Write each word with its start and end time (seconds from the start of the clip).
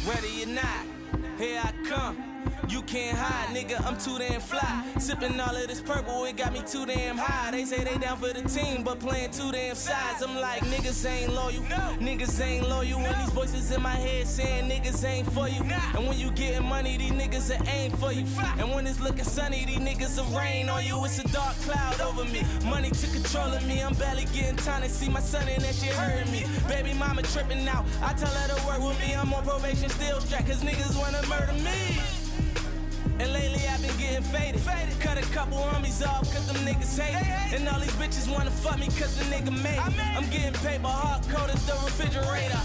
Ready 0.00 0.42
or 0.42 0.46
not, 0.46 0.86
here 1.38 1.60
I 1.62 1.72
come. 1.86 2.31
You 2.68 2.80
can't 2.82 3.18
hide, 3.18 3.54
nigga, 3.54 3.84
I'm 3.86 3.98
too 3.98 4.18
damn 4.18 4.40
fly. 4.40 4.84
Sipping 4.98 5.38
all 5.38 5.54
of 5.54 5.68
this 5.68 5.82
purple, 5.82 6.24
it 6.24 6.36
got 6.36 6.52
me 6.52 6.62
too 6.66 6.86
damn 6.86 7.18
high. 7.18 7.50
They 7.50 7.64
say 7.64 7.84
they 7.84 7.98
down 7.98 8.16
for 8.16 8.32
the 8.32 8.42
team, 8.48 8.82
but 8.82 8.98
playing 8.98 9.30
too 9.32 9.52
damn 9.52 9.74
sides. 9.74 10.22
I'm 10.22 10.36
like, 10.36 10.62
niggas 10.62 11.04
ain't 11.04 11.34
loyal, 11.34 11.62
niggas 12.00 12.40
ain't 12.40 12.68
loyal. 12.68 13.00
When 13.00 13.12
these 13.18 13.30
voices 13.30 13.70
in 13.72 13.82
my 13.82 13.90
head 13.90 14.26
saying 14.26 14.70
niggas 14.70 15.04
ain't 15.04 15.30
for 15.32 15.48
you. 15.48 15.62
And 15.94 16.06
when 16.06 16.18
you 16.18 16.30
getting 16.30 16.66
money, 16.66 16.96
these 16.96 17.12
niggas 17.12 17.50
are 17.50 17.68
ain't 17.68 17.98
for 17.98 18.12
you. 18.12 18.24
And 18.58 18.70
when 18.72 18.86
it's 18.86 19.00
looking 19.00 19.24
sunny, 19.24 19.64
these 19.64 19.78
niggas 19.78 20.16
will 20.16 20.38
rain 20.38 20.70
on 20.70 20.84
you. 20.84 21.04
It's 21.04 21.18
a 21.18 21.28
dark 21.28 21.54
cloud 21.62 22.00
over 22.00 22.24
me. 22.24 22.42
Money 22.64 22.90
took 22.90 23.12
control 23.12 23.52
of 23.52 23.66
me, 23.66 23.82
I'm 23.82 23.94
barely 23.94 24.24
getting 24.32 24.56
time 24.56 24.82
to 24.82 24.88
see 24.88 25.08
my 25.08 25.20
son 25.20 25.46
and 25.48 25.62
that 25.62 25.74
shit 25.74 25.92
hurting 25.92 26.32
me. 26.32 26.46
Baby 26.68 26.94
mama 26.94 27.22
tripping 27.22 27.68
out, 27.68 27.84
I 28.00 28.14
tell 28.14 28.32
her 28.32 28.56
to 28.56 28.66
work 28.66 28.80
with 28.80 28.98
me. 29.00 29.14
I'm 29.14 29.32
on 29.34 29.44
probation, 29.44 29.88
still 29.90 30.20
strapped, 30.20 30.46
cause 30.46 30.62
niggas 30.62 30.98
wanna 30.98 31.26
murder 31.28 31.52
me. 31.52 32.11
And 33.18 33.32
lately 33.32 33.62
I've 33.68 33.82
been 33.82 33.96
getting 33.98 34.22
faded. 34.22 34.60
faded. 34.60 34.98
Cut 35.00 35.18
a 35.18 35.26
couple 35.32 35.58
homies 35.58 36.06
off 36.06 36.22
cause 36.32 36.46
them 36.46 36.56
niggas 36.66 36.98
hate 36.98 37.14
it. 37.16 37.60
And 37.60 37.68
all 37.68 37.80
these 37.80 37.92
bitches 37.92 38.30
wanna 38.30 38.50
fuck 38.50 38.78
me 38.78 38.86
cause 38.86 39.16
the 39.16 39.24
nigga 39.24 39.52
made 39.62 39.78
it. 39.78 40.16
I'm 40.16 40.28
getting 40.30 40.52
paper 40.60 40.88
hard 40.88 41.22
cold 41.28 41.50
as 41.50 41.64
the 41.66 41.72
refrigerator. 41.84 42.62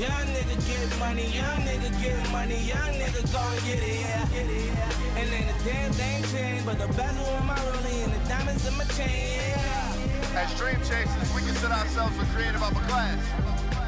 Young 0.00 0.32
nigga 0.32 0.56
get 0.64 0.98
money, 0.98 1.26
young 1.28 1.60
nigga 1.60 1.90
get 2.00 2.16
money, 2.32 2.56
young 2.64 2.94
nigga 2.96 3.20
go 3.32 3.42
and 3.52 3.62
get 3.68 3.82
it, 3.84 4.00
yeah. 4.00 4.24
Get 4.32 4.46
it, 4.48 4.72
yeah. 4.72 5.18
And 5.20 5.28
then 5.28 5.44
the 5.44 5.56
damn 5.64 5.92
thing 5.92 6.24
changed, 6.32 6.64
but 6.64 6.78
the 6.78 6.88
bezel 6.96 7.26
on 7.36 7.46
my 7.46 7.54
rollie 7.54 8.04
and 8.04 8.12
the 8.14 8.28
diamonds 8.28 8.66
in 8.66 8.74
my 8.78 8.84
chain, 8.96 9.52
yeah. 9.52 10.40
As 10.40 10.56
dream 10.56 10.80
chasers, 10.88 11.34
we 11.34 11.42
consider 11.42 11.74
ourselves 11.74 12.16
a 12.16 12.24
creative 12.32 12.62
upper 12.62 12.80
class. 12.88 13.20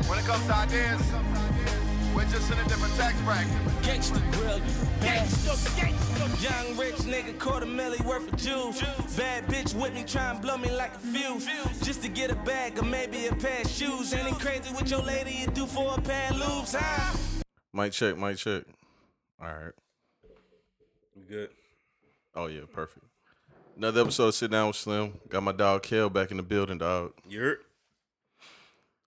When 0.06 0.18
it 0.18 0.26
comes 0.26 0.44
to 0.48 0.54
ideas, 0.54 1.00
we're 2.14 2.24
just 2.24 2.50
in 2.50 2.58
a 2.58 2.64
different 2.64 2.94
tax 2.94 3.18
bracket. 3.22 3.52
Gangsta 3.82 4.20
grill, 4.32 4.58
you 4.58 5.00
best. 5.00 5.46
Young 6.42 6.77
rich 6.77 6.96
nigga, 6.96 7.38
quarter 7.38 7.66
milli 7.66 8.00
worth 8.04 8.32
of 8.32 8.38
jewels. 8.38 8.82
Bad 9.16 9.46
bitch 9.46 9.74
with 9.74 9.94
me, 9.94 10.04
try 10.04 10.30
and 10.30 10.41
blow 10.42 10.56
me 10.56 10.70
like 10.70 10.94
a 10.94 10.98
fuse. 10.98 11.46
Just 11.82 12.02
to 12.02 12.08
get 12.08 12.30
a 12.30 12.34
bag 12.34 12.78
or 12.78 12.84
maybe 12.84 13.27
a 13.27 13.34
pair 13.34 13.62
of 13.62 13.69
shoes. 13.69 14.12
Ain't 14.12 14.28
it 14.28 14.41
crazy 14.41 14.72
what 14.74 14.91
your 14.91 15.02
lady 15.02 15.32
you 15.32 15.46
do 15.48 15.66
for 15.66 15.94
a 15.96 16.00
pair 16.00 16.30
of 16.30 16.38
loops, 16.38 16.74
huh? 16.78 17.16
Mic 17.72 17.92
check, 17.92 18.19
mic 18.19 18.36
check. 18.36 18.64
All 19.41 19.48
right. 19.48 19.72
You 21.14 21.22
good? 21.28 21.50
Oh 22.34 22.47
yeah, 22.47 22.62
perfect. 22.72 23.06
Another 23.76 24.02
episode 24.02 24.28
of 24.28 24.34
Sit 24.34 24.50
Down 24.50 24.66
with 24.69 24.76
Slim. 24.76 25.14
Got 25.28 25.42
my 25.42 25.52
dog 25.52 25.82
Kel 25.82 26.10
back 26.10 26.30
in 26.30 26.36
the 26.36 26.42
building, 26.42 26.78
dog. 26.78 27.12
You 27.28 27.41
hurt? 27.41 27.66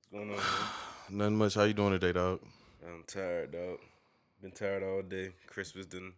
What's 0.10 0.26
going 0.26 0.30
on, 0.32 0.38
man? 0.38 0.46
Nothing 1.10 1.38
much. 1.38 1.54
How 1.54 1.64
you 1.64 1.74
doing 1.74 1.92
today, 1.92 2.14
dog? 2.14 2.40
I'm 2.96 3.04
tired, 3.04 3.52
dog. 3.52 3.80
Been 4.42 4.52
tired 4.52 4.82
all 4.82 5.02
day. 5.02 5.34
Christmas 5.48 5.86
done 5.86 6.14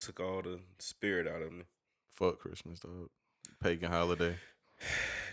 took 0.00 0.20
all 0.20 0.40
the 0.40 0.60
spirit 0.78 1.26
out 1.26 1.42
of 1.42 1.52
me. 1.52 1.64
Fuck 2.12 2.38
Christmas, 2.38 2.78
dog. 2.78 3.08
Pagan 3.60 3.90
holiday. 3.90 4.36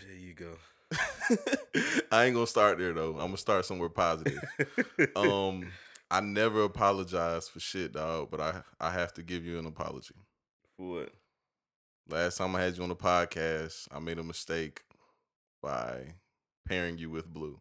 There 0.06 0.16
you 0.16 0.34
go. 0.34 0.56
I 2.10 2.24
ain't 2.24 2.34
gonna 2.34 2.46
start 2.46 2.78
there 2.78 2.92
though. 2.92 3.12
I'm 3.12 3.26
gonna 3.26 3.36
start 3.36 3.64
somewhere 3.64 3.90
positive. 3.90 4.42
um, 5.16 5.70
I 6.10 6.20
never 6.20 6.62
apologize 6.64 7.48
for 7.48 7.60
shit, 7.60 7.92
dog, 7.92 8.28
but 8.30 8.40
I 8.40 8.62
I 8.80 8.90
have 8.90 9.12
to 9.14 9.22
give 9.22 9.44
you 9.44 9.58
an 9.58 9.66
apology. 9.66 10.14
For 10.76 10.88
what? 10.88 11.10
Last 12.08 12.38
time 12.38 12.56
I 12.56 12.62
had 12.62 12.76
you 12.76 12.82
on 12.82 12.88
the 12.88 12.96
podcast, 12.96 13.86
I 13.92 14.00
made 14.00 14.18
a 14.18 14.24
mistake 14.24 14.82
by 15.62 16.14
pairing 16.66 16.98
you 16.98 17.10
with 17.10 17.32
Blue. 17.32 17.60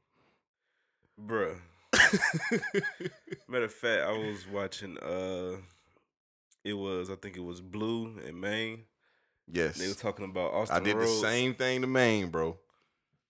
Bruh. 1.21 1.57
Matter 3.47 3.65
of 3.65 3.73
fact, 3.73 4.03
I 4.03 4.11
was 4.11 4.47
watching 4.47 4.97
uh 4.99 5.57
it 6.63 6.73
was 6.73 7.09
I 7.09 7.15
think 7.15 7.37
it 7.37 7.43
was 7.43 7.61
Blue 7.61 8.19
and 8.25 8.39
Maine. 8.39 8.83
yes, 9.51 9.77
They 9.77 9.87
were 9.87 9.93
talking 9.93 10.25
about 10.25 10.53
Austin 10.53 10.77
I 10.77 10.79
did 10.83 10.95
Rhodes. 10.95 11.21
the 11.21 11.27
same 11.27 11.53
thing 11.55 11.81
to 11.81 11.87
Maine, 11.87 12.29
bro. 12.29 12.57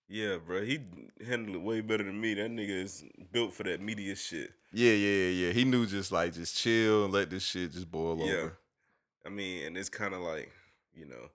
Yeah, 0.07 0.37
bro. 0.37 0.63
He 0.63 0.79
handled 1.25 1.55
it 1.57 1.61
way 1.61 1.81
better 1.81 2.03
than 2.03 2.19
me. 2.19 2.33
That 2.33 2.49
nigga 2.49 2.83
is 2.83 3.03
built 3.31 3.53
for 3.53 3.63
that 3.63 3.79
media 3.79 4.15
shit. 4.15 4.51
Yeah, 4.73 4.93
yeah, 4.93 5.29
yeah. 5.29 5.51
He 5.51 5.63
knew 5.65 5.85
just 5.85 6.11
like 6.11 6.33
just 6.33 6.55
chill 6.57 7.05
and 7.05 7.13
let 7.13 7.29
this 7.29 7.43
shit 7.43 7.71
just 7.71 7.89
boil 7.91 8.13
over. 8.13 8.25
Yeah. 8.25 8.37
over. 8.39 8.57
I 9.25 9.29
mean, 9.29 9.67
and 9.67 9.77
it's 9.77 9.89
kind 9.89 10.13
of 10.15 10.21
like, 10.21 10.51
you 10.95 11.05
know, 11.05 11.29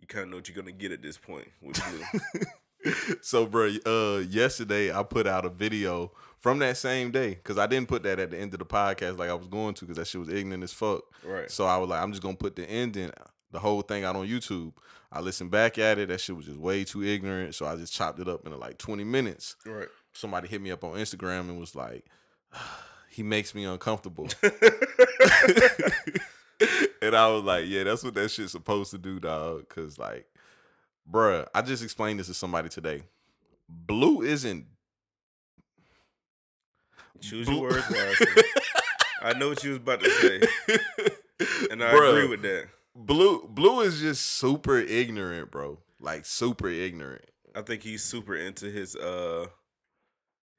you 0.00 0.06
kind 0.08 0.24
of 0.24 0.30
know 0.30 0.36
what 0.36 0.48
you're 0.48 0.56
gonna 0.56 0.72
get 0.72 0.90
at 0.90 1.00
this 1.02 1.16
point 1.16 1.46
with 1.62 1.80
Blue. 1.88 2.40
so, 3.20 3.46
bro, 3.46 3.70
uh, 3.86 4.18
yesterday 4.28 4.92
I 4.92 5.02
put 5.02 5.26
out 5.26 5.44
a 5.44 5.50
video 5.50 6.12
from 6.38 6.58
that 6.60 6.76
same 6.76 7.10
day 7.10 7.30
because 7.30 7.58
I 7.58 7.66
didn't 7.66 7.88
put 7.88 8.02
that 8.04 8.18
at 8.18 8.30
the 8.30 8.38
end 8.38 8.52
of 8.52 8.60
the 8.60 8.64
podcast 8.64 9.18
like 9.18 9.30
I 9.30 9.34
was 9.34 9.48
going 9.48 9.74
to 9.74 9.84
because 9.84 9.96
that 9.96 10.06
shit 10.06 10.20
was 10.20 10.28
ignorant 10.28 10.62
as 10.62 10.72
fuck. 10.72 11.02
Right. 11.24 11.50
So 11.50 11.66
I 11.66 11.76
was 11.78 11.88
like, 11.90 12.02
I'm 12.02 12.12
just 12.12 12.22
gonna 12.22 12.36
put 12.36 12.56
the 12.56 12.68
ending, 12.68 13.10
the 13.50 13.58
whole 13.58 13.82
thing 13.82 14.04
out 14.04 14.16
on 14.16 14.26
YouTube. 14.26 14.72
I 15.10 15.20
listened 15.20 15.50
back 15.50 15.78
at 15.78 15.98
it. 15.98 16.08
That 16.08 16.20
shit 16.20 16.36
was 16.36 16.46
just 16.46 16.58
way 16.58 16.84
too 16.84 17.02
ignorant. 17.02 17.54
So 17.54 17.66
I 17.66 17.76
just 17.76 17.92
chopped 17.92 18.20
it 18.20 18.28
up 18.28 18.44
into 18.44 18.58
like 18.58 18.78
20 18.78 19.04
minutes. 19.04 19.56
right. 19.64 19.88
Somebody 20.12 20.48
hit 20.48 20.60
me 20.60 20.70
up 20.70 20.84
on 20.84 20.94
Instagram 20.94 21.48
and 21.48 21.58
was 21.58 21.74
like, 21.74 22.04
he 23.10 23.22
makes 23.22 23.54
me 23.54 23.64
uncomfortable. 23.64 24.28
and 27.02 27.16
I 27.16 27.28
was 27.28 27.42
like, 27.44 27.66
yeah, 27.66 27.84
that's 27.84 28.04
what 28.04 28.14
that 28.14 28.30
shit's 28.30 28.52
supposed 28.52 28.90
to 28.90 28.98
do, 28.98 29.18
dog. 29.18 29.68
Cause 29.68 29.98
like, 29.98 30.26
bruh, 31.10 31.46
I 31.54 31.62
just 31.62 31.82
explained 31.82 32.20
this 32.20 32.26
to 32.28 32.34
somebody 32.34 32.68
today. 32.68 33.02
Blue 33.68 34.22
isn't 34.22 34.66
Choose 37.20 37.46
Blue- 37.46 37.60
your 37.60 37.70
words 37.70 37.86
wisely. 37.90 38.42
I 39.20 39.32
know 39.34 39.48
what 39.48 39.64
you 39.64 39.70
was 39.70 39.78
about 39.78 40.00
to 40.00 40.10
say, 40.10 40.40
and 41.70 41.82
I 41.82 41.92
Bruh, 41.92 42.10
agree 42.10 42.28
with 42.28 42.42
that. 42.42 42.68
Blue 42.94 43.46
Blue 43.48 43.80
is 43.80 44.00
just 44.00 44.24
super 44.24 44.78
ignorant, 44.78 45.50
bro. 45.50 45.78
Like 46.00 46.24
super 46.26 46.68
ignorant. 46.68 47.24
I 47.56 47.62
think 47.62 47.82
he's 47.82 48.04
super 48.04 48.36
into 48.36 48.66
his 48.66 48.94
uh 48.94 49.46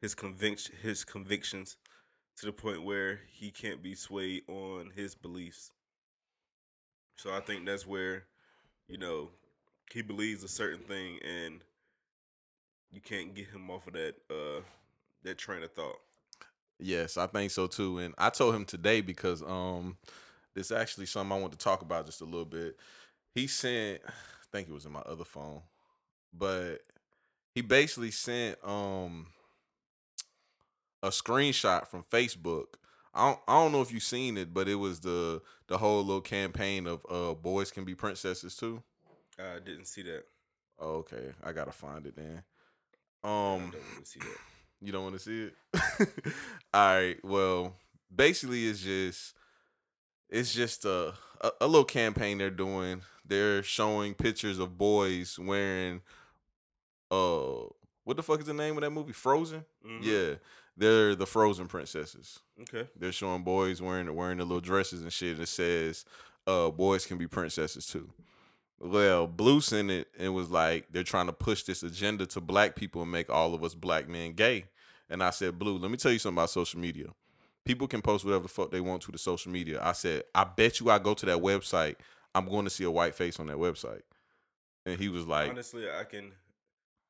his 0.01 0.13
conviction 0.15 0.75
his 0.81 1.05
convictions 1.05 1.77
to 2.37 2.45
the 2.45 2.51
point 2.51 2.83
where 2.83 3.21
he 3.31 3.51
can't 3.51 3.81
be 3.81 3.95
swayed 3.95 4.41
on 4.49 4.91
his 4.95 5.15
beliefs. 5.15 5.71
So 7.17 7.33
I 7.33 7.39
think 7.41 7.65
that's 7.65 7.85
where, 7.87 8.25
you 8.87 8.97
know, 8.97 9.29
he 9.93 10.01
believes 10.01 10.43
a 10.43 10.47
certain 10.47 10.79
thing 10.81 11.19
and 11.23 11.61
you 12.91 13.01
can't 13.01 13.35
get 13.35 13.47
him 13.47 13.69
off 13.69 13.87
of 13.87 13.93
that 13.93 14.15
uh 14.29 14.61
that 15.23 15.37
train 15.37 15.63
of 15.63 15.71
thought. 15.73 15.99
Yes, 16.79 17.17
I 17.17 17.27
think 17.27 17.51
so 17.51 17.67
too. 17.67 17.99
And 17.99 18.13
I 18.17 18.29
told 18.29 18.55
him 18.55 18.65
today 18.65 19.01
because 19.01 19.41
um 19.43 19.97
this 20.53 20.71
actually 20.71 21.05
something 21.05 21.37
I 21.37 21.39
want 21.39 21.51
to 21.53 21.57
talk 21.57 21.81
about 21.81 22.05
just 22.05 22.21
a 22.21 22.25
little 22.25 22.45
bit. 22.45 22.77
He 23.33 23.47
sent 23.47 24.01
I 24.07 24.51
think 24.51 24.69
it 24.69 24.73
was 24.73 24.85
in 24.85 24.91
my 24.91 25.01
other 25.01 25.25
phone, 25.25 25.61
but 26.33 26.79
he 27.53 27.61
basically 27.61 28.11
sent 28.11 28.57
um 28.63 29.27
a 31.01 31.09
screenshot 31.09 31.87
from 31.87 32.03
Facebook. 32.03 32.75
I 33.13 33.29
don't, 33.29 33.39
I 33.47 33.53
don't 33.53 33.71
know 33.71 33.81
if 33.81 33.91
you've 33.91 34.03
seen 34.03 34.37
it, 34.37 34.53
but 34.53 34.67
it 34.67 34.75
was 34.75 34.99
the 35.01 35.41
the 35.67 35.77
whole 35.77 36.03
little 36.03 36.21
campaign 36.21 36.87
of 36.87 37.05
uh 37.09 37.33
boys 37.33 37.71
can 37.71 37.85
be 37.85 37.95
princesses 37.95 38.55
too. 38.55 38.83
I 39.39 39.59
didn't 39.59 39.85
see 39.85 40.01
that. 40.03 40.23
Oh, 40.79 40.95
okay, 40.97 41.31
I 41.43 41.51
gotta 41.51 41.71
find 41.71 42.05
it 42.05 42.15
then. 42.15 42.43
Um, 43.23 43.71
don't 43.71 44.15
you 44.81 44.91
don't 44.91 45.03
want 45.03 45.15
to 45.15 45.19
see 45.19 45.43
it? 45.43 45.53
All 46.73 46.95
right. 46.95 47.17
Well, 47.23 47.75
basically, 48.13 48.67
it's 48.67 48.81
just 48.81 49.33
it's 50.29 50.53
just 50.53 50.85
a, 50.85 51.13
a 51.41 51.51
a 51.61 51.67
little 51.67 51.83
campaign 51.85 52.37
they're 52.37 52.49
doing. 52.49 53.01
They're 53.25 53.61
showing 53.63 54.13
pictures 54.13 54.57
of 54.59 54.77
boys 54.77 55.37
wearing 55.37 56.01
uh 57.11 57.65
what 58.03 58.17
the 58.17 58.23
fuck 58.23 58.39
is 58.39 58.45
the 58.47 58.53
name 58.53 58.75
of 58.77 58.81
that 58.81 58.89
movie? 58.91 59.13
Frozen. 59.13 59.65
Mhm. 59.85 59.99
Yeah, 60.01 60.35
they're 60.77 61.13
the 61.15 61.27
Frozen 61.27 61.67
princesses. 61.67 62.39
Okay. 62.61 62.87
They're 62.95 63.11
showing 63.11 63.43
boys 63.43 63.81
wearing 63.81 64.13
wearing 64.15 64.37
the 64.37 64.45
little 64.45 64.61
dresses 64.61 65.01
and 65.01 65.11
shit. 65.13 65.33
And 65.33 65.41
it 65.43 65.47
says, 65.49 66.05
"Uh, 66.47 66.69
boys 66.71 67.05
can 67.05 67.17
be 67.17 67.27
princesses 67.27 67.85
too." 67.85 68.09
Well, 68.79 69.27
Blue 69.27 69.59
sent 69.59 69.91
it 69.91 70.07
and 70.17 70.33
was 70.33 70.49
like, 70.49 70.87
they're 70.91 71.03
trying 71.03 71.25
to 71.25 71.33
push 71.33 71.63
this 71.63 71.83
agenda 71.83 72.25
to 72.27 72.41
black 72.41 72.75
people 72.75 73.01
and 73.01 73.11
make 73.11 73.29
all 73.29 73.53
of 73.53 73.63
us 73.63 73.75
black 73.75 74.07
men 74.07 74.33
gay. 74.33 74.65
And 75.09 75.21
I 75.21 75.31
said, 75.31 75.59
Blue, 75.59 75.77
let 75.77 75.91
me 75.91 75.97
tell 75.97 76.11
you 76.11 76.19
something 76.19 76.37
about 76.37 76.49
social 76.49 76.79
media. 76.79 77.07
People 77.65 77.87
can 77.87 78.01
post 78.01 78.23
whatever 78.23 78.43
the 78.43 78.49
fuck 78.49 78.71
they 78.71 78.79
want 78.79 79.01
to 79.03 79.11
the 79.11 79.17
social 79.17 79.51
media. 79.51 79.79
I 79.83 79.91
said, 79.91 80.23
I 80.33 80.45
bet 80.45 80.79
you 80.79 80.89
I 80.89 80.99
go 80.99 81.13
to 81.13 81.25
that 81.25 81.39
website, 81.39 81.95
I'm 82.33 82.47
going 82.47 82.63
to 82.63 82.69
see 82.69 82.83
a 82.83 82.91
white 82.91 83.15
face 83.15 83.39
on 83.39 83.47
that 83.47 83.57
website. 83.57 84.01
And 84.85 84.99
he 84.99 85.09
was 85.09 85.27
like, 85.27 85.49
Honestly, 85.49 85.85
I 85.89 86.03
can. 86.03 86.31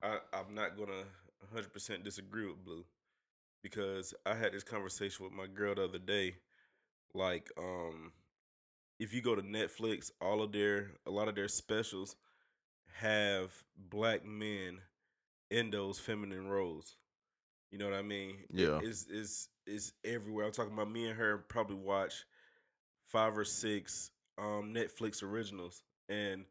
I 0.01 0.17
I'm 0.33 0.55
not 0.55 0.77
gonna 0.77 1.03
100 1.51 1.71
percent 1.71 2.03
disagree 2.03 2.47
with 2.47 2.63
Blue 2.63 2.83
because 3.61 4.13
I 4.25 4.33
had 4.33 4.53
this 4.53 4.63
conversation 4.63 5.25
with 5.25 5.33
my 5.33 5.45
girl 5.47 5.75
the 5.75 5.85
other 5.85 5.99
day. 5.99 6.35
Like, 7.13 7.49
um, 7.57 8.11
if 8.99 9.13
you 9.13 9.21
go 9.21 9.35
to 9.35 9.41
Netflix, 9.41 10.11
all 10.21 10.41
of 10.41 10.51
their 10.51 10.91
a 11.05 11.11
lot 11.11 11.27
of 11.27 11.35
their 11.35 11.47
specials 11.47 12.15
have 12.99 13.51
black 13.89 14.25
men 14.25 14.79
in 15.49 15.71
those 15.71 15.99
feminine 15.99 16.47
roles. 16.47 16.97
You 17.71 17.77
know 17.77 17.85
what 17.85 17.97
I 17.97 18.01
mean? 18.01 18.37
Yeah. 18.51 18.79
it's 18.83 19.07
it's 19.09 19.47
it's 19.65 19.93
everywhere. 20.03 20.45
I'm 20.45 20.51
talking 20.51 20.73
about 20.73 20.91
me 20.91 21.07
and 21.07 21.17
her 21.17 21.37
probably 21.37 21.77
watch 21.77 22.25
five 23.07 23.37
or 23.37 23.45
six 23.45 24.11
um 24.37 24.73
Netflix 24.73 25.23
originals, 25.23 25.83
and 26.09 26.45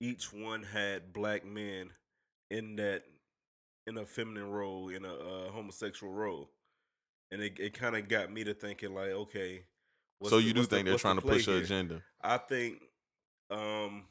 each 0.00 0.32
one 0.32 0.62
had 0.62 1.12
black 1.12 1.46
men 1.46 1.90
in 2.50 2.76
that 2.76 3.04
in 3.86 3.96
a 3.96 4.04
feminine 4.04 4.50
role, 4.50 4.88
in 4.90 5.04
a 5.04 5.14
uh, 5.14 5.50
homosexual 5.50 6.12
role, 6.12 6.50
and 7.30 7.40
it 7.40 7.58
it 7.58 7.72
kind 7.78 7.96
of 7.96 8.08
got 8.08 8.30
me 8.30 8.44
to 8.44 8.52
thinking 8.52 8.94
like, 8.94 9.10
okay. 9.10 9.62
What's 10.20 10.30
so 10.30 10.36
the- 10.38 10.42
you 10.44 10.52
do 10.54 10.60
what's 10.60 10.68
the- 10.70 10.76
think 10.76 10.84
they're 10.86 10.94
what's 10.94 11.02
the 11.02 11.08
trying 11.08 11.16
to 11.16 11.22
push 11.22 11.48
an 11.48 11.54
agenda? 11.56 12.02
I 12.22 12.38
think 12.38 12.82
um 13.50 14.06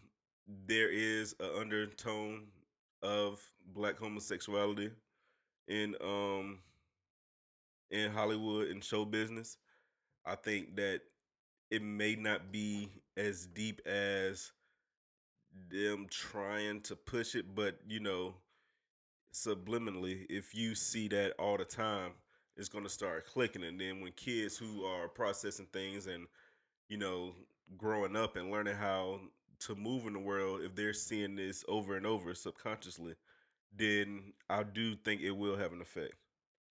there 0.67 0.89
is 0.89 1.33
an 1.39 1.49
undertone 1.55 2.51
of 3.01 3.41
black 3.67 3.97
homosexuality 3.97 4.91
in 5.67 5.95
um 6.01 6.61
in 7.91 8.11
Hollywood 8.11 8.67
and 8.69 8.83
show 8.83 9.05
business. 9.05 9.57
I 10.25 10.35
think 10.35 10.75
that 10.75 11.01
it 11.71 11.81
may 11.81 12.15
not 12.15 12.51
be 12.51 12.89
as 13.17 13.47
deep 13.47 13.81
as 13.87 14.51
them 15.69 16.07
trying 16.09 16.81
to 16.81 16.95
push 16.95 17.35
it, 17.35 17.55
but 17.55 17.79
you 17.87 17.99
know, 17.99 18.35
subliminally, 19.33 20.25
if 20.29 20.53
you 20.55 20.75
see 20.75 21.07
that 21.09 21.33
all 21.39 21.57
the 21.57 21.65
time, 21.65 22.11
it's 22.59 22.69
gonna 22.69 22.89
start 22.89 23.25
clicking. 23.25 23.63
And 23.63 23.79
then 23.79 24.01
when 24.01 24.11
kids 24.11 24.57
who 24.57 24.83
are 24.85 25.07
processing 25.07 25.67
things 25.71 26.07
and 26.07 26.27
you 26.89 26.97
know, 26.97 27.33
growing 27.77 28.15
up 28.15 28.35
and 28.35 28.51
learning 28.51 28.75
how 28.75 29.19
to 29.59 29.75
move 29.75 30.05
in 30.05 30.13
the 30.13 30.19
world, 30.19 30.61
if 30.63 30.75
they're 30.75 30.93
seeing 30.93 31.35
this 31.35 31.63
over 31.67 31.95
and 31.95 32.05
over 32.05 32.33
subconsciously, 32.33 33.15
then 33.75 34.33
I 34.49 34.63
do 34.63 34.95
think 34.95 35.21
it 35.21 35.31
will 35.31 35.55
have 35.55 35.71
an 35.71 35.81
effect. 35.81 36.13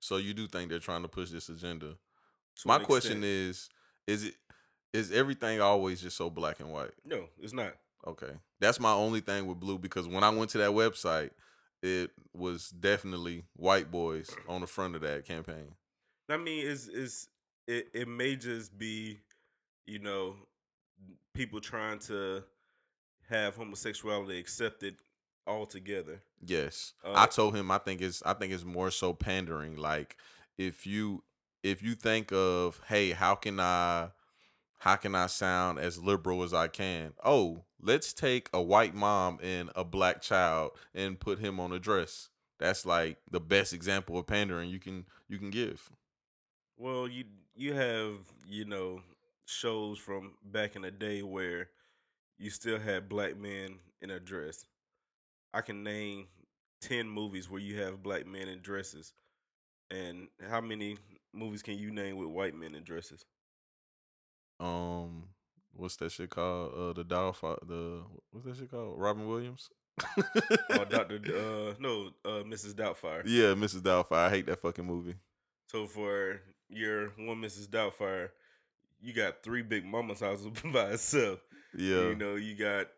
So 0.00 0.16
you 0.16 0.34
do 0.34 0.46
think 0.46 0.70
they're 0.70 0.78
trying 0.78 1.02
to 1.02 1.08
push 1.08 1.30
this 1.30 1.48
agenda? 1.48 1.96
to 2.56 2.68
My 2.68 2.78
question 2.78 3.22
is: 3.22 3.68
Is 4.06 4.24
it 4.24 4.34
is 4.92 5.12
everything 5.12 5.60
always 5.60 6.02
just 6.02 6.16
so 6.16 6.30
black 6.30 6.60
and 6.60 6.72
white? 6.72 6.92
no, 7.04 7.26
it's 7.40 7.52
not. 7.52 7.74
Okay, 8.06 8.32
that's 8.60 8.80
my 8.80 8.92
only 8.92 9.20
thing 9.20 9.46
with 9.46 9.60
blue 9.60 9.78
because 9.78 10.08
when 10.08 10.24
I 10.24 10.30
went 10.30 10.50
to 10.50 10.58
that 10.58 10.70
website, 10.70 11.30
it 11.82 12.10
was 12.34 12.70
definitely 12.70 13.44
white 13.54 13.90
boys 13.90 14.30
on 14.48 14.60
the 14.60 14.66
front 14.66 14.94
of 14.94 15.02
that 15.02 15.24
campaign. 15.24 15.74
I 16.28 16.36
mean, 16.36 16.66
it's 16.66 16.88
it's 16.88 17.28
it, 17.66 17.88
it 17.94 18.08
may 18.08 18.36
just 18.36 18.76
be, 18.76 19.20
you 19.86 19.98
know, 19.98 20.36
people 21.34 21.60
trying 21.60 21.98
to 22.00 22.44
have 23.28 23.56
homosexuality 23.56 24.38
accepted 24.38 24.96
altogether. 25.46 26.22
Yes, 26.44 26.92
Uh, 27.04 27.12
I 27.14 27.26
told 27.26 27.56
him 27.56 27.70
I 27.70 27.78
think 27.78 28.00
it's 28.00 28.22
I 28.24 28.34
think 28.34 28.52
it's 28.52 28.64
more 28.64 28.90
so 28.90 29.12
pandering. 29.12 29.76
Like 29.76 30.16
if 30.58 30.86
you 30.86 31.24
if 31.62 31.82
you 31.82 31.94
think 31.94 32.32
of 32.32 32.80
hey, 32.88 33.10
how 33.10 33.34
can 33.34 33.58
I 33.60 34.10
how 34.80 34.96
can 34.96 35.14
I 35.14 35.26
sound 35.26 35.78
as 35.78 36.02
liberal 36.02 36.42
as 36.42 36.54
I 36.54 36.66
can? 36.66 37.12
Oh, 37.22 37.64
let's 37.82 38.14
take 38.14 38.48
a 38.52 38.62
white 38.62 38.94
mom 38.94 39.38
and 39.42 39.70
a 39.76 39.84
black 39.84 40.22
child 40.22 40.72
and 40.94 41.20
put 41.20 41.38
him 41.38 41.60
on 41.60 41.70
a 41.72 41.78
dress. 41.78 42.30
That's 42.58 42.86
like 42.86 43.18
the 43.30 43.40
best 43.40 43.74
example 43.74 44.18
of 44.18 44.26
pandering 44.26 44.70
you 44.70 44.78
can 44.78 45.04
you 45.28 45.38
can 45.38 45.50
give. 45.50 45.90
Well, 46.78 47.06
you 47.08 47.24
you 47.54 47.74
have 47.74 48.14
you 48.48 48.64
know 48.64 49.02
shows 49.44 49.98
from 49.98 50.32
back 50.42 50.76
in 50.76 50.82
the 50.82 50.90
day 50.90 51.22
where 51.22 51.68
you 52.38 52.48
still 52.48 52.78
had 52.78 53.06
black 53.06 53.36
men 53.36 53.80
in 54.00 54.10
a 54.10 54.18
dress. 54.18 54.64
I 55.52 55.60
can 55.60 55.82
name 55.82 56.26
ten 56.80 57.06
movies 57.06 57.50
where 57.50 57.60
you 57.60 57.78
have 57.80 58.02
black 58.02 58.26
men 58.26 58.48
in 58.48 58.60
dresses, 58.60 59.12
and 59.90 60.28
how 60.48 60.62
many 60.62 60.96
movies 61.34 61.62
can 61.62 61.76
you 61.76 61.90
name 61.90 62.16
with 62.16 62.28
white 62.28 62.54
men 62.54 62.74
in 62.74 62.82
dresses? 62.82 63.26
Um, 64.60 65.24
what's 65.72 65.96
that 65.96 66.12
shit 66.12 66.30
called? 66.30 66.72
Uh, 66.74 66.92
the 66.92 67.04
Dollfire. 67.04 67.58
The 67.66 68.02
what's 68.30 68.46
that 68.46 68.56
shit 68.56 68.70
called? 68.70 68.94
Robin 68.98 69.26
Williams. 69.26 69.68
Oh, 70.70 70.84
Doctor, 70.90 71.16
uh, 71.16 71.74
no, 71.78 72.10
uh, 72.24 72.42
Mrs. 72.44 72.74
Doubtfire. 72.74 73.22
Yeah, 73.26 73.54
Mrs. 73.54 73.80
Doubtfire. 73.80 74.26
I 74.26 74.30
hate 74.30 74.46
that 74.46 74.60
fucking 74.60 74.84
movie. 74.84 75.16
So 75.68 75.86
for 75.86 76.40
your 76.68 77.08
one 77.16 77.40
Mrs. 77.40 77.68
Doubtfire, 77.68 78.30
you 79.00 79.12
got 79.12 79.42
three 79.42 79.62
big 79.62 79.84
mama's 79.84 80.20
houses 80.20 80.48
by 80.72 80.90
itself. 80.90 81.40
Yeah. 81.76 82.08
You 82.08 82.14
know, 82.14 82.34
you 82.36 82.54
got 82.54 82.88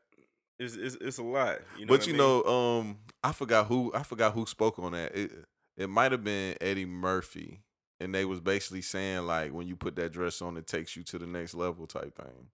it's 0.59 0.77
it's, 0.77 0.97
it's 1.01 1.19
a 1.19 1.23
lot. 1.23 1.59
You 1.79 1.87
know 1.87 1.95
but 1.95 2.03
I 2.03 2.07
you 2.07 2.13
mean? 2.13 2.19
know, 2.19 2.45
um, 2.45 2.99
I 3.23 3.33
forgot 3.33 3.67
who 3.67 3.93
I 3.95 4.03
forgot 4.03 4.33
who 4.33 4.47
spoke 4.47 4.79
on 4.79 4.93
that. 4.93 5.15
It 5.17 5.31
it 5.77 5.89
might 5.89 6.13
have 6.13 6.25
been 6.25 6.57
Eddie 6.61 6.87
Murphy, 6.87 7.61
and 8.03 8.15
they 8.15 8.25
was 8.25 8.41
basically 8.41 8.83
saying 8.83 9.27
like 9.27 9.53
when 9.53 9.69
you 9.69 9.77
put 9.77 9.97
that 9.97 10.13
dress 10.13 10.43
on, 10.43 10.57
it 10.57 10.67
takes 10.67 10.97
you 10.97 11.03
to 11.05 11.19
the 11.19 11.27
next 11.27 11.55
level 11.55 11.87
type 11.87 12.17
thing. 12.17 12.49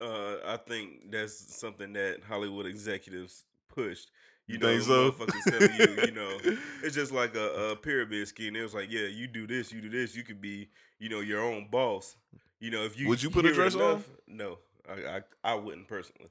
Uh, 0.00 0.36
I 0.46 0.56
think 0.58 1.10
that's 1.10 1.56
something 1.58 1.92
that 1.94 2.20
Hollywood 2.28 2.66
executives 2.66 3.44
pushed. 3.74 4.10
You, 4.46 4.54
You 4.54 4.60
know, 4.60 4.68
think 4.68 4.82
so? 4.82 5.10
motherfuckers 5.10 5.44
telling 5.50 5.74
you, 5.78 6.04
you 6.06 6.12
know, 6.12 6.38
it's 6.82 6.94
just 6.94 7.12
like 7.12 7.34
a, 7.34 7.70
a 7.72 7.76
pyramid 7.76 8.28
scheme. 8.28 8.56
It 8.56 8.62
was 8.62 8.74
like, 8.74 8.90
yeah, 8.90 9.06
you 9.06 9.26
do 9.26 9.46
this, 9.46 9.72
you 9.72 9.80
do 9.80 9.90
this, 9.90 10.14
you 10.14 10.22
could 10.22 10.40
be, 10.40 10.68
you 10.98 11.08
know, 11.08 11.20
your 11.20 11.42
own 11.42 11.68
boss. 11.70 12.16
You 12.60 12.70
know, 12.70 12.84
if 12.84 12.98
you 12.98 13.08
Would 13.08 13.22
you 13.22 13.30
put 13.30 13.44
a 13.46 13.52
dress 13.52 13.74
on? 13.74 14.04
No, 14.26 14.58
I, 14.88 15.16
I 15.18 15.22
I 15.44 15.54
wouldn't 15.54 15.88
personally. 15.88 16.30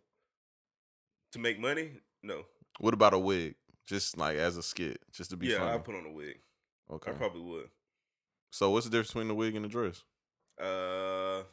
To 1.33 1.39
make 1.39 1.59
money, 1.59 1.91
no. 2.23 2.43
What 2.79 2.93
about 2.93 3.13
a 3.13 3.19
wig? 3.19 3.55
Just 3.85 4.17
like 4.17 4.37
as 4.37 4.57
a 4.57 4.63
skit, 4.63 4.99
just 5.11 5.29
to 5.31 5.37
be 5.37 5.47
yeah, 5.47 5.59
funny. 5.59 5.71
I 5.75 5.77
put 5.77 5.95
on 5.95 6.05
a 6.05 6.11
wig. 6.11 6.39
okay. 6.91 7.11
I 7.11 7.13
probably 7.13 7.41
would. 7.41 7.69
So 8.51 8.71
what's 8.71 8.85
the 8.85 8.91
difference 8.91 9.09
between 9.09 9.27
the 9.27 9.35
wig 9.35 9.55
and 9.55 9.65
the 9.65 9.69
dress? 9.69 10.03
Uh, 10.61 11.43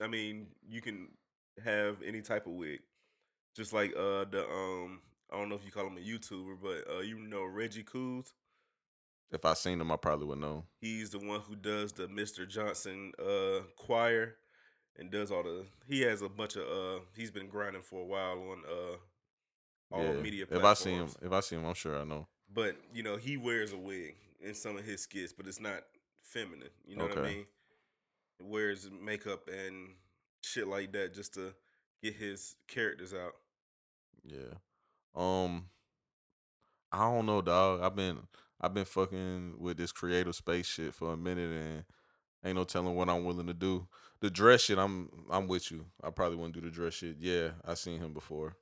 I 0.00 0.06
mean, 0.08 0.46
you 0.68 0.80
can 0.80 1.08
have 1.64 1.96
any 2.06 2.20
type 2.22 2.46
of 2.46 2.52
wig, 2.52 2.80
just 3.56 3.72
like 3.72 3.90
uh 3.96 4.24
the 4.30 4.46
um. 4.50 5.00
I 5.32 5.36
don't 5.38 5.48
know 5.48 5.54
if 5.54 5.64
you 5.64 5.70
call 5.70 5.86
him 5.86 5.96
a 5.96 6.00
YouTuber, 6.00 6.58
but 6.62 6.92
uh, 6.94 7.00
you 7.00 7.18
know 7.18 7.44
Reggie 7.44 7.84
Couz. 7.84 8.34
If 9.30 9.46
I 9.46 9.54
seen 9.54 9.80
him, 9.80 9.90
I 9.90 9.96
probably 9.96 10.26
would 10.26 10.40
know. 10.40 10.64
He's 10.78 11.08
the 11.08 11.18
one 11.18 11.40
who 11.40 11.56
does 11.56 11.92
the 11.92 12.06
Mr. 12.06 12.46
Johnson 12.46 13.12
uh 13.18 13.62
choir 13.76 14.36
and 14.98 15.10
does 15.10 15.30
all 15.32 15.42
the. 15.42 15.64
He 15.88 16.02
has 16.02 16.20
a 16.22 16.28
bunch 16.28 16.56
of 16.56 16.64
uh. 16.64 17.00
He's 17.16 17.30
been 17.30 17.48
grinding 17.48 17.82
for 17.82 18.02
a 18.02 18.04
while 18.04 18.38
on 18.50 18.62
uh 18.68 18.96
all 19.90 20.04
yeah. 20.04 20.20
media. 20.20 20.46
If 20.50 20.62
I 20.62 20.74
see 20.74 20.92
him, 20.92 21.08
if 21.22 21.32
I 21.32 21.40
see 21.40 21.56
him, 21.56 21.64
I'm 21.64 21.74
sure 21.74 21.98
I 21.98 22.04
know. 22.04 22.26
but 22.52 22.76
you 22.92 23.02
know 23.02 23.16
he 23.16 23.36
wears 23.36 23.72
a 23.72 23.78
wig 23.78 24.16
in 24.40 24.54
some 24.54 24.76
of 24.76 24.84
his 24.84 25.02
skits, 25.02 25.32
but 25.32 25.46
it's 25.46 25.60
not 25.60 25.82
feminine. 26.32 26.70
You 26.86 26.96
know 26.96 27.06
what 27.06 27.18
I 27.18 27.22
mean? 27.22 27.46
Wears 28.40 28.88
makeup 29.00 29.48
and 29.48 29.90
shit 30.42 30.66
like 30.66 30.92
that 30.92 31.14
just 31.14 31.34
to 31.34 31.54
get 32.02 32.14
his 32.14 32.56
characters 32.66 33.14
out. 33.14 33.34
Yeah. 34.24 34.54
Um 35.14 35.66
I 36.90 36.98
don't 37.10 37.26
know, 37.26 37.40
dog. 37.42 37.82
I've 37.82 37.96
been 37.96 38.18
I've 38.60 38.74
been 38.74 38.84
fucking 38.84 39.54
with 39.58 39.76
this 39.76 39.92
creative 39.92 40.34
space 40.34 40.66
shit 40.66 40.94
for 40.94 41.12
a 41.12 41.16
minute 41.16 41.50
and 41.50 41.84
ain't 42.44 42.56
no 42.56 42.64
telling 42.64 42.94
what 42.94 43.08
I'm 43.08 43.24
willing 43.24 43.46
to 43.46 43.54
do. 43.54 43.86
The 44.20 44.30
dress 44.30 44.62
shit, 44.62 44.78
I'm 44.78 45.08
I'm 45.30 45.48
with 45.48 45.70
you. 45.70 45.86
I 46.02 46.10
probably 46.10 46.36
wouldn't 46.36 46.54
do 46.54 46.60
the 46.60 46.70
dress 46.70 46.94
shit. 46.94 47.16
Yeah, 47.18 47.50
I 47.66 47.74
seen 47.74 48.00
him 48.00 48.12
before. 48.12 48.56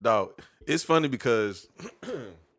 Dog, 0.00 0.32
it's 0.66 0.82
funny 0.82 1.08
because 1.08 1.68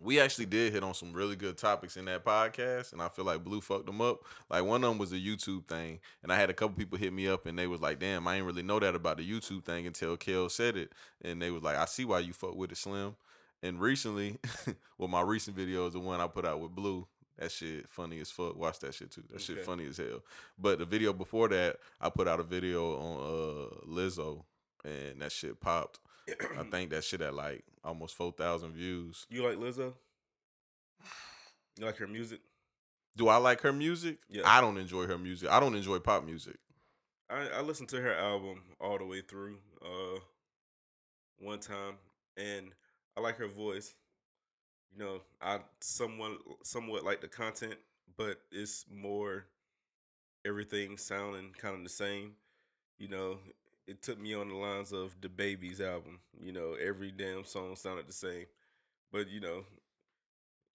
we 0.00 0.20
actually 0.20 0.46
did 0.46 0.72
hit 0.72 0.82
on 0.84 0.94
some 0.94 1.12
really 1.12 1.36
good 1.36 1.56
topics 1.56 1.96
in 1.96 2.04
that 2.04 2.24
podcast, 2.24 2.92
and 2.92 3.02
I 3.02 3.08
feel 3.08 3.24
like 3.24 3.42
Blue 3.42 3.60
fucked 3.60 3.86
them 3.86 4.00
up. 4.00 4.20
Like 4.48 4.64
one 4.64 4.84
of 4.84 4.90
them 4.90 4.98
was 4.98 5.12
a 5.12 5.16
YouTube 5.16 5.66
thing, 5.66 6.00
and 6.22 6.32
I 6.32 6.36
had 6.36 6.50
a 6.50 6.54
couple 6.54 6.76
people 6.76 6.98
hit 6.98 7.12
me 7.12 7.28
up, 7.28 7.46
and 7.46 7.58
they 7.58 7.66
was 7.66 7.80
like, 7.80 7.98
"Damn, 7.98 8.26
I 8.28 8.36
ain't 8.36 8.46
really 8.46 8.62
know 8.62 8.78
that 8.78 8.94
about 8.94 9.16
the 9.16 9.28
YouTube 9.28 9.64
thing 9.64 9.86
until 9.86 10.16
Kel 10.16 10.48
said 10.48 10.76
it." 10.76 10.92
And 11.22 11.42
they 11.42 11.50
was 11.50 11.62
like, 11.62 11.76
"I 11.76 11.84
see 11.86 12.04
why 12.04 12.20
you 12.20 12.32
fuck 12.32 12.54
with 12.54 12.72
it, 12.72 12.78
Slim." 12.78 13.16
And 13.62 13.80
recently, 13.80 14.38
well, 14.98 15.08
my 15.08 15.20
recent 15.20 15.56
video 15.56 15.86
is 15.86 15.94
the 15.94 16.00
one 16.00 16.20
I 16.20 16.28
put 16.28 16.44
out 16.44 16.60
with 16.60 16.74
Blue. 16.74 17.06
That 17.38 17.52
shit 17.52 17.88
funny 17.88 18.20
as 18.20 18.30
fuck. 18.30 18.56
Watch 18.56 18.80
that 18.80 18.94
shit 18.94 19.10
too. 19.10 19.22
That 19.30 19.40
shit 19.40 19.64
funny 19.64 19.86
as 19.86 19.96
hell. 19.96 20.24
But 20.58 20.78
the 20.80 20.84
video 20.84 21.12
before 21.12 21.48
that, 21.48 21.76
I 22.00 22.08
put 22.10 22.26
out 22.26 22.40
a 22.40 22.44
video 22.44 22.96
on 22.96 23.16
uh 23.16 23.86
Lizzo, 23.88 24.44
and 24.84 25.20
that 25.22 25.32
shit 25.32 25.60
popped. 25.60 26.00
I 26.58 26.62
think 26.64 26.90
that 26.90 27.04
shit 27.04 27.20
at 27.20 27.34
like 27.34 27.64
almost 27.84 28.14
four 28.14 28.32
thousand 28.32 28.72
views. 28.72 29.26
You 29.30 29.44
like 29.46 29.58
Lizzo? 29.58 29.94
You 31.78 31.86
like 31.86 31.96
her 31.96 32.06
music? 32.08 32.40
Do 33.16 33.28
I 33.28 33.36
like 33.36 33.60
her 33.62 33.72
music? 33.72 34.18
Yeah. 34.28 34.42
I 34.44 34.60
don't 34.60 34.78
enjoy 34.78 35.06
her 35.06 35.18
music. 35.18 35.50
I 35.50 35.60
don't 35.60 35.74
enjoy 35.74 35.98
pop 35.98 36.24
music. 36.24 36.56
I, 37.30 37.48
I 37.56 37.60
listened 37.60 37.88
to 37.90 38.00
her 38.00 38.14
album 38.14 38.62
all 38.80 38.98
the 38.98 39.04
way 39.04 39.20
through 39.20 39.58
uh 39.82 40.18
one 41.38 41.60
time 41.60 41.94
and 42.36 42.72
I 43.16 43.20
like 43.20 43.36
her 43.36 43.48
voice. 43.48 43.94
You 44.92 45.04
know, 45.04 45.20
I 45.40 45.58
somewhat 45.80 46.38
somewhat 46.62 47.04
like 47.04 47.20
the 47.20 47.28
content, 47.28 47.76
but 48.16 48.40
it's 48.50 48.86
more 48.90 49.46
everything 50.46 50.96
sounding 50.96 51.52
kind 51.56 51.76
of 51.76 51.82
the 51.82 51.90
same. 51.90 52.32
You 52.98 53.08
know, 53.08 53.38
it 53.88 54.02
took 54.02 54.20
me 54.20 54.34
on 54.34 54.48
the 54.50 54.54
lines 54.54 54.92
of 54.92 55.18
DaBaby's 55.20 55.80
album. 55.80 56.20
You 56.38 56.52
know, 56.52 56.74
every 56.74 57.10
damn 57.10 57.44
song 57.44 57.74
sounded 57.74 58.06
the 58.06 58.12
same. 58.12 58.44
But 59.10 59.28
you 59.28 59.40
know, 59.40 59.64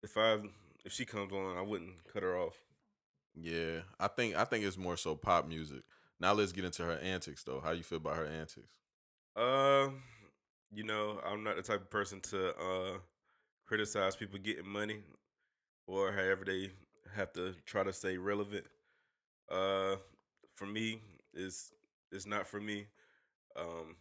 if 0.02 0.18
I 0.18 0.40
if 0.84 0.92
she 0.92 1.06
comes 1.06 1.32
on, 1.32 1.58
I 1.58 1.62
wouldn't 1.62 2.04
cut 2.12 2.24
her 2.24 2.38
off. 2.38 2.58
Yeah, 3.36 3.82
I 4.00 4.08
think 4.08 4.36
I 4.36 4.44
think 4.46 4.66
it's 4.66 4.78
more 4.78 4.98
so 4.98 5.16
pop 5.16 5.48
music. 5.48 5.84
Now 6.20 6.34
let's 6.34 6.52
get 6.52 6.66
into 6.66 6.84
her 6.84 6.98
antics 6.98 7.44
though. 7.44 7.62
How 7.62 7.72
you 7.72 7.84
feel 7.84 7.98
about 8.00 8.18
her 8.18 8.26
antics? 8.26 8.68
Uh, 9.36 9.90
you 10.74 10.84
know, 10.84 11.20
I'm 11.26 11.44
not 11.44 11.56
the 11.56 11.62
type 11.62 11.82
of 11.82 11.90
person 11.92 12.20
to 12.22 12.50
uh 12.56 12.98
criticize 13.66 14.16
people 14.16 14.40
getting 14.40 14.68
money 14.68 15.02
or 15.88 16.12
however 16.12 16.46
they 16.46 16.72
have 17.16 17.32
to 17.34 17.54
try 17.66 17.84
to 17.84 17.94
stay 17.94 18.18
relevant. 18.18 18.66
Uh, 19.52 19.98
for 20.56 20.66
me, 20.66 21.02
it's 21.34 21.72
it's 22.12 22.26
not 22.26 22.48
for 22.48 22.60
me. 22.60 22.88
Um, 23.56 23.96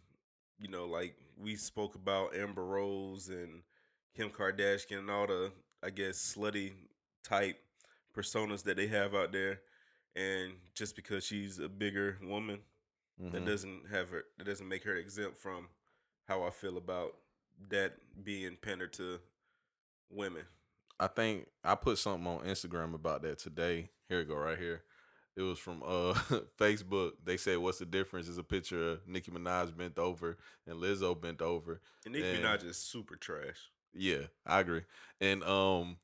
you 0.59 0.67
know, 0.67 0.85
like 0.85 1.15
we 1.37 1.55
spoke 1.55 1.95
about 1.95 2.35
Amber 2.35 2.63
Rose 2.63 3.29
and 3.29 3.61
Kim 4.15 4.29
Kardashian 4.29 4.99
and 4.99 5.09
all 5.11 5.27
the 5.27 5.51
I 5.83 5.89
guess 5.89 6.35
slutty 6.37 6.71
type 7.23 7.57
personas 8.15 8.63
that 8.63 8.77
they 8.77 8.87
have 8.87 9.13
out 9.15 9.31
there, 9.31 9.61
and 10.15 10.53
just 10.75 10.95
because 10.95 11.25
she's 11.25 11.59
a 11.59 11.67
bigger 11.67 12.17
woman, 12.23 12.59
that 13.19 13.41
Mhm. 13.41 13.45
doesn't 13.45 13.87
have 13.89 14.09
her 14.09 14.25
that 14.37 14.45
doesn't 14.45 14.67
make 14.67 14.83
her 14.83 14.95
exempt 14.95 15.37
from 15.37 15.67
how 16.27 16.43
I 16.43 16.51
feel 16.51 16.77
about 16.77 17.17
that 17.69 18.23
being 18.23 18.55
pandered 18.57 18.93
to 18.93 19.19
women. 20.09 20.45
I 20.99 21.07
think 21.07 21.49
I 21.63 21.75
put 21.75 21.97
something 21.97 22.25
on 22.27 22.45
Instagram 22.45 22.93
about 22.93 23.23
that 23.23 23.39
today. 23.39 23.89
Here 24.07 24.19
we 24.19 24.25
go, 24.25 24.35
right 24.35 24.57
here. 24.57 24.83
It 25.35 25.41
was 25.41 25.57
from 25.59 25.81
uh 25.83 26.13
Facebook. 26.59 27.13
They 27.23 27.37
said, 27.37 27.57
"What's 27.57 27.79
the 27.79 27.85
difference?" 27.85 28.27
Is 28.27 28.37
a 28.37 28.43
picture 28.43 28.91
of 28.91 29.07
Nicki 29.07 29.31
Minaj 29.31 29.75
bent 29.75 29.97
over 29.97 30.37
and 30.67 30.77
Lizzo 30.79 31.19
bent 31.19 31.41
over. 31.41 31.81
And 32.05 32.13
Nicki 32.13 32.29
And- 32.29 32.43
Minaj 32.43 32.63
is 32.65 32.77
super 32.77 33.15
trash. 33.15 33.57
Yeah, 33.95 34.23
I 34.45 34.59
agree. 34.59 34.81
And 35.21 35.43
um, 35.43 35.97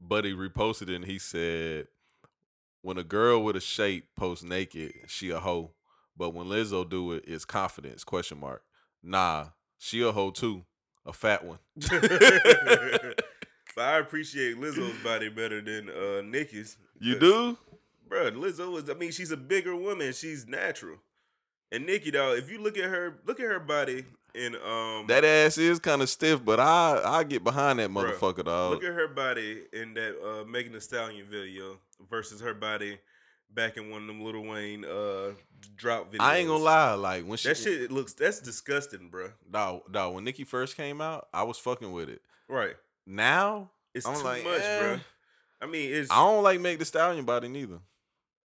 Buddy 0.00 0.32
reposted 0.34 0.88
it 0.90 0.94
and 0.96 1.04
he 1.04 1.18
said, 1.18 1.88
"When 2.82 2.98
a 2.98 3.04
girl 3.04 3.42
with 3.42 3.56
a 3.56 3.60
shape 3.60 4.08
posts 4.16 4.44
naked, 4.44 4.92
she 5.08 5.30
a 5.30 5.38
hoe. 5.40 5.72
But 6.16 6.30
when 6.34 6.46
Lizzo 6.46 6.88
do 6.88 7.12
it, 7.12 7.24
it's 7.26 7.44
confidence?" 7.44 8.04
Question 8.04 8.38
mark. 8.38 8.62
Nah, 9.02 9.46
she 9.78 10.02
a 10.02 10.12
hoe 10.12 10.30
too, 10.30 10.64
a 11.04 11.12
fat 11.12 11.44
one. 11.44 11.58
but 11.76 13.24
I 13.78 13.98
appreciate 13.98 14.56
Lizzo's 14.56 15.02
body 15.02 15.28
better 15.28 15.60
than 15.60 15.88
uh 15.90 16.22
Nicki's. 16.22 16.76
you 17.00 17.18
do? 17.18 17.56
Bro, 18.12 18.32
Lizzo 18.32 18.76
is 18.82 18.90
I 18.90 18.94
mean, 18.94 19.10
she's 19.10 19.30
a 19.30 19.38
bigger 19.38 19.74
woman. 19.74 20.12
She's 20.12 20.46
natural. 20.46 20.98
And 21.70 21.86
Nicki 21.86 22.10
though, 22.10 22.34
if 22.34 22.50
you 22.50 22.60
look 22.60 22.76
at 22.76 22.84
her, 22.84 23.18
look 23.24 23.40
at 23.40 23.46
her 23.46 23.58
body 23.58 24.04
and 24.34 24.54
um 24.56 25.06
That 25.06 25.24
ass 25.24 25.56
is 25.56 25.78
kind 25.78 26.02
of 26.02 26.10
stiff, 26.10 26.44
but 26.44 26.60
I 26.60 27.00
I 27.02 27.24
get 27.24 27.42
behind 27.42 27.78
that 27.78 27.88
motherfucker, 27.88 28.44
dog. 28.44 28.72
Look 28.72 28.84
at 28.84 28.92
her 28.92 29.08
body 29.08 29.62
in 29.72 29.94
that 29.94 30.22
uh 30.22 30.44
Megan 30.44 30.74
Thee 30.74 30.80
Stallion 30.80 31.26
video 31.30 31.78
versus 32.10 32.42
her 32.42 32.52
body 32.52 32.98
back 33.50 33.78
in 33.78 33.90
one 33.90 34.02
of 34.02 34.06
them 34.08 34.22
Lil 34.22 34.42
Wayne 34.42 34.84
uh 34.84 35.30
drop 35.74 36.12
videos. 36.12 36.20
I 36.20 36.36
ain't 36.36 36.48
gonna 36.48 36.62
lie, 36.62 36.92
like 36.92 37.24
when 37.24 37.38
she 37.38 37.48
That 37.48 37.56
shit 37.56 37.90
looks 37.90 38.12
that's 38.12 38.40
disgusting, 38.40 39.08
bro. 39.08 39.30
dog, 39.50 39.90
dog, 39.90 40.14
when 40.14 40.24
Nicki 40.24 40.44
first 40.44 40.76
came 40.76 41.00
out, 41.00 41.28
I 41.32 41.44
was 41.44 41.56
fucking 41.56 41.90
with 41.90 42.10
it. 42.10 42.20
Right. 42.46 42.76
Now 43.06 43.70
It's 43.94 44.04
I'm 44.06 44.16
too 44.16 44.22
like, 44.22 44.44
much, 44.44 44.60
eh. 44.60 44.80
bro. 44.80 45.00
I 45.62 45.66
mean, 45.66 45.94
it's 45.94 46.10
I 46.10 46.16
don't 46.16 46.42
like 46.42 46.60
Megan 46.60 46.78
Thee 46.80 46.84
Stallion 46.84 47.24
body 47.24 47.48
neither. 47.48 47.78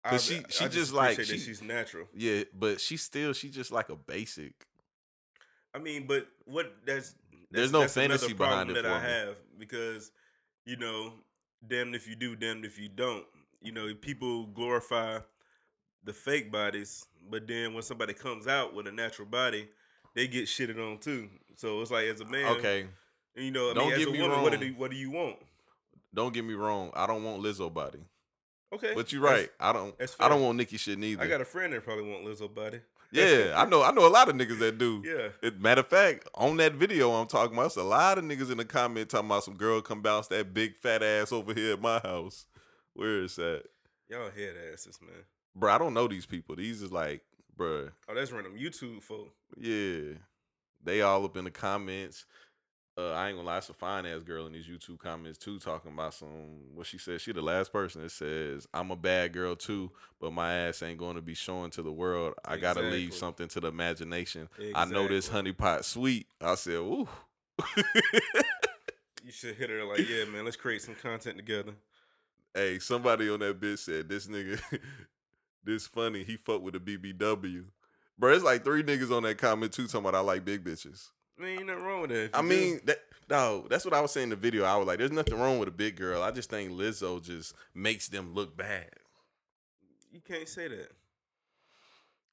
I- 0.06 0.10
'cause 0.10 0.24
she- 0.24 0.38
I 0.44 0.48
she 0.50 0.68
just 0.68 0.92
like- 0.92 1.20
she- 1.22 1.38
she's 1.38 1.62
natural. 1.62 2.08
Yeah, 2.14 2.44
but 2.54 2.80
she 2.80 2.96
still 2.96 3.32
she 3.32 3.50
just 3.50 3.70
like 3.72 3.88
a 3.88 3.96
basic. 3.96 4.66
I 5.74 5.78
mean, 5.78 6.06
but 6.06 6.26
what 6.44 6.74
that's, 6.86 7.10
that's 7.12 7.46
There's 7.50 7.72
no 7.72 7.80
that's 7.80 7.94
fantasy 7.94 8.32
behind 8.32 8.68
problem 8.70 8.76
it 8.76 8.82
that 8.82 8.90
I 8.90 9.02
me. 9.02 9.08
have 9.08 9.36
because 9.58 10.10
you 10.64 10.76
know, 10.76 11.12
damned 11.66 11.94
if 11.94 12.08
you 12.08 12.16
do, 12.16 12.34
damned 12.36 12.64
if 12.64 12.78
you 12.78 12.88
don't. 12.88 13.24
You 13.62 13.72
know, 13.72 13.94
people 13.94 14.46
glorify 14.46 15.20
the 16.04 16.12
fake 16.12 16.50
bodies, 16.52 17.04
but 17.30 17.46
then 17.46 17.74
when 17.74 17.82
somebody 17.82 18.14
comes 18.14 18.46
out 18.46 18.74
with 18.74 18.86
a 18.86 18.92
natural 18.92 19.26
body, 19.28 19.68
they 20.14 20.26
get 20.28 20.44
shitted 20.46 20.78
on 20.78 20.98
too. 20.98 21.28
So 21.56 21.80
it's 21.82 21.90
like 21.90 22.06
as 22.06 22.20
a 22.20 22.24
man, 22.24 22.46
Okay, 22.58 22.86
you 23.34 23.50
know, 23.50 23.70
I 23.70 23.74
Don't 23.74 23.84
mean, 23.86 23.92
as 23.94 23.98
get 24.00 24.08
a 24.08 24.12
me 24.12 24.20
woman, 24.22 24.42
what 24.42 24.52
do 24.52 24.58
wrong. 24.58 24.66
you, 24.66 24.74
what 24.74 24.90
do 24.90 24.96
you 24.96 25.10
want? 25.10 25.36
don't 26.14 26.32
get 26.32 26.44
me 26.44 26.54
wrong. 26.54 26.90
I 26.94 27.06
don't 27.06 27.22
want 27.24 27.42
Lizzo 27.42 27.72
body, 27.72 27.98
Okay, 28.74 28.92
but 28.94 29.12
you're 29.12 29.22
that's- 29.22 29.40
right. 29.42 29.50
I 29.60 29.72
don't. 29.72 29.98
that's 29.98 30.16
I 30.18 30.28
don't 30.28 30.42
want 30.42 30.58
Nicki 30.58 30.76
shit 30.76 30.98
neither. 30.98 31.22
I 31.22 31.26
got 31.28 31.40
a 31.40 31.44
friend 31.44 31.72
that 31.72 31.84
probably 31.84 32.10
want 32.10 32.24
Lizzo 32.24 32.52
body. 32.52 32.80
yeah, 33.12 33.54
I 33.56 33.64
know. 33.64 33.82
I 33.82 33.92
know 33.92 34.06
a 34.06 34.10
lot 34.10 34.28
of 34.28 34.34
niggas 34.34 34.58
that 34.58 34.78
do. 34.78 35.02
Yeah. 35.06 35.28
It, 35.40 35.60
matter 35.60 35.80
of 35.80 35.86
fact, 35.86 36.28
on 36.34 36.56
that 36.56 36.74
video 36.74 37.12
I'm 37.12 37.28
talking 37.28 37.56
about, 37.56 37.66
it's 37.66 37.76
a 37.76 37.82
lot 37.84 38.18
of 38.18 38.24
niggas 38.24 38.50
in 38.50 38.58
the 38.58 38.64
comment 38.64 39.08
talking 39.08 39.26
about 39.26 39.44
some 39.44 39.54
girl 39.56 39.80
come 39.80 40.02
bounce 40.02 40.26
that 40.28 40.52
big 40.52 40.76
fat 40.76 41.02
ass 41.02 41.30
over 41.32 41.54
here 41.54 41.74
at 41.74 41.80
my 41.80 42.00
house. 42.00 42.46
Where 42.94 43.22
is 43.22 43.36
that? 43.36 43.64
Y'all 44.08 44.30
head 44.30 44.54
asses, 44.72 44.98
man. 45.00 45.12
Bro, 45.54 45.72
I 45.72 45.78
don't 45.78 45.94
know 45.94 46.08
these 46.08 46.26
people. 46.26 46.56
These 46.56 46.82
is 46.82 46.90
like, 46.92 47.22
bruh, 47.56 47.90
Oh, 48.08 48.14
that's 48.14 48.32
random 48.32 48.56
YouTube 48.58 49.02
folk. 49.02 49.32
yeah. 49.56 50.14
They 50.84 51.00
all 51.02 51.24
up 51.24 51.36
in 51.36 51.44
the 51.44 51.50
comments. 51.50 52.26
Uh, 52.98 53.10
I 53.12 53.28
ain't 53.28 53.36
gonna 53.36 53.46
lie, 53.46 53.58
it's 53.58 53.68
a 53.68 53.74
fine 53.74 54.06
ass 54.06 54.22
girl 54.22 54.46
in 54.46 54.54
these 54.54 54.66
YouTube 54.66 54.98
comments 54.98 55.36
too, 55.38 55.58
talking 55.58 55.92
about 55.92 56.14
some 56.14 56.74
what 56.74 56.86
she 56.86 56.96
said. 56.96 57.20
She 57.20 57.32
the 57.32 57.42
last 57.42 57.70
person 57.70 58.02
that 58.02 58.10
says, 58.10 58.66
I'm 58.72 58.90
a 58.90 58.96
bad 58.96 59.34
girl 59.34 59.54
too, 59.54 59.90
but 60.18 60.32
my 60.32 60.50
ass 60.54 60.82
ain't 60.82 60.98
gonna 60.98 61.20
be 61.20 61.34
showing 61.34 61.70
to 61.72 61.82
the 61.82 61.92
world. 61.92 62.34
I 62.42 62.56
gotta 62.56 62.80
leave 62.80 63.12
something 63.12 63.48
to 63.48 63.60
the 63.60 63.68
imagination. 63.68 64.48
I 64.74 64.86
know 64.86 65.02
this 65.08 65.26
Exactly. 65.26 65.36
honey 65.36 65.52
pot 65.52 65.84
sweet. 65.84 66.26
I 66.40 66.54
said, 66.54 66.76
ooh. 66.76 67.06
You 69.24 69.32
should 69.32 69.56
hit 69.56 69.70
her 69.70 69.84
like, 69.84 70.08
yeah, 70.08 70.24
man, 70.24 70.44
let's 70.44 70.56
create 70.56 70.80
some 70.82 70.94
content 70.94 71.36
together. 71.36 71.72
Hey, 72.54 72.78
somebody 72.78 73.28
on 73.28 73.40
that 73.40 73.60
bitch 73.60 73.80
said 73.80 74.08
this 74.08 74.26
nigga, 74.26 74.58
this 75.64 75.86
funny. 75.86 76.22
He 76.24 76.36
fuck 76.38 76.62
with 76.62 76.76
a 76.76 76.80
BBW, 76.80 77.64
bro. 78.18 78.32
It's 78.32 78.44
like 78.44 78.64
three 78.64 78.82
niggas 78.82 79.14
on 79.14 79.24
that 79.24 79.36
comment 79.36 79.72
too 79.72 79.86
talking 79.86 80.00
about 80.00 80.14
I 80.14 80.20
like 80.20 80.44
big 80.46 80.64
bitches. 80.64 81.10
I 81.38 81.42
mean, 81.42 81.58
ain't 81.58 81.66
nothing 81.66 81.84
wrong 81.84 82.00
with 82.02 82.10
that. 82.10 82.30
I 82.34 82.42
mean, 82.42 82.80
that 82.84 82.98
no, 83.28 83.66
that's 83.68 83.84
what 83.84 83.94
I 83.94 84.00
was 84.00 84.12
saying 84.12 84.24
in 84.24 84.30
the 84.30 84.36
video. 84.36 84.64
I 84.64 84.76
was 84.76 84.86
like, 84.86 84.98
there's 84.98 85.10
nothing 85.12 85.38
wrong 85.38 85.58
with 85.58 85.68
a 85.68 85.72
big 85.72 85.96
girl. 85.96 86.22
I 86.22 86.30
just 86.30 86.48
think 86.50 86.70
Lizzo 86.72 87.22
just 87.22 87.54
makes 87.74 88.08
them 88.08 88.34
look 88.34 88.56
bad. 88.56 88.90
you 90.12 90.20
can't 90.20 90.48
say 90.48 90.68
that 90.68 90.90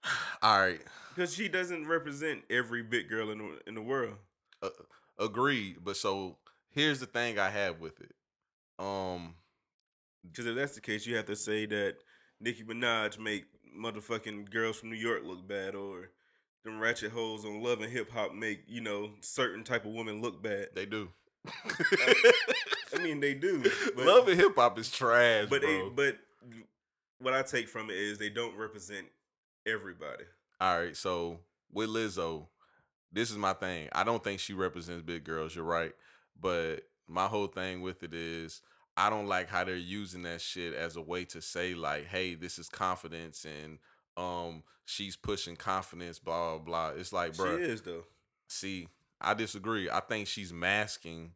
All 0.41 0.59
right, 0.59 0.81
because 1.09 1.33
she 1.33 1.47
doesn't 1.47 1.87
represent 1.87 2.43
every 2.49 2.83
big 2.83 3.09
girl 3.09 3.31
in 3.31 3.37
the, 3.39 3.59
in 3.67 3.75
the 3.75 3.81
world. 3.81 4.15
uh, 4.61 4.69
agreed. 5.19 5.77
But 5.83 5.97
so 5.97 6.37
here's 6.71 6.99
the 6.99 7.05
thing 7.05 7.39
I 7.39 7.49
have 7.49 7.79
with 7.79 7.99
it. 8.01 8.11
Um, 8.79 9.35
Because 10.23 10.45
if 10.45 10.55
that's 10.55 10.75
the 10.75 10.81
case, 10.81 11.05
you 11.05 11.15
have 11.15 11.25
to 11.27 11.35
say 11.35 11.65
that 11.67 11.97
Nicki 12.39 12.63
Minaj 12.63 13.17
make 13.19 13.45
motherfucking 13.77 14.49
girls 14.51 14.77
from 14.77 14.89
New 14.89 14.95
York 14.97 15.21
look 15.23 15.47
bad, 15.47 15.75
or 15.75 16.09
them 16.63 16.79
ratchet 16.79 17.11
hoes 17.11 17.45
on 17.45 17.61
Love 17.61 17.81
and 17.81 17.91
Hip 17.91 18.11
Hop 18.11 18.33
make 18.33 18.63
you 18.67 18.81
know 18.81 19.11
certain 19.21 19.63
type 19.63 19.85
of 19.85 19.93
women 19.93 20.21
look 20.21 20.41
bad. 20.41 20.69
they 20.73 20.85
do. 20.85 21.09
I 22.95 22.99
mean, 23.01 23.19
they 23.19 23.33
do. 23.33 23.63
But, 23.95 24.05
Love 24.05 24.27
and 24.27 24.39
hip 24.39 24.55
hop 24.55 24.79
is 24.79 24.89
trash, 24.89 25.47
but 25.49 25.61
they, 25.61 25.79
bro. 25.79 25.91
but 25.95 26.17
what 27.19 27.33
I 27.33 27.41
take 27.41 27.67
from 27.67 27.89
it 27.89 27.95
is 27.95 28.17
they 28.17 28.29
don't 28.29 28.55
represent 28.55 29.07
everybody. 29.65 30.23
All 30.59 30.79
right, 30.79 30.95
so 30.95 31.39
with 31.71 31.89
Lizzo, 31.89 32.47
this 33.11 33.29
is 33.29 33.37
my 33.37 33.53
thing. 33.53 33.89
I 33.91 34.03
don't 34.03 34.23
think 34.23 34.39
she 34.39 34.53
represents 34.53 35.03
big 35.03 35.23
girls. 35.23 35.55
You're 35.55 35.65
right, 35.65 35.93
but 36.39 36.81
my 37.07 37.27
whole 37.27 37.47
thing 37.47 37.81
with 37.81 38.03
it 38.03 38.13
is 38.13 38.61
I 38.95 39.09
don't 39.09 39.27
like 39.27 39.49
how 39.49 39.63
they're 39.63 39.75
using 39.75 40.23
that 40.23 40.41
shit 40.41 40.73
as 40.73 40.95
a 40.95 41.01
way 41.01 41.25
to 41.25 41.41
say 41.41 41.73
like, 41.75 42.05
"Hey, 42.05 42.35
this 42.35 42.57
is 42.57 42.69
confidence," 42.69 43.45
and 43.45 43.79
um, 44.17 44.63
she's 44.85 45.15
pushing 45.15 45.55
confidence. 45.55 46.19
Blah 46.19 46.57
blah. 46.57 46.89
blah. 46.89 46.99
It's 46.99 47.13
like, 47.13 47.35
bro, 47.35 47.57
She 47.57 47.63
is 47.63 47.81
though. 47.81 48.03
see, 48.47 48.87
I 49.21 49.33
disagree. 49.33 49.89
I 49.89 49.99
think 50.01 50.27
she's 50.27 50.51
masking, 50.53 51.31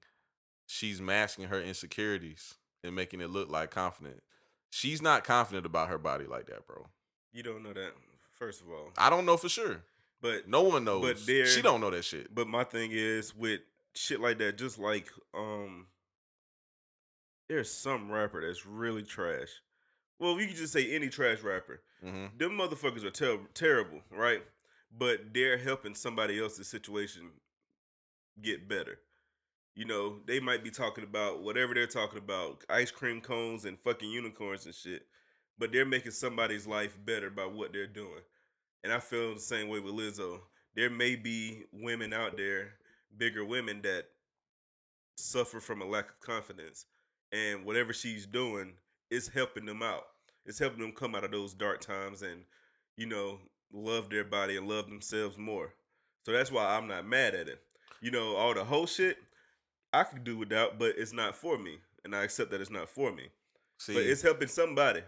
she's 0.66 1.00
masking 1.02 1.46
her 1.46 1.62
insecurities 1.62 2.56
and 2.84 2.96
making 2.96 3.22
it 3.22 3.30
look 3.30 3.50
like 3.50 3.72
confident. 3.72 4.22
She's 4.70 5.02
not 5.02 5.24
confident 5.24 5.66
about 5.66 5.90
her 5.90 5.98
body 5.98 6.26
like 6.26 6.48
that, 6.48 6.68
bro. 6.68 6.88
You 7.32 7.44
don't 7.44 7.64
know 7.64 7.74
that. 7.74 7.94
First 8.36 8.62
of 8.62 8.68
all, 8.70 8.92
I 8.98 9.10
don't 9.10 9.26
know 9.26 9.38
for 9.38 9.50
sure. 9.50 9.82
but 10.22 10.48
No 10.48 10.62
one 10.64 10.84
knows. 10.84 11.26
there- 11.26 11.46
she 11.48 11.62
don't 11.62 11.82
know 11.82 11.90
that 11.90 12.04
shit. 12.06 12.34
But 12.36 12.48
my 12.48 12.64
thing 12.64 12.92
is 12.94 13.36
with 13.36 13.62
shit 13.96 14.20
like 14.20 14.38
that, 14.40 14.58
just 14.58 14.78
like 14.78 15.10
um, 15.34 15.88
there's 17.50 17.72
some 17.72 18.12
rapper 18.12 18.46
that's 18.46 18.66
really 18.66 19.04
trash. 19.04 19.50
Well, 20.20 20.36
we 20.36 20.48
could 20.48 20.56
just 20.56 20.74
say 20.74 20.94
any 20.96 21.10
trash 21.10 21.42
rapper. 21.42 21.82
Mm-hmm. 22.04 22.38
Them 22.38 22.52
motherfuckers 22.58 23.04
are 23.04 23.12
ter- 23.12 23.40
terrible, 23.54 24.02
right? 24.12 24.44
But 24.98 25.34
they're 25.34 25.58
helping 25.58 25.96
somebody 25.96 26.40
else's 26.42 26.68
situation 26.68 27.32
get 28.42 28.68
better. 28.68 29.00
You 29.76 29.86
know, 29.86 30.20
they 30.26 30.40
might 30.40 30.64
be 30.64 30.72
talking 30.72 31.04
about 31.04 31.44
whatever 31.44 31.74
they're 31.76 31.86
talking 31.86 32.18
about, 32.18 32.64
ice 32.70 32.90
cream 32.90 33.22
cones 33.22 33.66
and 33.66 33.78
fucking 33.80 34.10
unicorns 34.10 34.66
and 34.66 34.74
shit. 34.74 35.06
But 35.60 35.72
they're 35.72 35.86
making 35.86 36.12
somebody's 36.12 36.66
life 36.68 36.98
better 37.06 37.30
by 37.30 37.46
what 37.46 37.74
they're 37.74 37.88
doing. 37.88 38.22
And 38.84 38.92
I 38.94 39.00
feel 39.00 39.34
the 39.34 39.40
same 39.40 39.70
way 39.70 39.80
with 39.80 39.94
Lizzo. 39.94 40.40
There 40.76 40.90
may 40.90 41.16
be 41.16 41.64
women 41.72 42.14
out 42.14 42.38
there, 42.38 42.74
bigger 43.16 43.44
women 43.46 43.82
that 43.84 44.06
suffer 45.18 45.60
from 45.60 45.82
a 45.82 45.86
lack 45.86 46.10
of 46.10 46.20
confidence. 46.20 46.86
and 47.32 47.66
whatever 47.66 47.92
she's 47.94 48.26
doing 48.26 48.74
is 49.10 49.28
helping 49.28 49.66
them 49.66 49.82
out. 49.82 50.08
It's 50.46 50.60
helping 50.60 50.80
them 50.80 50.92
come 50.92 51.16
out 51.16 51.24
of 51.24 51.32
those 51.32 51.54
dark 51.54 51.82
times 51.82 52.22
and 52.22 52.44
you 52.96 53.06
know 53.06 53.40
love 53.72 54.10
their 54.10 54.24
body 54.24 54.58
and 54.58 54.68
love 54.68 54.90
themselves 54.90 55.38
more. 55.38 55.74
So 56.26 56.32
that's 56.32 56.52
why 56.52 56.76
I'm 56.76 56.88
not 56.88 57.06
mad 57.06 57.36
at 57.36 57.48
it. 57.48 57.62
You 58.02 58.12
know, 58.12 58.36
all 58.36 58.54
the 58.54 58.64
whole 58.64 58.86
shit 58.86 59.18
I 59.94 60.04
could 60.04 60.24
do 60.24 60.38
without, 60.38 60.78
but 60.78 60.96
it's 60.98 61.14
not 61.14 61.36
for 61.36 61.58
me, 61.58 61.80
and 62.04 62.16
I 62.16 62.24
accept 62.24 62.52
that 62.52 62.62
it's 62.62 62.70
not 62.70 62.90
for 62.90 63.12
me. 63.12 63.30
See, 63.78 63.94
but 63.94 64.04
it's 64.04 64.22
helping 64.22 64.48
somebody. 64.48 65.02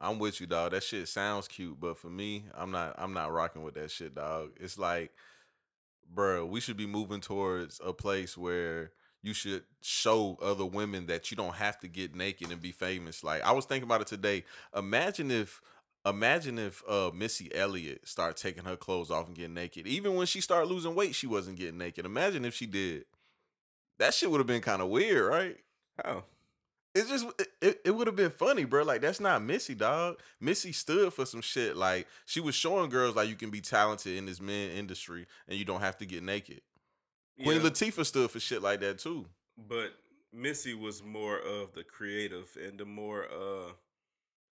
I'm 0.00 0.18
with 0.18 0.40
you, 0.40 0.46
dog. 0.46 0.72
That 0.72 0.82
shit 0.82 1.06
sounds 1.08 1.46
cute, 1.46 1.78
but 1.78 1.96
for 1.96 2.08
me, 2.08 2.44
I'm 2.54 2.70
not. 2.70 2.94
I'm 2.98 3.14
not 3.14 3.32
rocking 3.32 3.62
with 3.62 3.74
that 3.74 3.90
shit, 3.90 4.14
dog. 4.14 4.50
It's 4.56 4.78
like, 4.78 5.12
bro, 6.12 6.44
we 6.44 6.60
should 6.60 6.76
be 6.76 6.86
moving 6.86 7.20
towards 7.20 7.80
a 7.84 7.92
place 7.92 8.36
where 8.36 8.92
you 9.22 9.34
should 9.34 9.62
show 9.80 10.36
other 10.42 10.64
women 10.64 11.06
that 11.06 11.30
you 11.30 11.36
don't 11.36 11.54
have 11.54 11.78
to 11.80 11.88
get 11.88 12.14
naked 12.14 12.50
and 12.50 12.60
be 12.60 12.72
famous. 12.72 13.22
Like 13.22 13.42
I 13.42 13.52
was 13.52 13.64
thinking 13.64 13.84
about 13.84 14.00
it 14.00 14.08
today. 14.08 14.44
Imagine 14.76 15.30
if 15.30 15.60
imagine 16.04 16.58
if 16.58 16.82
uh 16.88 17.10
Missy 17.14 17.54
Elliott 17.54 18.06
start 18.06 18.36
taking 18.36 18.64
her 18.64 18.76
clothes 18.76 19.10
off 19.10 19.28
and 19.28 19.36
getting 19.36 19.54
naked. 19.54 19.86
Even 19.86 20.16
when 20.16 20.26
she 20.26 20.40
started 20.40 20.68
losing 20.68 20.94
weight, 20.94 21.14
she 21.14 21.26
wasn't 21.26 21.58
getting 21.58 21.78
naked. 21.78 22.04
Imagine 22.04 22.44
if 22.44 22.54
she 22.54 22.66
did. 22.66 23.04
That 23.98 24.14
shit 24.14 24.30
would 24.30 24.40
have 24.40 24.46
been 24.46 24.62
kind 24.62 24.82
of 24.82 24.88
weird, 24.88 25.30
right? 25.30 25.56
Oh. 26.04 26.24
It's 26.94 27.08
just 27.08 27.26
it, 27.62 27.80
it 27.84 27.90
would 27.92 28.06
have 28.06 28.16
been 28.16 28.30
funny, 28.30 28.64
bro. 28.64 28.82
Like 28.82 29.00
that's 29.00 29.20
not 29.20 29.42
Missy, 29.42 29.74
dog. 29.74 30.18
Missy 30.40 30.72
stood 30.72 31.12
for 31.12 31.24
some 31.24 31.40
shit. 31.40 31.76
Like 31.76 32.08
she 32.26 32.40
was 32.40 32.56
showing 32.56 32.90
girls 32.90 33.14
like 33.14 33.28
you 33.28 33.36
can 33.36 33.50
be 33.50 33.60
talented 33.60 34.16
in 34.18 34.26
this 34.26 34.40
men 34.40 34.72
industry 34.72 35.26
and 35.48 35.56
you 35.56 35.64
don't 35.64 35.80
have 35.80 35.96
to 35.98 36.06
get 36.06 36.22
naked. 36.22 36.60
Queen 37.36 37.60
Yeah, 37.62 37.68
Latifah 37.68 38.04
stood 38.06 38.30
for 38.30 38.40
shit 38.40 38.62
like 38.62 38.80
that 38.80 38.98
too. 38.98 39.26
but 39.68 39.92
Missy 40.32 40.74
was 40.74 41.02
more 41.02 41.38
of 41.38 41.74
the 41.74 41.84
creative 41.84 42.56
and 42.62 42.78
the 42.78 42.84
more 42.86 43.26
uh 43.30 43.72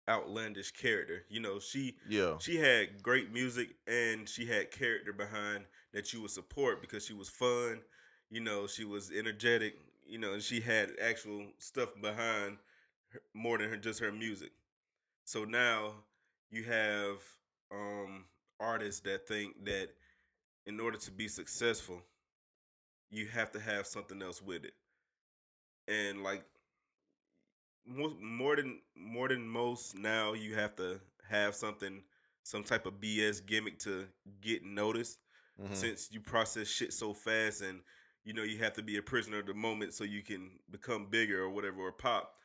outlandish 0.09 0.71
character. 0.73 1.25
You 1.29 1.41
know, 1.41 1.59
she 1.59 1.97
Yeah. 2.09 2.39
she 2.39 2.57
had 2.57 3.03
great 3.03 3.33
music 3.33 3.71
and 3.87 4.29
she 4.29 4.47
had 4.47 4.71
character 4.71 5.13
behind 5.13 5.65
that 5.93 6.13
you 6.13 6.21
would 6.23 6.31
support 6.31 6.81
because 6.81 7.05
she 7.05 7.13
was 7.15 7.29
fun. 7.29 7.81
You 8.31 8.41
know, 8.41 8.67
she 8.67 8.85
was 8.85 9.11
energetic. 9.11 9.75
You 10.07 10.19
know, 10.19 10.35
and 10.35 10.43
she 10.43 10.61
had 10.61 10.93
actual 11.03 11.47
stuff 11.59 11.91
behind 12.01 12.59
her, 13.09 13.21
more 13.35 13.59
than 13.59 13.69
her, 13.71 13.77
just 13.77 13.99
her 14.01 14.13
music. 14.13 14.53
So 15.25 15.45
now 15.45 15.95
you 16.51 16.63
have 16.65 17.17
um 17.73 18.25
artists 18.61 19.01
that 19.01 19.27
think 19.27 19.65
that 19.65 19.89
in 20.67 20.79
order 20.81 20.97
to 20.99 21.11
be 21.11 21.27
successful, 21.29 22.03
you 23.11 23.27
have 23.27 23.53
to 23.53 23.61
have 23.61 23.87
something 23.87 24.23
else 24.23 24.43
with 24.43 24.65
it. 24.65 24.75
And 25.89 26.23
like 26.23 26.45
more, 27.87 28.11
more 28.21 28.57
than 28.57 28.81
more 28.97 29.29
than 29.29 29.47
most 29.47 29.97
now 29.97 30.33
you 30.33 30.55
have 30.55 30.75
to 30.77 31.01
have 31.29 31.55
something 31.55 32.03
some 32.43 32.65
type 32.65 32.87
of 32.87 33.01
BS 33.01 33.41
gimmick 33.45 33.79
to 33.81 34.07
get 34.41 34.65
noticed 34.65 35.19
Mhm. 35.61 35.75
since 35.75 36.11
you 36.13 36.21
process 36.21 36.69
shit 36.69 36.93
so 36.93 37.15
fast 37.15 37.63
and 37.63 37.81
you 38.25 38.33
know 38.33 38.43
you 38.43 38.59
have 38.59 38.73
to 38.75 38.83
be 38.83 38.97
a 38.99 39.03
prisoner 39.03 39.39
of 39.39 39.47
the 39.47 39.55
moment 39.55 39.95
so 39.95 40.05
you 40.05 40.23
can 40.23 40.59
become 40.71 41.07
bigger 41.07 41.43
or 41.43 41.49
whatever 41.51 41.81
or 41.81 41.93
pop 41.93 42.41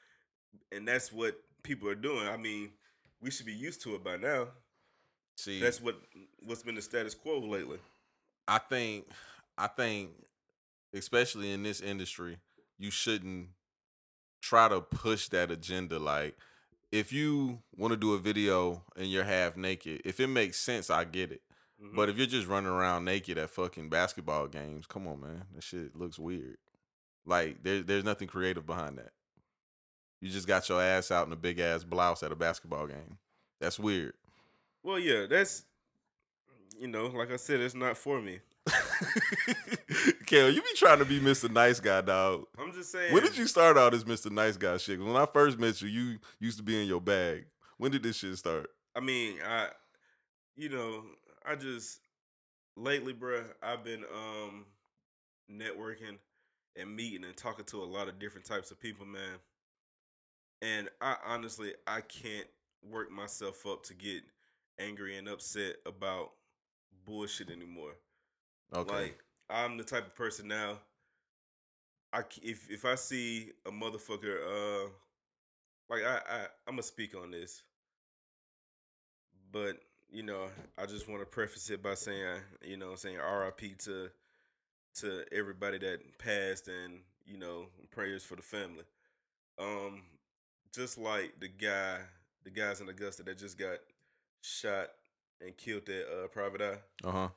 and 0.72 0.88
that's 0.88 1.12
what 1.12 1.36
people 1.64 1.90
are 1.90 1.96
doing 1.96 2.28
i 2.28 2.38
mean 2.38 2.72
we 3.20 3.30
should 3.32 3.46
be 3.46 3.54
used 3.54 3.82
to 3.82 3.96
it 3.96 4.04
by 4.04 4.16
now 4.16 4.48
See, 5.38 5.60
that's 5.60 5.82
what 5.82 6.00
what's 6.44 6.64
been 6.64 6.76
the 6.76 6.82
status 6.82 7.16
quo 7.16 7.40
lately 7.40 7.80
I 8.48 8.60
think 8.60 9.08
I 9.58 9.68
think 9.68 10.12
especially 10.94 11.52
in 11.52 11.64
this 11.64 11.82
industry, 11.82 12.38
you 12.78 12.92
shouldn't 12.92 13.50
try 14.42 14.68
to 14.68 14.82
push 14.82 15.28
that 15.30 15.52
agenda 15.52 16.00
like 16.00 16.36
if 16.92 17.14
you 17.14 17.60
want 17.78 17.92
to 17.94 17.98
do 17.98 18.14
a 18.14 18.18
video 18.18 18.84
and 18.98 19.08
you're 19.08 19.24
half 19.24 19.56
naked, 19.56 20.02
if 20.04 20.20
it 20.20 20.28
makes 20.28 20.60
sense, 20.60 20.90
I 20.90 21.04
get 21.06 21.32
it. 21.32 21.42
Mhm. 21.82 21.96
But 21.96 22.10
if 22.10 22.18
you're 22.18 22.28
just 22.28 22.48
running 22.48 22.70
around 22.72 23.06
naked 23.06 23.38
at 23.38 23.50
fucking 23.50 23.90
basketball 23.90 24.48
games, 24.48 24.88
come 24.88 25.08
on, 25.08 25.22
man. 25.22 25.46
That 25.54 25.64
shit 25.64 25.96
looks 25.96 26.20
weird. 26.20 26.58
Like 27.26 27.64
there, 27.64 27.82
there's 27.82 28.04
nothing 28.04 28.28
creative 28.28 28.66
behind 28.66 28.98
that. 28.98 29.14
You 30.20 30.30
just 30.30 30.48
got 30.48 30.68
your 30.70 30.82
ass 30.82 31.12
out 31.12 31.28
in 31.28 31.34
a 31.34 31.38
big 31.38 31.60
ass 31.60 31.84
blouse 31.84 32.24
at 32.24 32.32
a 32.32 32.36
basketball 32.36 32.88
game. 32.88 33.18
That's 33.60 33.80
weird. 33.80 34.14
well 34.84 34.98
yeah 35.00 35.28
that's 35.28 35.64
you 36.80 36.88
know 36.88 37.06
like 37.08 37.32
i 37.32 37.36
said 37.36 37.60
it's 37.60 37.76
not 37.76 37.96
for 37.96 38.20
me 38.20 38.40
Kel, 40.26 40.50
you 40.50 40.62
be 40.62 40.68
trying 40.76 41.00
to 41.00 41.06
be 41.06 41.20
Mr. 41.20 41.50
Nice 41.52 41.80
Guy, 41.80 42.02
dog. 42.02 42.46
i'm 42.58 42.72
just 42.74 42.92
saying 42.92 43.14
When 43.14 43.24
did 43.24 43.38
you 43.38 43.48
start 43.48 43.78
out 43.78 43.94
as 43.94 44.04
Mr. 44.04 44.32
Nice 44.32 44.58
Guy 44.58 44.78
shit? 44.78 45.00
When 45.00 45.16
I 45.16 45.26
first 45.26 45.60
met 45.60 45.82
you, 45.82 45.88
you 45.88 46.20
used 46.40 46.58
to 46.58 46.64
be 46.64 46.82
in 46.82 46.88
your 46.88 47.02
bag. 47.02 47.46
When 47.78 47.92
did 47.92 48.04
this 48.04 48.18
shit 48.18 48.38
start? 48.38 48.70
I 48.96 49.00
mean, 49.00 49.38
I, 49.46 49.70
you 50.56 50.70
know, 50.70 51.04
I 51.46 51.56
just 51.56 52.00
lately, 52.76 53.14
bruh, 53.14 53.46
I've 53.64 53.84
been 53.84 54.04
um 54.14 54.66
networking 55.52 56.18
and 56.76 56.96
meeting 56.96 57.24
and 57.26 57.36
talking 57.36 57.66
to 57.66 57.78
a 57.78 57.86
lot 57.86 58.08
of 58.08 58.20
different 58.20 58.46
types 58.46 58.72
of 58.72 58.80
people, 58.80 59.06
man. 59.06 59.40
And 60.62 60.90
I 61.02 61.16
honestly, 61.26 61.74
I 61.88 62.02
can't 62.02 62.48
work 62.90 63.12
myself 63.12 63.66
up 63.66 63.84
to 63.84 63.94
get 63.94 64.22
angry 64.80 65.18
and 65.18 65.28
upset 65.28 65.76
about 65.86 66.32
bullshit 67.06 67.50
anymore. 67.50 67.94
Okay. 68.74 68.94
Like 68.94 69.24
I'm 69.50 69.78
the 69.78 69.84
type 69.84 70.08
of 70.08 70.16
person 70.16 70.48
now. 70.48 70.78
I 72.14 72.22
if 72.42 72.70
if 72.70 72.86
I 72.86 72.96
see 72.96 73.52
a 73.66 73.72
motherfucker, 73.72 74.38
uh, 74.86 74.90
like 75.90 76.04
I 76.04 76.20
I 76.30 76.40
I'm 76.68 76.74
gonna 76.74 76.84
speak 76.84 77.16
on 77.16 77.32
this, 77.32 77.64
but 79.52 79.78
you 80.10 80.24
know 80.24 80.48
I 80.78 80.86
just 80.86 81.08
want 81.08 81.22
to 81.22 81.26
preface 81.26 81.70
it 81.70 81.82
by 81.84 81.94
saying 81.96 82.42
you 82.64 82.78
know 82.78 82.96
saying 82.96 83.20
R.I.P. 83.20 83.76
to 83.86 84.10
to 84.96 85.24
everybody 85.32 85.78
that 85.80 86.18
passed 86.18 86.68
and 86.68 87.00
you 87.26 87.38
know 87.38 87.68
prayers 87.92 88.24
for 88.24 88.36
the 88.36 88.42
family. 88.42 88.84
Um, 89.60 90.04
just 90.74 90.98
like 90.98 91.40
the 91.40 91.48
guy, 91.48 92.00
the 92.44 92.50
guys 92.50 92.82
in 92.82 92.90
Augusta 92.90 93.24
that 93.24 93.38
just 93.38 93.58
got 93.58 93.78
shot 94.42 94.90
and 95.40 95.56
killed 95.56 95.88
at 95.90 96.06
uh, 96.08 96.28
Private 96.28 96.62
Eye 96.62 97.08
uh 97.08 97.12
huh. 97.12 97.28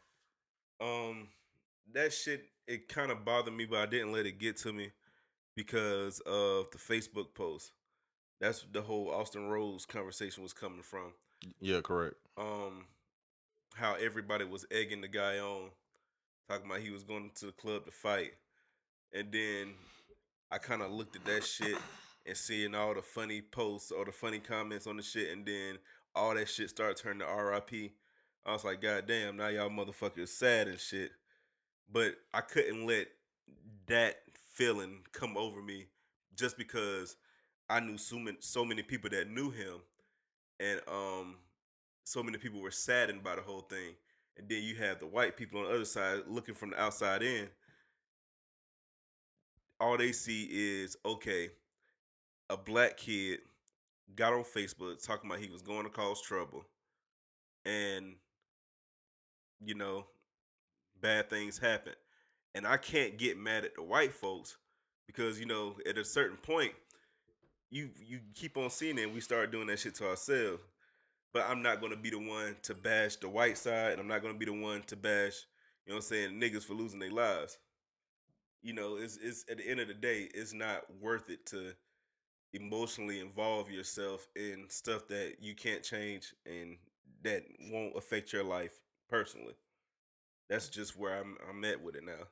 Um 0.81 1.29
that 1.93 2.13
shit 2.13 2.45
it 2.67 2.89
kind 2.89 3.11
of 3.11 3.25
bothered 3.25 3.53
me 3.55 3.67
but 3.67 3.79
i 3.79 3.87
didn't 3.87 4.11
let 4.11 4.25
it 4.25 4.39
get 4.39 4.57
to 4.57 4.73
me 4.73 4.91
because 5.55 6.19
of 6.21 6.67
the 6.73 6.79
facebook 6.79 7.35
post. 7.35 7.73
That's 8.41 8.65
the 8.73 8.83
whole 8.83 9.11
austin 9.11 9.49
rhodes 9.49 9.85
conversation 9.87 10.43
was 10.43 10.53
coming 10.53 10.83
from. 10.83 11.13
Yeah, 11.61 11.81
correct. 11.83 12.17
um 12.39 12.87
how 13.75 13.95
everybody 13.97 14.45
was 14.45 14.65
egging 14.71 15.01
the 15.01 15.09
guy 15.09 15.39
on 15.39 15.71
talking 16.49 16.67
about 16.67 16.81
he 16.81 16.91
was 16.91 17.03
going 17.03 17.31
to 17.35 17.47
the 17.47 17.53
club 17.53 17.85
to 17.87 17.91
fight. 17.91 18.33
And 19.13 19.31
then 19.33 19.75
i 20.51 20.59
kind 20.59 20.83
of 20.83 20.91
looked 20.91 21.17
at 21.17 21.25
that 21.27 21.45
shit 21.45 21.77
and 22.27 22.37
seeing 22.37 22.75
all 22.75 22.95
the 22.95 23.03
funny 23.03 23.43
posts 23.43 23.91
or 23.93 24.05
the 24.05 24.13
funny 24.13 24.39
comments 24.39 24.87
on 24.87 24.97
the 24.97 25.03
shit 25.03 25.31
and 25.33 25.45
then 25.45 25.79
all 26.15 26.35
that 26.35 26.49
shit 26.49 26.71
started 26.71 26.97
turning 26.97 27.21
to 27.21 27.27
rip 27.27 27.71
i 28.47 28.53
was 28.53 28.65
like 28.65 28.81
god 28.81 29.07
damn 29.07 29.37
now 29.37 29.49
y'all 29.49 29.71
motherfuckers 29.71 30.29
sad 30.29 30.69
and 30.69 30.81
shit. 30.81 31.11
But 31.93 32.15
i 32.33 32.41
couldn't 32.41 32.87
let 32.87 33.09
that 33.87 34.17
feeling 34.53 35.01
come 35.13 35.37
over 35.37 35.61
me 35.61 35.87
just 36.37 36.57
because 36.57 37.17
i 37.69 37.81
knew 37.81 37.99
so 37.99 38.19
many, 38.19 38.37
so 38.41 38.65
many 38.65 38.83
people 38.83 39.11
that 39.11 39.31
knew 39.31 39.51
him 39.51 39.81
and 40.61 40.81
um 40.89 41.37
so 42.05 42.23
many 42.23 42.39
people 42.39 42.61
were 42.61 42.71
saddened 42.71 43.23
by 43.25 43.35
the 43.35 43.41
whole 43.43 43.63
thing. 43.63 43.95
And 44.37 44.47
then 44.49 44.63
you 44.63 44.75
have 44.77 44.99
the 44.99 45.07
white 45.07 45.37
people 45.37 45.61
on 45.61 45.67
the 45.67 45.75
other 45.75 45.85
side 45.87 46.23
looking 46.27 46.55
from 46.55 46.71
the 46.71 46.81
outside 46.81 47.23
in. 47.23 47.49
All 49.81 49.97
they 49.97 50.13
see 50.13 50.49
is 50.51 50.97
okay 51.07 51.51
a 52.51 52.57
black 52.57 52.97
kid 52.97 53.41
got 54.15 54.33
on 54.33 54.45
facebook 54.45 55.05
talking 55.05 55.31
about 55.31 55.43
he 55.43 55.51
was 55.51 55.63
going 55.63 55.85
to 55.85 55.91
cause 55.91 56.21
trouble. 56.21 56.65
And 57.65 58.17
you 59.65 59.75
know 59.75 60.07
bad 61.01 61.29
things 61.29 61.59
happen 61.59 61.93
and 62.55 62.67
i 62.67 62.77
can't 62.77 63.19
get 63.19 63.39
mad 63.39 63.65
at 63.65 63.75
the 63.75 63.83
white 63.83 64.13
folks 64.13 64.57
because 65.07 65.39
you 65.39 65.47
know 65.47 65.77
at 65.89 65.99
a 65.99 66.05
certain 66.05 66.37
point 66.39 66.73
you 67.71 67.91
you 68.07 68.21
keep 68.35 68.57
on 68.57 68.71
seeing 68.71 68.99
it 68.99 69.13
we 69.13 69.21
start 69.21 69.51
doing 69.51 69.67
that 69.67 69.79
shit 69.79 69.95
to 69.95 70.09
ourselves 70.09 70.61
but 71.35 71.45
I'm 71.51 71.63
not 71.63 71.81
gonna 71.81 71.97
be 71.97 72.11
the 72.11 72.19
one 72.19 72.57
to 72.63 72.75
bash 72.75 73.17
the 73.17 73.29
white 73.29 73.59
side, 73.59 73.93
and 73.93 74.01
I'm 74.01 74.07
not 74.07 74.23
gonna 74.23 74.39
be 74.39 74.47
the 74.47 74.53
one 74.53 74.83
to 74.87 74.97
bash, 74.97 75.47
you 75.85 75.93
know 75.93 75.97
what 75.97 76.05
I'm 76.05 76.09
saying, 76.09 76.41
niggas 76.41 76.63
for 76.65 76.75
losing 76.75 77.01
their 77.01 77.11
lives. 77.11 77.59
You 78.63 78.73
know, 78.73 78.97
it's 78.97 79.19
it's 79.19 79.45
at 79.51 79.59
the 79.59 79.69
end 79.69 79.81
of 79.81 79.89
the 79.89 79.95
day, 79.95 80.29
it's 80.33 80.55
not 80.55 80.85
worth 81.03 81.29
it 81.29 81.45
to 81.47 81.73
emotionally 82.53 83.19
involve 83.19 83.69
yourself 83.69 84.29
in 84.37 84.67
stuff 84.69 85.09
that 85.09 85.35
you 85.41 85.57
can't 85.57 85.83
change 85.83 86.33
and 86.47 86.77
that 87.25 87.43
won't 87.73 87.97
affect 87.97 88.33
your 88.33 88.45
life 88.45 88.81
personally. 89.09 89.55
That's 90.49 90.69
just 90.69 90.97
where 90.97 91.19
I'm 91.19 91.37
I'm 91.49 91.65
at 91.65 91.83
with 91.83 91.97
it 91.97 92.05
now. 92.05 92.29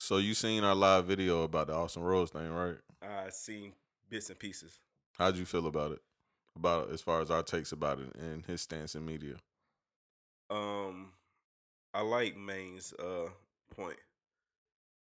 So 0.00 0.16
you 0.16 0.34
seen 0.34 0.64
our 0.64 0.74
live 0.74 1.06
video 1.06 1.42
about 1.42 1.68
the 1.68 1.74
Austin 1.74 2.02
Rhodes 2.02 2.32
thing, 2.32 2.48
right? 2.48 2.76
I 3.00 3.30
seen 3.30 3.72
bits 4.10 4.30
and 4.30 4.38
pieces. 4.38 4.78
How'd 5.16 5.36
you 5.36 5.44
feel 5.44 5.66
about 5.66 5.92
it? 5.92 6.00
About 6.56 6.90
as 6.90 7.00
far 7.00 7.20
as 7.20 7.30
our 7.30 7.42
takes 7.42 7.72
about 7.72 8.00
it 8.00 8.14
and 8.16 8.44
his 8.44 8.60
stance 8.60 8.94
in 8.94 9.06
media. 9.06 9.36
Um, 10.50 11.12
I 11.94 12.02
like 12.02 12.36
Maine's 12.36 12.92
uh 12.94 13.28
point. 13.74 13.98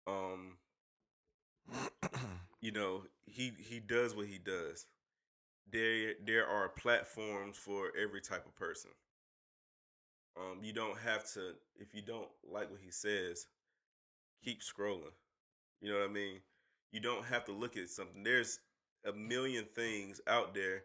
Um, 0.05 0.57
you 2.61 2.71
know, 2.71 3.03
he 3.25 3.53
he 3.57 3.79
does 3.79 4.15
what 4.15 4.27
he 4.27 4.37
does. 4.37 4.85
There 5.71 6.13
there 6.23 6.47
are 6.47 6.69
platforms 6.69 7.57
for 7.57 7.91
every 7.99 8.21
type 8.21 8.45
of 8.45 8.55
person. 8.55 8.91
Um, 10.39 10.63
you 10.63 10.71
don't 10.71 10.97
have 10.99 11.29
to 11.33 11.51
if 11.79 11.93
you 11.93 12.01
don't 12.01 12.29
like 12.49 12.71
what 12.71 12.79
he 12.83 12.91
says, 12.91 13.47
keep 14.43 14.61
scrolling. 14.61 15.11
You 15.81 15.91
know 15.91 15.99
what 15.99 16.09
I 16.09 16.13
mean? 16.13 16.39
You 16.91 16.99
don't 17.01 17.25
have 17.25 17.45
to 17.45 17.51
look 17.51 17.77
at 17.77 17.89
something. 17.89 18.23
There's 18.23 18.59
a 19.05 19.11
million 19.13 19.65
things 19.75 20.21
out 20.27 20.53
there 20.53 20.83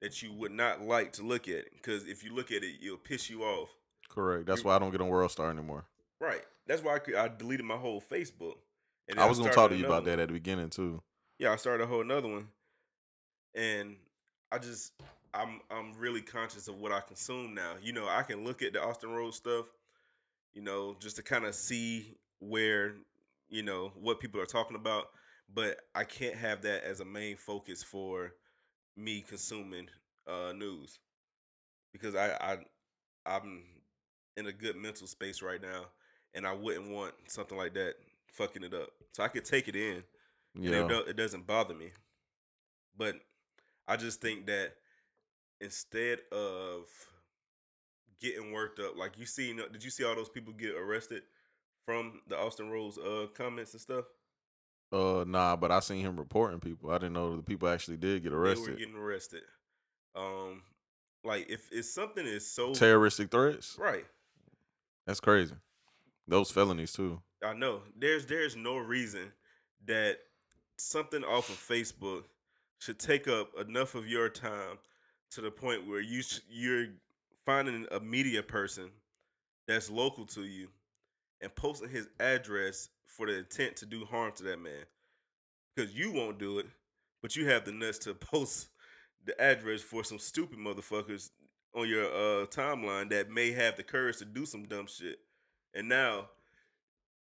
that 0.00 0.22
you 0.22 0.32
would 0.32 0.52
not 0.52 0.82
like 0.82 1.12
to 1.14 1.22
look 1.22 1.48
at 1.48 1.64
because 1.72 2.06
if 2.06 2.24
you 2.24 2.34
look 2.34 2.50
at 2.50 2.62
it, 2.62 2.76
it'll 2.84 2.96
piss 2.96 3.30
you 3.30 3.42
off. 3.42 3.68
Correct. 4.08 4.46
That's 4.46 4.60
You- 4.60 4.66
why 4.68 4.76
I 4.76 4.78
don't 4.78 4.90
get 4.90 5.00
on 5.00 5.08
World 5.08 5.30
Star 5.30 5.50
anymore. 5.50 5.84
Right. 6.20 6.42
That's 6.66 6.82
why 6.82 6.98
I, 7.16 7.24
I 7.24 7.28
deleted 7.28 7.66
my 7.66 7.76
whole 7.76 8.00
Facebook. 8.00 8.56
And 9.08 9.20
I 9.20 9.26
was 9.26 9.38
gonna 9.38 9.52
talk 9.52 9.70
to 9.70 9.76
you 9.76 9.84
about 9.84 10.02
another 10.04 10.16
that 10.16 10.22
at 10.22 10.28
the 10.28 10.34
beginning 10.34 10.70
too. 10.70 11.02
Yeah, 11.38 11.52
I 11.52 11.56
started 11.56 11.84
a 11.84 11.86
whole 11.86 12.00
another 12.00 12.28
one, 12.28 12.48
and 13.54 13.96
I 14.50 14.58
just 14.58 14.92
I'm 15.34 15.60
I'm 15.70 15.92
really 15.98 16.22
conscious 16.22 16.68
of 16.68 16.78
what 16.78 16.92
I 16.92 17.00
consume 17.00 17.54
now. 17.54 17.74
You 17.82 17.92
know, 17.92 18.08
I 18.08 18.22
can 18.22 18.44
look 18.44 18.62
at 18.62 18.72
the 18.72 18.82
Austin 18.82 19.10
Rhodes 19.10 19.36
stuff, 19.36 19.66
you 20.54 20.62
know, 20.62 20.96
just 21.00 21.16
to 21.16 21.22
kind 21.22 21.44
of 21.44 21.54
see 21.54 22.16
where 22.40 22.94
you 23.48 23.62
know 23.62 23.92
what 24.00 24.20
people 24.20 24.40
are 24.40 24.46
talking 24.46 24.76
about, 24.76 25.08
but 25.54 25.78
I 25.94 26.04
can't 26.04 26.36
have 26.36 26.62
that 26.62 26.84
as 26.84 27.00
a 27.00 27.04
main 27.04 27.36
focus 27.36 27.82
for 27.82 28.34
me 28.96 29.24
consuming 29.26 29.88
uh 30.28 30.52
news 30.52 30.98
because 31.92 32.14
I 32.14 32.32
I 32.40 32.58
I'm 33.26 33.62
in 34.36 34.46
a 34.46 34.52
good 34.52 34.76
mental 34.76 35.06
space 35.06 35.42
right 35.42 35.62
now, 35.62 35.86
and 36.34 36.46
I 36.46 36.52
wouldn't 36.52 36.90
want 36.90 37.14
something 37.28 37.56
like 37.58 37.74
that 37.74 37.94
fucking 38.32 38.64
it 38.64 38.74
up. 38.74 38.90
So 39.12 39.22
I 39.22 39.28
could 39.28 39.44
take 39.44 39.68
it 39.68 39.76
in 39.76 40.02
Yeah. 40.54 40.90
it, 40.90 41.08
it 41.08 41.16
doesn't 41.16 41.46
bother 41.46 41.74
me. 41.74 41.90
But 42.96 43.16
I 43.88 43.96
just 43.96 44.20
think 44.20 44.46
that 44.46 44.74
instead 45.64 46.18
of 46.30 46.86
getting 48.20 48.52
worked 48.52 48.78
up, 48.78 48.96
like 48.96 49.18
you 49.18 49.26
see, 49.26 49.54
did 49.54 49.82
you 49.82 49.90
see 49.90 50.04
all 50.04 50.14
those 50.14 50.28
people 50.28 50.52
get 50.52 50.74
arrested 50.74 51.22
from 51.84 52.20
the 52.28 52.38
Austin 52.38 52.70
Rhodes 52.70 52.98
uh, 52.98 53.26
comments 53.34 53.72
and 53.72 53.80
stuff? 53.80 54.04
Uh, 54.92 55.24
nah, 55.26 55.56
but 55.56 55.72
I 55.72 55.80
seen 55.80 56.04
him 56.04 56.16
reporting 56.16 56.60
people. 56.60 56.90
I 56.90 56.98
didn't 56.98 57.14
know 57.14 57.36
the 57.36 57.42
people 57.42 57.68
actually 57.68 57.96
did 57.96 58.22
get 58.22 58.32
arrested. 58.32 58.66
They 58.66 58.72
were 58.72 58.78
getting 58.78 58.94
arrested. 58.94 59.42
Um, 60.14 60.62
like 61.24 61.50
if 61.50 61.72
if 61.72 61.86
something 61.86 62.24
is 62.24 62.48
so 62.48 62.72
Terroristic 62.74 63.30
threats. 63.30 63.76
right, 63.78 64.04
That's 65.06 65.20
crazy. 65.20 65.54
Those 66.28 66.50
felonies 66.50 66.92
too. 66.92 67.20
I 67.44 67.54
know 67.54 67.80
there's 67.98 68.26
there's 68.26 68.56
no 68.56 68.76
reason 68.76 69.32
that 69.86 70.18
something 70.78 71.24
off 71.24 71.48
of 71.48 71.56
Facebook 71.56 72.24
should 72.78 72.98
take 72.98 73.26
up 73.26 73.50
enough 73.58 73.94
of 73.94 74.06
your 74.06 74.28
time 74.28 74.78
to 75.34 75.40
the 75.40 75.50
point 75.50 75.86
where 75.86 76.00
you 76.00 76.22
you're 76.50 76.86
finding 77.44 77.86
a 77.92 78.00
media 78.00 78.42
person 78.42 78.90
that's 79.66 79.90
local 79.90 80.24
to 80.26 80.42
you 80.44 80.68
and 81.40 81.54
posting 81.54 81.88
his 81.88 82.08
address 82.20 82.88
for 83.06 83.26
the 83.26 83.38
intent 83.38 83.76
to 83.76 83.86
do 83.86 84.04
harm 84.04 84.32
to 84.36 84.42
that 84.44 84.58
man. 84.58 84.84
Because 85.74 85.94
you 85.94 86.12
won't 86.12 86.38
do 86.38 86.58
it 86.58 86.66
but 87.24 87.34
you 87.34 87.48
have 87.48 87.64
the 87.64 87.72
nuts 87.72 87.96
to 87.96 88.12
post 88.14 88.68
the 89.24 89.40
address 89.40 89.80
for 89.80 90.04
some 90.04 90.18
stupid 90.18 90.58
motherfuckers 90.58 91.30
on 91.74 91.88
your 91.88 92.04
uh 92.04 92.44
timeline 92.48 93.08
that 93.08 93.30
may 93.30 93.50
have 93.50 93.78
the 93.78 93.82
courage 93.82 94.18
to 94.18 94.26
do 94.26 94.44
some 94.44 94.64
dumb 94.66 94.86
shit. 94.86 95.18
And 95.72 95.88
now 95.88 96.28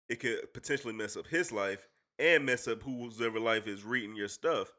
it 0.09 0.19
could 0.19 0.53
potentially 0.53 0.93
mess 0.93 1.17
up 1.17 1.29
his 1.29 1.53
life 1.53 1.87
and 2.19 2.45
mess 2.45 2.67
up 2.67 2.83
whoever 2.83 3.39
life 3.39 3.69
is 3.69 3.85
reading 3.85 4.17
your 4.17 4.27
stuff 4.27 4.73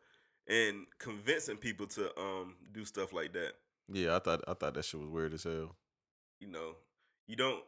and 0.47 0.85
convincing 0.99 1.57
people 1.57 1.87
to 1.87 2.17
um 2.19 2.55
do 2.73 2.85
stuff 2.85 3.13
like 3.13 3.33
that. 3.33 3.53
Yeah, 3.91 4.15
I 4.15 4.19
thought 4.19 4.41
I 4.47 4.53
thought 4.53 4.73
that 4.75 4.85
shit 4.85 4.99
was 4.99 5.09
weird 5.09 5.33
as 5.33 5.43
hell. 5.43 5.75
You 6.39 6.47
know, 6.47 6.75
you 7.27 7.35
don't. 7.35 7.63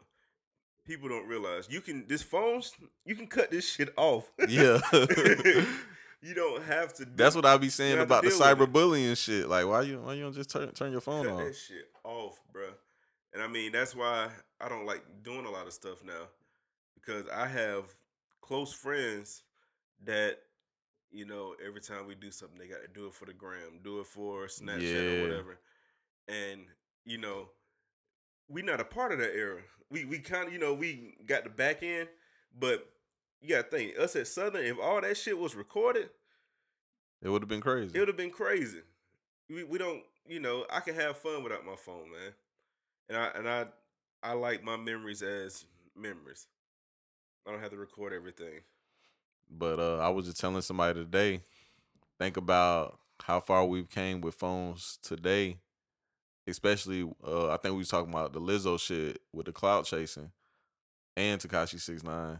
People 0.86 1.10
don't 1.10 1.28
realize 1.28 1.68
you 1.70 1.82
can 1.82 2.08
this 2.08 2.22
phones. 2.22 2.74
You 3.06 3.16
can 3.16 3.28
cut 3.28 3.52
this 3.52 3.68
shit 3.68 3.90
off. 3.98 4.32
Yeah. 4.48 4.80
you 6.22 6.34
don't 6.34 6.64
have 6.64 6.94
to. 6.96 7.06
Do, 7.06 7.12
That's 7.16 7.36
what 7.36 7.46
I 7.46 7.58
be 7.58 7.70
saying 7.70 8.00
about 8.00 8.24
the 8.24 8.30
cyberbullying 8.30 9.18
shit. 9.18 9.50
Like, 9.50 9.68
why 9.68 9.82
you 9.82 10.02
why 10.02 10.14
you 10.14 10.24
don't 10.24 10.36
just 10.36 10.52
turn 10.52 10.70
turn 10.72 10.92
your 10.92 11.02
phone 11.02 11.26
cut 11.26 11.34
off? 11.34 11.40
that 11.40 11.56
shit 11.56 11.90
off, 12.04 12.40
bruh. 12.54 12.74
And 13.34 13.44
I 13.44 13.48
mean, 13.48 13.72
that's 13.74 13.96
why 13.96 14.30
I 14.62 14.70
don't 14.70 14.86
like 14.86 15.04
doing 15.24 15.46
a 15.46 15.52
lot 15.52 15.68
of 15.68 15.74
stuff 15.74 16.04
now 16.06 16.30
because 16.96 17.28
I 17.30 17.48
have 17.48 17.94
close 18.42 18.72
friends 18.74 19.44
that, 20.06 20.38
you 21.12 21.26
know, 21.26 21.56
every 21.66 21.82
time 21.82 22.08
we 22.08 22.16
do 22.16 22.32
something, 22.32 22.58
they 22.58 22.68
got 22.68 22.82
to 22.82 22.88
do 22.88 23.08
it 23.08 23.14
for 23.14 23.26
the 23.26 23.34
gram, 23.34 23.80
do 23.84 24.00
it 24.00 24.08
for 24.08 24.48
Snapchat 24.48 24.82
Yeah. 24.82 25.20
or 25.20 25.22
whatever. 25.28 25.60
And, 26.28 26.66
you 27.06 27.18
know, 27.18 27.50
we 28.50 28.62
not 28.62 28.80
a 28.82 28.86
part 28.86 29.12
of 29.12 29.20
that 29.20 29.36
era. 29.36 29.62
We, 29.90 30.06
we 30.06 30.20
kind 30.20 30.48
of, 30.48 30.54
you 30.54 30.60
know, 30.60 30.74
we 30.74 31.16
got 31.26 31.44
the 31.44 31.50
back 31.50 31.84
end, 31.84 32.10
but 32.60 32.88
you 33.42 33.50
got 33.50 33.70
to 33.70 33.78
think, 33.78 33.98
us 34.00 34.16
at 34.16 34.28
Southern, 34.28 34.66
if 34.66 34.80
all 34.80 35.02
that 35.02 35.18
shit 35.18 35.38
was 35.38 35.56
recorded, 35.56 36.10
It 37.22 37.30
would 37.30 37.42
have 37.42 37.50
been 37.50 37.62
crazy. 37.62 37.96
it 37.96 38.00
would 38.00 38.08
have 38.08 38.18
been 38.18 38.32
crazy. 38.32 38.82
We 39.50 39.64
we 39.64 39.78
don't, 39.78 40.02
you 40.28 40.40
know, 40.40 40.66
I 40.72 40.80
can 40.80 40.96
have 40.96 41.18
fun 41.18 41.44
without 41.44 41.66
my 41.66 41.76
phone, 41.76 42.10
man. 42.12 42.34
And 43.10 43.18
I 43.18 43.28
and 43.36 43.48
I 43.48 43.66
I 44.24 44.34
like 44.34 44.64
my 44.64 44.76
memories 44.76 45.22
as 45.22 45.66
memories. 45.96 46.48
I 47.48 47.52
don't 47.52 47.62
have 47.62 47.70
to 47.72 47.78
record 47.78 48.12
everything. 48.12 48.62
But 49.50 49.80
uh, 49.80 49.98
I 50.00 50.10
was 50.10 50.26
just 50.26 50.40
telling 50.40 50.62
somebody 50.62 51.00
today, 51.00 51.42
think 52.20 52.38
about 52.38 53.00
how 53.24 53.40
far 53.40 53.66
we've 53.66 53.90
came 53.90 54.22
with 54.22 54.36
phones 54.36 55.00
today. 55.02 55.58
Especially, 56.48 57.10
uh, 57.26 57.50
I 57.50 57.58
think 57.58 57.74
we 57.74 57.80
was 57.80 57.90
talking 57.90 58.12
about 58.14 58.34
the 58.34 58.40
Lizzo 58.42 58.80
shit 58.80 59.20
with 59.34 59.48
the 59.48 59.52
cloud 59.52 59.86
chasing 59.86 60.32
and 61.18 61.42
Tekashi 61.42 61.80
Six 61.80 62.04
Nine, 62.04 62.40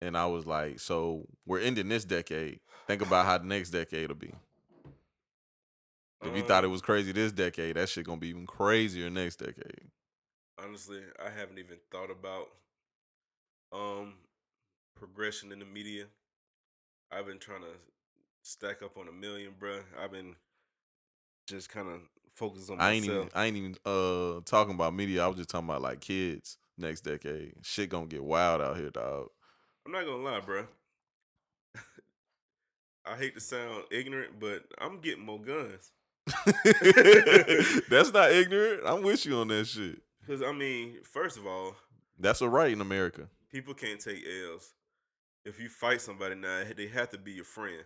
and 0.00 0.16
I 0.16 0.24
was 0.26 0.46
like, 0.46 0.80
so 0.80 1.26
we're 1.44 1.60
ending 1.60 1.88
this 1.88 2.04
decade. 2.06 2.60
Think 2.86 3.02
about 3.02 3.26
how 3.26 3.36
the 3.38 3.44
next 3.44 3.70
decade 3.70 4.08
will 4.08 4.16
be. 4.16 4.32
If 6.22 6.34
you 6.34 6.42
thought 6.42 6.64
it 6.64 6.68
Um, 6.68 6.72
was 6.72 6.80
crazy 6.80 7.12
this 7.12 7.30
decade, 7.32 7.76
that 7.76 7.88
shit 7.90 8.06
gonna 8.06 8.18
be 8.20 8.28
even 8.28 8.46
crazier 8.46 9.10
next 9.10 9.36
decade. 9.36 9.90
honestly, 10.58 11.02
I 11.22 11.28
haven't 11.28 11.58
even 11.58 11.78
thought 11.90 12.10
about 12.10 12.48
um 13.72 14.14
progression 14.94 15.52
in 15.52 15.58
the 15.58 15.66
media. 15.66 16.06
I've 17.10 17.26
been 17.26 17.38
trying 17.38 17.62
to 17.62 17.68
stack 18.42 18.82
up 18.82 18.96
on 18.96 19.08
a 19.08 19.12
million, 19.12 19.52
bruh. 19.58 19.82
I've 19.98 20.12
been 20.12 20.34
just 21.46 21.68
kind 21.68 21.88
of 21.88 22.00
focused 22.34 22.70
on 22.70 22.80
I 22.80 22.92
ain't 22.92 23.06
myself. 23.06 23.26
even 23.26 23.30
I 23.34 23.44
ain't 23.46 23.56
even 23.56 23.76
uh 23.84 24.40
talking 24.44 24.74
about 24.74 24.94
media. 24.94 25.24
I 25.24 25.28
was 25.28 25.36
just 25.36 25.48
talking 25.48 25.68
about 25.68 25.82
like 25.82 26.00
kids 26.00 26.58
next 26.76 27.02
decade. 27.02 27.54
Shit 27.62 27.90
gonna 27.90 28.06
get 28.06 28.22
wild 28.24 28.60
out 28.60 28.76
here, 28.76 28.90
dog. 28.90 29.28
I'm 29.84 29.92
not 29.92 30.04
gonna 30.04 30.22
lie, 30.22 30.40
bruh. 30.40 30.66
I 33.06 33.16
hate 33.16 33.34
to 33.34 33.40
sound 33.40 33.84
ignorant, 33.90 34.40
but 34.40 34.64
I'm 34.78 35.00
getting 35.00 35.24
more 35.24 35.40
guns. 35.40 35.92
That's 37.88 38.12
not 38.12 38.32
ignorant. 38.32 38.82
I'm 38.84 39.02
with 39.02 39.24
you 39.24 39.36
on 39.36 39.48
that 39.48 39.66
shit. 39.66 40.00
Because 40.20 40.42
I 40.42 40.52
mean, 40.52 40.96
first 41.04 41.36
of 41.38 41.46
all, 41.46 41.76
That's 42.18 42.40
a 42.40 42.48
right 42.48 42.72
in 42.72 42.80
America. 42.80 43.28
people 43.50 43.74
can't 43.74 44.00
take 44.00 44.24
L's. 44.52 44.72
If 45.46 45.60
you 45.60 45.68
fight 45.68 46.00
somebody 46.00 46.34
now, 46.34 46.64
they 46.76 46.88
have 46.88 47.10
to 47.10 47.18
be 47.18 47.32
your 47.32 47.44
friend. 47.44 47.84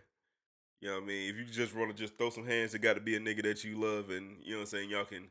You 0.81 0.89
know 0.89 0.95
what 0.95 1.03
I 1.05 1.07
mean? 1.07 1.31
If 1.31 1.37
you 1.37 1.45
just 1.45 1.77
want 1.77 1.95
to 1.95 2.03
just 2.03 2.17
throw 2.17 2.31
some 2.31 2.47
hands, 2.47 2.75
it 2.75 2.81
got 2.81 2.95
to 2.95 3.01
be 3.01 3.17
a 3.17 3.21
nigga 3.21 3.43
that 3.43 3.63
you 3.63 3.79
love, 3.79 4.09
and 4.09 4.39
you 4.43 4.53
know 4.53 4.59
what 4.59 4.63
I'm 4.63 4.67
saying. 4.67 4.91
Y'all 4.91 5.05
can 5.05 5.31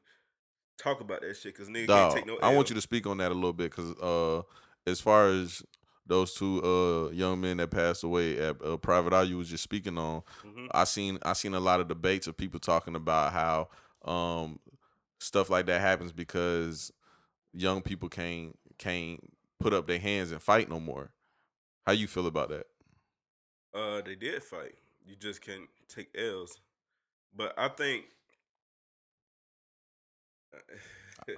talk 0.77 1.01
about 1.01 1.21
that 1.21 1.35
shit 1.35 1.55
because 1.55 1.69
nigga 1.69 1.87
Dog, 1.87 2.11
can't 2.13 2.25
take 2.25 2.27
no. 2.27 2.39
I 2.47 2.53
want 2.53 2.69
you 2.69 2.75
to 2.75 2.81
speak 2.81 3.07
on 3.07 3.17
that 3.17 3.31
a 3.31 3.35
little 3.35 3.51
bit 3.51 3.71
because 3.71 3.93
uh, 3.99 4.43
as 4.85 5.01
far 5.01 5.29
as 5.29 5.63
those 6.05 6.33
two 6.35 6.61
uh 6.63 7.11
young 7.11 7.41
men 7.41 7.57
that 7.57 7.71
passed 7.71 8.03
away 8.03 8.37
at 8.39 8.63
uh, 8.63 8.77
Private 8.77 9.13
Eye, 9.13 9.23
you 9.23 9.37
was 9.37 9.49
just 9.49 9.63
speaking 9.63 9.97
on. 9.97 10.21
Mhm. 10.45 10.67
I 10.71 10.83
seen 10.83 11.17
I 11.23 11.33
seen 11.33 11.55
a 11.55 11.59
lot 11.59 11.79
of 11.79 11.87
debates 11.87 12.27
of 12.27 12.37
people 12.37 12.59
talking 12.59 12.95
about 12.95 13.33
how 13.33 13.69
um 14.05 14.59
stuff 15.19 15.49
like 15.49 15.65
that 15.65 15.81
happens 15.81 16.11
because 16.11 16.91
young 17.53 17.81
people 17.81 18.07
can't 18.07 18.55
can't 18.77 19.19
put 19.59 19.73
up 19.73 19.87
their 19.87 19.99
hands 19.99 20.31
and 20.31 20.41
fight 20.41 20.69
no 20.69 20.79
more. 20.79 21.11
How 21.85 21.93
you 21.93 22.07
feel 22.07 22.27
about 22.27 22.49
that? 22.49 22.67
Uh, 23.73 24.01
they 24.01 24.15
did 24.15 24.43
fight. 24.43 24.75
You 25.05 25.15
just 25.15 25.41
can't 25.41 25.67
take 25.87 26.09
L's. 26.17 26.59
But 27.35 27.53
I 27.57 27.67
think 27.69 28.05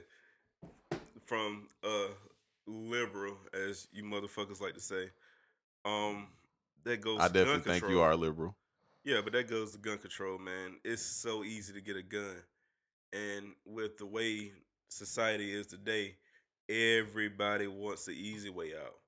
from 1.25 1.67
uh 1.83 2.07
liberal, 2.67 3.37
as 3.53 3.87
you 3.91 4.03
motherfuckers 4.03 4.61
like 4.61 4.73
to 4.75 4.81
say, 4.81 5.09
um, 5.85 6.27
that 6.83 7.01
goes. 7.01 7.19
I 7.19 7.27
to 7.27 7.33
gun 7.33 7.43
definitely 7.45 7.79
think 7.79 7.91
you 7.91 8.01
are 8.01 8.15
liberal. 8.15 8.55
Yeah, 9.03 9.21
but 9.23 9.33
that 9.33 9.49
goes 9.49 9.71
to 9.71 9.79
gun 9.79 9.97
control, 9.97 10.37
man. 10.37 10.77
It's 10.83 11.01
so 11.01 11.43
easy 11.43 11.73
to 11.73 11.81
get 11.81 11.95
a 11.97 12.03
gun. 12.03 12.35
And 13.13 13.53
with 13.65 13.97
the 13.97 14.05
way 14.05 14.51
society 14.89 15.51
is 15.53 15.67
today, 15.67 16.15
everybody 16.69 17.67
wants 17.67 18.05
the 18.05 18.11
easy 18.11 18.49
way 18.49 18.73
out. 18.79 19.00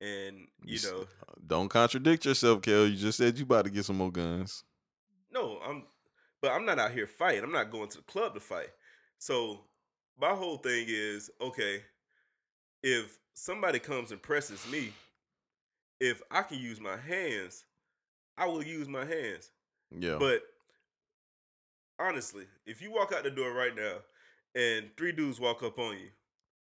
And, 0.00 0.48
you 0.64 0.78
know, 0.82 1.06
Don't 1.46 1.68
contradict 1.68 2.24
yourself, 2.26 2.62
Kel. 2.62 2.86
You 2.86 2.96
just 2.96 3.18
said 3.18 3.38
you 3.38 3.44
about 3.44 3.64
to 3.64 3.70
get 3.70 3.84
some 3.84 3.96
more 3.96 4.12
guns. 4.12 4.64
no, 5.32 5.58
I'm 5.66 5.84
but 6.42 6.52
I'm 6.52 6.66
not 6.66 6.78
out 6.78 6.90
here 6.90 7.06
fighting. 7.06 7.42
I'm 7.42 7.52
not 7.52 7.70
going 7.70 7.88
to 7.88 7.96
the 7.96 8.02
club 8.02 8.34
to 8.34 8.40
fight. 8.40 8.68
So 9.18 9.60
my 10.20 10.30
whole 10.34 10.58
thing 10.58 10.84
is, 10.88 11.30
okay, 11.40 11.80
if 12.82 13.16
somebody 13.32 13.78
comes 13.78 14.10
and 14.12 14.20
presses 14.20 14.66
me, 14.70 14.92
if 16.00 16.20
I 16.30 16.42
can 16.42 16.58
use 16.58 16.80
my 16.80 16.98
hands, 16.98 17.64
I 18.36 18.46
will 18.46 18.62
use 18.62 18.88
my 18.88 19.06
hands. 19.06 19.50
Yeah. 19.90 20.16
But 20.18 20.42
honestly, 21.98 22.44
if 22.66 22.82
you 22.82 22.92
walk 22.92 23.12
out 23.12 23.24
the 23.24 23.30
door 23.30 23.52
right 23.54 23.74
now 23.74 23.96
and 24.54 24.90
three 24.98 25.12
dudes 25.12 25.40
walk 25.40 25.62
up 25.62 25.78
on 25.78 25.94
you, 25.94 26.08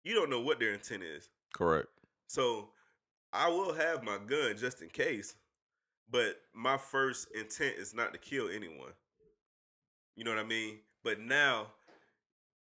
you 0.04 0.14
don't 0.14 0.30
know 0.30 0.42
what 0.42 0.60
their 0.60 0.74
intent 0.74 1.02
is. 1.02 1.30
Correct. 1.54 1.88
So 2.28 2.70
I 3.34 3.50
will 3.50 3.74
have 3.74 4.04
my 4.04 4.18
gun 4.18 4.58
just 4.58 4.82
in 4.82 4.90
case, 4.90 5.36
but 6.10 6.36
my 6.54 6.78
first 6.78 7.28
intent 7.34 7.78
is 7.78 7.94
not 7.94 8.14
to 8.14 8.20
kill 8.20 8.50
anyone. 8.50 8.92
You 10.16 10.24
know 10.26 10.32
what 10.32 10.40
I 10.40 10.48
mean? 10.48 10.80
But 11.04 11.20
now 11.20 11.68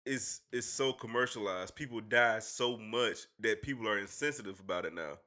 it's 0.05 0.41
it's 0.51 0.67
so 0.67 0.93
commercialized. 0.93 1.75
People 1.75 2.01
die 2.01 2.39
so 2.39 2.77
much 2.77 3.19
that 3.39 3.61
people 3.61 3.87
are 3.87 3.99
insensitive 3.99 4.59
about 4.59 4.85
it 4.85 4.93
now. 4.93 5.17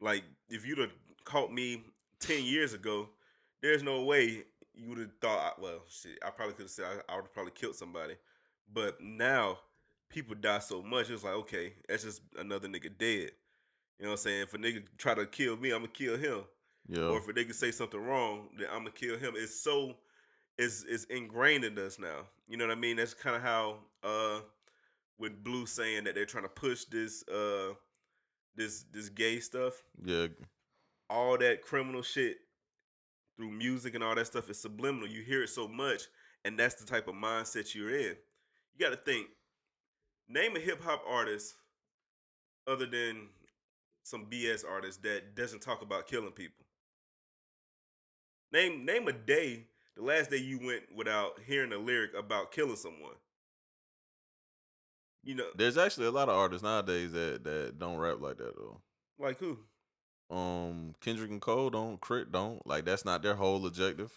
Like 0.00 0.24
if 0.48 0.66
you'd 0.66 0.78
have 0.78 0.92
caught 1.24 1.52
me 1.52 1.84
ten 2.20 2.44
years 2.44 2.74
ago, 2.74 3.08
there's 3.62 3.82
no 3.82 4.02
way 4.02 4.44
you 4.74 4.88
would 4.88 4.98
have 4.98 5.12
thought. 5.20 5.60
Well, 5.60 5.80
shit, 5.88 6.18
I 6.24 6.30
probably 6.30 6.54
could 6.54 6.64
have 6.64 6.70
said 6.70 6.86
I, 6.86 7.12
I 7.12 7.16
would 7.16 7.24
have 7.24 7.32
probably 7.32 7.52
killed 7.52 7.76
somebody. 7.76 8.14
But 8.72 9.00
now 9.00 9.58
people 10.08 10.34
die 10.34 10.58
so 10.58 10.82
much, 10.82 11.10
it's 11.10 11.24
like 11.24 11.34
okay, 11.34 11.74
that's 11.88 12.04
just 12.04 12.22
another 12.38 12.68
nigga 12.68 12.96
dead. 12.96 13.32
You 13.98 14.06
know 14.06 14.12
what 14.12 14.20
I'm 14.20 14.22
saying? 14.22 14.42
If 14.42 14.54
a 14.54 14.58
nigga 14.58 14.82
try 14.98 15.14
to 15.14 15.26
kill 15.26 15.56
me, 15.56 15.70
I'm 15.70 15.82
gonna 15.82 15.88
kill 15.88 16.16
him. 16.16 16.42
Yeah. 16.88 17.04
Or 17.04 17.18
if 17.18 17.28
a 17.28 17.32
nigga 17.32 17.54
say 17.54 17.70
something 17.70 18.00
wrong, 18.00 18.48
then 18.58 18.68
I'm 18.70 18.78
gonna 18.78 18.90
kill 18.90 19.18
him. 19.18 19.34
It's 19.36 19.60
so 19.60 19.94
it's 20.58 20.84
it's 20.88 21.04
ingrained 21.04 21.64
in 21.64 21.78
us 21.78 21.98
now. 21.98 22.26
You 22.48 22.56
know 22.56 22.66
what 22.66 22.76
I 22.76 22.80
mean? 22.80 22.96
That's 22.96 23.14
kind 23.14 23.36
of 23.36 23.42
how 23.42 23.78
uh 24.02 24.40
with 25.18 25.44
Blue 25.44 25.66
saying 25.66 26.04
that 26.04 26.14
they're 26.14 26.26
trying 26.26 26.44
to 26.44 26.48
push 26.48 26.84
this 26.84 27.26
uh 27.28 27.74
this 28.56 28.84
this 28.92 29.08
gay 29.08 29.40
stuff, 29.40 29.74
yeah. 30.04 30.26
all 31.08 31.38
that 31.38 31.62
criminal 31.62 32.02
shit 32.02 32.36
through 33.36 33.50
music 33.50 33.94
and 33.94 34.04
all 34.04 34.14
that 34.14 34.26
stuff 34.26 34.50
is 34.50 34.60
subliminal. 34.60 35.08
You 35.08 35.22
hear 35.22 35.42
it 35.42 35.48
so 35.48 35.66
much, 35.68 36.02
and 36.44 36.58
that's 36.58 36.74
the 36.74 36.86
type 36.86 37.08
of 37.08 37.14
mindset 37.14 37.74
you're 37.74 37.90
in. 37.90 38.16
You 38.74 38.80
got 38.80 38.90
to 38.90 38.96
think. 38.96 39.28
Name 40.28 40.56
a 40.56 40.60
hip 40.60 40.82
hop 40.82 41.02
artist 41.06 41.54
other 42.66 42.86
than 42.86 43.28
some 44.02 44.26
BS 44.30 44.68
artist 44.68 45.02
that 45.02 45.34
doesn't 45.34 45.62
talk 45.62 45.82
about 45.82 46.06
killing 46.06 46.32
people. 46.32 46.64
Name 48.52 48.84
name 48.84 49.08
a 49.08 49.12
day, 49.12 49.66
the 49.96 50.02
last 50.02 50.30
day 50.30 50.36
you 50.36 50.58
went 50.64 50.82
without 50.94 51.40
hearing 51.46 51.72
a 51.72 51.78
lyric 51.78 52.12
about 52.14 52.52
killing 52.52 52.76
someone. 52.76 53.14
You 55.24 55.36
know, 55.36 55.46
There's 55.56 55.78
actually 55.78 56.06
a 56.06 56.10
lot 56.10 56.28
of 56.28 56.34
artists 56.34 56.64
nowadays 56.64 57.12
that 57.12 57.44
that 57.44 57.78
don't 57.78 57.98
rap 57.98 58.20
like 58.20 58.38
that 58.38 58.56
though. 58.56 58.80
like 59.18 59.38
who? 59.38 59.58
Um, 60.30 60.94
Kendrick 61.00 61.30
and 61.30 61.40
Cole 61.40 61.70
don't, 61.70 62.00
Crit 62.00 62.32
don't. 62.32 62.66
Like 62.66 62.84
that's 62.84 63.04
not 63.04 63.22
their 63.22 63.36
whole 63.36 63.64
objective. 63.66 64.12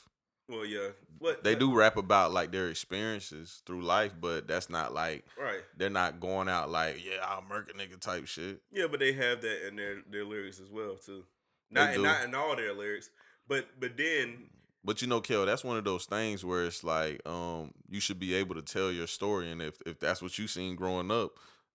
Well, 0.47 0.65
yeah. 0.65 0.89
What 1.17 1.43
They 1.43 1.55
do 1.55 1.73
rap 1.73 1.97
about 1.97 2.31
like 2.34 2.51
their 2.51 2.69
experiences 2.69 3.62
through 3.65 3.81
life, 3.81 4.13
but 4.19 4.47
that's 4.47 4.69
not 4.69 4.93
like 4.93 5.25
right. 5.41 5.62
they're 5.75 5.89
not 5.89 6.19
going 6.19 6.47
out 6.49 6.69
like, 6.69 7.03
yeah, 7.03 7.25
I'll 7.25 7.41
murk 7.41 7.69
a 7.69 7.77
nigga 7.77 7.99
type 7.99 8.27
shit. 8.27 8.62
Yeah, 8.71 8.86
but 8.89 8.99
they 8.99 9.13
have 9.13 9.41
that 9.41 9.67
in 9.67 9.75
their 9.75 10.01
their 10.10 10.25
lyrics 10.25 10.60
as 10.60 10.69
well 10.69 10.95
too. 10.97 11.23
Not 11.71 11.99
not 11.99 12.23
in 12.25 12.36
all 12.36 12.55
their 12.55 12.73
lyrics, 12.73 13.10
but 13.47 13.65
but 13.79 13.97
then 13.97 14.49
But 14.84 15.01
you 15.01 15.08
know, 15.08 15.19
Kel, 15.19 15.45
that's 15.47 15.63
one 15.63 15.77
of 15.77 15.84
those 15.84 16.05
things 16.05 16.45
where 16.45 16.65
it's 16.65 16.84
like, 16.84 17.27
um, 17.27 17.71
you 17.89 17.99
should 17.99 18.19
be 18.19 18.36
able 18.36 18.53
to 18.55 18.62
tell 18.62 18.91
your 18.91 19.08
story, 19.08 19.49
and 19.49 19.62
if 19.62 19.81
if 19.86 19.99
that's 19.99 20.21
what 20.21 20.38
you 20.38 20.47
seen 20.47 20.75
growing 20.75 21.10
up, 21.10 21.31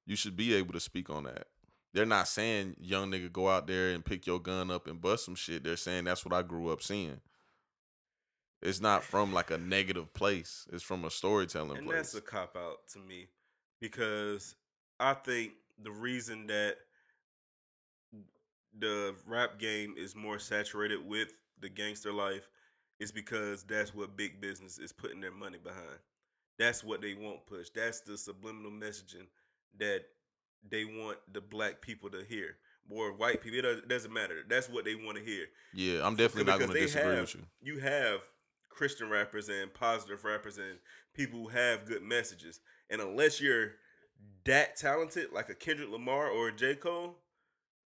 you 0.07 0.15
should 0.15 0.37
be 0.37 0.55
able 0.55 0.75
to 0.75 0.81
speak 0.81 1.11
on 1.11 1.25
that. 1.25 1.49
They're 1.93 2.07
not 2.07 2.29
saying 2.29 2.77
young 2.79 3.11
nigga 3.11 3.33
go 3.33 3.49
out 3.49 3.67
there 3.67 3.91
and 3.91 4.05
pick 4.05 4.27
your 4.27 4.39
gun 4.39 4.71
up 4.71 4.87
and 4.87 5.01
bust 5.01 5.25
some 5.25 5.35
shit. 5.35 5.65
They're 5.65 5.77
saying 5.77 6.05
that's 6.05 6.25
what 6.25 6.33
I 6.33 6.43
grew 6.43 6.71
up 6.71 6.83
seeing. 6.83 7.21
It's 8.63 8.81
not 8.81 9.03
from 9.03 9.33
like 9.33 9.51
a 9.51 9.59
negative 9.59 10.13
place. 10.13 10.67
It's 10.73 10.83
from 10.83 11.05
a 11.05 11.11
storytelling 11.11 11.79
and 11.79 11.87
place. 11.87 11.97
that's 11.97 12.15
a 12.15 12.21
cop 12.21 12.57
out 12.57 12.87
to 12.93 12.99
me 12.99 13.29
because 13.81 14.55
I 14.99 15.15
think 15.15 15.53
the 15.83 15.91
reason 15.91 16.47
that 16.49 16.77
the 18.79 19.15
rap 19.27 19.59
game 19.59 19.95
is 19.97 20.15
more 20.15 20.39
saturated 20.39 21.07
with 21.07 21.33
the 21.61 21.69
gangster 21.69 22.13
life 22.13 22.49
is 22.99 23.11
because 23.11 23.63
that's 23.63 23.95
what 23.95 24.17
big 24.17 24.41
business 24.41 24.79
is 24.79 24.93
putting 24.93 25.21
their 25.21 25.33
money 25.33 25.59
behind. 25.63 25.99
That's 26.59 26.85
what 26.85 27.01
they 27.01 27.15
want 27.15 27.47
push. 27.47 27.71
That's 27.75 28.01
the 28.01 28.19
subliminal 28.19 28.71
messaging 28.71 29.27
that 29.79 30.03
they 30.69 30.85
want 30.85 31.17
the 31.33 31.41
black 31.41 31.81
people 31.81 32.11
to 32.11 32.23
hear. 32.29 32.57
Or 32.91 33.13
white 33.13 33.41
people, 33.41 33.61
it 33.61 33.89
doesn't- 33.89 34.13
matter. 34.13 34.43
That's 34.49 34.69
what 34.69 34.85
they 34.85 34.95
want 34.95 35.17
to 35.17 35.25
hear. 35.25 35.47
yeah, 35.73 36.05
I'm 36.07 36.17
definitely 36.17 36.51
not 36.51 36.59
going 36.59 36.73
to 36.73 36.79
disagree 36.81 37.13
have- 37.13 37.21
with 37.21 37.35
you. 37.37 37.47
You 37.63 37.79
have 37.81 38.21
Christian 38.71 39.11
rappers 39.11 39.49
and 39.49 39.73
positive 39.75 40.25
rappers 40.25 40.59
and 40.59 40.79
people 41.13 41.41
who 41.41 41.49
have 41.49 41.87
good 41.87 42.03
messages. 42.03 42.61
And 42.89 43.01
unless 43.01 43.41
you're 43.41 43.73
that 44.45 44.77
talented, 44.77 45.33
like 45.33 45.49
a 45.51 45.55
Kendrick 45.55 45.91
Lamar 45.91 46.29
or 46.29 46.49
a 46.49 46.53
J. 46.53 46.77
Cole, 46.77 47.17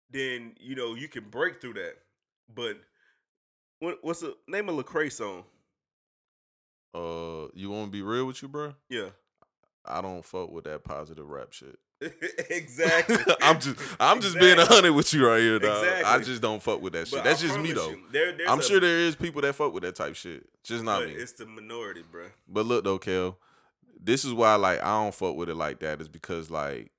then 0.09 0.55
you 0.59 0.75
know 0.75 0.95
you 0.95 1.07
can 1.07 1.25
break 1.29 1.61
through 1.61 1.73
that. 1.73 1.95
But 2.53 2.77
what, 3.79 3.99
what's 4.01 4.21
the 4.21 4.35
name 4.47 4.69
of 4.69 4.83
Lecrae 4.83 5.11
song? 5.11 5.43
Uh, 6.93 7.49
you 7.53 7.69
want 7.69 7.87
to 7.87 7.91
be 7.91 8.01
real 8.01 8.25
with 8.25 8.41
you, 8.41 8.47
bro? 8.47 8.73
Yeah, 8.89 9.09
I 9.85 10.01
don't 10.01 10.25
fuck 10.25 10.51
with 10.51 10.63
that 10.63 10.83
positive 10.83 11.29
rap 11.29 11.53
shit. 11.53 11.77
exactly. 12.49 13.17
I'm 13.41 13.59
just 13.59 13.77
I'm 13.99 14.21
just 14.21 14.35
being 14.39 14.51
a 14.51 14.61
Exactly. 14.61 14.75
hundred 14.75 14.93
with 14.93 15.13
you 15.13 15.27
right 15.27 15.39
here, 15.39 15.59
dog. 15.59 15.85
I 16.05 16.19
just 16.19 16.41
don't 16.41 16.61
fuck 16.63 16.81
with 16.81 16.93
that 16.93 17.07
shit. 17.07 17.17
But 17.19 17.23
That's 17.25 17.43
I 17.43 17.47
just 17.47 17.59
me 17.59 17.71
though. 17.73 17.89
you, 17.89 18.03
there- 18.11 18.35
I'm 18.47 18.59
a- 18.59 18.63
sure 18.63 18.79
there 18.79 18.99
is 18.99 19.15
people 19.15 19.41
that 19.41 19.53
fuck 19.53 19.73
with 19.73 19.83
that 19.83 19.95
type 19.95 20.15
shit. 20.15 20.47
Just 20.63 20.83
not 20.83 21.03
me. 21.05 21.11
it's 21.11 21.33
the 21.33 21.45
minority, 21.45 22.03
bro. 22.09 22.27
But 22.47 22.65
look 22.65 22.83
though, 22.83 22.99
Kel, 22.99 23.37
this 24.01 24.23
is 24.23 24.33
why 24.33 24.55
like 24.55 24.81
I 24.81 25.03
don't 25.03 25.13
fuck 25.13 25.35
with 25.35 25.49
it 25.49 25.55
like 25.55 25.79
that. 25.79 25.99
Is 26.01 26.07
because 26.07 26.49
like 26.49 26.91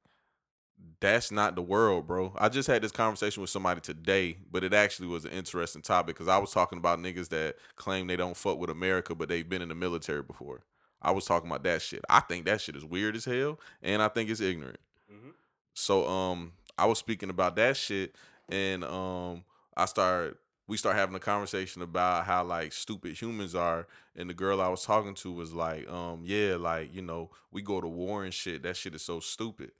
that's 1.00 1.30
not 1.30 1.54
the 1.56 1.62
world, 1.62 2.06
bro. 2.06 2.32
I 2.36 2.48
just 2.50 2.68
had 2.68 2.82
this 2.82 2.92
conversation 2.92 3.40
with 3.40 3.48
somebody 3.50 3.80
today, 3.80 4.36
but 4.50 4.64
it 4.64 4.74
actually 4.74 5.08
was 5.08 5.24
an 5.24 5.30
interesting 5.32 5.80
topic 5.82 6.14
because 6.16 6.28
I 6.28 6.36
was 6.38 6.50
talking 6.52 6.78
about 6.78 6.98
niggas 6.98 7.28
that 7.30 7.56
claim 7.76 8.06
they 8.06 8.16
don't 8.16 8.36
fuck 8.36 8.58
with 8.58 8.68
America, 8.70 9.14
but 9.14 9.28
they've 9.30 9.48
been 9.48 9.62
in 9.62 9.68
the 9.70 9.74
military 9.74 10.22
before. 10.22 10.60
I 11.02 11.12
was 11.12 11.24
talking 11.24 11.48
about 11.48 11.62
that 11.64 11.80
shit. 11.80 12.04
I 12.10 12.20
think 12.20 12.44
that 12.44 12.60
shit 12.60 12.76
is 12.76 12.84
weird 12.84 13.16
as 13.16 13.24
hell, 13.24 13.58
and 13.82 14.02
I 14.02 14.08
think 14.08 14.28
it's 14.28 14.40
ignorant. 14.42 14.78
Mhm. 15.10 15.32
So 15.74 16.08
um, 16.08 16.52
I 16.78 16.86
was 16.86 16.98
speaking 16.98 17.30
about 17.30 17.56
that 17.56 17.76
shit, 17.76 18.14
and 18.48 18.84
um, 18.84 19.44
I 19.76 19.84
started. 19.86 20.36
We 20.66 20.76
start 20.76 20.94
having 20.94 21.16
a 21.16 21.20
conversation 21.20 21.82
about 21.82 22.26
how 22.26 22.44
like 22.44 22.72
stupid 22.72 23.20
humans 23.20 23.54
are, 23.56 23.88
and 24.14 24.30
the 24.30 24.34
girl 24.34 24.60
I 24.60 24.68
was 24.68 24.84
talking 24.84 25.14
to 25.16 25.32
was 25.32 25.52
like, 25.52 25.88
um, 25.90 26.22
yeah, 26.24 26.56
like 26.56 26.94
you 26.94 27.02
know, 27.02 27.30
we 27.50 27.62
go 27.62 27.80
to 27.80 27.88
war 27.88 28.24
and 28.24 28.32
shit. 28.32 28.62
That 28.62 28.76
shit 28.76 28.94
is 28.94 29.02
so 29.02 29.20
stupid. 29.20 29.72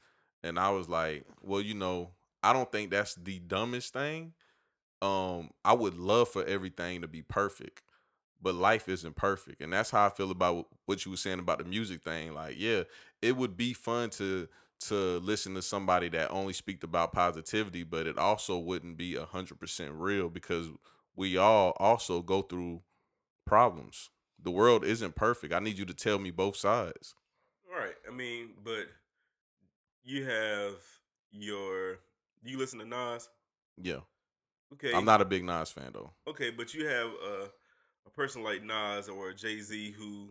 And 0.42 0.58
I 0.58 0.70
was 0.70 0.88
like, 0.88 1.24
well, 1.42 1.60
you 1.60 1.74
know, 1.74 2.10
I 2.42 2.52
don't 2.52 2.70
think 2.72 2.90
that's 2.90 3.14
the 3.14 3.38
dumbest 3.38 3.92
thing. 3.92 4.32
Um, 5.02 5.50
I 5.64 5.72
would 5.72 5.94
love 5.94 6.28
for 6.28 6.44
everything 6.44 7.00
to 7.00 7.08
be 7.08 7.22
perfect, 7.22 7.82
but 8.42 8.54
life 8.54 8.88
isn't 8.88 9.16
perfect, 9.16 9.62
and 9.62 9.72
that's 9.72 9.90
how 9.90 10.06
I 10.06 10.10
feel 10.10 10.30
about 10.30 10.66
what 10.86 11.04
you 11.04 11.12
were 11.12 11.16
saying 11.18 11.38
about 11.40 11.58
the 11.58 11.64
music 11.64 12.02
thing. 12.02 12.34
Like, 12.34 12.56
yeah, 12.58 12.84
it 13.22 13.36
would 13.36 13.56
be 13.56 13.74
fun 13.74 14.10
to 14.10 14.48
to 14.80 15.18
listen 15.20 15.54
to 15.54 15.62
somebody 15.62 16.08
that 16.10 16.30
only 16.30 16.52
speak 16.52 16.82
about 16.82 17.12
positivity, 17.12 17.82
but 17.82 18.06
it 18.06 18.18
also 18.18 18.58
wouldn't 18.58 18.96
be 18.96 19.16
a 19.16 19.24
hundred 19.24 19.60
percent 19.60 19.92
real 19.92 20.28
because 20.28 20.68
we 21.14 21.36
all 21.36 21.76
also 21.78 22.22
go 22.22 22.42
through 22.42 22.82
problems. 23.46 24.10
The 24.42 24.50
world 24.50 24.84
isn't 24.84 25.16
perfect. 25.16 25.52
I 25.52 25.58
need 25.58 25.78
you 25.78 25.84
to 25.84 25.94
tell 25.94 26.18
me 26.18 26.30
both 26.30 26.56
sides. 26.56 27.14
Right. 27.70 27.94
I 28.08 28.10
mean, 28.10 28.50
but 28.64 28.86
you 30.02 30.24
have 30.24 30.74
your. 31.30 31.98
You 32.42 32.56
listen 32.58 32.78
to 32.78 32.86
Nas? 32.86 33.28
Yeah, 33.76 34.00
Okay. 34.74 34.94
I'm 34.94 35.04
not 35.04 35.20
a 35.20 35.24
big 35.24 35.44
Nas 35.44 35.70
fan 35.70 35.90
though. 35.92 36.12
Okay, 36.28 36.50
but 36.50 36.74
you 36.74 36.86
have 36.86 37.08
a 37.08 37.48
a 38.06 38.10
person 38.10 38.42
like 38.42 38.62
Nas 38.62 39.08
or 39.08 39.32
Jay 39.32 39.60
Z 39.60 39.92
who 39.92 40.30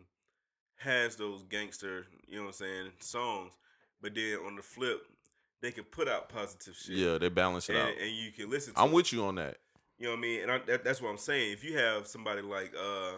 has 0.77 1.15
those 1.15 1.43
gangster, 1.43 2.07
you 2.27 2.37
know 2.37 2.43
what 2.43 2.47
I'm 2.49 2.53
saying, 2.53 2.91
songs, 2.99 3.53
but 4.01 4.15
then 4.15 4.37
on 4.45 4.55
the 4.55 4.61
flip, 4.61 5.01
they 5.61 5.71
can 5.71 5.83
put 5.83 6.07
out 6.07 6.29
positive 6.29 6.75
shit. 6.75 6.95
Yeah, 6.95 7.17
they 7.17 7.29
balance 7.29 7.69
it 7.69 7.75
and, 7.75 7.89
out. 7.89 7.93
and 8.01 8.11
you 8.11 8.31
can 8.31 8.49
listen. 8.49 8.73
to 8.73 8.79
I'm 8.79 8.89
it. 8.89 8.93
with 8.93 9.13
you 9.13 9.25
on 9.25 9.35
that. 9.35 9.57
You 9.97 10.05
know 10.05 10.11
what 10.11 10.19
I 10.19 10.21
mean? 10.21 10.41
And 10.43 10.51
I, 10.51 10.59
that, 10.67 10.83
that's 10.83 11.01
what 11.01 11.09
I'm 11.09 11.17
saying. 11.17 11.51
If 11.51 11.63
you 11.63 11.77
have 11.77 12.07
somebody 12.07 12.41
like 12.41 12.73
uh 12.73 13.17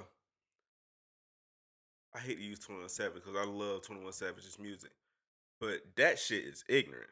I 2.14 2.20
hate 2.20 2.38
to 2.38 2.44
use 2.44 2.60
21 2.60 2.90
Savage 2.90 3.24
because 3.24 3.36
I 3.40 3.50
love 3.50 3.84
21 3.84 4.12
Savage's 4.12 4.60
music. 4.60 4.92
But 5.60 5.82
that 5.96 6.20
shit 6.20 6.44
is 6.44 6.64
ignorant. 6.68 7.08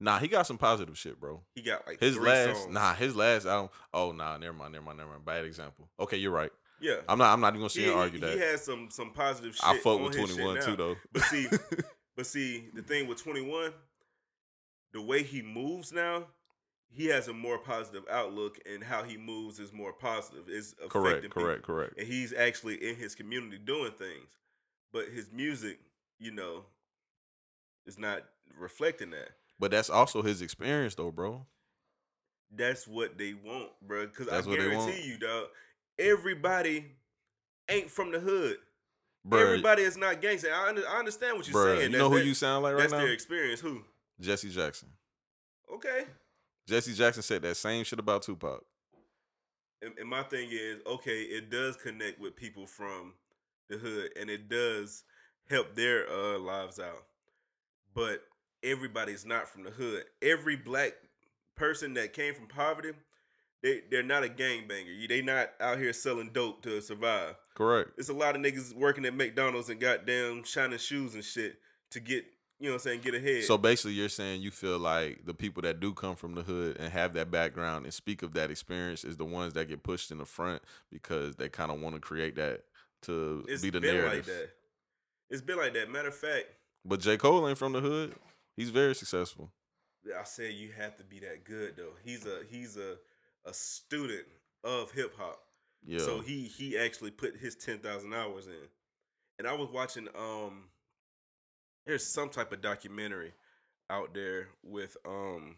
Nah, 0.00 0.18
he 0.18 0.28
got 0.28 0.46
some 0.46 0.56
positive 0.56 0.96
shit, 0.96 1.20
bro. 1.20 1.42
He 1.54 1.60
got 1.60 1.86
like 1.86 2.00
His 2.00 2.16
last, 2.16 2.62
songs. 2.62 2.72
nah, 2.74 2.94
his 2.94 3.14
last 3.14 3.44
album. 3.46 3.68
Oh, 3.92 4.12
nah, 4.12 4.38
never 4.38 4.54
mind, 4.54 4.72
never 4.72 4.84
mind, 4.86 4.98
never 4.98 5.10
mind. 5.10 5.24
Bad 5.26 5.44
example. 5.44 5.90
Okay, 6.00 6.16
you're 6.16 6.32
right. 6.32 6.50
Yeah. 6.80 6.96
I'm 7.06 7.18
not. 7.18 7.32
I'm 7.34 7.40
not 7.40 7.48
even 7.48 7.60
gonna 7.60 7.70
sit 7.70 7.84
he, 7.84 7.90
and 7.90 7.98
argue 7.98 8.18
he 8.18 8.24
that. 8.24 8.32
He 8.32 8.40
has 8.40 8.64
some 8.64 8.88
some 8.90 9.10
positive 9.10 9.54
shit. 9.54 9.64
I 9.64 9.76
fuck 9.80 10.00
with 10.00 10.16
21 10.16 10.62
too, 10.62 10.76
though. 10.76 10.96
But 11.12 11.22
see, 11.24 11.46
but 12.20 12.26
see, 12.26 12.64
the 12.74 12.82
thing 12.82 13.06
with 13.06 13.16
21, 13.22 13.72
the 14.92 15.00
way 15.00 15.22
he 15.22 15.40
moves 15.40 15.90
now, 15.90 16.24
he 16.90 17.06
has 17.06 17.28
a 17.28 17.32
more 17.32 17.56
positive 17.56 18.02
outlook, 18.10 18.58
and 18.70 18.84
how 18.84 19.02
he 19.02 19.16
moves 19.16 19.58
is 19.58 19.72
more 19.72 19.94
positive. 19.94 20.46
Is 20.46 20.74
affecting 20.74 20.90
correct, 20.90 21.22
people. 21.22 21.42
correct, 21.42 21.62
correct. 21.62 21.94
and 21.96 22.06
he's 22.06 22.34
actually 22.34 22.74
in 22.74 22.96
his 22.96 23.14
community 23.14 23.56
doing 23.56 23.92
things. 23.92 24.36
But 24.92 25.06
his 25.08 25.32
music, 25.32 25.80
you 26.18 26.30
know, 26.30 26.66
is 27.86 27.98
not 27.98 28.24
reflecting 28.58 29.12
that. 29.12 29.30
But 29.58 29.70
that's 29.70 29.88
also 29.88 30.20
his 30.20 30.42
experience, 30.42 30.96
though, 30.96 31.10
bro. 31.10 31.46
That's 32.54 32.86
what 32.86 33.16
they 33.16 33.32
want, 33.32 33.70
bro. 33.80 34.08
Because 34.08 34.28
I 34.28 34.32
That's 34.32 34.46
what 34.46 34.58
they 34.58 34.68
guarantee 34.68 35.08
you, 35.08 35.16
dog, 35.16 35.46
everybody 35.98 36.84
ain't 37.70 37.90
from 37.90 38.12
the 38.12 38.20
hood. 38.20 38.58
Bro, 39.24 39.40
Everybody 39.40 39.82
is 39.82 39.96
not 39.96 40.20
gangster. 40.22 40.52
I, 40.52 40.68
under, 40.70 40.88
I 40.88 40.98
understand 40.98 41.36
what 41.36 41.46
you're 41.46 41.52
bro, 41.52 41.76
saying. 41.78 41.92
you 41.92 41.98
know 41.98 42.08
who 42.08 42.14
That's- 42.16 42.26
you 42.28 42.34
sound 42.34 42.62
like 42.62 42.72
right 42.74 42.80
That's 42.80 42.92
now? 42.92 42.98
That's 42.98 43.06
their 43.06 43.14
experience. 43.14 43.60
Who? 43.60 43.82
Jesse 44.20 44.50
Jackson. 44.50 44.88
Okay. 45.72 46.04
Jesse 46.66 46.94
Jackson 46.94 47.22
said 47.22 47.42
that 47.42 47.56
same 47.56 47.84
shit 47.84 47.98
about 47.98 48.22
Tupac. 48.22 48.62
And, 49.82 49.92
and 49.98 50.08
my 50.08 50.22
thing 50.22 50.48
is, 50.52 50.78
okay, 50.86 51.22
it 51.22 51.50
does 51.50 51.76
connect 51.76 52.20
with 52.20 52.36
people 52.36 52.66
from 52.66 53.14
the 53.68 53.78
hood, 53.78 54.10
and 54.18 54.28
it 54.28 54.48
does 54.48 55.04
help 55.48 55.74
their 55.74 56.08
uh, 56.10 56.38
lives 56.38 56.78
out. 56.78 57.04
But 57.94 58.22
everybody's 58.62 59.24
not 59.24 59.48
from 59.48 59.64
the 59.64 59.70
hood. 59.70 60.04
Every 60.22 60.56
black 60.56 60.92
person 61.56 61.94
that 61.94 62.12
came 62.12 62.34
from 62.34 62.46
poverty, 62.46 62.92
they 63.62 63.80
they're 63.90 64.02
not 64.02 64.24
a 64.24 64.28
gangbanger. 64.28 65.08
They 65.08 65.22
not 65.22 65.50
out 65.60 65.78
here 65.78 65.92
selling 65.92 66.30
dope 66.32 66.62
to 66.62 66.80
survive. 66.82 67.36
Correct. 67.60 67.90
It's 67.98 68.08
a 68.08 68.14
lot 68.14 68.34
of 68.36 68.40
niggas 68.40 68.74
working 68.74 69.04
at 69.04 69.14
McDonald's 69.14 69.68
and 69.68 69.78
goddamn 69.78 70.44
shining 70.44 70.78
shoes 70.78 71.14
and 71.14 71.22
shit 71.22 71.58
to 71.90 72.00
get 72.00 72.24
you 72.58 72.66
know 72.66 72.70
what 72.70 72.74
I'm 72.76 72.80
saying 72.80 73.00
get 73.02 73.14
ahead. 73.14 73.44
So 73.44 73.58
basically, 73.58 73.92
you're 73.92 74.08
saying 74.08 74.40
you 74.40 74.50
feel 74.50 74.78
like 74.78 75.26
the 75.26 75.34
people 75.34 75.60
that 75.62 75.78
do 75.78 75.92
come 75.92 76.16
from 76.16 76.34
the 76.34 76.40
hood 76.42 76.78
and 76.80 76.90
have 76.90 77.12
that 77.14 77.30
background 77.30 77.84
and 77.84 77.92
speak 77.92 78.22
of 78.22 78.32
that 78.32 78.50
experience 78.50 79.04
is 79.04 79.18
the 79.18 79.26
ones 79.26 79.52
that 79.54 79.68
get 79.68 79.82
pushed 79.82 80.10
in 80.10 80.16
the 80.16 80.24
front 80.24 80.62
because 80.90 81.36
they 81.36 81.50
kind 81.50 81.70
of 81.70 81.82
want 81.82 81.94
to 81.96 82.00
create 82.00 82.34
that 82.36 82.62
to 83.02 83.44
it's 83.46 83.60
be 83.60 83.68
the 83.68 83.80
been 83.80 83.94
narrative. 83.94 84.26
like 84.26 84.36
that. 84.36 84.50
It's 85.28 85.42
been 85.42 85.58
like 85.58 85.74
that. 85.74 85.90
Matter 85.90 86.08
of 86.08 86.16
fact, 86.16 86.46
But 86.86 87.00
J. 87.00 87.18
Cole 87.18 87.46
ain't 87.46 87.58
from 87.58 87.72
the 87.72 87.80
hood. 87.80 88.14
He's 88.56 88.70
very 88.70 88.94
successful. 88.94 89.50
I 90.18 90.24
said 90.24 90.54
you 90.54 90.70
have 90.78 90.96
to 90.96 91.04
be 91.04 91.18
that 91.20 91.44
good 91.44 91.76
though. 91.76 91.92
He's 92.02 92.24
a 92.24 92.40
he's 92.50 92.78
a 92.78 92.96
a 93.44 93.52
student 93.52 94.24
of 94.64 94.92
hip 94.92 95.14
hop. 95.18 95.40
Yeah. 95.84 95.98
So 95.98 96.20
he 96.20 96.44
he 96.44 96.78
actually 96.78 97.10
put 97.10 97.36
his 97.36 97.56
ten 97.56 97.78
thousand 97.78 98.14
hours 98.14 98.46
in. 98.46 98.68
And 99.38 99.48
I 99.48 99.54
was 99.54 99.70
watching 99.70 100.08
um 100.16 100.64
there's 101.86 102.04
some 102.04 102.28
type 102.28 102.52
of 102.52 102.60
documentary 102.60 103.32
out 103.88 104.14
there 104.14 104.48
with 104.62 104.96
um 105.06 105.56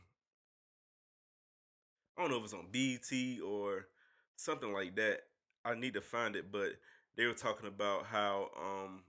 I 2.16 2.22
don't 2.22 2.30
know 2.30 2.38
if 2.38 2.44
it's 2.44 2.54
on 2.54 2.66
BT 2.70 3.40
or 3.40 3.86
something 4.36 4.72
like 4.72 4.96
that. 4.96 5.20
I 5.64 5.74
need 5.74 5.94
to 5.94 6.00
find 6.00 6.36
it, 6.36 6.52
but 6.52 6.72
they 7.16 7.26
were 7.26 7.32
talking 7.32 7.68
about 7.68 8.06
how 8.06 8.50
um 8.60 9.02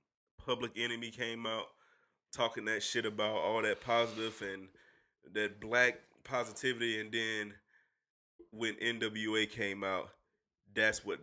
Public 0.46 0.72
Enemy 0.76 1.12
came 1.12 1.46
out 1.46 1.68
talking 2.34 2.66
that 2.66 2.82
shit 2.82 3.06
about 3.06 3.36
all 3.36 3.62
that 3.62 3.80
positive 3.80 4.42
and 4.42 4.68
that 5.34 5.62
black 5.62 6.00
positivity 6.24 7.00
and 7.00 7.12
then 7.12 7.54
when 8.52 8.76
NWA 8.76 9.50
came 9.50 9.84
out, 9.84 10.10
that's 10.74 11.06
what 11.06 11.20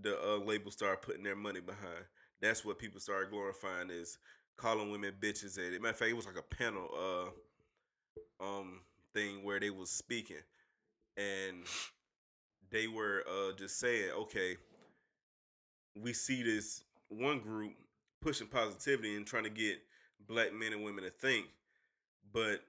the 0.00 0.18
uh, 0.20 0.36
label 0.38 0.70
started 0.70 1.02
putting 1.02 1.22
their 1.22 1.36
money 1.36 1.60
behind. 1.60 2.04
That's 2.40 2.64
what 2.64 2.78
people 2.78 3.00
started 3.00 3.30
glorifying 3.30 3.90
is 3.90 4.18
calling 4.56 4.90
women 4.90 5.14
bitches. 5.20 5.58
And 5.58 5.70
matter 5.80 5.90
of 5.90 5.96
fact, 5.96 6.10
it 6.10 6.16
was 6.16 6.26
like 6.26 6.36
a 6.38 6.54
panel 6.54 6.88
uh 8.40 8.44
um 8.44 8.80
thing 9.14 9.44
where 9.44 9.60
they 9.60 9.70
was 9.70 9.90
speaking 9.90 10.36
and 11.16 11.64
they 12.70 12.86
were 12.88 13.24
uh 13.28 13.52
just 13.56 13.78
saying, 13.78 14.10
okay, 14.12 14.56
we 16.00 16.12
see 16.12 16.42
this 16.42 16.82
one 17.08 17.40
group 17.40 17.72
pushing 18.20 18.46
positivity 18.46 19.16
and 19.16 19.26
trying 19.26 19.44
to 19.44 19.50
get 19.50 19.78
black 20.26 20.52
men 20.52 20.72
and 20.72 20.84
women 20.84 21.04
to 21.04 21.10
think, 21.10 21.46
but 22.32 22.60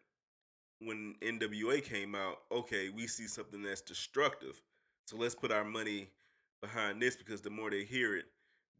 when 0.79 1.15
NWA 1.21 1.83
came 1.83 2.13
out, 2.15 2.39
okay, 2.51 2.89
we 2.89 3.07
see 3.07 3.27
something 3.27 3.61
that's 3.61 3.81
destructive. 3.81 4.61
So 5.05 5.15
let's 5.17 5.35
put 5.35 5.51
our 5.51 5.63
money 5.63 6.09
behind 6.63 7.01
this 7.01 7.15
because 7.15 7.41
the 7.41 7.49
more 7.49 7.69
they 7.69 7.83
hear 7.83 8.15
it, 8.15 8.25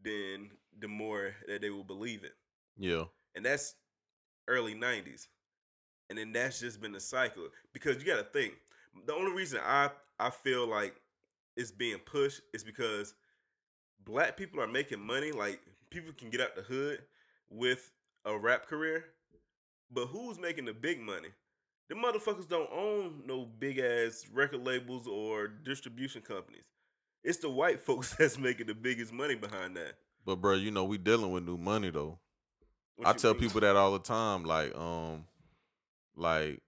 then 0.01 0.49
the 0.79 0.87
more 0.87 1.35
that 1.47 1.61
they 1.61 1.69
will 1.69 1.83
believe 1.83 2.23
it. 2.23 2.33
yeah. 2.77 3.03
And 3.35 3.45
that's 3.45 3.75
early 4.47 4.75
90s. 4.75 5.27
And 6.09 6.17
then 6.17 6.31
that's 6.33 6.59
just 6.59 6.79
been 6.81 6.91
the 6.91 6.99
cycle. 6.99 7.47
Because 7.73 7.97
you 7.97 8.05
gotta 8.05 8.23
think, 8.23 8.53
the 9.05 9.13
only 9.13 9.31
reason 9.31 9.59
I, 9.63 9.89
I 10.19 10.29
feel 10.29 10.67
like 10.67 10.95
it's 11.57 11.71
being 11.71 11.97
pushed 11.99 12.41
is 12.53 12.63
because 12.63 13.15
black 14.05 14.37
people 14.37 14.61
are 14.61 14.67
making 14.67 14.99
money. 14.99 15.31
Like 15.31 15.61
people 15.89 16.13
can 16.17 16.29
get 16.29 16.41
out 16.41 16.55
the 16.55 16.61
hood 16.61 16.99
with 17.49 17.91
a 18.25 18.37
rap 18.37 18.67
career. 18.67 19.05
But 19.91 20.07
who's 20.07 20.39
making 20.39 20.65
the 20.65 20.73
big 20.73 20.99
money? 20.99 21.29
The 21.89 21.95
motherfuckers 21.95 22.47
don't 22.47 22.69
own 22.71 23.23
no 23.25 23.45
big 23.59 23.79
ass 23.79 24.25
record 24.31 24.65
labels 24.65 25.07
or 25.07 25.47
distribution 25.47 26.21
companies. 26.21 26.63
It's 27.23 27.38
the 27.38 27.49
white 27.49 27.81
folks 27.81 28.15
that's 28.19 28.38
making 28.38 28.67
the 28.67 28.75
biggest 28.75 29.13
money 29.13 29.36
behind 29.36 29.75
that. 29.77 29.93
But 30.25 30.38
bro, 30.38 30.55
you 30.55 30.71
know 30.71 30.83
we 30.83 30.97
dealing 30.97 31.31
with 31.31 31.45
new 31.45 31.57
money 31.57 31.89
though. 31.89 32.19
What 32.95 33.07
I 33.07 33.13
tell 33.13 33.33
mean? 33.33 33.41
people 33.41 33.62
that 33.62 33.75
all 33.75 33.93
the 33.93 33.99
time. 33.99 34.43
Like, 34.45 34.75
um, 34.77 35.25
like 36.15 36.62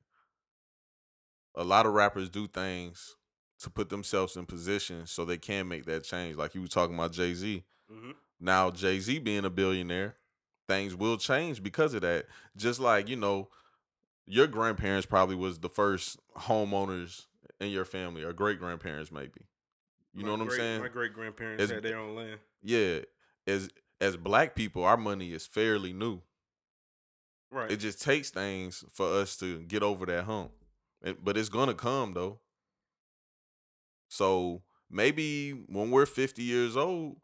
a 1.55 1.63
lot 1.63 1.85
of 1.85 1.93
rappers 1.93 2.29
do 2.29 2.47
things 2.47 3.15
to 3.59 3.69
put 3.69 3.89
themselves 3.89 4.35
in 4.35 4.45
position 4.45 5.07
so 5.07 5.23
they 5.23 5.37
can 5.37 5.67
make 5.67 5.85
that 5.85 6.03
change. 6.03 6.35
Like 6.35 6.55
you 6.55 6.61
were 6.61 6.67
talking 6.67 6.95
about 6.95 7.13
Jay 7.13 7.33
Z. 7.33 7.63
Mhm. 7.91 8.15
Now 8.39 8.71
Jay 8.71 8.99
Z 8.99 9.19
being 9.19 9.45
a 9.45 9.49
billionaire, 9.49 10.15
things 10.67 10.95
will 10.95 11.17
change 11.17 11.63
because 11.63 11.93
of 11.93 12.01
that. 12.01 12.25
Just 12.57 12.79
like 12.79 13.07
you 13.07 13.15
know, 13.15 13.49
your 14.25 14.47
grandparents 14.47 15.05
probably 15.05 15.35
was 15.35 15.59
the 15.59 15.69
first 15.69 16.19
homeowners 16.37 17.27
in 17.61 17.69
your 17.69 17.85
family, 17.85 18.23
or 18.23 18.33
great 18.33 18.59
grandparents 18.59 19.11
maybe. 19.11 19.47
You 20.15 20.21
My 20.23 20.27
know 20.29 20.43
what 20.43 20.53
I'm 20.53 20.57
saying? 20.57 20.81
My 20.81 20.87
great 20.87 21.13
grandparents 21.13 21.69
had 21.69 21.83
their 21.83 21.97
own 21.99 22.15
land. 22.15 22.39
Yeah. 22.63 22.99
As 23.45 23.69
as 24.01 24.17
black 24.17 24.55
people, 24.55 24.83
our 24.83 24.97
money 24.97 25.33
is 25.33 25.45
fairly 25.45 25.93
new. 25.93 26.21
Right. 27.51 27.71
It 27.71 27.77
just 27.77 28.01
takes 28.01 28.29
things 28.29 28.83
for 28.91 29.07
us 29.07 29.37
to 29.37 29.61
get 29.63 29.83
over 29.83 30.05
that 30.05 30.23
hump. 30.23 30.51
And- 31.01 31.23
but 31.23 31.37
it's 31.37 31.49
gonna 31.49 31.75
come 31.75 32.13
though. 32.13 32.39
So 34.07 34.63
maybe 34.89 35.51
when 35.51 35.91
we're 35.91 36.05
50 36.05 36.43
years 36.43 36.77
old, 36.77 37.17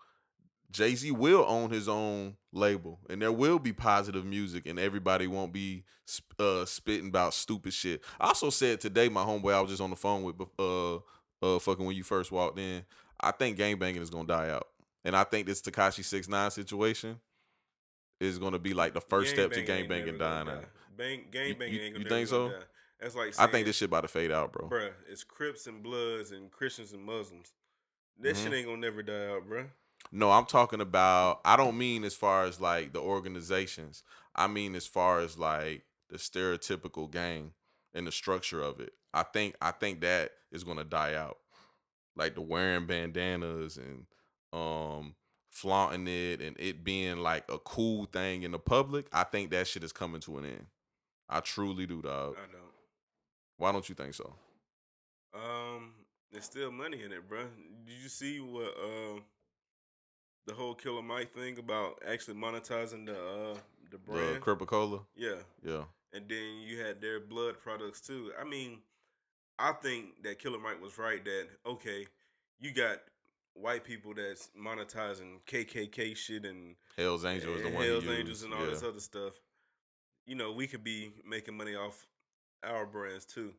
Jay 0.69 0.95
Z 0.95 1.11
will 1.11 1.45
own 1.47 1.69
his 1.69 1.89
own 1.89 2.37
label, 2.53 2.99
and 3.09 3.21
there 3.21 3.31
will 3.31 3.59
be 3.59 3.73
positive 3.73 4.25
music, 4.25 4.65
and 4.65 4.79
everybody 4.79 5.27
won't 5.27 5.51
be 5.51 5.83
uh, 6.39 6.65
spitting 6.65 7.09
about 7.09 7.33
stupid 7.33 7.73
shit. 7.73 8.01
I 8.19 8.27
also 8.27 8.49
said 8.49 8.79
today, 8.79 9.09
my 9.09 9.23
homeboy, 9.23 9.53
I 9.53 9.61
was 9.61 9.69
just 9.71 9.81
on 9.81 9.89
the 9.89 9.95
phone 9.97 10.23
with, 10.23 10.35
uh, 10.57 10.99
uh, 11.41 11.59
fucking 11.59 11.85
when 11.85 11.95
you 11.95 12.03
first 12.03 12.31
walked 12.31 12.59
in. 12.59 12.85
I 13.19 13.31
think 13.31 13.57
gangbanging 13.57 14.01
is 14.01 14.09
gonna 14.09 14.27
die 14.27 14.49
out, 14.49 14.67
and 15.03 15.15
I 15.15 15.23
think 15.23 15.47
this 15.47 15.61
Tekashi 15.61 16.03
Six 16.03 16.27
Nine 16.27 16.51
situation 16.51 17.19
is 18.19 18.37
gonna 18.39 18.59
be 18.59 18.73
like 18.73 18.93
the 18.93 19.01
first 19.01 19.31
step 19.31 19.51
to 19.51 19.61
Gang 19.61 19.87
banging 19.87 20.15
gangbanging 20.15 20.19
dying 20.19 20.49
out. 20.49 20.65
Bang, 20.95 21.25
gang 21.31 21.47
You- 21.49 21.55
banging 21.55 21.73
you- 21.75 21.81
ain't 21.81 21.95
gonna 21.95 22.09
think 22.09 22.27
so? 22.27 22.49
die. 22.49 22.59
That's 22.99 23.15
like 23.15 23.39
I 23.39 23.47
think 23.47 23.65
this 23.65 23.77
shit 23.77 23.87
about 23.87 24.01
to 24.01 24.07
fade 24.07 24.31
out, 24.31 24.53
bro. 24.53 24.69
bruh, 24.69 24.93
it's 25.07 25.23
Crips 25.23 25.65
and 25.65 25.81
Bloods 25.81 26.31
and 26.31 26.51
Christians 26.51 26.93
and 26.93 27.03
Muslims. 27.03 27.53
That 28.19 28.35
Mhm. 28.35 28.43
shit 28.43 28.53
ain't 28.53 28.67
gonna 28.67 28.77
never 28.77 29.01
die 29.01 29.27
out, 29.31 29.49
bruh. 29.49 29.69
No, 30.11 30.31
I'm 30.31 30.45
talking 30.45 30.81
about. 30.81 31.41
I 31.45 31.55
don't 31.57 31.77
mean 31.77 32.03
as 32.03 32.15
far 32.15 32.43
as 32.45 32.59
like 32.59 32.93
the 32.93 32.99
organizations. 32.99 34.03
I 34.35 34.47
mean 34.47 34.75
as 34.75 34.85
far 34.87 35.19
as 35.19 35.37
like 35.37 35.85
the 36.09 36.17
stereotypical 36.17 37.09
gang 37.09 37.53
and 37.93 38.05
the 38.05 38.11
structure 38.11 38.61
of 38.61 38.79
it. 38.79 38.93
I 39.13 39.23
think 39.23 39.55
I 39.61 39.71
think 39.71 40.01
that 40.01 40.31
is 40.51 40.63
gonna 40.63 40.83
die 40.83 41.15
out. 41.15 41.37
Like 42.15 42.35
the 42.35 42.41
wearing 42.41 42.85
bandanas 42.85 43.77
and 43.77 44.05
um 44.53 45.15
flaunting 45.49 46.07
it 46.07 46.41
and 46.41 46.57
it 46.59 46.83
being 46.83 47.17
like 47.17 47.43
a 47.49 47.59
cool 47.59 48.05
thing 48.05 48.43
in 48.43 48.51
the 48.51 48.59
public. 48.59 49.07
I 49.11 49.23
think 49.23 49.51
that 49.51 49.67
shit 49.67 49.83
is 49.83 49.91
coming 49.93 50.21
to 50.21 50.37
an 50.37 50.45
end. 50.45 50.65
I 51.29 51.39
truly 51.41 51.85
do, 51.85 52.01
dog. 52.01 52.35
I 52.37 52.51
don't. 52.51 52.61
Why 53.57 53.71
don't 53.71 53.87
you 53.87 53.95
think 53.95 54.13
so? 54.13 54.33
Um, 55.33 55.93
There's 56.31 56.45
still 56.45 56.71
money 56.71 57.03
in 57.03 57.11
it, 57.11 57.27
bro. 57.27 57.43
Did 57.85 57.95
you 58.01 58.09
see 58.09 58.39
what 58.39 58.73
um 58.83 59.21
the 60.47 60.53
whole 60.53 60.73
Killer 60.73 61.01
Mike 61.01 61.33
thing 61.33 61.57
about 61.59 62.01
actually 62.07 62.35
monetizing 62.35 63.05
the 63.05 63.13
uh 63.17 63.53
the 63.89 63.91
The 63.91 63.97
brand? 63.97 64.41
Cripa 64.41 64.65
Cola. 64.67 64.99
yeah, 65.15 65.35
Yeah. 65.63 65.83
and 66.13 66.27
then 66.27 66.61
you 66.65 66.79
had 66.81 67.01
their 67.01 67.19
blood 67.19 67.55
products 67.61 68.01
too. 68.01 68.31
I 68.39 68.43
mean, 68.43 68.79
I 69.59 69.73
think 69.73 70.23
that 70.23 70.39
Killer 70.39 70.59
Mike 70.59 70.81
was 70.81 70.97
right 70.97 71.23
that 71.23 71.47
okay, 71.65 72.07
you 72.59 72.73
got 72.73 72.97
white 73.53 73.83
people 73.83 74.13
that's 74.13 74.49
monetizing 74.57 75.39
KKK 75.45 76.15
shit 76.15 76.45
and 76.45 76.75
Hell's 76.97 77.25
eh, 77.25 77.31
Angel 77.31 77.53
is 77.55 77.61
the 77.61 77.67
and 77.67 77.75
one. 77.75 77.83
he 77.85 77.89
Hell's. 77.89 78.05
Angels 78.05 78.43
and 78.43 78.53
all 78.53 78.63
yeah. 78.63 78.69
this 78.71 78.83
other 78.83 78.99
stuff. 78.99 79.33
You 80.25 80.35
know, 80.35 80.51
we 80.51 80.67
could 80.67 80.83
be 80.83 81.11
making 81.27 81.57
money 81.57 81.75
off 81.75 82.07
our 82.63 82.85
brands 82.85 83.25
too. 83.25 83.53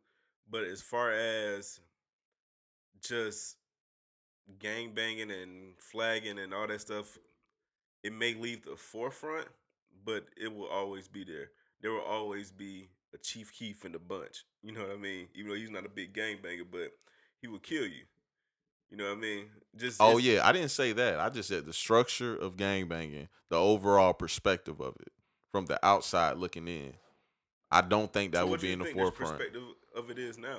But 0.51 0.65
as 0.65 0.81
far 0.83 1.13
as 1.13 1.81
just 3.01 3.57
gang 4.59 4.93
banging 4.95 5.31
and 5.31 5.79
flagging 5.79 6.39
and 6.39 6.53
all 6.55 6.67
that 6.67 6.81
stuff, 6.81 7.19
it 8.03 8.13
may 8.13 8.35
leave 8.35 8.65
the 8.65 8.77
forefront, 8.77 9.49
but 10.05 10.27
it 10.37 10.55
will 10.55 10.67
always 10.67 11.09
be 11.09 11.25
there. 11.25 11.51
There 11.81 11.93
will 11.93 12.01
always 12.01 12.51
be 12.51 12.89
a 13.15 13.19
Chief 13.19 13.53
Keef 13.53 13.85
in 13.85 13.93
the 13.93 13.99
bunch. 13.99 14.45
You 14.63 14.73
know 14.73 14.81
what 14.81 14.93
I 14.93 14.97
mean? 14.97 15.29
Even 15.35 15.51
though 15.51 15.57
he's 15.57 15.71
not 15.71 15.87
a 15.87 15.89
big 15.89 16.15
gang 16.15 16.39
banger, 16.43 16.65
but 16.71 16.93
he 17.41 17.49
will 17.49 17.59
kill 17.59 17.85
you. 17.85 18.05
You 18.91 18.97
know 18.99 19.05
what 19.09 19.19
I 19.19 19.21
mean? 19.21 19.47
Just 19.77 20.01
Oh 20.01 20.19
it's- 20.19 20.25
yeah, 20.25 20.47
I 20.47 20.53
didn't 20.53 20.71
say 20.71 20.93
that. 20.93 21.19
I 21.19 21.29
just 21.31 21.49
said 21.49 21.65
the 21.65 21.73
structure 21.73 22.37
of 22.37 22.57
gangbanging, 22.57 23.29
the 23.49 23.57
overall 23.57 24.13
perspective 24.13 24.81
of 24.81 24.95
it 25.01 25.13
from 25.51 25.67
the 25.67 25.85
outside 25.85 26.37
looking 26.37 26.69
in. 26.69 26.95
I 27.71 27.81
don't 27.81 28.13
think 28.13 28.33
that 28.33 28.41
so 28.41 28.47
would 28.49 28.61
be 28.61 28.73
in 28.73 28.81
the 28.81 28.87
forefront. 28.87 29.39
perspective 29.39 29.63
of 29.97 30.11
it 30.11 30.19
is 30.19 30.37
now. 30.37 30.59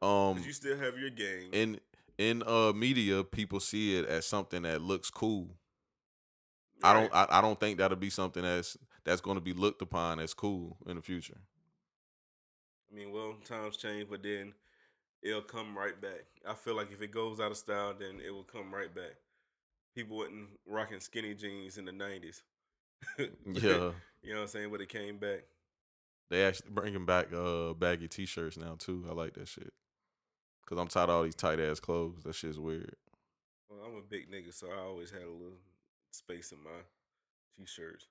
Um, 0.00 0.38
you 0.44 0.52
still 0.52 0.76
have 0.78 0.98
your 0.98 1.10
gang. 1.10 1.48
in 1.52 1.80
in 2.18 2.42
uh 2.46 2.72
media, 2.72 3.24
people 3.24 3.58
see 3.58 3.98
it 3.98 4.06
as 4.06 4.26
something 4.26 4.62
that 4.62 4.80
looks 4.80 5.10
cool. 5.10 5.48
I 6.84 6.92
don't. 6.92 7.12
I, 7.14 7.26
I 7.30 7.40
don't 7.40 7.58
think 7.58 7.78
that'll 7.78 7.96
be 7.96 8.10
something 8.10 8.42
that's 8.42 8.76
that's 9.04 9.20
going 9.20 9.36
to 9.36 9.40
be 9.40 9.52
looked 9.52 9.82
upon 9.82 10.20
as 10.20 10.34
cool 10.34 10.76
in 10.86 10.96
the 10.96 11.02
future. 11.02 11.38
I 12.92 12.96
mean, 12.96 13.12
well, 13.12 13.34
times 13.44 13.76
change, 13.76 14.08
but 14.10 14.22
then 14.22 14.52
it'll 15.22 15.40
come 15.42 15.76
right 15.76 15.98
back. 16.00 16.26
I 16.46 16.54
feel 16.54 16.76
like 16.76 16.92
if 16.92 17.00
it 17.00 17.10
goes 17.10 17.40
out 17.40 17.50
of 17.50 17.56
style, 17.56 17.94
then 17.98 18.20
it 18.24 18.30
will 18.30 18.44
come 18.44 18.72
right 18.74 18.94
back. 18.94 19.14
People 19.94 20.18
wasn't 20.18 20.48
rocking 20.66 21.00
skinny 21.00 21.34
jeans 21.34 21.78
in 21.78 21.84
the 21.86 21.92
nineties. 21.92 22.42
Yeah, 23.18 23.90
you 24.22 24.32
know 24.32 24.36
what 24.36 24.40
I'm 24.42 24.46
saying? 24.46 24.70
But 24.70 24.80
it 24.80 24.88
came 24.88 25.18
back. 25.18 25.40
they 26.30 26.44
actually 26.44 26.70
bringing 26.70 27.04
back 27.04 27.32
uh 27.32 27.72
baggy 27.74 28.08
t-shirts 28.08 28.56
now 28.56 28.76
too. 28.78 29.04
I 29.08 29.12
like 29.12 29.34
that 29.34 29.48
shit. 29.48 29.72
Cause 30.66 30.78
I'm 30.78 30.86
tired 30.88 31.10
of 31.10 31.16
all 31.16 31.22
these 31.24 31.34
tight 31.34 31.58
ass 31.60 31.80
clothes. 31.80 32.22
That 32.24 32.34
shit's 32.34 32.58
weird. 32.60 32.94
Well, 33.68 33.80
I'm 33.86 33.96
a 33.96 34.02
big 34.02 34.30
nigga, 34.30 34.54
so 34.54 34.68
I 34.70 34.78
always 34.80 35.10
had 35.10 35.22
a 35.22 35.30
little 35.30 35.58
space 36.12 36.52
in 36.52 36.62
my 36.62 36.70
t-shirts. 37.58 38.06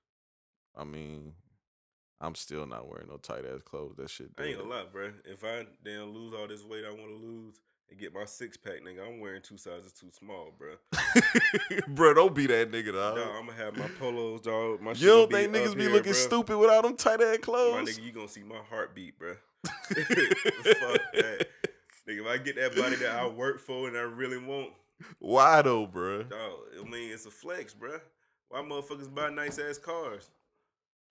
I 0.76 0.84
mean, 0.84 1.32
I'm 2.22 2.36
still 2.36 2.66
not 2.66 2.88
wearing 2.88 3.08
no 3.08 3.16
tight 3.16 3.44
ass 3.44 3.62
clothes. 3.64 3.96
That 3.98 4.08
shit. 4.08 4.30
I 4.38 4.44
ain't 4.44 4.60
a 4.60 4.62
lot, 4.62 4.92
bro. 4.92 5.10
If 5.24 5.42
I 5.44 5.66
damn 5.84 6.14
lose 6.14 6.32
all 6.32 6.46
this 6.46 6.62
weight 6.62 6.84
I 6.86 6.90
want 6.90 7.08
to 7.08 7.16
lose 7.16 7.60
and 7.90 7.98
get 7.98 8.14
my 8.14 8.24
six 8.24 8.56
pack, 8.56 8.74
nigga, 8.86 9.04
I'm 9.04 9.18
wearing 9.18 9.42
two 9.42 9.58
sizes 9.58 9.92
too 9.92 10.10
small, 10.12 10.54
bro. 10.56 10.74
bro, 11.88 12.14
don't 12.14 12.32
be 12.32 12.46
that 12.46 12.70
nigga, 12.70 12.92
dog. 12.92 13.16
Dog, 13.16 13.28
I'm 13.36 13.46
gonna 13.46 13.58
have 13.58 13.76
my 13.76 13.88
polos, 13.98 14.40
dog. 14.42 14.80
My 14.80 14.92
you 14.92 15.08
don't 15.08 15.32
think 15.32 15.52
niggas 15.52 15.74
be 15.74 15.82
here, 15.82 15.92
looking 15.92 16.12
bruh. 16.12 16.26
stupid 16.26 16.56
without 16.58 16.84
them 16.84 16.96
tight 16.96 17.20
ass 17.20 17.38
clothes? 17.38 17.74
My 17.74 17.90
nigga, 17.90 18.04
you 18.04 18.12
gonna 18.12 18.28
see 18.28 18.44
my 18.44 18.60
heartbeat, 18.70 19.18
bro. 19.18 19.34
Fuck 19.64 19.98
that. 21.14 21.48
Nigga, 22.08 22.20
if 22.20 22.26
I 22.26 22.38
get 22.38 22.54
that 22.54 22.76
body 22.76 22.96
that 22.96 23.16
I 23.16 23.26
work 23.26 23.58
for 23.58 23.88
and 23.88 23.96
I 23.96 24.02
really 24.02 24.38
want, 24.38 24.70
Why 25.18 25.60
though, 25.62 25.86
bro? 25.86 26.22
dog, 26.22 26.52
I 26.80 26.88
mean, 26.88 27.12
it's 27.12 27.26
a 27.26 27.30
flex, 27.32 27.74
bro. 27.74 27.98
Why 28.48 28.60
motherfuckers 28.60 29.12
buy 29.12 29.30
nice 29.30 29.58
ass 29.58 29.78
cars? 29.78 30.30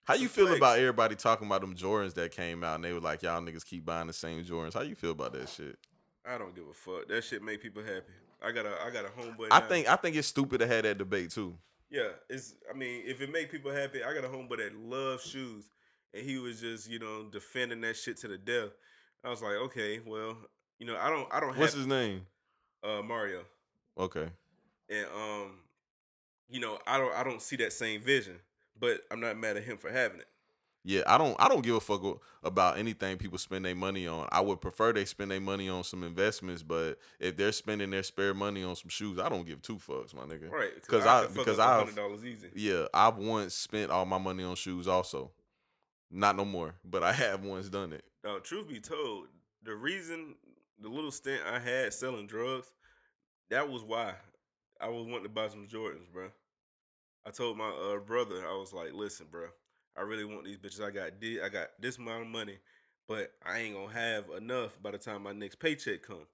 How 0.04 0.14
you 0.14 0.28
feel 0.28 0.52
about 0.54 0.78
everybody 0.78 1.14
talking 1.14 1.46
about 1.46 1.60
them 1.60 1.74
Jordans 1.76 2.14
that 2.14 2.32
came 2.32 2.64
out 2.64 2.76
and 2.76 2.84
they 2.84 2.92
were 2.92 3.00
like, 3.00 3.22
y'all 3.22 3.40
niggas 3.40 3.64
keep 3.64 3.84
buying 3.84 4.08
the 4.08 4.12
same 4.12 4.44
Jordans? 4.44 4.74
How 4.74 4.80
you 4.82 4.94
feel 4.96 5.12
about 5.12 5.32
that 5.34 5.48
shit? 5.48 5.78
I 6.26 6.38
don't 6.38 6.54
give 6.54 6.64
a 6.68 6.72
fuck. 6.72 7.08
That 7.08 7.22
shit 7.22 7.42
make 7.42 7.62
people 7.62 7.82
happy. 7.82 8.12
I 8.44 8.50
got 8.50 8.66
a, 8.66 8.74
I 8.84 8.90
got 8.90 9.04
a 9.04 9.08
homeboy. 9.08 9.48
I 9.50 9.60
now. 9.60 9.66
think 9.68 9.88
I 9.88 9.96
think 9.96 10.16
it's 10.16 10.26
stupid 10.28 10.58
to 10.58 10.66
have 10.66 10.82
that 10.82 10.98
debate 10.98 11.30
too. 11.30 11.56
Yeah, 11.90 12.08
it's. 12.28 12.54
I 12.72 12.76
mean, 12.76 13.02
if 13.04 13.20
it 13.20 13.30
make 13.30 13.50
people 13.50 13.70
happy, 13.70 14.02
I 14.02 14.14
got 14.14 14.24
a 14.24 14.28
homeboy 14.28 14.56
that 14.58 14.74
loves 14.76 15.24
shoes, 15.24 15.68
and 16.14 16.24
he 16.24 16.38
was 16.38 16.60
just, 16.60 16.90
you 16.90 16.98
know, 16.98 17.28
defending 17.30 17.80
that 17.82 17.96
shit 17.96 18.16
to 18.18 18.28
the 18.28 18.38
death. 18.38 18.70
I 19.22 19.28
was 19.30 19.42
like, 19.42 19.54
okay, 19.54 20.00
well, 20.04 20.36
you 20.78 20.86
know, 20.86 20.96
I 21.00 21.10
don't, 21.10 21.28
I 21.30 21.38
don't 21.38 21.56
What's 21.56 21.74
his 21.74 21.86
name? 21.86 22.22
uh, 22.82 23.02
Mario, 23.02 23.42
Okay. 23.98 24.26
and 24.88 25.06
um, 25.14 25.52
you 26.48 26.58
know, 26.60 26.78
I 26.86 26.98
don't, 26.98 27.14
I 27.14 27.22
don't 27.22 27.42
see 27.42 27.56
that 27.56 27.72
same 27.72 28.00
vision, 28.00 28.36
but 28.78 29.00
I'm 29.10 29.20
not 29.20 29.36
mad 29.38 29.56
at 29.56 29.64
him 29.64 29.76
for 29.78 29.90
having 29.90 30.20
it. 30.20 30.26
Yeah, 30.84 31.02
I 31.06 31.16
don't 31.16 31.36
I 31.38 31.46
don't 31.48 31.62
give 31.62 31.76
a 31.76 31.80
fuck 31.80 32.02
about 32.42 32.76
anything 32.76 33.16
people 33.16 33.38
spend 33.38 33.64
their 33.64 33.74
money 33.76 34.08
on. 34.08 34.28
I 34.32 34.40
would 34.40 34.60
prefer 34.60 34.92
they 34.92 35.04
spend 35.04 35.30
their 35.30 35.40
money 35.40 35.68
on 35.68 35.84
some 35.84 36.02
investments, 36.02 36.64
but 36.64 36.98
if 37.20 37.36
they're 37.36 37.52
spending 37.52 37.90
their 37.90 38.02
spare 38.02 38.34
money 38.34 38.64
on 38.64 38.74
some 38.74 38.88
shoes, 38.88 39.20
I 39.20 39.28
don't 39.28 39.46
give 39.46 39.62
two 39.62 39.76
fucks, 39.76 40.12
my 40.12 40.22
nigga. 40.22 40.50
Right, 40.50 40.74
because 40.74 41.06
I- 41.06 41.26
fuck 41.26 41.34
because 41.34 41.58
I've- 41.60 41.84
hundred 41.84 41.94
dollars 41.96 42.24
easy. 42.24 42.48
Yeah, 42.56 42.86
I've 42.92 43.16
once 43.16 43.54
spent 43.54 43.92
all 43.92 44.04
my 44.06 44.18
money 44.18 44.42
on 44.42 44.56
shoes 44.56 44.88
also. 44.88 45.30
Not 46.10 46.36
no 46.36 46.44
more, 46.44 46.74
but 46.84 47.02
I 47.04 47.12
have 47.12 47.44
once 47.44 47.68
done 47.68 47.92
it. 47.92 48.04
Now, 48.24 48.38
truth 48.38 48.68
be 48.68 48.80
told, 48.80 49.28
the 49.62 49.74
reason 49.76 50.34
the 50.80 50.88
little 50.88 51.12
stint 51.12 51.42
I 51.46 51.60
had 51.60 51.94
selling 51.94 52.26
drugs, 52.26 52.72
that 53.50 53.68
was 53.70 53.84
why 53.84 54.14
I 54.80 54.88
was 54.88 55.06
wanting 55.06 55.22
to 55.22 55.28
buy 55.28 55.46
some 55.48 55.66
Jordans, 55.68 56.10
bro. 56.12 56.30
I 57.26 57.30
told 57.30 57.56
my 57.56 57.68
uh, 57.68 57.98
brother, 57.98 58.46
I 58.46 58.56
was 58.56 58.72
like, 58.72 58.92
"Listen, 58.92 59.26
bro, 59.30 59.48
I 59.96 60.02
really 60.02 60.24
want 60.24 60.44
these 60.44 60.58
bitches. 60.58 60.84
I 60.84 60.90
got 60.90 61.20
di- 61.20 61.40
I 61.40 61.48
got 61.48 61.68
this 61.80 61.98
amount 61.98 62.22
of 62.22 62.28
money, 62.28 62.58
but 63.06 63.32
I 63.44 63.58
ain't 63.58 63.74
gonna 63.74 63.92
have 63.92 64.24
enough 64.36 64.80
by 64.82 64.90
the 64.90 64.98
time 64.98 65.22
my 65.22 65.32
next 65.32 65.56
paycheck 65.56 66.02
come." 66.02 66.26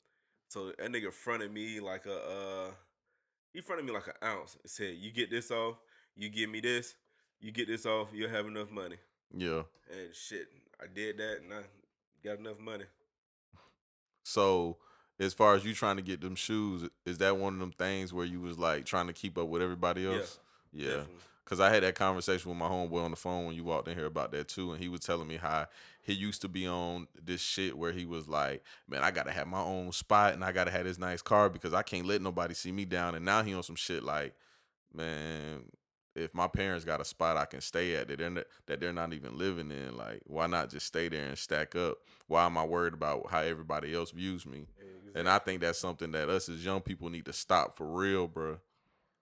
So 0.49 0.69
that 0.69 0.79
nigga 0.91 1.13
fronted 1.13 1.53
me 1.53 1.81
like 1.81 2.07
a 2.07 2.17
uh, 2.17 2.71
he 3.53 3.61
fronted 3.61 3.87
me 3.87 3.93
like 3.93 4.07
an 4.07 4.15
ounce. 4.25 4.57
It 4.65 4.71
said, 4.71 4.95
"You 4.97 5.13
get 5.13 5.31
this 5.31 5.51
off, 5.51 5.77
you 6.17 6.29
give 6.31 6.49
me 6.49 6.61
this, 6.61 6.95
you 7.41 7.53
get 7.53 7.69
this 7.69 7.85
off, 7.85 8.09
you'll 8.13 8.31
have 8.31 8.47
enough 8.47 8.71
money." 8.71 8.97
Yeah. 9.37 9.63
And 9.91 10.15
shit, 10.15 10.49
I 10.81 10.87
did 10.93 11.19
that, 11.19 11.41
and 11.43 11.53
I 11.53 11.63
got 12.25 12.39
enough 12.39 12.59
money. 12.59 12.85
So 14.23 14.77
as 15.19 15.35
far 15.35 15.55
as 15.55 15.65
you 15.65 15.75
trying 15.75 15.97
to 15.97 16.03
get 16.03 16.21
them 16.21 16.35
shoes, 16.35 16.89
is 17.05 17.19
that 17.19 17.37
one 17.37 17.55
of 17.55 17.61
them 17.61 17.73
things 17.73 18.13
where 18.13 18.27
you 18.27 18.41
was 18.41 18.59
like 18.59 18.85
trying 18.85 19.07
to 19.07 19.13
keep 19.13 19.37
up 19.37 19.49
with 19.49 19.63
everybody 19.63 20.07
else? 20.07 20.39
Yeah. 20.73 20.89
Definitely. 20.89 21.15
Cause 21.45 21.61
I 21.61 21.71
had 21.73 21.83
that 21.83 21.95
conversation 21.95 22.51
with 22.51 22.59
my 22.59 22.69
homeboy 22.69 23.03
on 23.03 23.11
the 23.11 23.17
phone 23.17 23.47
when 23.47 23.55
you 23.55 23.65
walked 23.65 23.89
in 23.89 23.97
here 23.97 24.05
about 24.05 24.33
that 24.33 24.49
too, 24.49 24.73
and 24.73 24.83
he 24.83 24.91
was 24.91 25.01
telling 25.01 25.27
me 25.27 25.39
how 25.39 25.67
he 26.03 26.13
used 26.13 26.43
to 26.43 26.49
be 26.49 26.67
on 26.67 27.09
this 27.25 27.41
shit 27.41 27.79
where 27.79 27.91
he 27.91 28.05
was 28.05 28.29
like, 28.29 28.63
"Man, 28.87 29.03
I 29.03 29.11
gotta 29.11 29.31
have 29.31 29.47
my 29.47 29.63
own 29.63 29.93
spot 29.93 30.35
and 30.35 30.45
I 30.45 30.53
gotta 30.53 30.71
have 30.71 30.85
this 30.85 30.99
nice 30.99 31.23
car 31.23 31.49
because 31.49 31.73
I 31.73 31.83
can't 31.83 32.05
let 32.07 32.21
nobody 32.21 32.53
see 32.53 32.71
me 32.71 32.85
down." 32.85 33.15
And 33.15 33.25
now 33.25 33.43
he 33.43 33.55
on 33.55 33.63
some 33.63 33.77
shit 33.77 34.03
like, 34.03 34.35
"Man, 34.93 35.65
if 36.15 36.35
my 36.35 36.49
parents 36.49 36.85
got 36.85 37.01
a 37.01 37.05
spot 37.05 37.39
I 37.39 37.47
can 37.47 37.63
stay 37.63 37.97
at 37.97 38.09
that 38.09 38.19
they're 38.19 38.29
not, 38.29 38.45
that 38.67 38.81
they're 38.81 38.93
not 38.93 39.15
even 39.15 39.39
living 39.39 39.71
in, 39.71 39.97
like, 39.97 40.21
why 40.27 40.47
not 40.49 40.69
just 40.69 40.87
stay 40.87 41.09
there 41.09 41.29
and 41.29 41.39
stack 41.39 41.75
up? 41.75 41.97
Why 42.27 42.45
am 42.45 42.59
I 42.59 42.65
worried 42.65 42.95
about 42.95 43.31
how 43.31 43.41
everybody 43.41 43.95
else 43.95 44.11
views 44.11 44.45
me?" 44.45 44.67
And 45.15 45.29
I 45.31 45.39
think 45.39 45.63
that's 45.63 45.79
something 45.79 46.13
that 46.13 46.29
us 46.29 46.51
as 46.51 46.63
young 46.63 46.83
people 46.83 47.09
need 47.09 47.25
to 47.25 47.33
stop 47.33 47.75
for 47.75 47.87
real, 47.87 48.29
bro. 48.29 48.61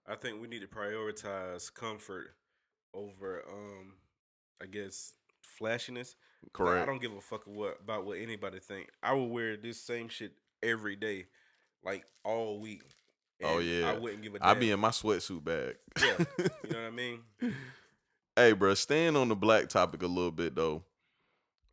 I 0.07 0.15
think 0.15 0.41
we 0.41 0.47
need 0.47 0.61
to 0.61 0.67
prioritize 0.67 1.73
comfort 1.73 2.35
over, 2.93 3.43
um, 3.49 3.93
I 4.61 4.65
guess, 4.65 5.13
flashiness. 5.41 6.15
'Cause 6.53 6.67
I- 6.69 6.83
I 6.83 6.85
don't 6.85 7.01
give 7.01 7.13
a 7.13 7.21
fuck 7.21 7.45
what 7.45 7.79
about 7.81 8.05
what 8.05 8.17
anybody 8.19 8.59
think. 8.59 8.89
I 9.03 9.13
would 9.13 9.25
wear 9.29 9.57
this 9.57 9.81
same 9.81 10.07
shit 10.07 10.33
every 10.63 10.95
day, 10.95 11.27
like 11.83 12.05
all 12.23 12.59
week. 12.59 12.83
Oh, 13.43 13.59
yeah. 13.59 13.91
I 13.91 13.97
wouldn't 13.99 14.23
give 14.23 14.33
a 14.35 14.39
damn. 14.39 14.47
I 14.47 14.53
be 14.55 14.71
in 14.71 14.79
my 14.79 14.89
sweatsuit 14.89 15.43
bag. 15.43 15.77
Yeah, 15.99 16.25
you 16.37 16.69
know 16.71 16.77
what 16.83 16.87
I 16.87 16.89
mean. 16.89 17.23
Hey, 18.35 18.53
bro, 18.53 18.73
staying 18.75 19.15
on 19.15 19.29
the 19.29 19.35
black 19.35 19.67
topic 19.69 20.01
a 20.03 20.07
little 20.07 20.31
bit 20.31 20.55
though. 20.55 20.83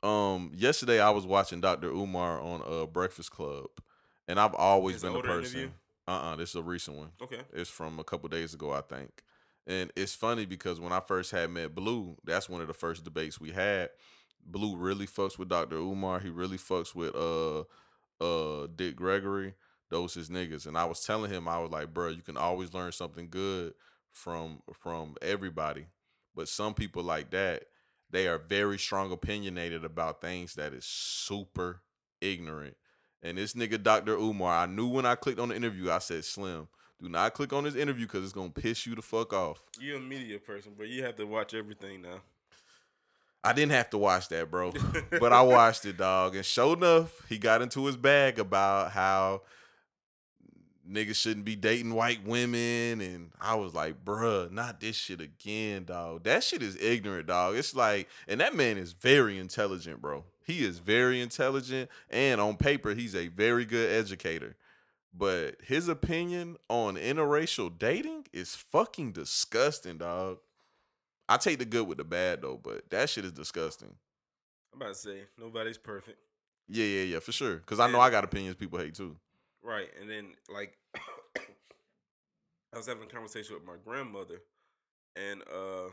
Um, 0.02 0.50
yesterday 0.54 1.00
I 1.00 1.08
was 1.10 1.24
watching 1.24 1.60
Dr. 1.62 1.88
Umar 1.88 2.38
on 2.40 2.62
uh 2.66 2.86
Breakfast 2.86 3.30
Club, 3.30 3.68
and 4.28 4.38
I've 4.38 4.54
always 4.54 4.96
His 4.96 5.02
been 5.04 5.12
older 5.16 5.28
person. 5.28 5.60
interview? 5.60 5.74
Uh, 6.06 6.10
uh 6.10 6.36
this 6.36 6.50
is 6.50 6.56
a 6.56 6.62
recent 6.62 6.96
one. 6.96 7.10
Okay. 7.22 7.40
It's 7.52 7.70
from 7.70 7.98
a 7.98 8.04
couple 8.04 8.28
days 8.28 8.54
ago, 8.54 8.72
I 8.72 8.80
think. 8.82 9.22
And 9.66 9.90
it's 9.96 10.14
funny 10.14 10.44
because 10.44 10.78
when 10.80 10.92
I 10.92 11.00
first 11.00 11.30
had 11.30 11.50
met 11.50 11.74
Blue, 11.74 12.16
that's 12.24 12.48
one 12.48 12.60
of 12.60 12.66
the 12.66 12.74
first 12.74 13.04
debates 13.04 13.40
we 13.40 13.50
had. 13.50 13.90
Blue 14.44 14.76
really 14.76 15.06
fucks 15.06 15.38
with 15.38 15.48
Dr. 15.48 15.76
Umar. 15.76 16.20
He 16.20 16.28
really 16.28 16.58
fucks 16.58 16.94
with 16.94 17.14
uh 17.14 17.64
uh 18.22 18.66
Dick 18.74 18.96
Gregory. 18.96 19.54
Those 19.90 20.14
his 20.14 20.28
niggas. 20.28 20.66
And 20.66 20.76
I 20.76 20.84
was 20.84 21.04
telling 21.04 21.30
him, 21.30 21.48
I 21.48 21.58
was 21.58 21.70
like, 21.70 21.94
bro, 21.94 22.08
you 22.08 22.22
can 22.22 22.36
always 22.36 22.74
learn 22.74 22.92
something 22.92 23.28
good 23.30 23.74
from 24.10 24.62
from 24.72 25.16
everybody. 25.22 25.86
But 26.34 26.48
some 26.48 26.74
people 26.74 27.02
like 27.02 27.30
that, 27.30 27.64
they 28.10 28.28
are 28.28 28.38
very 28.38 28.78
strong 28.78 29.12
opinionated 29.12 29.84
about 29.84 30.20
things 30.20 30.54
that 30.54 30.72
is 30.72 30.84
super 30.84 31.82
ignorant. 32.20 32.76
And 33.24 33.38
this 33.38 33.54
nigga 33.54 33.82
Dr. 33.82 34.12
Umar, 34.12 34.54
I 34.54 34.66
knew 34.66 34.86
when 34.86 35.06
I 35.06 35.14
clicked 35.14 35.40
on 35.40 35.48
the 35.48 35.56
interview, 35.56 35.90
I 35.90 35.98
said, 35.98 36.26
Slim, 36.26 36.68
do 37.02 37.08
not 37.08 37.32
click 37.32 37.54
on 37.54 37.64
this 37.64 37.74
interview 37.74 38.06
because 38.06 38.22
it's 38.22 38.34
gonna 38.34 38.50
piss 38.50 38.86
you 38.86 38.94
the 38.94 39.02
fuck 39.02 39.32
off. 39.32 39.62
You're 39.80 39.96
a 39.96 40.00
media 40.00 40.38
person, 40.38 40.72
but 40.76 40.88
you 40.88 41.02
have 41.04 41.16
to 41.16 41.26
watch 41.26 41.54
everything 41.54 42.02
now. 42.02 42.20
I 43.42 43.54
didn't 43.54 43.72
have 43.72 43.90
to 43.90 43.98
watch 43.98 44.28
that, 44.28 44.50
bro. 44.50 44.72
but 45.10 45.32
I 45.32 45.42
watched 45.42 45.86
it, 45.86 45.96
dog. 45.96 46.36
And 46.36 46.44
sure 46.44 46.76
enough, 46.76 47.26
he 47.28 47.38
got 47.38 47.62
into 47.62 47.86
his 47.86 47.96
bag 47.96 48.38
about 48.38 48.92
how 48.92 49.42
niggas 50.90 51.16
shouldn't 51.16 51.44
be 51.44 51.56
dating 51.56 51.94
white 51.94 52.26
women. 52.26 53.00
And 53.00 53.30
I 53.40 53.54
was 53.54 53.74
like, 53.74 54.04
bruh, 54.04 54.50
not 54.50 54.80
this 54.80 54.96
shit 54.96 55.20
again, 55.20 55.84
dog. 55.84 56.24
That 56.24 56.44
shit 56.44 56.62
is 56.62 56.76
ignorant, 56.80 57.26
dog. 57.26 57.56
It's 57.56 57.74
like, 57.74 58.08
and 58.28 58.40
that 58.40 58.54
man 58.54 58.78
is 58.78 58.92
very 58.92 59.38
intelligent, 59.38 60.00
bro. 60.00 60.24
He 60.44 60.64
is 60.64 60.78
very 60.78 61.20
intelligent. 61.20 61.90
And 62.10 62.40
on 62.40 62.56
paper, 62.56 62.94
he's 62.94 63.14
a 63.14 63.28
very 63.28 63.64
good 63.64 63.90
educator. 63.90 64.56
But 65.16 65.56
his 65.62 65.88
opinion 65.88 66.56
on 66.68 66.96
interracial 66.96 67.76
dating 67.76 68.26
is 68.32 68.54
fucking 68.54 69.12
disgusting, 69.12 69.98
dog. 69.98 70.38
I 71.28 71.36
take 71.36 71.58
the 71.58 71.64
good 71.64 71.86
with 71.86 71.98
the 71.98 72.04
bad 72.04 72.42
though, 72.42 72.60
but 72.62 72.90
that 72.90 73.08
shit 73.08 73.24
is 73.24 73.32
disgusting. 73.32 73.94
I'm 74.72 74.80
about 74.80 74.94
to 74.94 75.00
say 75.00 75.20
nobody's 75.38 75.78
perfect. 75.78 76.18
Yeah, 76.68 76.84
yeah, 76.84 77.02
yeah, 77.02 77.18
for 77.20 77.32
sure. 77.32 77.56
Because 77.56 77.80
I 77.80 77.90
know 77.90 78.00
I 78.00 78.10
got 78.10 78.24
opinions 78.24 78.56
people 78.56 78.78
hate 78.78 78.94
too. 78.94 79.16
Right. 79.62 79.88
And 80.00 80.10
then 80.10 80.34
like 80.52 80.76
I 80.96 82.76
was 82.76 82.86
having 82.86 83.04
a 83.04 83.06
conversation 83.06 83.54
with 83.54 83.64
my 83.64 83.76
grandmother 83.84 84.42
and 85.16 85.42
uh 85.42 85.90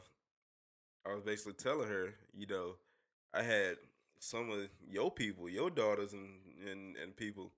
I 1.07 1.13
was 1.13 1.23
basically 1.23 1.53
telling 1.53 1.87
her, 1.87 2.13
you 2.35 2.47
know, 2.47 2.75
I 3.33 3.43
had 3.43 3.77
some 4.21 4.51
of 4.51 4.69
your 4.89 5.11
people, 5.11 5.49
your 5.49 5.71
daughters 5.71 6.13
and 6.13 6.41
and, 6.69 6.97
and 6.97 7.17
people 7.17 7.53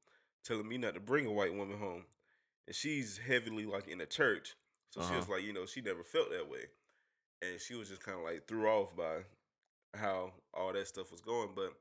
telling 0.46 0.68
me 0.70 0.78
not 0.80 0.96
to 0.96 1.02
bring 1.02 1.28
a 1.28 1.34
white 1.34 1.56
woman 1.56 1.80
home. 1.80 2.06
And 2.68 2.76
she's 2.76 3.18
heavily 3.20 3.66
like 3.66 3.88
in 3.90 4.00
the 4.00 4.08
church. 4.08 4.56
So 4.92 5.02
she 5.02 5.16
was 5.16 5.28
Uh-huh. 5.28 5.30
like, 5.30 5.44
you 5.44 5.54
know, 5.54 5.66
she 5.68 5.82
never 5.82 6.04
felt 6.04 6.32
that 6.32 6.50
way. 6.50 6.66
And 7.42 7.60
she 7.60 7.76
was 7.76 7.90
just 7.90 8.04
kind 8.04 8.18
of 8.20 8.24
like 8.26 8.48
threw 8.48 8.68
off 8.68 8.96
by 8.96 9.20
how 9.96 10.34
all 10.54 10.74
that 10.74 10.88
stuff 10.88 11.12
was 11.12 11.22
going. 11.22 11.50
But 11.56 11.74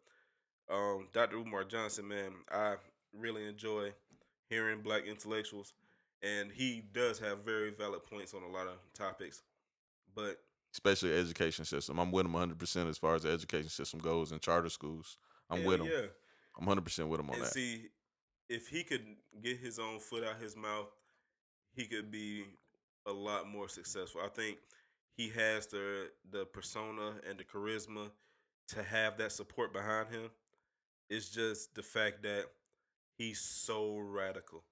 um, 0.74 1.08
Dr. 1.12 1.36
Umar 1.36 1.64
Johnson, 1.64 2.08
man, 2.08 2.32
I 2.50 2.76
really 3.14 3.46
enjoy 3.48 3.92
hearing 4.48 4.82
black 4.82 5.06
intellectuals, 5.06 5.74
and 6.22 6.52
he 6.52 6.82
does 6.92 7.18
have 7.20 7.44
very 7.44 7.70
valid 7.70 8.04
points 8.06 8.34
on 8.34 8.42
a 8.44 8.48
lot 8.48 8.68
of 8.68 8.76
topics. 8.94 9.42
But 10.14 10.38
Especially 10.72 11.10
the 11.10 11.18
education 11.18 11.64
system. 11.64 11.98
I'm 11.98 12.10
with 12.10 12.26
him 12.26 12.32
100% 12.32 12.88
as 12.88 12.98
far 12.98 13.14
as 13.14 13.24
the 13.24 13.30
education 13.30 13.68
system 13.68 14.00
goes 14.00 14.32
in 14.32 14.40
charter 14.40 14.70
schools. 14.70 15.18
I'm 15.50 15.60
hell 15.60 15.68
with 15.68 15.80
him. 15.80 15.86
Yeah, 15.86 16.06
I'm 16.58 16.66
100% 16.66 17.08
with 17.08 17.20
him 17.20 17.28
on 17.28 17.36
and 17.36 17.44
that. 17.44 17.52
see, 17.52 17.88
if 18.48 18.68
he 18.68 18.82
could 18.82 19.04
get 19.42 19.58
his 19.58 19.78
own 19.78 19.98
foot 19.98 20.24
out 20.24 20.40
his 20.40 20.56
mouth, 20.56 20.88
he 21.74 21.84
could 21.84 22.10
be 22.10 22.44
a 23.06 23.12
lot 23.12 23.48
more 23.48 23.68
successful. 23.68 24.20
I 24.24 24.28
think 24.28 24.58
he 25.16 25.28
has 25.30 25.66
the 25.66 26.10
the 26.30 26.44
persona 26.46 27.14
and 27.28 27.38
the 27.38 27.44
charisma 27.44 28.10
to 28.68 28.82
have 28.82 29.18
that 29.18 29.32
support 29.32 29.72
behind 29.72 30.08
him. 30.08 30.30
It's 31.10 31.28
just 31.28 31.74
the 31.74 31.82
fact 31.82 32.22
that 32.22 32.46
he's 33.16 33.40
so 33.40 33.98
radical. 33.98 34.64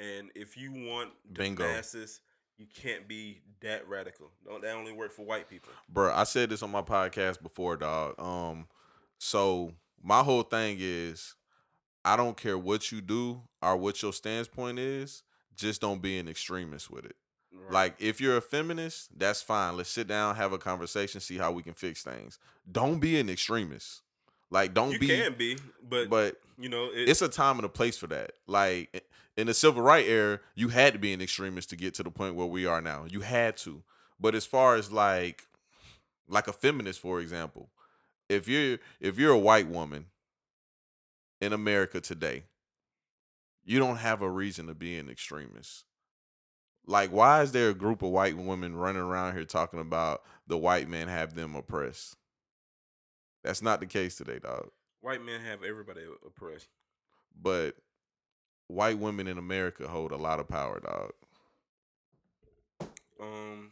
And 0.00 0.30
if 0.34 0.56
you 0.56 0.72
want 0.72 1.10
the 1.24 1.38
Bingo. 1.40 1.64
masses, 1.64 2.20
you 2.58 2.66
can't 2.74 3.08
be 3.08 3.40
that 3.62 3.88
radical. 3.88 4.30
Don't 4.44 4.62
that 4.62 4.74
only 4.74 4.92
work 4.92 5.12
for 5.12 5.24
white 5.24 5.48
people. 5.48 5.70
Bro, 5.88 6.12
I 6.12 6.24
said 6.24 6.50
this 6.50 6.62
on 6.62 6.70
my 6.70 6.82
podcast 6.82 7.42
before, 7.42 7.76
dog. 7.76 8.18
Um, 8.18 8.66
so 9.18 9.72
my 10.02 10.22
whole 10.22 10.42
thing 10.42 10.78
is 10.80 11.34
I 12.04 12.16
don't 12.16 12.36
care 12.36 12.58
what 12.58 12.90
you 12.92 13.00
do 13.00 13.42
or 13.62 13.76
what 13.76 14.02
your 14.02 14.12
stance 14.12 14.48
point 14.48 14.78
is, 14.78 15.22
just 15.56 15.80
don't 15.80 16.02
be 16.02 16.18
an 16.18 16.28
extremist 16.28 16.90
with 16.90 17.04
it. 17.04 17.16
Right. 17.52 17.72
Like 17.72 17.96
if 17.98 18.20
you're 18.20 18.36
a 18.36 18.42
feminist, 18.42 19.18
that's 19.18 19.42
fine. 19.42 19.76
Let's 19.76 19.90
sit 19.90 20.06
down, 20.06 20.36
have 20.36 20.52
a 20.52 20.58
conversation, 20.58 21.20
see 21.20 21.38
how 21.38 21.52
we 21.52 21.62
can 21.62 21.74
fix 21.74 22.02
things. 22.02 22.38
Don't 22.70 23.00
be 23.00 23.18
an 23.18 23.28
extremist. 23.28 24.02
Like 24.50 24.74
don't 24.74 24.92
you 24.92 24.98
be 24.98 25.06
You 25.06 25.22
can 25.22 25.34
be, 25.34 25.58
but, 25.88 26.08
but 26.08 26.40
you 26.58 26.68
know, 26.68 26.86
it, 26.86 27.08
it's 27.08 27.22
a 27.22 27.28
time 27.28 27.56
and 27.56 27.64
a 27.64 27.68
place 27.68 27.96
for 27.98 28.06
that. 28.08 28.32
Like 28.46 29.04
in 29.36 29.46
the 29.46 29.54
civil 29.54 29.82
right 29.82 30.06
era, 30.06 30.40
you 30.54 30.68
had 30.68 30.92
to 30.94 30.98
be 30.98 31.12
an 31.12 31.20
extremist 31.20 31.70
to 31.70 31.76
get 31.76 31.94
to 31.94 32.02
the 32.02 32.10
point 32.10 32.34
where 32.34 32.46
we 32.46 32.66
are 32.66 32.80
now. 32.80 33.06
You 33.08 33.20
had 33.20 33.56
to. 33.58 33.82
But 34.18 34.34
as 34.34 34.46
far 34.46 34.74
as 34.74 34.90
like 34.90 35.46
like 36.28 36.48
a 36.48 36.52
feminist, 36.52 37.00
for 37.00 37.20
example, 37.20 37.70
if 38.28 38.48
you're 38.48 38.78
if 39.00 39.18
you're 39.18 39.32
a 39.32 39.38
white 39.38 39.68
woman 39.68 40.06
in 41.40 41.52
America 41.52 42.00
today, 42.00 42.44
you 43.64 43.78
don't 43.78 43.96
have 43.98 44.22
a 44.22 44.30
reason 44.30 44.66
to 44.66 44.74
be 44.74 44.96
an 44.96 45.08
extremist. 45.08 45.84
Like, 46.86 47.10
why 47.10 47.42
is 47.42 47.52
there 47.52 47.68
a 47.68 47.74
group 47.74 48.02
of 48.02 48.10
white 48.10 48.36
women 48.36 48.74
running 48.74 49.02
around 49.02 49.34
here 49.34 49.44
talking 49.44 49.78
about 49.78 50.22
the 50.46 50.56
white 50.56 50.88
men 50.88 51.08
have 51.08 51.34
them 51.34 51.54
oppressed? 51.54 52.16
That's 53.44 53.62
not 53.62 53.80
the 53.80 53.86
case 53.86 54.16
today, 54.16 54.38
dog. 54.38 54.70
white 55.00 55.24
men 55.24 55.40
have 55.42 55.62
everybody 55.62 56.02
oppressed. 56.26 56.68
but 57.40 57.76
white 58.66 58.98
women 58.98 59.26
in 59.26 59.38
America 59.38 59.88
hold 59.88 60.12
a 60.12 60.16
lot 60.16 60.40
of 60.40 60.48
power, 60.48 60.80
dog. 60.80 61.12
Um, 63.20 63.70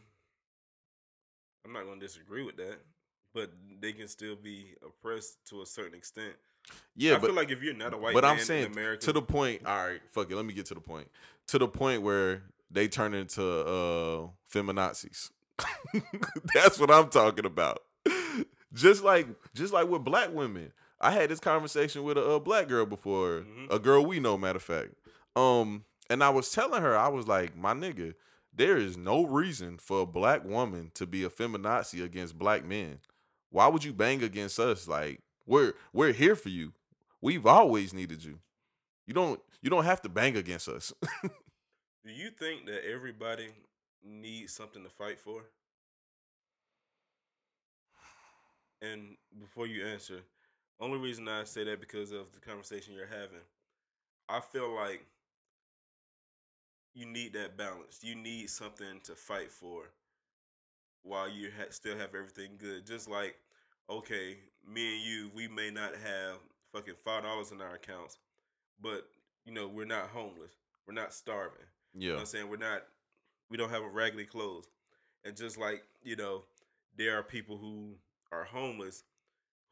I'm 1.65 1.73
not 1.73 1.85
going 1.85 1.99
to 1.99 2.05
disagree 2.05 2.43
with 2.43 2.57
that, 2.57 2.77
but 3.33 3.51
they 3.81 3.93
can 3.93 4.07
still 4.07 4.35
be 4.35 4.73
oppressed 4.85 5.37
to 5.49 5.61
a 5.61 5.65
certain 5.65 5.93
extent. 5.95 6.33
Yeah, 6.95 7.15
I 7.15 7.19
but 7.19 7.27
feel 7.27 7.35
like 7.35 7.51
if 7.51 7.61
you're 7.63 7.73
not 7.73 7.93
a 7.93 7.97
white 7.97 8.13
but 8.13 8.23
man 8.23 8.33
I'm 8.33 8.39
saying 8.39 8.65
in 8.65 8.71
America, 8.73 9.05
to 9.05 9.13
the 9.13 9.21
point. 9.21 9.65
All 9.65 9.77
right, 9.87 10.01
fuck 10.11 10.29
it. 10.29 10.35
Let 10.35 10.45
me 10.45 10.53
get 10.53 10.65
to 10.67 10.73
the 10.73 10.81
point. 10.81 11.07
To 11.47 11.57
the 11.57 11.67
point 11.67 12.01
where 12.01 12.43
they 12.69 12.87
turn 12.89 13.13
into 13.13 13.41
uh 13.43 14.27
feminazis. 14.53 15.31
That's 16.53 16.77
what 16.77 16.91
I'm 16.91 17.09
talking 17.09 17.45
about. 17.45 17.83
Just 18.73 19.03
like 19.03 19.27
just 19.53 19.73
like 19.73 19.87
with 19.89 20.03
black 20.03 20.33
women. 20.33 20.71
I 20.99 21.11
had 21.11 21.29
this 21.29 21.39
conversation 21.39 22.03
with 22.03 22.17
a, 22.17 22.25
uh 22.25 22.39
black 22.39 22.67
girl 22.67 22.85
before, 22.85 23.41
Mhm. 23.41 23.71
a 23.71 23.79
girl 23.79 24.05
we 24.05 24.19
know, 24.19 24.37
matter 24.37 24.57
of 24.57 24.63
fact. 24.63 24.93
Um, 25.35 25.85
and 26.09 26.23
I 26.23 26.29
was 26.29 26.51
telling 26.51 26.81
her, 26.81 26.97
I 26.97 27.07
was 27.09 27.27
like, 27.27 27.55
my 27.55 27.73
nigga, 27.73 28.15
there 28.53 28.77
is 28.77 28.97
no 28.97 29.25
reason 29.25 29.77
for 29.77 30.01
a 30.01 30.05
black 30.05 30.43
woman 30.43 30.91
to 30.95 31.05
be 31.05 31.23
a 31.23 31.29
feminazi 31.29 32.03
against 32.03 32.37
black 32.39 32.65
men. 32.65 32.99
Why 33.51 33.67
would 33.67 33.83
you 33.83 33.93
bang 33.93 34.23
against 34.23 34.59
us? 34.59 34.87
Like, 34.87 35.21
we're 35.45 35.73
we're 35.93 36.13
here 36.13 36.35
for 36.35 36.49
you. 36.49 36.73
We've 37.21 37.45
always 37.45 37.93
needed 37.93 38.23
you. 38.23 38.39
You 39.05 39.13
don't 39.13 39.39
you 39.61 39.69
don't 39.69 39.85
have 39.85 40.01
to 40.01 40.09
bang 40.09 40.35
against 40.35 40.67
us. 40.67 40.91
do 41.23 42.11
you 42.11 42.31
think 42.31 42.65
that 42.65 42.83
everybody 42.89 43.49
needs 44.03 44.53
something 44.53 44.83
to 44.83 44.89
fight 44.89 45.19
for? 45.19 45.43
And 48.81 49.17
before 49.39 49.67
you 49.67 49.85
answer, 49.85 50.21
only 50.79 50.97
reason 50.99 51.27
I 51.27 51.43
say 51.43 51.63
that 51.63 51.79
because 51.79 52.11
of 52.11 52.31
the 52.33 52.39
conversation 52.39 52.93
you're 52.93 53.07
having. 53.07 53.41
I 54.29 54.39
feel 54.39 54.73
like 54.73 55.05
you 56.93 57.05
need 57.05 57.33
that 57.33 57.57
balance. 57.57 57.99
You 58.01 58.15
need 58.15 58.49
something 58.49 58.99
to 59.03 59.15
fight 59.15 59.51
for 59.51 59.83
while 61.03 61.29
you 61.29 61.49
ha- 61.57 61.67
still 61.69 61.97
have 61.97 62.13
everything 62.13 62.51
good. 62.57 62.85
Just 62.85 63.09
like, 63.09 63.35
okay, 63.89 64.37
me 64.67 64.95
and 64.95 65.05
you, 65.05 65.31
we 65.33 65.47
may 65.47 65.71
not 65.71 65.93
have 65.95 66.37
fucking 66.73 66.95
five 67.03 67.23
dollars 67.23 67.51
in 67.51 67.61
our 67.61 67.75
accounts, 67.75 68.17
but 68.81 69.07
you 69.45 69.53
know 69.53 69.67
we're 69.67 69.85
not 69.85 70.09
homeless. 70.09 70.51
We're 70.87 70.93
not 70.93 71.13
starving. 71.13 71.57
You 71.93 71.99
know 71.99 72.07
yeah. 72.07 72.13
what 72.13 72.19
I'm 72.21 72.25
saying? 72.25 72.49
We're 72.49 72.57
not 72.57 72.83
we 73.49 73.57
don't 73.57 73.69
have 73.69 73.83
a 73.83 73.89
raggedy 73.89 74.25
clothes. 74.25 74.67
And 75.23 75.35
just 75.35 75.57
like, 75.57 75.83
you 76.03 76.15
know, 76.15 76.43
there 76.97 77.17
are 77.17 77.23
people 77.23 77.57
who 77.57 77.95
are 78.31 78.43
homeless 78.43 79.03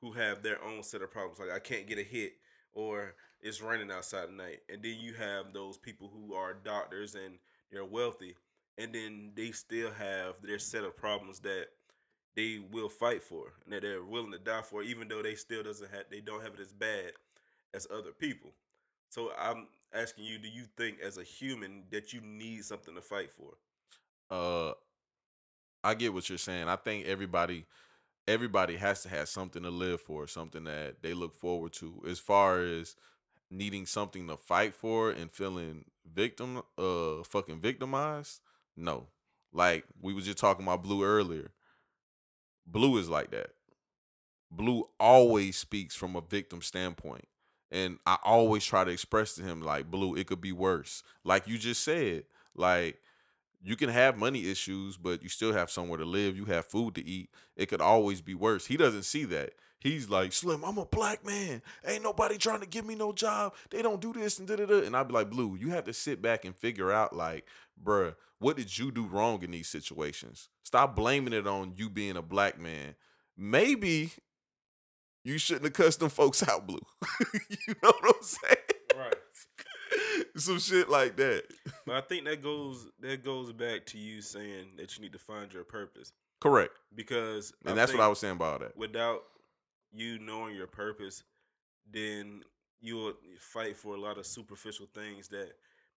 who 0.01 0.11
have 0.13 0.43
their 0.43 0.63
own 0.63 0.83
set 0.83 1.01
of 1.01 1.11
problems. 1.11 1.39
Like 1.39 1.51
I 1.51 1.59
can't 1.59 1.87
get 1.87 1.97
a 1.97 2.03
hit 2.03 2.33
or 2.73 3.15
it's 3.41 3.61
raining 3.61 3.91
outside 3.91 4.25
at 4.25 4.33
night. 4.33 4.59
And 4.69 4.83
then 4.83 4.97
you 4.99 5.13
have 5.13 5.53
those 5.53 5.77
people 5.77 6.11
who 6.13 6.33
are 6.33 6.53
doctors 6.53 7.15
and 7.15 7.35
they're 7.71 7.85
wealthy 7.85 8.35
and 8.77 8.93
then 8.93 9.31
they 9.35 9.51
still 9.51 9.91
have 9.91 10.35
their 10.43 10.59
set 10.59 10.83
of 10.83 10.97
problems 10.97 11.39
that 11.39 11.67
they 12.35 12.59
will 12.71 12.89
fight 12.89 13.23
for 13.23 13.53
and 13.63 13.73
that 13.73 13.81
they're 13.81 14.03
willing 14.03 14.31
to 14.31 14.37
die 14.39 14.61
for, 14.61 14.83
even 14.83 15.07
though 15.07 15.21
they 15.21 15.35
still 15.35 15.63
doesn't 15.63 15.91
have 15.91 16.03
they 16.11 16.19
don't 16.19 16.43
have 16.43 16.53
it 16.53 16.59
as 16.59 16.73
bad 16.73 17.11
as 17.73 17.87
other 17.91 18.11
people. 18.11 18.51
So 19.09 19.31
I'm 19.39 19.67
asking 19.93 20.25
you, 20.25 20.37
do 20.37 20.49
you 20.49 20.63
think 20.77 20.99
as 20.99 21.17
a 21.17 21.23
human 21.23 21.83
that 21.91 22.11
you 22.11 22.19
need 22.21 22.65
something 22.65 22.95
to 22.95 23.01
fight 23.01 23.31
for? 23.31 23.53
uh 24.29 24.73
I 25.83 25.93
get 25.93 26.13
what 26.13 26.27
you're 26.29 26.39
saying. 26.39 26.67
I 26.67 26.77
think 26.77 27.05
everybody 27.05 27.65
everybody 28.27 28.77
has 28.77 29.03
to 29.03 29.09
have 29.09 29.29
something 29.29 29.63
to 29.63 29.69
live 29.69 30.01
for, 30.01 30.27
something 30.27 30.63
that 30.65 31.01
they 31.01 31.13
look 31.13 31.35
forward 31.35 31.73
to. 31.73 32.01
As 32.07 32.19
far 32.19 32.59
as 32.59 32.95
needing 33.49 33.85
something 33.85 34.27
to 34.27 34.37
fight 34.37 34.73
for 34.73 35.11
and 35.11 35.31
feeling 35.31 35.85
victim 36.11 36.61
uh 36.77 37.23
fucking 37.23 37.59
victimized, 37.61 38.41
no. 38.75 39.07
Like 39.53 39.85
we 40.01 40.13
was 40.13 40.25
just 40.25 40.37
talking 40.37 40.65
about 40.65 40.83
Blue 40.83 41.03
earlier. 41.03 41.51
Blue 42.67 42.97
is 42.97 43.09
like 43.09 43.31
that. 43.31 43.51
Blue 44.51 44.89
always 44.99 45.57
speaks 45.57 45.95
from 45.95 46.15
a 46.15 46.21
victim 46.21 46.61
standpoint. 46.61 47.27
And 47.71 47.99
I 48.05 48.17
always 48.23 48.63
try 48.63 48.83
to 48.83 48.91
express 48.91 49.35
to 49.35 49.43
him 49.43 49.61
like, 49.61 49.89
"Blue, 49.89 50.15
it 50.15 50.27
could 50.27 50.41
be 50.41 50.51
worse." 50.51 51.03
Like 51.23 51.47
you 51.47 51.57
just 51.57 51.83
said, 51.83 52.25
like 52.55 53.01
you 53.65 53.75
can 53.75 53.89
have 53.89 54.15
money 54.15 54.47
issues, 54.49 54.95
but 54.95 55.23
you 55.23 55.29
still 55.29 55.51
have 55.51 55.71
somewhere 55.71 55.97
to 55.97 56.05
live. 56.05 56.37
You 56.37 56.45
have 56.45 56.67
food 56.67 56.93
to 56.95 57.05
eat. 57.05 57.31
It 57.55 57.65
could 57.65 57.81
always 57.81 58.21
be 58.21 58.35
worse. 58.35 58.67
He 58.67 58.77
doesn't 58.77 59.03
see 59.03 59.25
that. 59.25 59.53
He's 59.79 60.07
like, 60.07 60.33
Slim, 60.33 60.63
I'm 60.63 60.77
a 60.77 60.85
black 60.85 61.25
man. 61.25 61.63
Ain't 61.85 62.03
nobody 62.03 62.37
trying 62.37 62.59
to 62.59 62.67
give 62.67 62.85
me 62.85 62.93
no 62.93 63.11
job. 63.11 63.55
They 63.71 63.81
don't 63.81 63.99
do 63.99 64.13
this 64.13 64.37
and 64.37 64.47
da 64.47 64.55
da 64.55 64.67
da. 64.67 64.83
And 64.83 64.95
I'd 64.95 65.07
be 65.07 65.15
like, 65.15 65.31
Blue, 65.31 65.57
you 65.59 65.71
have 65.71 65.85
to 65.85 65.93
sit 65.93 66.21
back 66.21 66.45
and 66.45 66.55
figure 66.55 66.91
out, 66.91 67.15
like, 67.15 67.47
bruh, 67.83 68.15
what 68.37 68.55
did 68.55 68.77
you 68.77 68.91
do 68.91 69.07
wrong 69.07 69.41
in 69.41 69.49
these 69.49 69.67
situations? 69.67 70.49
Stop 70.63 70.95
blaming 70.95 71.33
it 71.33 71.47
on 71.47 71.73
you 71.75 71.89
being 71.89 72.17
a 72.17 72.21
black 72.21 72.59
man. 72.59 72.93
Maybe 73.35 74.11
you 75.23 75.39
shouldn't 75.39 75.65
have 75.65 75.73
cussed 75.73 76.01
them 76.01 76.09
folks 76.09 76.41
out, 76.47 76.67
Blue. 76.67 76.85
you 77.49 77.73
know 77.81 77.93
what 77.99 78.15
I'm 78.15 78.23
saying? 78.23 78.64
Some 80.37 80.59
shit 80.59 80.89
like 80.89 81.15
that. 81.17 81.43
But 81.85 81.95
I 81.95 82.01
think 82.01 82.25
that 82.25 82.43
goes 82.43 82.87
that 82.99 83.23
goes 83.23 83.51
back 83.51 83.85
to 83.87 83.97
you 83.97 84.21
saying 84.21 84.71
that 84.77 84.95
you 84.95 85.01
need 85.03 85.13
to 85.13 85.19
find 85.19 85.53
your 85.53 85.63
purpose 85.63 86.11
Correct. 86.41 86.73
because 86.93 87.53
And 87.65 87.77
that's 87.77 87.93
what 87.93 88.01
I 88.01 88.07
was 88.07 88.19
saying 88.19 88.35
about 88.35 88.59
that. 88.59 88.77
Without 88.77 89.23
you 89.93 90.19
knowing 90.19 90.55
your 90.55 90.67
purpose, 90.67 91.23
then 91.89 92.43
you 92.81 92.95
will 92.95 93.13
fight 93.39 93.77
for 93.77 93.95
a 93.95 93.99
lot 93.99 94.17
of 94.17 94.25
superficial 94.25 94.87
things 94.93 95.27
that 95.29 95.53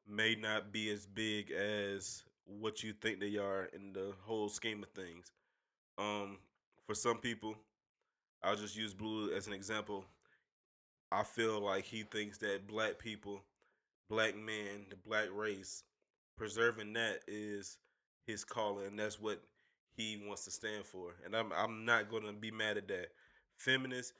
may 0.07 0.35
not 0.35 0.73
be 0.73 0.91
as 0.91 1.07
big 1.07 1.51
as 1.51 2.23
what 2.47 2.83
you 2.83 2.93
think 2.93 3.21
they 3.21 3.37
are 3.37 3.69
in 3.75 3.93
the 3.93 4.13
whole 4.25 4.49
scheme 4.49 4.83
of 4.83 4.89
things. 4.91 5.33
Um, 5.99 6.39
for 6.87 6.95
some 6.95 7.19
people, 7.19 7.55
I'll 8.43 8.57
just 8.57 8.77
use 8.77 8.95
Blue 8.95 9.33
as 9.33 9.47
an 9.47 9.53
example. 9.53 10.05
I 11.11 11.25
feel 11.25 11.61
like 11.61 11.85
he 11.85 12.03
thinks 12.03 12.39
that 12.39 12.67
black 12.67 12.99
people, 12.99 13.43
black 14.09 14.37
man, 14.37 14.87
the 14.91 14.97
black 14.97 15.29
race, 15.33 15.83
preserving 16.37 16.93
that 16.95 17.21
is 17.27 17.79
his 18.27 18.45
calling, 18.45 18.87
and 18.87 18.99
that's 18.99 19.21
what 19.21 19.41
he 19.97 20.23
wants 20.27 20.45
to 20.45 20.51
stand 20.51 20.85
for. 20.85 21.15
And 21.25 21.35
I'm 21.35 21.53
I'm 21.53 21.85
not 21.85 22.11
gonna 22.11 22.33
be 22.33 22.51
mad 22.51 22.77
at 22.77 22.89
that. 22.89 23.09
Feminists, 23.59 24.13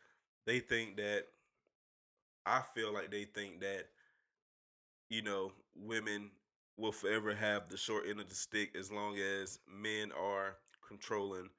they 0.47 0.61
think 0.61 0.97
that 0.97 1.25
I 2.45 2.63
feel 2.75 2.93
like 2.93 3.11
they 3.11 3.25
think 3.25 3.61
that, 3.61 3.85
you 5.11 5.23
know, 5.23 5.53
women 5.75 6.31
will 6.77 6.93
forever 6.93 7.35
have 7.35 7.69
the 7.69 7.77
short 7.77 8.05
end 8.09 8.21
of 8.21 8.29
the 8.29 8.35
stick 8.35 8.75
as 8.79 8.91
long 8.91 9.17
as 9.19 9.59
men 9.69 10.13
are 10.13 10.57
controlling 10.87 11.51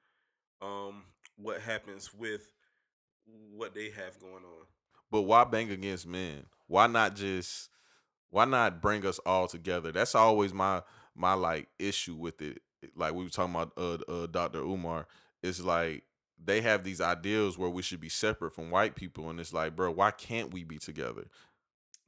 um 0.62 1.04
what 1.36 1.60
happens 1.60 2.12
with 2.12 2.52
what 3.54 3.74
they 3.74 3.90
have 3.90 4.18
going 4.20 4.44
on. 4.44 4.66
But 5.10 5.22
why 5.22 5.44
bang 5.44 5.70
against 5.70 6.06
men? 6.06 6.46
Why 6.66 6.86
not 6.86 7.16
just 7.16 7.70
why 8.30 8.44
not 8.44 8.80
bring 8.80 9.04
us 9.04 9.18
all 9.26 9.46
together? 9.46 9.92
That's 9.92 10.14
always 10.14 10.54
my 10.54 10.82
my 11.14 11.34
like 11.34 11.68
issue 11.78 12.14
with 12.14 12.40
it. 12.40 12.62
Like 12.96 13.14
we 13.14 13.24
were 13.24 13.30
talking 13.30 13.54
about 13.54 13.72
uh, 13.76 13.98
uh 14.10 14.26
Dr. 14.26 14.60
Umar. 14.60 15.06
It's 15.42 15.60
like 15.60 16.04
they 16.42 16.60
have 16.62 16.84
these 16.84 17.00
ideals 17.00 17.58
where 17.58 17.68
we 17.68 17.82
should 17.82 18.00
be 18.00 18.08
separate 18.08 18.54
from 18.54 18.70
white 18.70 18.94
people 18.94 19.28
and 19.28 19.38
it's 19.38 19.52
like, 19.52 19.76
bro, 19.76 19.90
why 19.90 20.10
can't 20.10 20.52
we 20.52 20.64
be 20.64 20.78
together? 20.78 21.26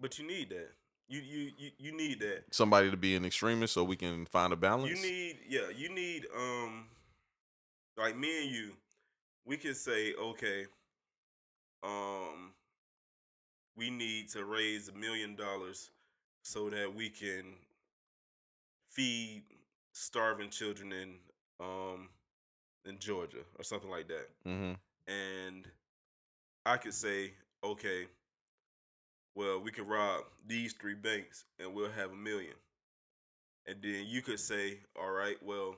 But 0.01 0.19
you 0.19 0.27
need 0.27 0.51
that. 0.51 0.71
You 1.09 1.21
you 1.21 1.51
you, 1.59 1.71
you 1.79 1.97
need 1.97 2.21
that. 2.21 2.45
Somebody 2.51 2.91
to 2.91 2.97
be 2.97 3.15
an 3.17 3.25
extremist 3.25 3.75
so 3.75 3.85
we 3.85 3.97
can 3.97 4.25
find 4.27 4.53
a 4.53 4.57
balance. 4.57 5.03
You 5.03 5.11
need 5.11 5.39
yeah, 5.49 5.69
you 5.77 5.93
need 5.95 6.27
um 6.35 6.87
like 7.99 8.17
me 8.17 8.45
and 8.45 8.51
you, 8.51 8.73
we 9.45 9.57
can 9.57 9.75
say, 9.75 10.15
okay, 10.15 10.67
um 11.83 12.53
we 13.77 13.91
need 13.91 14.29
to 14.31 14.45
raise 14.45 14.89
a 14.89 14.93
million 14.93 15.35
dollars 15.35 15.91
so 16.43 16.69
that 16.71 16.95
we 16.95 17.09
can 17.09 17.55
feed 18.91 19.43
starving 19.93 20.51
children 20.51 20.93
in 20.93 21.15
um 21.61 22.09
in 22.85 22.99
Georgia 22.99 23.45
or 23.59 23.65
something 23.65 23.91
like 23.91 24.09
that. 24.09 24.29
mm-hmm. 24.47 24.73
And 25.13 25.69
I 26.67 26.77
could 26.77 26.95
say, 26.95 27.33
okay, 27.63 28.07
well, 29.35 29.61
we 29.61 29.71
can 29.71 29.87
rob 29.87 30.25
these 30.47 30.73
three 30.75 30.95
banks 30.95 31.45
and 31.59 31.75
we'll 31.75 31.91
have 31.91 32.11
a 32.11 32.17
million. 32.17 32.55
And 33.67 33.77
then 33.83 34.05
you 34.07 34.23
could 34.23 34.41
say, 34.41 34.81
all 35.01 35.11
right, 35.11 35.37
well, 35.43 35.77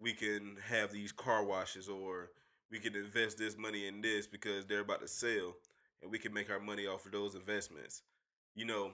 we 0.00 0.12
can 0.12 0.56
have 0.66 0.92
these 0.92 1.12
car 1.12 1.44
washes 1.44 1.88
or 1.88 2.30
we 2.70 2.78
can 2.78 2.94
invest 2.96 3.38
this 3.38 3.56
money 3.56 3.86
in 3.86 4.00
this 4.00 4.26
because 4.26 4.64
they're 4.66 4.80
about 4.80 5.00
to 5.00 5.08
sell 5.08 5.54
and 6.02 6.10
we 6.10 6.18
can 6.18 6.32
make 6.32 6.50
our 6.50 6.60
money 6.60 6.86
off 6.86 7.06
of 7.06 7.12
those 7.12 7.34
investments. 7.34 8.02
You 8.54 8.64
know, 8.66 8.92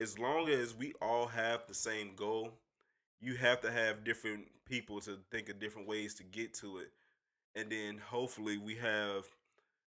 as 0.00 0.18
long 0.18 0.48
as 0.48 0.74
we 0.74 0.94
all 1.02 1.26
have 1.26 1.66
the 1.66 1.74
same 1.74 2.12
goal, 2.16 2.52
you 3.20 3.36
have 3.36 3.60
to 3.60 3.70
have 3.70 4.04
different 4.04 4.46
people 4.64 5.00
to 5.00 5.18
think 5.30 5.48
of 5.48 5.60
different 5.60 5.86
ways 5.86 6.14
to 6.14 6.24
get 6.24 6.54
to 6.54 6.78
it. 6.78 6.90
And 7.54 7.70
then 7.70 7.98
hopefully 7.98 8.56
we 8.56 8.76
have 8.76 9.24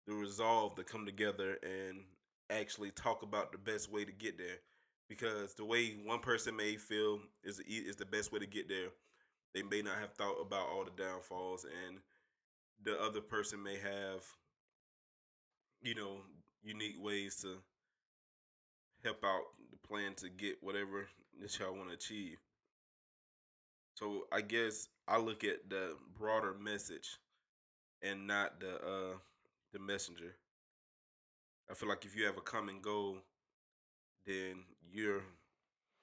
the 0.06 0.14
resolve 0.14 0.76
to 0.76 0.84
come 0.84 1.04
together 1.04 1.58
and 1.62 2.00
actually 2.50 2.90
talk 2.90 3.22
about 3.22 3.52
the 3.52 3.58
best 3.58 3.92
way 3.92 4.04
to 4.04 4.12
get 4.12 4.38
there. 4.38 4.58
Because 5.08 5.54
the 5.54 5.64
way 5.64 5.96
one 6.04 6.20
person 6.20 6.56
may 6.56 6.76
feel 6.76 7.20
is 7.42 7.58
the 7.58 7.64
is 7.64 7.96
the 7.96 8.04
best 8.04 8.30
way 8.30 8.40
to 8.40 8.46
get 8.46 8.68
there, 8.68 8.88
they 9.54 9.62
may 9.62 9.80
not 9.80 9.96
have 9.98 10.12
thought 10.12 10.40
about 10.40 10.68
all 10.68 10.84
the 10.84 11.02
downfalls, 11.02 11.64
and 11.64 11.98
the 12.84 13.00
other 13.00 13.22
person 13.22 13.62
may 13.62 13.76
have, 13.76 14.22
you 15.80 15.94
know, 15.94 16.18
unique 16.62 17.02
ways 17.02 17.36
to 17.36 17.56
help 19.02 19.24
out 19.24 19.44
plan 19.88 20.14
to 20.16 20.28
get 20.28 20.56
whatever 20.62 21.06
that 21.40 21.58
y'all 21.58 21.74
want 21.74 21.88
to 21.88 21.94
achieve. 21.94 22.38
So 23.94 24.24
I 24.32 24.40
guess 24.42 24.88
I 25.06 25.18
look 25.18 25.44
at 25.44 25.68
the 25.68 25.96
broader 26.18 26.54
message 26.54 27.18
and 28.02 28.26
not 28.26 28.60
the 28.60 28.74
uh 28.76 29.16
the 29.72 29.78
messenger. 29.78 30.34
I 31.70 31.74
feel 31.74 31.88
like 31.88 32.04
if 32.04 32.16
you 32.16 32.24
have 32.24 32.36
a 32.38 32.42
common 32.42 32.80
goal, 32.80 33.18
then 34.26 34.64
you're 34.90 35.22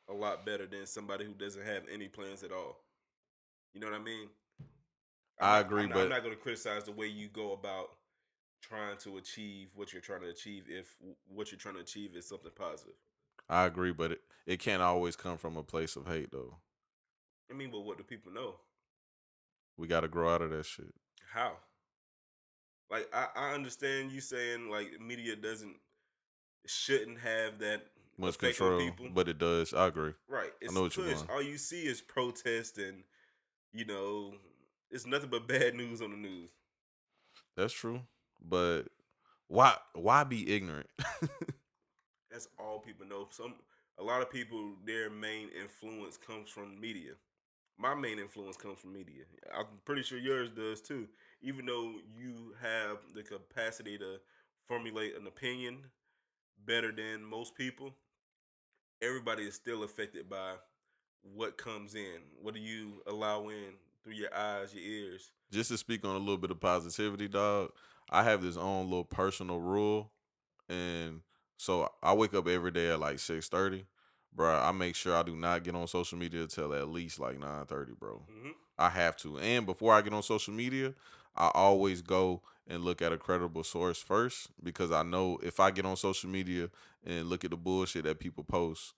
a 0.09 0.13
lot 0.13 0.45
better 0.45 0.67
than 0.67 0.85
somebody 0.85 1.25
who 1.25 1.33
doesn't 1.33 1.65
have 1.65 1.83
any 1.91 2.07
plans 2.07 2.43
at 2.43 2.51
all. 2.51 2.77
You 3.73 3.81
know 3.81 3.87
what 3.89 3.99
I 3.99 4.03
mean? 4.03 4.27
I 5.39 5.59
agree, 5.59 5.83
I'm 5.83 5.89
not, 5.89 5.95
but- 5.95 6.03
I'm 6.03 6.09
not 6.09 6.23
going 6.23 6.35
to 6.35 6.41
criticize 6.41 6.83
the 6.85 6.91
way 6.91 7.07
you 7.07 7.27
go 7.27 7.53
about 7.53 7.89
trying 8.61 8.97
to 8.97 9.17
achieve 9.17 9.69
what 9.75 9.93
you're 9.93 10.01
trying 10.01 10.21
to 10.21 10.29
achieve 10.29 10.65
if 10.69 10.95
what 11.27 11.51
you're 11.51 11.59
trying 11.59 11.75
to 11.75 11.81
achieve 11.81 12.15
is 12.15 12.27
something 12.27 12.51
positive. 12.55 12.93
I 13.49 13.65
agree, 13.65 13.91
but 13.91 14.13
it, 14.13 14.21
it 14.45 14.59
can't 14.59 14.81
always 14.81 15.15
come 15.15 15.37
from 15.37 15.57
a 15.57 15.63
place 15.63 15.95
of 15.95 16.07
hate 16.07 16.31
though. 16.31 16.57
I 17.49 17.53
mean, 17.53 17.69
but 17.71 17.81
what 17.81 17.97
do 17.97 18.03
people 18.03 18.31
know? 18.31 18.55
We 19.77 19.87
gotta 19.87 20.07
grow 20.07 20.33
out 20.33 20.41
of 20.41 20.51
that 20.51 20.65
shit. 20.65 20.93
How? 21.33 21.57
Like 22.89 23.07
I, 23.13 23.27
I 23.35 23.53
understand 23.53 24.11
you 24.11 24.21
saying 24.21 24.69
like 24.69 24.99
media 24.99 25.35
doesn't 25.35 25.75
shouldn't 26.65 27.19
have 27.19 27.59
that 27.59 27.87
Much 28.17 28.37
control, 28.37 28.79
people. 28.79 29.09
but 29.13 29.27
it 29.27 29.37
does. 29.37 29.73
I 29.73 29.87
agree. 29.87 30.13
Right. 30.27 30.51
It's 30.61 30.73
know 30.73 30.83
what 30.83 30.95
you're 30.95 31.11
going. 31.11 31.29
All 31.29 31.41
you 31.41 31.57
see 31.57 31.83
is 31.83 32.01
protest 32.01 32.77
and 32.77 33.03
you 33.73 33.85
know, 33.85 34.33
it's 34.89 35.05
nothing 35.05 35.29
but 35.29 35.47
bad 35.47 35.75
news 35.75 36.01
on 36.01 36.11
the 36.11 36.17
news. 36.17 36.49
That's 37.57 37.73
true. 37.73 38.01
But 38.41 38.83
why 39.47 39.75
why 39.93 40.23
be 40.23 40.53
ignorant? 40.55 40.89
That's 42.35 42.49
all 42.59 42.79
people 42.79 43.07
know. 43.07 43.27
Some 43.29 43.53
a 43.97 44.03
lot 44.03 44.21
of 44.21 44.29
people 44.29 44.73
their 44.85 45.09
main 45.09 45.47
influence 45.57 46.17
comes 46.17 46.49
from 46.49 46.77
media. 46.81 47.11
My 47.79 47.95
main 47.95 48.19
influence 48.19 48.57
comes 48.57 48.79
from 48.79 48.91
media. 48.91 49.23
I'm 49.57 49.67
pretty 49.85 50.03
sure 50.03 50.17
yours 50.17 50.49
does 50.49 50.81
too. 50.81 51.07
Even 51.41 51.65
though 51.65 51.93
you 52.13 52.53
have 52.61 52.97
the 53.13 53.23
capacity 53.23 53.97
to 53.99 54.17
formulate 54.67 55.15
an 55.15 55.27
opinion 55.27 55.77
better 56.65 56.91
than 56.91 57.23
most 57.23 57.55
people, 57.55 57.95
everybody 59.01 59.43
is 59.43 59.55
still 59.55 59.83
affected 59.83 60.29
by 60.29 60.55
what 61.21 61.57
comes 61.57 61.95
in. 61.95 62.17
What 62.41 62.53
do 62.53 62.59
you 62.59 63.01
allow 63.07 63.47
in 63.47 63.75
through 64.03 64.15
your 64.15 64.35
eyes, 64.35 64.73
your 64.73 64.83
ears? 64.83 65.31
Just 65.53 65.71
to 65.71 65.77
speak 65.77 66.03
on 66.03 66.17
a 66.17 66.19
little 66.19 66.37
bit 66.37 66.51
of 66.51 66.59
positivity, 66.59 67.29
dog. 67.29 67.71
I 68.09 68.23
have 68.23 68.41
this 68.41 68.57
own 68.57 68.89
little 68.89 69.05
personal 69.05 69.61
rule, 69.61 70.11
and 70.67 71.21
so 71.57 71.89
I 72.01 72.13
wake 72.13 72.33
up 72.33 72.47
every 72.47 72.71
day 72.71 72.89
at 72.89 72.99
like 72.99 73.19
six 73.19 73.47
thirty, 73.47 73.85
bro. 74.33 74.55
I 74.59 74.71
make 74.71 74.95
sure 74.95 75.15
I 75.15 75.23
do 75.23 75.35
not 75.35 75.63
get 75.63 75.75
on 75.75 75.87
social 75.87 76.17
media 76.17 76.41
until 76.41 76.73
at 76.73 76.89
least 76.89 77.19
like 77.19 77.39
nine 77.39 77.65
thirty, 77.65 77.93
bro. 77.93 78.23
hmm 78.27 78.51
I 78.77 78.89
have 78.89 79.15
to. 79.17 79.37
And 79.39 79.65
before 79.65 79.93
I 79.93 80.01
get 80.01 80.13
on 80.13 80.21
social 80.23 80.53
media, 80.53 80.93
I 81.35 81.49
always 81.53 82.01
go 82.01 82.41
and 82.67 82.83
look 82.83 83.01
at 83.01 83.13
a 83.13 83.17
credible 83.17 83.63
source 83.63 84.01
first 84.01 84.49
because 84.61 84.91
I 84.91 85.03
know 85.03 85.39
if 85.43 85.59
I 85.59 85.71
get 85.71 85.85
on 85.85 85.95
social 85.95 86.29
media 86.29 86.69
and 87.05 87.27
look 87.29 87.45
at 87.45 87.51
the 87.51 87.57
bullshit 87.57 88.03
that 88.03 88.19
people 88.19 88.43
post, 88.43 88.93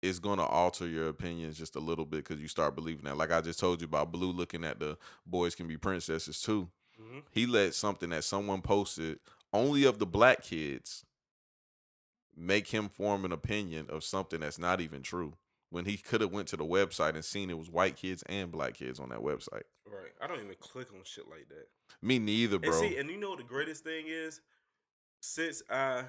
it's 0.00 0.18
going 0.18 0.38
to 0.38 0.44
alter 0.44 0.86
your 0.88 1.08
opinions 1.08 1.56
just 1.58 1.76
a 1.76 1.80
little 1.80 2.04
bit 2.04 2.24
because 2.24 2.40
you 2.40 2.48
start 2.48 2.74
believing 2.74 3.04
that. 3.04 3.16
Like 3.16 3.30
I 3.30 3.40
just 3.40 3.60
told 3.60 3.80
you 3.80 3.86
about 3.86 4.10
Blue 4.10 4.32
looking 4.32 4.64
at 4.64 4.80
the 4.80 4.96
boys 5.24 5.54
can 5.54 5.68
be 5.68 5.76
princesses 5.76 6.40
too. 6.40 6.68
hmm 6.98 7.20
He 7.30 7.46
let 7.46 7.74
something 7.74 8.10
that 8.10 8.24
someone 8.24 8.62
posted 8.62 9.18
only 9.52 9.84
of 9.84 9.98
the 9.98 10.06
black 10.06 10.42
kids 10.42 11.04
make 12.36 12.68
him 12.68 12.88
form 12.88 13.24
an 13.24 13.32
opinion 13.32 13.86
of 13.88 14.04
something 14.04 14.40
that's 14.40 14.58
not 14.58 14.80
even 14.80 15.02
true 15.02 15.34
when 15.70 15.84
he 15.86 15.96
could 15.96 16.20
have 16.20 16.32
went 16.32 16.48
to 16.48 16.56
the 16.56 16.64
website 16.64 17.14
and 17.14 17.24
seen 17.24 17.50
it 17.50 17.58
was 17.58 17.70
white 17.70 17.96
kids 17.96 18.22
and 18.26 18.50
black 18.52 18.74
kids 18.74 19.00
on 19.00 19.08
that 19.08 19.20
website. 19.20 19.62
Right. 19.86 20.12
I 20.20 20.26
don't 20.26 20.40
even 20.40 20.54
click 20.60 20.88
on 20.94 21.00
shit 21.04 21.28
like 21.28 21.48
that. 21.48 21.66
Me 22.00 22.18
neither, 22.18 22.58
bro. 22.58 22.70
And 22.70 22.78
see, 22.80 22.96
and 22.98 23.10
you 23.10 23.18
know 23.18 23.36
the 23.36 23.42
greatest 23.42 23.84
thing 23.84 24.04
is? 24.08 24.40
Since 25.20 25.62
I 25.70 26.04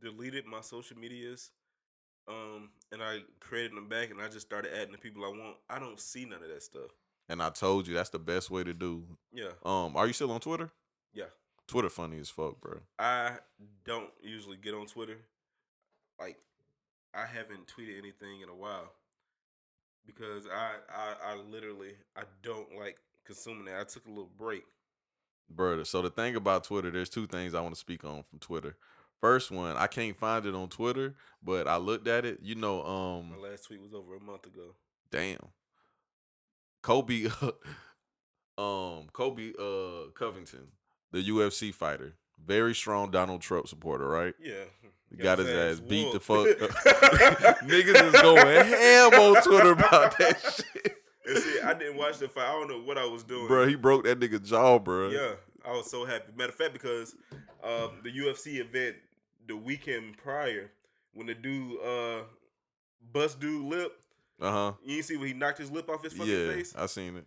deleted 0.00 0.46
my 0.46 0.60
social 0.60 0.96
medias, 0.98 1.50
um, 2.28 2.70
and 2.92 3.02
I 3.02 3.20
created 3.40 3.76
them 3.76 3.88
back 3.88 4.10
and 4.10 4.20
I 4.20 4.28
just 4.28 4.46
started 4.46 4.72
adding 4.74 4.92
the 4.92 4.98
people 4.98 5.24
I 5.24 5.28
want, 5.28 5.56
I 5.68 5.78
don't 5.78 5.98
see 5.98 6.24
none 6.24 6.42
of 6.42 6.48
that 6.48 6.62
stuff. 6.62 6.90
and 7.28 7.42
I 7.42 7.50
told 7.50 7.88
you 7.88 7.94
that's 7.94 8.10
the 8.10 8.18
best 8.18 8.50
way 8.50 8.62
to 8.64 8.74
do. 8.74 9.04
Yeah. 9.32 9.50
Um, 9.64 9.96
are 9.96 10.06
you 10.06 10.12
still 10.12 10.30
on 10.30 10.40
Twitter? 10.40 10.70
Yeah. 11.12 11.24
Twitter 11.66 11.88
funny 11.88 12.18
as 12.18 12.28
fuck, 12.28 12.60
bro. 12.60 12.80
I 12.98 13.38
don't 13.84 14.10
usually 14.22 14.56
get 14.56 14.74
on 14.74 14.86
Twitter. 14.86 15.18
Like, 16.20 16.36
I 17.14 17.26
haven't 17.26 17.66
tweeted 17.66 17.98
anything 17.98 18.42
in 18.42 18.48
a 18.48 18.54
while 18.54 18.92
because 20.06 20.46
I, 20.46 20.72
I, 20.94 21.32
I 21.32 21.36
literally, 21.36 21.92
I 22.16 22.22
don't 22.42 22.68
like 22.78 22.98
consuming 23.24 23.68
it. 23.68 23.74
I 23.80 23.84
took 23.84 24.06
a 24.06 24.10
little 24.10 24.30
break. 24.38 24.64
Brother. 25.48 25.84
So 25.84 26.02
the 26.02 26.10
thing 26.10 26.36
about 26.36 26.64
Twitter, 26.64 26.90
there's 26.90 27.08
two 27.08 27.26
things 27.26 27.54
I 27.54 27.60
want 27.60 27.74
to 27.74 27.80
speak 27.80 28.04
on 28.04 28.22
from 28.22 28.38
Twitter. 28.38 28.76
First 29.20 29.50
one, 29.50 29.76
I 29.76 29.86
can't 29.86 30.16
find 30.16 30.46
it 30.46 30.54
on 30.54 30.68
Twitter, 30.68 31.14
but 31.42 31.66
I 31.66 31.76
looked 31.76 32.06
at 32.06 32.24
it. 32.24 32.38
You 32.42 32.54
know, 32.54 32.82
um, 32.84 33.30
My 33.30 33.48
last 33.48 33.64
tweet 33.64 33.82
was 33.82 33.92
over 33.92 34.16
a 34.16 34.20
month 34.20 34.46
ago. 34.46 34.74
damn. 35.10 35.48
Colby 36.82 37.26
um 38.58 39.08
Colby 39.12 39.52
uh 39.58 40.10
Covington, 40.14 40.68
the 41.12 41.22
UFC 41.28 41.74
fighter, 41.74 42.14
very 42.42 42.74
strong 42.74 43.10
Donald 43.10 43.42
Trump 43.42 43.68
supporter, 43.68 44.08
right? 44.08 44.34
Yeah. 44.42 44.64
He 45.10 45.16
got 45.22 45.38
his 45.38 45.48
ass 45.48 45.80
beat 45.80 46.12
the 46.12 46.20
fuck 46.20 46.46
Niggas 47.64 48.14
is 48.14 48.22
going 48.22 48.46
ham 48.66 49.12
on 49.14 49.42
Twitter 49.42 49.72
about 49.72 50.16
that 50.18 50.40
shit. 50.40 50.96
And 51.26 51.38
see, 51.38 51.60
I 51.60 51.74
didn't 51.74 51.96
watch 51.96 52.18
the 52.18 52.28
fight. 52.28 52.44
I 52.48 52.52
don't 52.52 52.68
know 52.68 52.80
what 52.80 52.96
I 52.96 53.04
was 53.06 53.22
doing. 53.24 53.46
Bro, 53.46 53.66
he 53.68 53.74
broke 53.74 54.04
that 54.04 54.18
nigga 54.20 54.42
jaw, 54.44 54.78
bro. 54.78 55.10
Yeah, 55.10 55.32
I 55.64 55.72
was 55.72 55.90
so 55.90 56.04
happy. 56.04 56.32
Matter 56.36 56.50
of 56.50 56.54
fact, 56.56 56.72
because 56.72 57.14
um, 57.62 58.00
the 58.02 58.10
UFC 58.10 58.60
event 58.60 58.96
the 59.46 59.56
weekend 59.56 60.16
prior, 60.16 60.70
when 61.12 61.26
the 61.26 61.34
dude 61.34 61.78
uh, 61.84 62.22
bust 63.12 63.40
dude 63.40 63.64
lip, 63.64 63.92
Uh-huh. 64.40 64.72
you 64.84 64.94
didn't 64.96 65.04
see 65.06 65.16
when 65.16 65.26
he 65.28 65.34
knocked 65.34 65.58
his 65.58 65.70
lip 65.70 65.88
off 65.90 66.02
his 66.04 66.12
fucking 66.12 66.32
Yeah, 66.32 66.52
face. 66.52 66.74
I 66.76 66.86
seen 66.86 67.16
it. 67.16 67.26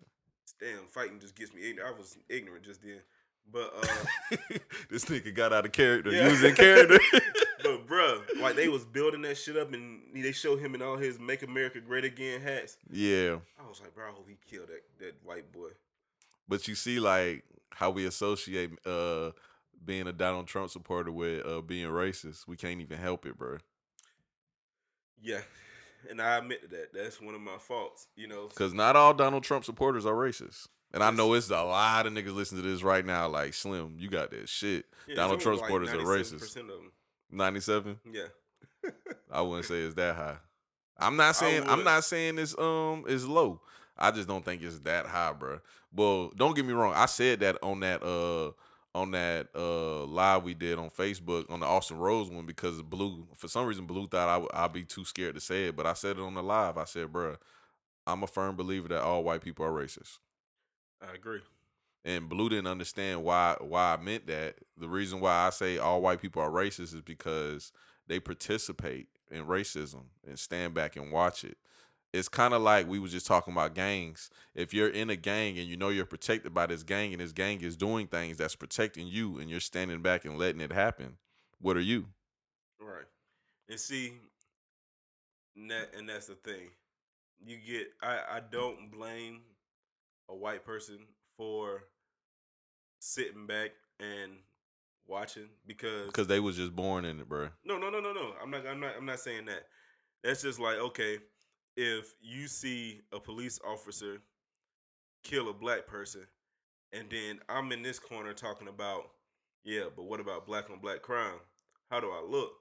Damn, 0.60 0.88
fighting 0.88 1.20
just 1.20 1.36
gets 1.36 1.54
me 1.54 1.70
ignorant. 1.70 1.94
I 1.94 1.98
was 1.98 2.18
ignorant 2.30 2.64
just 2.64 2.82
then, 2.82 3.02
but 3.52 3.74
uh, 3.78 4.38
this 4.90 5.06
nigga 5.06 5.34
got 5.36 5.52
out 5.54 5.66
of 5.66 5.72
character. 5.74 6.12
Yeah. 6.12 6.26
He 6.26 6.30
was 6.32 6.44
in 6.44 6.56
character. 6.56 7.00
bruh, 7.78 8.22
like 8.40 8.56
they 8.56 8.68
was 8.68 8.86
building 8.86 9.22
that 9.24 9.38
shit 9.38 9.58
up, 9.58 9.74
and 9.74 10.02
they 10.14 10.32
showed 10.32 10.60
him 10.60 10.76
in 10.76 10.82
all 10.82 10.98
his 10.98 11.20
"Make 11.20 11.44
America 11.44 11.80
Great 11.82 12.06
Again" 12.06 12.42
hats. 12.42 12.78
yeah. 12.90 13.38
I 13.60 13.68
was 13.68 13.82
like, 13.82 13.94
bro, 13.96 14.06
I 14.08 14.12
hope 14.12 14.28
he 14.28 14.38
killed 14.50 14.70
that 14.70 14.82
that 15.00 15.16
white 15.24 15.52
boy. 15.52 15.70
But 16.48 16.68
you 16.68 16.76
see, 16.76 17.00
like 17.00 17.44
how 17.72 17.90
we 17.90 18.06
associate 18.06 18.72
uh 18.86 19.32
being 19.84 20.08
a 20.08 20.14
Donald 20.14 20.48
Trump 20.48 20.70
supporter 20.70 21.12
with 21.12 21.46
uh 21.46 21.62
being 21.62 21.88
racist. 21.88 22.48
We 22.48 22.56
can't 22.56 22.82
even 22.82 22.98
help 23.00 23.26
it, 23.26 23.38
bro. 23.38 23.58
Yeah, 25.22 25.42
and 26.10 26.22
I 26.22 26.38
admit 26.38 26.62
to 26.64 26.68
that. 26.70 26.94
That's 26.94 27.22
one 27.22 27.36
of 27.36 27.42
my 27.42 27.58
faults. 27.58 28.08
You 28.16 28.28
know, 28.28 28.48
Because 28.48 28.74
not 28.74 28.96
all 28.96 29.14
Donald 29.14 29.44
Trump 29.44 29.66
supporters 29.66 30.06
are 30.06 30.14
racist. 30.14 30.68
And 30.94 31.04
I 31.04 31.10
know 31.10 31.34
it's 31.34 31.50
a 31.50 31.64
lot 31.64 32.06
of 32.06 32.14
niggas 32.14 32.36
listening 32.36 32.62
to 32.62 32.70
this 32.70 32.84
right 32.84 33.04
now. 33.04 33.28
Like 33.28 33.54
Slim, 33.56 33.96
you 33.98 34.10
got 34.10 34.30
that 34.32 34.48
shit. 34.48 34.86
Yeah, 35.08 35.16
Donald 35.16 35.40
Trump 35.40 35.60
supporters 35.60 35.90
are 35.90 35.98
racist. 35.98 36.44
97% 36.44 36.58
of 36.60 36.68
them. 36.68 36.92
Ninety-seven. 37.34 38.00
Yeah. 38.12 38.28
I 39.32 39.42
wouldn't 39.42 39.66
say 39.66 39.82
it's 39.82 39.96
that 39.96 40.16
high. 40.16 40.38
I'm 40.98 41.18
not 41.18 41.36
saying 41.36 41.64
I'm 41.68 41.84
not 41.84 42.04
saying 42.04 42.38
it's 42.38 42.58
um 42.58 43.06
is 43.08 43.28
low. 43.28 43.62
I 43.98 44.12
just 44.12 44.28
don't 44.28 44.44
think 44.44 44.62
it's 44.62 44.80
that 44.80 45.06
high, 45.06 45.34
bro. 45.34 45.60
Well, 45.94 46.32
don't 46.36 46.56
get 46.56 46.66
me 46.66 46.74
wrong. 46.74 46.94
I 46.96 47.06
said 47.06 47.40
that 47.42 47.58
on 47.64 47.80
that 47.82 48.04
uh 48.04 48.52
on 48.96 49.12
that 49.12 49.48
uh 49.56 50.04
live 50.06 50.44
we 50.44 50.54
did 50.54 50.78
on 50.78 50.90
Facebook 50.90 51.50
on 51.50 51.60
the 51.60 51.66
Austin 51.66 51.98
Rhodes 51.98 52.30
one 52.30 52.46
because 52.46 52.82
Blue 52.82 53.28
for 53.36 53.48
some 53.48 53.66
reason 53.66 53.86
Blue 53.86 54.08
thought 54.08 54.30
I 54.30 54.38
would 54.38 54.52
I'd 54.54 54.74
be 54.74 54.84
too 54.84 55.06
scared 55.06 55.36
to 55.36 55.42
say 55.42 55.68
it, 55.68 55.76
but 55.76 55.86
I 55.86 55.94
said 55.94 56.18
it 56.18 56.22
on 56.22 56.36
the 56.36 56.44
live. 56.44 56.78
I 56.78 56.86
said, 56.86 57.12
bro, 57.12 57.38
I'm 58.06 58.24
a 58.24 58.28
firm 58.28 58.56
believer 58.56 58.90
that 58.90 59.02
all 59.02 59.24
white 59.24 59.42
people 59.42 59.66
are 59.66 59.72
racist. 59.72 60.20
I 61.02 61.14
agree. 61.16 61.42
And 62.06 62.28
Blue 62.28 62.50
didn't 62.50 62.68
understand 62.68 63.24
why 63.24 63.56
why 63.60 63.94
I 63.94 64.02
meant 64.02 64.28
that. 64.28 64.56
The 64.78 64.90
reason 64.90 65.20
why 65.20 65.48
I 65.48 65.50
say 65.52 65.78
all 65.78 66.02
white 66.02 66.22
people 66.22 66.42
are 66.42 66.50
racist 66.50 66.94
is 66.94 67.02
because 67.02 67.72
they 68.08 68.20
participate 68.20 69.08
in 69.32 69.46
racism 69.46 70.04
and 70.28 70.38
stand 70.38 70.74
back 70.74 70.96
and 70.96 71.12
watch 71.12 71.44
it. 71.44 71.58
It's 72.12 72.30
kind 72.30 72.54
of 72.54 72.62
like 72.62 72.88
we 72.88 73.00
was 73.00 73.12
just 73.12 73.26
talking 73.26 73.54
about 73.54 73.74
gangs. 73.74 74.30
If 74.54 74.74
you're 74.74 74.90
in 74.90 75.10
a 75.10 75.16
gang 75.16 75.58
and 75.58 75.68
you 75.68 75.76
know 75.76 75.90
you're 75.90 76.06
protected 76.06 76.54
by 76.54 76.68
this 76.68 76.84
gang 76.84 77.12
and 77.12 77.22
this 77.22 77.32
gang 77.32 77.62
is 77.62 77.76
doing 77.76 78.06
things 78.06 78.38
that's 78.38 78.56
protecting 78.56 79.08
you 79.08 79.40
and 79.40 79.50
you're 79.50 79.60
standing 79.60 80.02
back 80.04 80.24
and 80.24 80.38
letting 80.38 80.62
it 80.62 80.72
happen, 80.72 81.18
what 81.60 81.76
are 81.76 81.82
you? 81.82 82.08
Right. 82.80 83.06
And 83.68 83.80
see, 83.80 84.14
and, 85.56 85.72
that, 85.72 85.94
and 85.98 86.08
that's 86.08 86.28
the 86.28 86.36
thing. 86.36 86.70
You 87.44 87.58
get, 87.58 87.88
I, 88.02 88.20
I 88.34 88.42
don't 88.52 88.92
blame 88.92 89.42
a 90.30 90.36
white 90.36 90.64
person 90.64 91.00
for 91.36 91.86
sitting 93.04 93.46
back 93.46 93.72
and 94.00 94.32
watching 95.08 95.50
because 95.68 96.08
Because 96.08 96.28
they 96.28 96.40
was 96.40 96.56
just 96.56 96.76
born 96.76 97.06
in 97.06 97.20
it, 97.20 97.28
bro. 97.28 97.50
No, 97.66 97.78
no, 97.78 97.90
no, 97.90 98.00
no, 98.00 98.14
no. 98.14 98.34
I'm 98.42 98.50
not. 98.50 98.66
I'm 98.66 98.80
not. 98.80 98.94
I'm 98.98 99.06
not 99.06 99.20
saying 99.20 99.46
that. 99.46 99.64
That's 100.24 100.42
just 100.42 100.60
like 100.60 100.78
okay, 100.78 101.20
if 101.76 102.14
you 102.22 102.48
see 102.48 103.02
a 103.12 103.20
police 103.20 103.60
officer 103.68 104.22
kill 105.24 105.50
a 105.50 105.54
black 105.54 105.86
person, 105.88 106.26
and 106.92 107.10
then 107.10 107.40
I'm 107.50 107.72
in 107.72 107.82
this 107.82 108.00
corner 108.00 108.34
talking 108.34 108.68
about, 108.68 109.10
yeah, 109.64 109.84
but 109.96 110.04
what 110.04 110.20
about 110.20 110.46
black 110.46 110.70
on 110.70 110.80
black 110.80 111.02
crime? 111.02 111.40
How 111.92 112.00
do 112.00 112.08
I 112.08 112.24
look? 112.28 112.52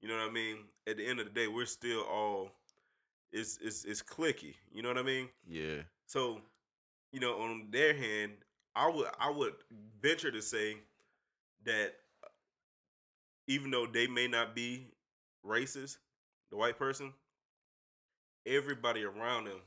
You 0.00 0.08
know 0.08 0.16
what 0.16 0.28
I 0.28 0.32
mean? 0.32 0.58
At 0.86 0.96
the 0.96 1.06
end 1.06 1.20
of 1.20 1.26
the 1.26 1.32
day, 1.32 1.48
we're 1.48 1.66
still 1.66 2.02
all 2.02 2.50
it's 3.32 3.58
it's 3.62 3.84
it's 3.84 4.02
clicky. 4.02 4.54
You 4.72 4.82
know 4.82 4.88
what 4.88 4.98
I 4.98 5.02
mean? 5.02 5.28
Yeah. 5.48 5.82
So, 6.06 6.40
you 7.12 7.20
know, 7.20 7.40
on 7.40 7.68
their 7.70 7.94
hand, 7.94 8.32
I 8.78 8.88
would 8.88 9.08
I 9.18 9.30
would 9.30 9.54
venture 10.00 10.30
to 10.30 10.40
say 10.40 10.76
that 11.64 11.94
uh, 12.22 12.28
even 13.48 13.72
though 13.72 13.86
they 13.86 14.06
may 14.06 14.28
not 14.28 14.54
be 14.54 14.86
racist, 15.44 15.96
the 16.50 16.56
white 16.56 16.78
person, 16.78 17.12
everybody 18.46 19.02
around 19.02 19.46
them 19.46 19.60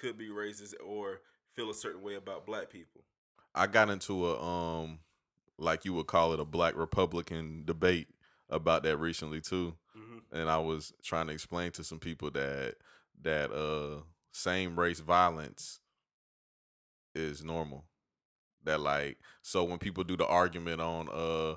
could 0.00 0.18
be 0.18 0.28
racist 0.28 0.74
or 0.84 1.20
feel 1.54 1.70
a 1.70 1.74
certain 1.74 2.02
way 2.02 2.16
about 2.16 2.44
black 2.44 2.68
people. 2.68 3.02
I 3.54 3.68
got 3.68 3.90
into 3.90 4.26
a 4.26 4.42
um 4.42 4.98
like 5.56 5.84
you 5.84 5.94
would 5.94 6.08
call 6.08 6.32
it 6.32 6.40
a 6.40 6.44
black 6.44 6.76
Republican 6.76 7.62
debate 7.64 8.08
about 8.50 8.82
that 8.82 8.96
recently 8.96 9.40
too. 9.40 9.76
Mm-hmm. 9.96 10.36
and 10.36 10.50
I 10.50 10.58
was 10.58 10.92
trying 11.02 11.28
to 11.28 11.32
explain 11.32 11.70
to 11.72 11.84
some 11.84 12.00
people 12.00 12.30
that 12.32 12.74
that 13.22 13.52
uh 13.52 14.02
same 14.32 14.78
race 14.78 15.00
violence 15.00 15.78
is 17.14 17.44
normal. 17.44 17.84
That 18.66 18.80
like 18.80 19.18
so 19.42 19.64
when 19.64 19.78
people 19.78 20.04
do 20.04 20.16
the 20.16 20.26
argument 20.26 20.80
on 20.82 21.08
uh 21.12 21.56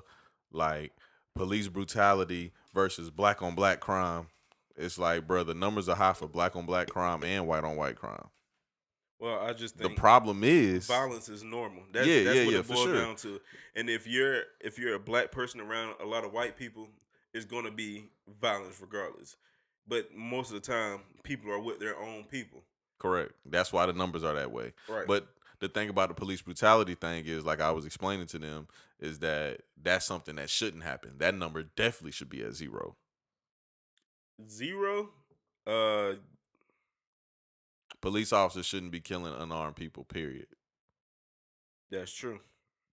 like 0.52 0.92
police 1.34 1.68
brutality 1.68 2.52
versus 2.74 3.10
black 3.10 3.42
on 3.42 3.54
black 3.54 3.80
crime, 3.80 4.28
it's 4.76 4.98
like 4.98 5.26
bro, 5.26 5.44
the 5.44 5.54
numbers 5.54 5.88
are 5.88 5.96
high 5.96 6.14
for 6.14 6.28
black 6.28 6.56
on 6.56 6.66
black 6.66 6.88
crime 6.88 7.22
and 7.24 7.46
white 7.46 7.64
on 7.64 7.76
white 7.76 7.96
crime. 7.96 8.28
Well, 9.18 9.38
I 9.40 9.52
just 9.52 9.76
The 9.76 9.90
problem 9.90 10.42
is 10.44 10.86
violence 10.86 11.28
is 11.28 11.42
normal. 11.44 11.82
That's, 11.92 12.06
Yeah, 12.06 12.24
that's 12.24 12.36
yeah, 12.36 12.44
what 12.46 12.54
yeah, 12.54 12.60
it 12.60 12.68
boils 12.68 12.84
sure. 12.84 12.94
down 12.94 13.16
to. 13.16 13.40
And 13.76 13.90
if 13.90 14.06
you're 14.06 14.42
if 14.60 14.78
you're 14.78 14.94
a 14.94 14.98
black 15.00 15.30
person 15.30 15.60
around 15.60 15.96
a 16.00 16.06
lot 16.06 16.24
of 16.24 16.32
white 16.32 16.56
people, 16.56 16.88
it's 17.34 17.44
going 17.44 17.64
to 17.66 17.70
be 17.70 18.06
violence 18.40 18.80
regardless. 18.80 19.36
But 19.86 20.14
most 20.14 20.52
of 20.52 20.54
the 20.62 20.72
time, 20.72 21.00
people 21.22 21.50
are 21.50 21.60
with 21.60 21.80
their 21.80 21.98
own 21.98 22.24
people. 22.24 22.62
correct. 22.98 23.32
That's 23.44 23.72
why 23.72 23.86
the 23.86 23.92
numbers 23.92 24.24
are 24.24 24.34
that 24.34 24.52
way. 24.52 24.72
Right. 24.88 25.06
But 25.06 25.28
the 25.60 25.68
thing 25.68 25.88
about 25.88 26.08
the 26.08 26.14
police 26.14 26.42
brutality 26.42 26.94
thing 26.94 27.24
is, 27.26 27.44
like 27.44 27.60
I 27.60 27.70
was 27.70 27.86
explaining 27.86 28.26
to 28.28 28.38
them, 28.38 28.68
is 28.98 29.18
that 29.20 29.60
that's 29.80 30.06
something 30.06 30.36
that 30.36 30.50
shouldn't 30.50 30.84
happen. 30.84 31.12
That 31.18 31.34
number 31.34 31.62
definitely 31.62 32.12
should 32.12 32.30
be 32.30 32.42
at 32.42 32.54
zero. 32.54 32.96
zero, 34.48 35.10
uh, 35.66 36.14
Police 38.00 38.32
officers 38.32 38.64
shouldn't 38.66 38.92
be 38.92 39.00
killing 39.00 39.34
unarmed 39.34 39.76
people. 39.76 40.04
Period. 40.04 40.46
that's 41.90 42.12
true. 42.12 42.40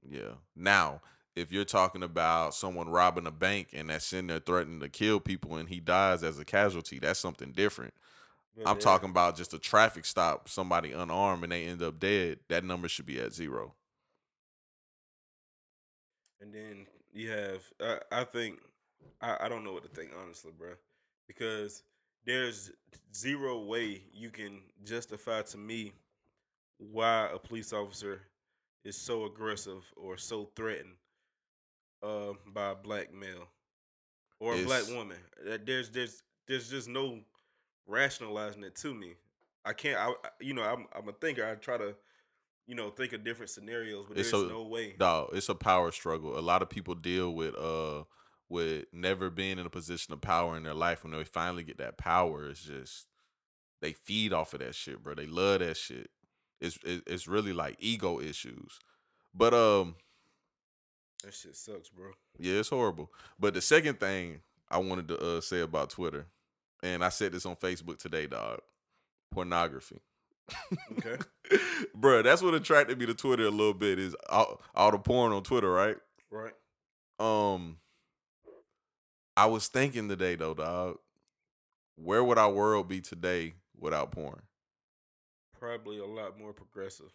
Yeah. 0.07 0.35
Now, 0.55 1.01
if 1.35 1.51
you're 1.51 1.65
talking 1.65 2.03
about 2.03 2.53
someone 2.53 2.89
robbing 2.89 3.27
a 3.27 3.31
bank 3.31 3.69
and 3.73 3.89
that's 3.89 4.11
in 4.11 4.27
there 4.27 4.39
threatening 4.39 4.79
to 4.81 4.89
kill 4.89 5.19
people 5.19 5.55
and 5.55 5.69
he 5.69 5.79
dies 5.79 6.23
as 6.23 6.39
a 6.39 6.45
casualty, 6.45 6.99
that's 6.99 7.19
something 7.19 7.51
different. 7.51 7.93
But 8.57 8.67
I'm 8.67 8.75
there- 8.77 8.81
talking 8.81 9.09
about 9.09 9.37
just 9.37 9.53
a 9.53 9.59
traffic 9.59 10.03
stop, 10.05 10.49
somebody 10.49 10.91
unarmed 10.91 11.43
and 11.43 11.51
they 11.51 11.65
end 11.65 11.81
up 11.83 11.99
dead. 11.99 12.39
That 12.49 12.63
number 12.63 12.87
should 12.87 13.05
be 13.05 13.19
at 13.19 13.33
zero. 13.33 13.75
And 16.41 16.53
then 16.53 16.87
you 17.13 17.29
have, 17.29 17.61
I, 17.79 17.99
I 18.11 18.23
think 18.23 18.59
I, 19.21 19.37
I 19.41 19.49
don't 19.49 19.63
know 19.63 19.73
what 19.73 19.83
to 19.83 19.89
think 19.89 20.11
honestly, 20.21 20.51
bro, 20.57 20.71
because 21.27 21.83
there's 22.25 22.71
zero 23.15 23.63
way 23.63 24.03
you 24.13 24.29
can 24.29 24.61
justify 24.83 25.41
to 25.43 25.57
me 25.57 25.93
why 26.79 27.29
a 27.33 27.39
police 27.39 27.73
officer 27.73 28.21
is 28.83 28.95
so 28.97 29.25
aggressive 29.25 29.83
or 29.95 30.17
so 30.17 30.49
threatened 30.55 30.95
uh, 32.03 32.33
by 32.53 32.71
a 32.71 32.75
black 32.75 33.13
male 33.13 33.47
or 34.39 34.53
a 34.55 34.63
black 34.63 34.87
woman. 34.89 35.17
That 35.45 35.65
There's 35.65 35.89
there's 35.89 36.21
there's 36.47 36.69
just 36.69 36.87
no 36.87 37.19
rationalizing 37.87 38.63
it 38.63 38.75
to 38.77 38.93
me. 38.93 39.13
I 39.65 39.73
can't. 39.73 39.97
I 39.99 40.13
you 40.39 40.53
know 40.53 40.63
I'm 40.63 40.85
I'm 40.95 41.07
a 41.09 41.13
thinker. 41.13 41.45
I 41.45 41.55
try 41.55 41.77
to 41.77 41.95
you 42.67 42.75
know 42.75 42.89
think 42.89 43.13
of 43.13 43.23
different 43.23 43.49
scenarios, 43.49 44.05
but 44.07 44.17
It's 44.17 44.31
there's 44.31 44.43
so- 44.43 44.49
no 44.49 44.63
way. 44.67 44.95
No, 44.99 45.29
it's 45.33 45.49
a 45.49 45.55
power 45.55 45.91
struggle. 45.91 46.37
A 46.37 46.41
lot 46.41 46.61
of 46.61 46.69
people 46.69 46.95
deal 46.95 47.33
with 47.33 47.55
uh 47.55 48.03
with 48.49 48.85
never 48.93 49.29
being 49.29 49.59
in 49.59 49.65
a 49.65 49.69
position 49.69 50.13
of 50.13 50.21
power 50.21 50.55
in 50.55 50.63
their 50.63 50.73
life. 50.73 51.03
When 51.03 51.11
they 51.11 51.23
finally 51.25 51.63
get 51.63 51.77
that 51.79 51.97
power, 51.97 52.49
it's 52.49 52.63
just 52.63 53.07
they 53.81 53.93
feed 53.93 54.31
off 54.33 54.53
of 54.53 54.59
that 54.61 54.73
shit, 54.75 55.03
bro. 55.03 55.15
They 55.15 55.25
love 55.27 55.59
that 55.59 55.75
shit. 55.77 56.09
It's 56.61 56.79
it's 56.85 57.27
really 57.27 57.53
like 57.53 57.75
ego 57.79 58.19
issues. 58.21 58.79
But 59.33 59.53
um, 59.53 59.95
That 61.23 61.33
shit 61.33 61.55
sucks, 61.55 61.89
bro. 61.89 62.11
yeah, 62.39 62.55
it's 62.59 62.69
horrible. 62.69 63.11
But 63.39 63.53
the 63.53 63.61
second 63.61 63.99
thing 63.99 64.41
I 64.69 64.77
wanted 64.77 65.07
to 65.09 65.19
uh, 65.19 65.41
say 65.41 65.59
about 65.61 65.89
Twitter, 65.91 66.25
and 66.83 67.03
I 67.03 67.09
said 67.09 67.31
this 67.31 67.45
on 67.45 67.55
Facebook 67.55 67.97
today, 67.97 68.27
dog, 68.27 68.59
pornography. 69.31 69.99
Okay. 70.93 71.17
Bruh, 71.97 72.23
that's 72.23 72.41
what 72.41 72.53
attracted 72.53 72.99
me 72.99 73.05
to 73.05 73.13
Twitter 73.13 73.45
a 73.45 73.51
little 73.51 73.73
bit 73.73 73.99
is 73.99 74.15
all, 74.29 74.61
all 74.75 74.91
the 74.91 74.97
porn 74.97 75.33
on 75.33 75.43
Twitter, 75.43 75.71
right? 75.71 75.97
Right. 76.31 76.53
Um, 77.19 77.77
I 79.35 79.45
was 79.45 79.67
thinking 79.67 80.09
today 80.09 80.35
though, 80.35 80.53
dog. 80.53 80.97
Where 81.95 82.23
would 82.23 82.37
our 82.37 82.51
world 82.51 82.87
be 82.87 83.01
today 83.01 83.53
without 83.79 84.11
porn? 84.11 84.41
Probably 85.59 85.97
a 85.97 86.05
lot 86.05 86.39
more 86.39 86.53
progressive. 86.53 87.11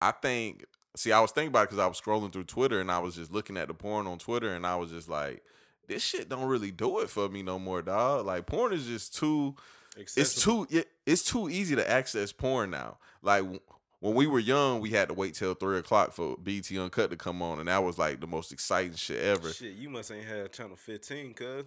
I 0.00 0.12
think. 0.12 0.64
See, 0.96 1.12
I 1.12 1.20
was 1.20 1.32
thinking 1.32 1.48
about 1.48 1.62
it 1.62 1.70
because 1.70 1.78
I 1.80 1.86
was 1.86 2.00
scrolling 2.00 2.32
through 2.32 2.44
Twitter 2.44 2.80
and 2.80 2.90
I 2.90 2.98
was 3.00 3.16
just 3.16 3.32
looking 3.32 3.56
at 3.56 3.68
the 3.68 3.74
porn 3.74 4.06
on 4.06 4.18
Twitter 4.18 4.54
and 4.54 4.66
I 4.66 4.76
was 4.76 4.90
just 4.90 5.08
like, 5.08 5.42
this 5.88 6.02
shit 6.02 6.28
don't 6.28 6.46
really 6.46 6.70
do 6.70 7.00
it 7.00 7.10
for 7.10 7.28
me 7.28 7.42
no 7.42 7.58
more, 7.58 7.82
dog. 7.82 8.26
Like 8.26 8.46
porn 8.46 8.72
is 8.72 8.86
just 8.86 9.14
too. 9.16 9.54
It's 9.96 10.42
too. 10.42 10.66
It, 10.70 10.88
it's 11.06 11.22
too 11.22 11.48
easy 11.48 11.76
to 11.76 11.88
access 11.88 12.32
porn 12.32 12.70
now. 12.70 12.98
Like 13.22 13.42
w- 13.42 13.60
when 14.00 14.14
we 14.14 14.26
were 14.26 14.38
young, 14.40 14.80
we 14.80 14.90
had 14.90 15.08
to 15.08 15.14
wait 15.14 15.34
till 15.34 15.54
three 15.54 15.78
o'clock 15.78 16.12
for 16.12 16.36
BT 16.36 16.78
Uncut 16.78 17.10
to 17.10 17.16
come 17.16 17.40
on, 17.40 17.58
and 17.58 17.68
that 17.68 17.82
was 17.82 17.96
like 17.96 18.20
the 18.20 18.26
most 18.26 18.52
exciting 18.52 18.96
shit 18.96 19.22
ever. 19.22 19.52
Shit, 19.52 19.76
you 19.76 19.88
must 19.88 20.10
ain't 20.10 20.26
had 20.26 20.52
channel 20.52 20.76
15, 20.76 21.34
cuz. 21.34 21.64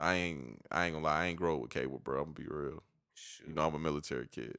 I 0.00 0.14
ain't. 0.14 0.60
I 0.70 0.86
ain't 0.86 0.94
gonna 0.94 1.04
lie. 1.06 1.22
I 1.22 1.26
ain't 1.26 1.38
grow 1.38 1.56
up 1.56 1.62
with 1.62 1.70
cable, 1.70 2.00
bro. 2.02 2.18
I'm 2.18 2.32
gonna 2.32 2.34
be 2.34 2.46
real. 2.46 2.82
Shoot. 3.14 3.48
You 3.48 3.54
know, 3.54 3.66
I'm 3.66 3.74
a 3.74 3.78
military 3.78 4.28
kid. 4.28 4.58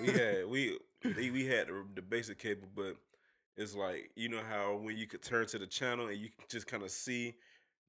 we 0.00 0.06
had 0.12 0.46
we 0.46 0.78
we 1.04 1.30
we 1.30 1.46
had 1.46 1.68
the, 1.68 1.84
the 1.94 2.02
basic 2.02 2.38
cable, 2.38 2.66
but 2.74 2.96
it's 3.56 3.74
like 3.74 4.10
you 4.16 4.28
know 4.28 4.40
how 4.48 4.76
when 4.76 4.96
you 4.96 5.06
could 5.06 5.22
turn 5.22 5.46
to 5.46 5.58
the 5.58 5.66
channel 5.66 6.08
and 6.08 6.18
you 6.18 6.30
just 6.48 6.66
kind 6.66 6.82
of 6.82 6.90
see 6.90 7.34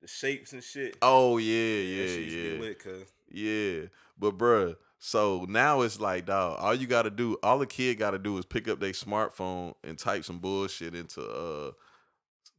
the 0.01 0.07
shapes 0.07 0.53
and 0.53 0.63
shit. 0.63 0.97
Oh 1.01 1.37
yeah, 1.37 1.53
yeah, 1.53 2.05
shit 2.05 2.19
used 2.21 2.35
to 2.35 2.41
be 2.43 2.55
yeah, 2.55 2.61
lit, 2.61 3.09
yeah. 3.29 3.87
But 4.19 4.37
bruh, 4.37 4.75
so 4.99 5.45
now 5.47 5.81
it's 5.81 5.99
like, 5.99 6.25
dog. 6.25 6.57
All 6.59 6.73
you 6.75 6.87
gotta 6.87 7.09
do, 7.09 7.37
all 7.43 7.59
the 7.59 7.65
kid 7.67 7.99
gotta 7.99 8.19
do 8.19 8.37
is 8.37 8.45
pick 8.45 8.67
up 8.67 8.79
their 8.79 8.91
smartphone 8.91 9.73
and 9.83 9.97
type 9.97 10.23
some 10.23 10.39
bullshit 10.39 10.95
into 10.95 11.21
uh 11.21 11.71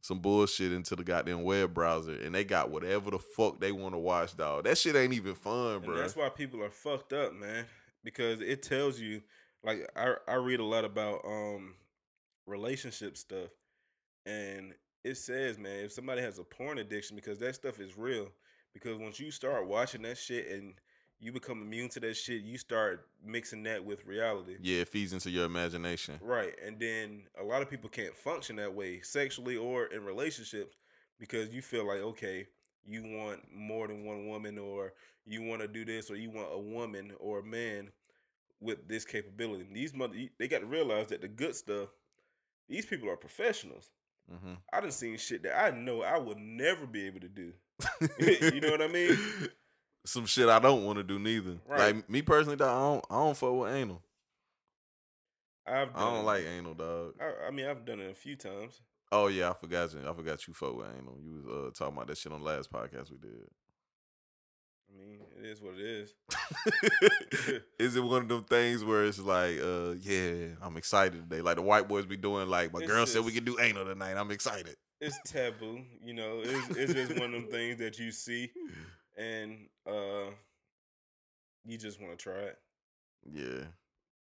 some 0.01 0.19
bullshit 0.19 0.71
into 0.71 0.95
the 0.95 1.03
goddamn 1.03 1.43
web 1.43 1.73
browser, 1.73 2.13
and 2.13 2.33
they 2.33 2.43
got 2.45 2.69
whatever 2.69 3.11
the 3.11 3.19
fuck 3.19 3.59
they 3.59 3.71
want 3.71 3.93
to 3.93 3.99
watch, 3.99 4.35
dog. 4.37 4.63
That 4.63 4.77
shit 4.77 4.95
ain't 4.95 5.13
even 5.13 5.35
fun, 5.35 5.75
And 5.75 5.83
bro. 5.85 5.97
that's 5.97 6.15
why 6.15 6.29
people 6.29 6.63
are 6.63 6.69
fucked 6.69 7.11
up, 7.11 7.33
man. 7.33 7.65
Because 8.03 8.39
it 8.39 8.63
tells 8.63 8.99
you, 8.99 9.21
like 9.63 9.89
I 9.95 10.15
I 10.27 10.35
read 10.35 10.61
a 10.61 10.65
lot 10.65 10.85
about 10.85 11.25
um 11.25 11.75
relationship 12.45 13.17
stuff, 13.17 13.49
and 14.25 14.73
it 15.03 15.15
says, 15.15 15.57
man, 15.57 15.85
if 15.85 15.91
somebody 15.91 16.21
has 16.21 16.39
a 16.39 16.43
porn 16.43 16.77
addiction, 16.77 17.15
because 17.15 17.39
that 17.39 17.55
stuff 17.55 17.79
is 17.79 17.97
real. 17.97 18.29
Because 18.73 18.97
once 18.97 19.19
you 19.19 19.31
start 19.31 19.67
watching 19.67 20.03
that 20.03 20.17
shit 20.17 20.47
and 20.49 20.73
you 21.19 21.31
become 21.31 21.61
immune 21.61 21.89
to 21.89 21.99
that 22.01 22.15
shit, 22.15 22.43
you 22.43 22.57
start 22.57 23.07
mixing 23.23 23.63
that 23.63 23.83
with 23.83 24.05
reality. 24.05 24.55
Yeah, 24.61 24.81
it 24.81 24.87
feeds 24.87 25.11
into 25.13 25.29
your 25.29 25.45
imagination. 25.45 26.19
Right. 26.21 26.53
And 26.65 26.79
then 26.79 27.23
a 27.39 27.43
lot 27.43 27.61
of 27.61 27.69
people 27.69 27.89
can't 27.89 28.15
function 28.15 28.55
that 28.57 28.73
way 28.73 29.01
sexually 29.01 29.57
or 29.57 29.85
in 29.87 30.03
relationships 30.05 30.75
because 31.19 31.53
you 31.53 31.61
feel 31.61 31.87
like, 31.87 31.99
okay, 31.99 32.47
you 32.85 33.03
want 33.03 33.41
more 33.53 33.87
than 33.87 34.05
one 34.05 34.27
woman 34.27 34.57
or 34.57 34.93
you 35.25 35.43
want 35.43 35.61
to 35.61 35.67
do 35.67 35.83
this 35.83 36.09
or 36.09 36.15
you 36.15 36.29
want 36.29 36.49
a 36.51 36.59
woman 36.59 37.11
or 37.19 37.39
a 37.39 37.43
man 37.43 37.89
with 38.61 38.87
this 38.87 39.05
capability. 39.05 39.65
These 39.71 39.93
mother 39.93 40.15
they 40.37 40.47
got 40.47 40.59
to 40.59 40.65
realize 40.65 41.07
that 41.07 41.21
the 41.21 41.27
good 41.27 41.55
stuff, 41.55 41.89
these 42.67 42.85
people 42.85 43.09
are 43.09 43.17
professionals. 43.17 43.91
Hmm 44.29 44.53
I 44.71 44.81
done 44.81 44.91
seen 44.91 45.17
shit 45.17 45.43
that 45.43 45.59
I 45.59 45.71
know 45.71 46.01
I 46.03 46.17
would 46.17 46.37
never 46.37 46.85
be 46.85 47.05
able 47.07 47.19
to 47.21 47.29
do. 47.29 47.53
You 48.19 48.61
know 48.61 48.71
what 48.71 48.81
I 48.81 48.87
mean? 48.87 49.17
Some 50.05 50.25
shit 50.25 50.49
I 50.49 50.59
don't 50.59 50.85
want 50.85 50.97
to 50.97 51.03
do 51.03 51.19
neither. 51.19 51.57
Right. 51.67 51.95
Like 51.95 52.09
me 52.09 52.21
personally, 52.21 52.55
dog, 52.55 52.69
I 52.69 52.79
don't, 52.79 53.05
I 53.09 53.25
don't 53.25 53.37
fuck 53.37 53.53
with 53.53 53.73
anal. 53.73 54.01
I've 55.67 55.95
I 55.95 55.99
don't 55.99 56.25
like 56.25 56.45
anal, 56.45 56.73
dog. 56.73 57.13
I, 57.21 57.47
I 57.47 57.51
mean, 57.51 57.67
I've 57.67 57.85
done 57.85 57.99
it 57.99 58.11
a 58.11 58.15
few 58.15 58.35
times. 58.35 58.81
Oh 59.11 59.27
yeah, 59.27 59.49
I 59.49 59.53
forgot 59.53 59.93
you. 59.93 60.01
I 60.07 60.13
forgot 60.13 60.47
you 60.47 60.53
fuck 60.53 60.75
with 60.75 60.87
anal. 60.87 61.17
You 61.21 61.33
was 61.33 61.45
uh, 61.45 61.71
talking 61.77 61.95
about 61.95 62.07
that 62.07 62.17
shit 62.17 62.31
on 62.31 62.39
the 62.39 62.45
last 62.45 62.71
podcast 62.71 63.11
we 63.11 63.17
did. 63.17 63.47
I 64.91 64.97
mean, 64.97 65.19
it 65.39 65.45
is 65.45 65.61
what 65.61 65.75
it 65.75 65.81
is. 65.81 66.13
is 67.79 67.95
it 67.95 68.03
one 68.03 68.23
of 68.23 68.27
them 68.27 68.43
things 68.43 68.83
where 68.83 69.05
it's 69.05 69.19
like, 69.19 69.59
uh, 69.61 69.91
yeah, 70.01 70.55
I'm 70.61 70.77
excited 70.77 71.29
today. 71.29 71.41
Like 71.41 71.55
the 71.57 71.61
white 71.61 71.87
boys 71.87 72.05
be 72.05 72.17
doing, 72.17 72.47
like 72.49 72.73
my 72.73 72.79
It's 72.79 72.91
girl 72.91 73.05
said 73.05 73.21
we 73.23 73.31
just- 73.31 73.45
can 73.45 73.53
do 73.53 73.59
anal 73.61 73.85
tonight. 73.85 74.15
I'm 74.17 74.31
excited. 74.31 74.75
It's 75.01 75.17
taboo, 75.25 75.81
you 76.03 76.13
know. 76.13 76.41
It's, 76.43 76.69
it's 76.75 76.93
just 76.93 77.11
one 77.19 77.33
of 77.33 77.41
them 77.43 77.47
things 77.51 77.77
that 77.77 77.97
you 77.99 78.11
see 78.11 78.51
and 79.17 79.67
uh 79.87 80.31
you 81.65 81.77
just 81.77 82.01
want 82.01 82.17
to 82.17 82.21
try 82.21 82.33
it. 82.39 82.57
Yeah, 83.31 83.63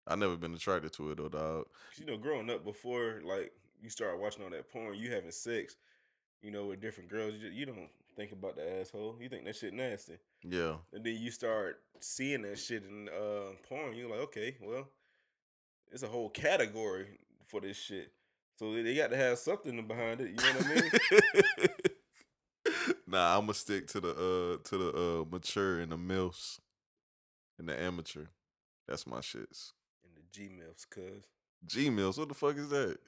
I 0.06 0.16
never 0.16 0.36
been 0.36 0.54
attracted 0.54 0.92
to 0.94 1.12
it 1.12 1.18
though, 1.18 1.28
dog. 1.28 1.66
you 1.96 2.04
know, 2.04 2.16
growing 2.18 2.50
up 2.50 2.64
before 2.64 3.20
like 3.24 3.52
you 3.80 3.88
start 3.90 4.18
watching 4.20 4.44
all 4.44 4.50
that 4.50 4.70
porn, 4.70 4.98
you 4.98 5.10
having 5.10 5.30
sex, 5.30 5.76
you 6.42 6.50
know, 6.50 6.66
with 6.66 6.80
different 6.82 7.08
girls, 7.08 7.32
you, 7.34 7.40
just, 7.40 7.52
you 7.54 7.64
don't 7.64 7.88
think 8.16 8.32
about 8.32 8.56
the 8.56 8.80
asshole. 8.80 9.16
You 9.20 9.28
think 9.30 9.44
that 9.46 9.56
shit 9.56 9.72
nasty. 9.72 10.18
Yeah, 10.44 10.76
And 10.92 11.04
then 11.04 11.16
you 11.16 11.30
start 11.30 11.80
seeing 12.00 12.42
that 12.42 12.58
shit 12.58 12.84
in 12.84 13.08
uh 13.08 13.52
porn, 13.68 13.94
you're 13.96 14.08
like, 14.10 14.20
okay, 14.20 14.56
well, 14.60 14.88
it's 15.90 16.02
a 16.02 16.08
whole 16.08 16.30
category 16.30 17.06
for 17.46 17.60
this 17.60 17.76
shit. 17.76 18.12
So 18.58 18.72
they- 18.72 18.94
got 18.94 19.10
to 19.10 19.16
have 19.16 19.38
something 19.38 19.86
behind 19.86 20.20
it. 20.20 20.30
You 20.30 20.36
know 20.36 20.58
what 20.58 20.66
I 20.66 20.74
mean? 20.80 21.68
nah, 23.06 23.34
I'm 23.36 23.42
gonna 23.42 23.54
stick 23.54 23.86
to 23.88 24.00
the 24.00 24.10
uh 24.10 24.68
to 24.68 24.78
the 24.78 24.90
uh 24.96 25.24
mature 25.30 25.80
and 25.80 25.92
the 25.92 25.96
milfs 25.96 26.58
and 27.58 27.68
the 27.68 27.80
amateur. 27.80 28.26
That's 28.86 29.06
my 29.06 29.18
shits. 29.18 29.72
And 30.04 30.16
the 30.16 30.22
G 30.30 30.48
milfs, 30.48 30.88
cuz 30.88 31.24
G 31.66 31.88
milfs, 31.90 32.18
what 32.18 32.28
the 32.28 32.34
fuck 32.34 32.56
is 32.56 32.68
that? 32.70 32.98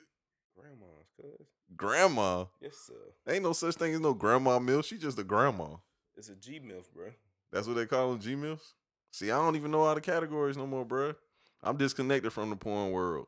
grandmas, 0.56 1.06
cuz 1.16 1.46
Grandma. 1.76 2.46
yes 2.60 2.76
sir. 2.76 3.14
Ain't 3.32 3.44
no 3.44 3.52
such 3.52 3.76
thing 3.76 3.94
as 3.94 4.00
no 4.00 4.14
grandma 4.14 4.58
milf. 4.58 4.84
She 4.84 4.98
just 4.98 5.18
a 5.18 5.24
grandma. 5.24 5.76
It's 6.20 6.28
a 6.28 6.34
G 6.34 6.60
milf, 6.60 6.84
bro. 6.94 7.06
That's 7.50 7.66
what 7.66 7.76
they 7.76 7.86
call 7.86 8.10
them, 8.10 8.20
G 8.20 8.34
milfs. 8.34 8.74
See, 9.10 9.30
I 9.30 9.38
don't 9.38 9.56
even 9.56 9.70
know 9.70 9.80
all 9.80 9.94
the 9.94 10.02
categories 10.02 10.54
no 10.54 10.66
more, 10.66 10.84
bruh. 10.84 11.16
I'm 11.62 11.78
disconnected 11.78 12.30
from 12.30 12.50
the 12.50 12.56
porn 12.56 12.90
world. 12.90 13.26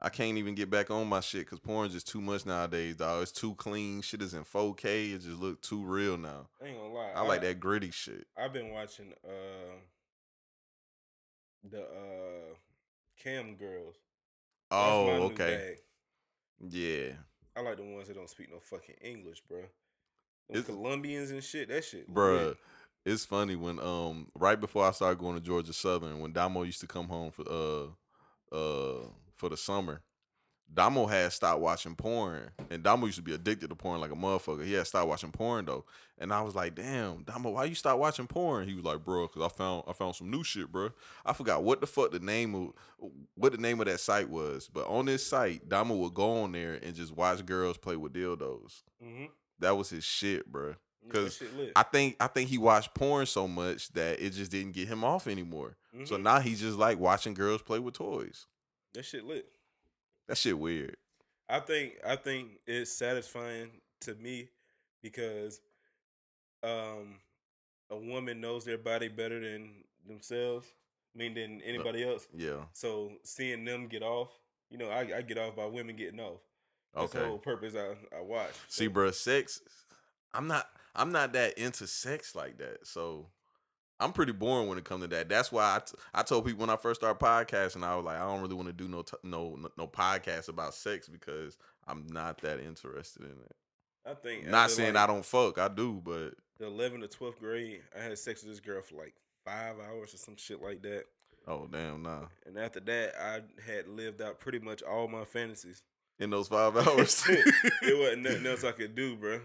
I 0.00 0.08
can't 0.08 0.38
even 0.38 0.54
get 0.54 0.70
back 0.70 0.92
on 0.92 1.08
my 1.08 1.18
shit 1.18 1.46
because 1.46 1.58
porn's 1.58 1.92
just 1.92 2.06
too 2.06 2.20
much 2.20 2.46
nowadays, 2.46 2.94
dog. 2.94 3.24
It's 3.24 3.32
too 3.32 3.56
clean. 3.56 4.02
Shit 4.02 4.22
is 4.22 4.34
in 4.34 4.44
4K. 4.44 5.14
It 5.14 5.22
just 5.22 5.40
look 5.40 5.62
too 5.62 5.82
real 5.82 6.16
now. 6.16 6.46
I 6.62 6.68
ain't 6.68 6.78
gonna 6.78 6.94
lie. 6.94 7.10
I 7.12 7.22
like 7.22 7.40
that 7.40 7.58
gritty 7.58 7.90
shit. 7.90 8.24
I've 8.38 8.52
been 8.52 8.70
watching 8.70 9.12
uh 9.24 9.74
the 11.68 11.82
uh 11.82 12.54
cam 13.20 13.56
girls. 13.56 13.96
That's 14.70 14.92
Oh, 14.92 15.08
okay. 15.32 15.78
Yeah. 16.60 17.14
I 17.56 17.62
like 17.62 17.78
the 17.78 17.82
ones 17.82 18.06
that 18.06 18.14
don't 18.14 18.30
speak 18.30 18.48
no 18.48 18.60
fucking 18.60 18.94
English, 19.02 19.40
bro. 19.48 19.64
It's- 20.50 20.66
Colombians 20.66 21.30
and 21.30 21.42
shit. 21.42 21.68
That 21.68 21.84
shit, 21.84 22.12
Bruh, 22.12 22.48
lit. 22.48 22.56
it's 23.06 23.24
funny 23.24 23.56
when 23.56 23.78
um 23.80 24.28
right 24.34 24.60
before 24.60 24.84
I 24.86 24.90
started 24.92 25.18
going 25.18 25.34
to 25.36 25.40
Georgia 25.40 25.72
Southern, 25.72 26.20
when 26.20 26.32
Damo 26.32 26.62
used 26.62 26.80
to 26.80 26.86
come 26.86 27.08
home 27.08 27.30
for 27.30 27.44
uh 27.48 28.54
uh 28.54 29.06
for 29.36 29.48
the 29.48 29.56
summer, 29.56 30.02
Damo 30.72 31.06
had 31.06 31.32
stopped 31.32 31.60
watching 31.60 31.96
porn. 31.96 32.50
And 32.70 32.82
Damo 32.84 33.06
used 33.06 33.16
to 33.18 33.22
be 33.24 33.34
addicted 33.34 33.68
to 33.70 33.74
porn 33.74 34.00
like 34.00 34.12
a 34.12 34.16
motherfucker. 34.16 34.64
He 34.64 34.74
had 34.74 34.86
stopped 34.86 35.08
watching 35.08 35.32
porn 35.32 35.64
though. 35.64 35.84
And 36.18 36.32
I 36.32 36.42
was 36.42 36.54
like, 36.54 36.74
damn, 36.74 37.22
Damo, 37.24 37.50
why 37.50 37.64
you 37.64 37.74
stop 37.74 37.98
watching 37.98 38.26
porn? 38.26 38.68
He 38.68 38.74
was 38.74 38.84
like, 38.84 39.02
bro, 39.04 39.26
cause 39.28 39.42
I 39.42 39.48
found 39.48 39.84
I 39.88 39.92
found 39.94 40.14
some 40.14 40.30
new 40.30 40.44
shit, 40.44 40.70
bro. 40.70 40.90
I 41.24 41.32
forgot 41.32 41.64
what 41.64 41.80
the 41.80 41.86
fuck 41.86 42.12
the 42.12 42.20
name 42.20 42.54
of 42.54 42.72
what 43.34 43.52
the 43.52 43.58
name 43.58 43.80
of 43.80 43.86
that 43.86 43.98
site 44.00 44.28
was. 44.28 44.68
But 44.72 44.86
on 44.86 45.06
this 45.06 45.26
site, 45.26 45.68
Damo 45.68 45.94
would 45.96 46.14
go 46.14 46.42
on 46.42 46.52
there 46.52 46.74
and 46.82 46.94
just 46.94 47.16
watch 47.16 47.44
girls 47.46 47.78
play 47.78 47.96
with 47.96 48.12
dildos. 48.12 48.82
Mhm. 49.02 49.30
That 49.60 49.76
was 49.76 49.90
his 49.90 50.04
shit, 50.04 50.50
bro. 50.50 50.74
Cause. 51.08 51.42
I 51.74 51.82
think 51.82 52.16
I 52.20 52.26
think 52.26 52.50
he 52.50 52.58
watched 52.58 52.94
porn 52.94 53.24
so 53.26 53.48
much 53.48 53.88
that 53.92 54.20
it 54.20 54.30
just 54.30 54.50
didn't 54.50 54.72
get 54.72 54.86
him 54.88 55.02
off 55.02 55.26
anymore. 55.26 55.76
So 56.04 56.16
Mhm. 56.16 56.22
now 56.22 56.40
he's 56.40 56.60
just 56.60 56.76
like 56.78 56.98
watching 56.98 57.34
girls 57.34 57.62
play 57.62 57.78
with 57.78 57.94
toys. 57.94 58.46
that 58.92 59.04
shit 59.04 59.24
lit. 59.24 59.46
That 60.28 60.36
shit 60.36 60.58
weird. 60.58 60.96
I 61.48 61.60
think 61.60 61.94
I 62.04 62.16
think 62.16 62.60
it's 62.66 62.92
satisfying 62.92 63.70
to 64.02 64.14
me 64.16 64.48
because 65.02 65.60
um 66.62 67.18
a 67.90 67.96
woman 67.96 68.40
knows 68.40 68.64
their 68.64 68.78
body 68.78 69.08
better 69.08 69.40
than 69.40 69.84
themselves. 70.06 70.66
I 71.14 71.18
mean 71.18 71.34
than 71.34 71.60
anybody 71.62 72.04
else. 72.04 72.28
Yeah. 72.34 72.64
So 72.72 73.12
seeing 73.24 73.64
them 73.64 73.88
get 73.88 74.02
off, 74.02 74.28
you 74.70 74.78
know, 74.78 74.90
I, 74.90 75.18
I 75.18 75.22
get 75.22 75.38
off 75.38 75.56
by 75.56 75.66
women 75.66 75.96
getting 75.96 76.20
off. 76.20 76.40
That's 76.94 77.12
the 77.12 77.18
Okay. 77.20 77.28
whole 77.28 77.38
purpose 77.38 77.74
I, 77.76 77.94
I 78.16 78.20
watch. 78.22 78.50
See, 78.68 78.86
bro, 78.88 79.10
sex. 79.10 79.60
I'm 80.34 80.46
not. 80.46 80.66
I'm 80.94 81.12
not 81.12 81.32
that 81.34 81.56
into 81.58 81.86
sex 81.86 82.34
like 82.34 82.58
that. 82.58 82.84
So 82.86 83.28
I'm 84.00 84.12
pretty 84.12 84.32
boring 84.32 84.66
when 84.68 84.76
it 84.78 84.84
comes 84.84 85.02
to 85.02 85.08
that. 85.08 85.28
That's 85.28 85.52
why 85.52 85.76
I, 85.76 85.78
t- 85.80 85.94
I 86.12 86.22
told 86.22 86.44
people 86.46 86.60
when 86.60 86.70
I 86.70 86.76
first 86.76 87.00
started 87.00 87.24
podcasting, 87.24 87.84
I 87.84 87.94
was 87.94 88.04
like, 88.04 88.16
I 88.18 88.24
don't 88.26 88.40
really 88.40 88.54
want 88.56 88.66
to 88.68 88.72
do 88.72 88.88
no 88.88 89.02
t- 89.02 89.16
no 89.22 89.56
no- 89.76 89.86
podcast 89.86 90.48
about 90.48 90.74
sex 90.74 91.08
because 91.08 91.58
I'm 91.86 92.06
not 92.08 92.38
that 92.38 92.58
interested 92.60 93.22
in 93.22 93.30
it. 93.32 93.56
I 94.04 94.14
think 94.14 94.46
Not 94.48 94.70
saying 94.70 94.94
like, 94.94 95.04
I 95.04 95.06
don't 95.06 95.24
fuck, 95.24 95.58
I 95.58 95.68
do, 95.68 96.00
but 96.04 96.32
the 96.58 96.64
11th 96.66 97.08
to 97.10 97.18
12th 97.18 97.38
grade, 97.38 97.82
I 97.96 98.02
had 98.02 98.18
sex 98.18 98.42
with 98.42 98.50
this 98.52 98.60
girl 98.60 98.80
for 98.82 98.96
like 98.96 99.14
five 99.44 99.76
hours 99.78 100.14
or 100.14 100.16
some 100.16 100.36
shit 100.36 100.60
like 100.62 100.82
that. 100.82 101.04
oh 101.46 101.68
damn, 101.70 102.02
nah. 102.02 102.24
And 102.46 102.58
after 102.58 102.80
that, 102.80 103.14
I 103.20 103.42
had 103.70 103.86
lived 103.88 104.22
out 104.22 104.40
pretty 104.40 104.58
much 104.58 104.82
all 104.82 105.06
my 105.06 105.24
fantasies. 105.24 105.82
In 106.20 106.30
those 106.30 106.48
five 106.48 106.76
hours, 106.86 107.24
it 107.26 107.98
wasn't 107.98 108.22
nothing 108.22 108.46
else 108.46 108.62
I 108.62 108.72
could 108.72 108.94
do, 108.94 109.16
bro. 109.16 109.40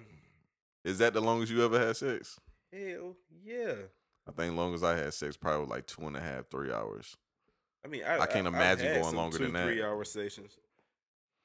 is 0.84 0.98
that 1.00 1.14
the 1.14 1.22
longest 1.22 1.52
you 1.52 1.64
ever 1.64 1.80
had 1.80 1.96
sex? 1.96 2.40
Hell 2.72 3.16
yeah. 3.44 3.74
I 4.28 4.32
think 4.32 4.56
longest 4.56 4.84
I 4.84 4.98
had 4.98 5.14
sex 5.14 5.38
probably 5.38 5.68
like 5.68 5.88
two 5.88 6.06
and 6.06 6.18
a 6.18 6.22
half, 6.22 6.50
three 6.50 6.72
hours. 6.74 7.16
I 7.84 7.88
mean, 7.88 8.04
I, 8.04 8.20
I 8.20 8.26
can't 8.26 8.48
I've 8.48 8.54
imagine 8.54 8.88
had 8.88 9.02
going 9.02 9.16
longer 9.16 9.38
two, 9.38 9.44
than 9.46 9.54
that. 9.54 9.66
Three 9.66 9.84
hour 9.84 10.04
sessions. 10.04 10.58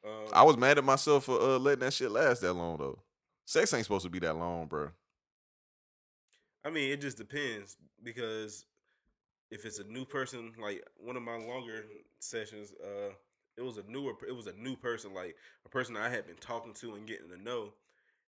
Um, 0.05 0.27
I 0.33 0.43
was 0.43 0.57
mad 0.57 0.79
at 0.79 0.85
myself 0.85 1.25
for 1.25 1.39
uh, 1.41 1.59
letting 1.59 1.81
that 1.81 1.93
shit 1.93 2.11
last 2.11 2.41
that 2.41 2.55
long 2.55 2.79
though. 2.79 2.99
Sex 3.45 3.73
ain't 3.75 3.85
supposed 3.85 4.05
to 4.05 4.11
be 4.11 4.19
that 4.21 4.37
long, 4.37 4.67
bro. 4.67 4.89
I 6.65 6.71
mean, 6.71 6.91
it 6.91 7.01
just 7.01 7.19
depends 7.19 7.77
because 8.03 8.65
if 9.51 9.65
it's 9.65 9.79
a 9.79 9.85
new 9.85 10.05
person, 10.05 10.53
like 10.61 10.83
one 10.97 11.17
of 11.17 11.23
my 11.23 11.37
longer 11.37 11.85
sessions, 12.19 12.73
uh, 12.83 13.13
it 13.61 13.65
was 13.65 13.77
a 13.77 13.85
newer, 13.89 14.15
it 14.27 14.35
was 14.35 14.47
a 14.47 14.55
new 14.55 14.75
person, 14.75 15.13
like 15.13 15.37
a 15.67 15.69
person 15.69 15.97
I 15.97 16.09
had 16.09 16.27
been 16.27 16.37
talking 16.37 16.73
to 16.75 16.95
and 16.95 17.07
getting 17.07 17.29
to 17.29 17.41
know, 17.41 17.75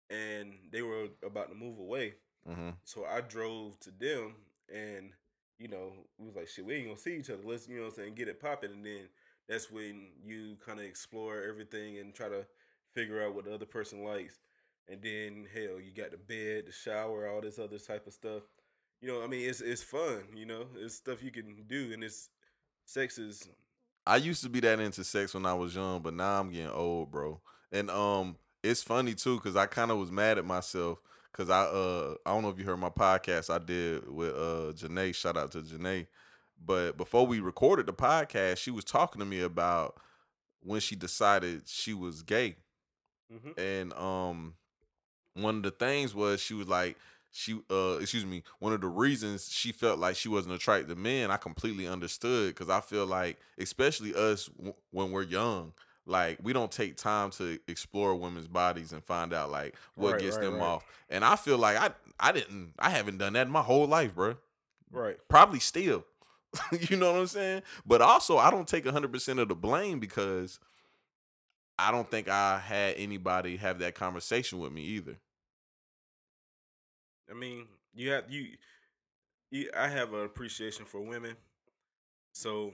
and 0.09 0.53
they 0.71 0.81
were 0.81 1.07
about 1.25 1.49
to 1.49 1.55
move 1.55 1.79
away. 1.79 2.15
Mm-hmm. 2.47 2.71
So 2.83 3.05
I 3.05 3.21
drove 3.21 3.79
to 3.79 3.91
them, 3.91 4.35
and 4.73 5.11
you 5.57 5.69
know, 5.69 5.93
we 6.17 6.27
was 6.27 6.35
like, 6.35 6.49
shit, 6.49 6.65
we 6.65 6.75
ain't 6.75 6.87
gonna 6.87 6.97
see 6.97 7.15
each 7.15 7.29
other. 7.29 7.43
Let's, 7.45 7.67
you 7.67 7.77
know, 7.77 7.83
what 7.83 7.93
I'm 7.93 7.95
saying, 7.95 8.15
get 8.15 8.27
it 8.27 8.41
popping, 8.41 8.71
and 8.71 8.85
then 8.85 9.07
that's 9.47 9.71
when 9.71 10.09
you 10.23 10.57
kind 10.65 10.79
of 10.79 10.85
explore 10.85 11.43
everything 11.43 11.99
and 11.99 12.13
try 12.13 12.27
to 12.27 12.45
figure 12.93 13.25
out 13.25 13.33
what 13.33 13.45
the 13.45 13.53
other 13.53 13.65
person 13.65 14.03
likes. 14.03 14.39
And 14.89 15.01
then 15.01 15.47
hell, 15.53 15.79
you 15.79 15.91
got 15.95 16.11
the 16.11 16.17
bed, 16.17 16.65
the 16.67 16.71
shower, 16.73 17.29
all 17.29 17.41
this 17.41 17.59
other 17.59 17.79
type 17.79 18.05
of 18.05 18.13
stuff. 18.13 18.43
You 18.99 19.07
know, 19.07 19.23
I 19.23 19.27
mean, 19.27 19.49
it's 19.49 19.61
it's 19.61 19.83
fun. 19.83 20.23
You 20.35 20.45
know, 20.45 20.65
it's 20.75 20.95
stuff 20.95 21.23
you 21.23 21.31
can 21.31 21.63
do, 21.67 21.91
and 21.93 22.03
it's 22.03 22.29
sex 22.85 23.17
is 23.17 23.47
I 24.05 24.17
used 24.17 24.43
to 24.43 24.49
be 24.49 24.59
that 24.61 24.79
into 24.79 25.03
sex 25.03 25.33
when 25.33 25.45
I 25.45 25.53
was 25.53 25.75
young, 25.75 26.01
but 26.01 26.13
now 26.13 26.39
I'm 26.39 26.51
getting 26.51 26.69
old, 26.71 27.11
bro. 27.11 27.39
And 27.71 27.89
um, 27.89 28.37
it's 28.63 28.83
funny 28.83 29.13
too 29.13 29.35
because 29.35 29.55
I 29.55 29.65
kind 29.65 29.91
of 29.91 29.97
was 29.97 30.11
mad 30.11 30.37
at 30.37 30.45
myself 30.45 30.99
because 31.31 31.49
I 31.49 31.63
uh 31.63 32.15
I 32.25 32.31
don't 32.31 32.43
know 32.43 32.49
if 32.49 32.59
you 32.59 32.65
heard 32.65 32.77
my 32.77 32.89
podcast 32.89 33.49
I 33.53 33.59
did 33.59 34.09
with 34.11 34.31
uh 34.35 34.73
Janae. 34.73 35.15
Shout 35.15 35.37
out 35.37 35.51
to 35.51 35.59
Janae. 35.61 36.07
But 36.63 36.97
before 36.97 37.25
we 37.25 37.39
recorded 37.39 37.87
the 37.87 37.93
podcast, 37.93 38.57
she 38.57 38.71
was 38.71 38.83
talking 38.83 39.19
to 39.19 39.25
me 39.25 39.41
about 39.41 39.99
when 40.63 40.79
she 40.79 40.95
decided 40.95 41.63
she 41.65 41.93
was 41.93 42.21
gay. 42.21 42.57
Mhm. 43.33 43.57
And 43.57 43.93
um 43.93 44.55
one 45.33 45.57
of 45.57 45.63
the 45.63 45.71
things 45.71 46.13
was 46.13 46.41
she 46.41 46.53
was 46.53 46.67
like 46.67 46.97
she 47.31 47.59
uh 47.71 47.97
excuse 48.01 48.25
me 48.25 48.43
one 48.59 48.73
of 48.73 48.81
the 48.81 48.87
reasons 48.87 49.49
she 49.51 49.71
felt 49.71 49.99
like 49.99 50.15
she 50.15 50.27
wasn't 50.29 50.53
attracted 50.53 50.89
to 50.89 50.95
men 50.95 51.31
i 51.31 51.37
completely 51.37 51.87
understood 51.87 52.49
because 52.53 52.69
i 52.69 52.81
feel 52.81 53.05
like 53.05 53.37
especially 53.57 54.13
us 54.13 54.47
w- 54.57 54.73
when 54.91 55.11
we're 55.11 55.23
young 55.23 55.71
like 56.05 56.37
we 56.43 56.51
don't 56.51 56.71
take 56.71 56.97
time 56.97 57.29
to 57.29 57.57
explore 57.67 58.15
women's 58.15 58.47
bodies 58.47 58.91
and 58.91 59.03
find 59.03 59.33
out 59.33 59.49
like 59.51 59.75
what 59.95 60.11
Right, 60.13 60.21
gets 60.21 60.37
right, 60.37 60.45
them 60.45 60.55
right. 60.55 60.61
off 60.61 60.85
and 61.09 61.23
i 61.23 61.35
feel 61.35 61.57
like 61.57 61.77
i 61.77 61.89
i 62.19 62.31
didn't 62.31 62.73
i 62.79 62.89
haven't 62.89 63.17
done 63.17 63.33
that 63.33 63.47
in 63.47 63.53
my 63.53 63.61
whole 63.61 63.87
life 63.87 64.15
bro 64.15 64.35
right. 64.91 65.17
probably 65.29 65.59
still 65.59 66.05
you 66.89 66.97
know 66.97 67.13
what 67.13 67.19
i'm 67.21 67.27
saying 67.27 67.61
but 67.85 68.01
also 68.01 68.37
i 68.37 68.51
don't 68.51 68.67
take 68.67 68.83
100% 68.85 69.39
of 69.39 69.47
the 69.47 69.55
blame 69.55 69.99
because 69.99 70.59
i 71.79 71.91
don't 71.91 72.11
think 72.11 72.27
i 72.27 72.59
had 72.59 72.95
anybody 72.95 73.57
have 73.57 73.79
that 73.79 73.95
conversation 73.95 74.59
with 74.59 74.71
me 74.71 74.81
either 74.81 75.17
I 77.31 77.33
mean, 77.33 77.65
you 77.93 78.11
have 78.11 78.25
you, 78.29 78.47
you. 79.49 79.69
I 79.77 79.87
have 79.87 80.13
an 80.13 80.25
appreciation 80.25 80.85
for 80.85 80.99
women, 80.99 81.35
so 82.33 82.73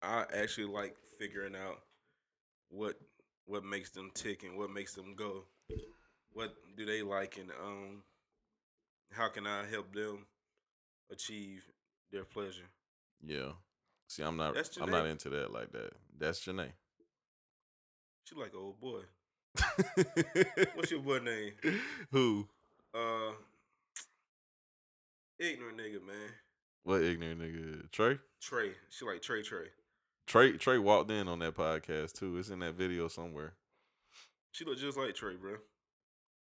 I 0.00 0.24
actually 0.32 0.68
like 0.68 0.96
figuring 1.18 1.56
out 1.56 1.80
what 2.68 2.96
what 3.46 3.64
makes 3.64 3.90
them 3.90 4.10
tick 4.14 4.44
and 4.44 4.56
what 4.56 4.70
makes 4.70 4.94
them 4.94 5.14
go. 5.16 5.44
What 6.32 6.54
do 6.76 6.86
they 6.86 7.02
like, 7.02 7.36
and 7.38 7.50
um, 7.50 8.02
how 9.12 9.28
can 9.28 9.46
I 9.46 9.64
help 9.66 9.92
them 9.92 10.26
achieve 11.10 11.64
their 12.12 12.24
pleasure? 12.24 12.70
Yeah. 13.20 13.52
See, 14.06 14.22
I'm 14.22 14.36
not. 14.36 14.54
That's 14.54 14.76
I'm 14.76 14.90
not 14.90 15.06
into 15.06 15.30
that 15.30 15.52
like 15.52 15.72
that. 15.72 15.90
That's 16.16 16.44
Janae. 16.44 16.72
She 18.24 18.36
like 18.36 18.52
an 18.52 18.60
old 18.60 18.80
boy. 18.80 19.00
What's 20.74 20.92
your 20.92 21.00
boy 21.00 21.18
name? 21.18 21.52
Who? 22.12 22.46
Uh, 22.94 23.32
ignorant 25.38 25.78
nigga, 25.78 26.04
man. 26.04 26.30
What 26.82 27.02
ignorant 27.02 27.40
nigga? 27.40 27.90
Trey. 27.92 28.18
Trey. 28.40 28.72
She 28.88 29.04
like 29.04 29.22
Trey 29.22 29.42
Trey. 29.42 29.66
Trey. 30.26 30.56
Trey 30.56 30.78
walked 30.78 31.10
in 31.10 31.28
on 31.28 31.38
that 31.40 31.56
podcast 31.56 32.14
too. 32.14 32.38
It's 32.38 32.50
in 32.50 32.60
that 32.60 32.74
video 32.74 33.08
somewhere. 33.08 33.54
She 34.52 34.64
look 34.64 34.78
just 34.78 34.98
like 34.98 35.14
Trey, 35.14 35.36
bro. 35.36 35.56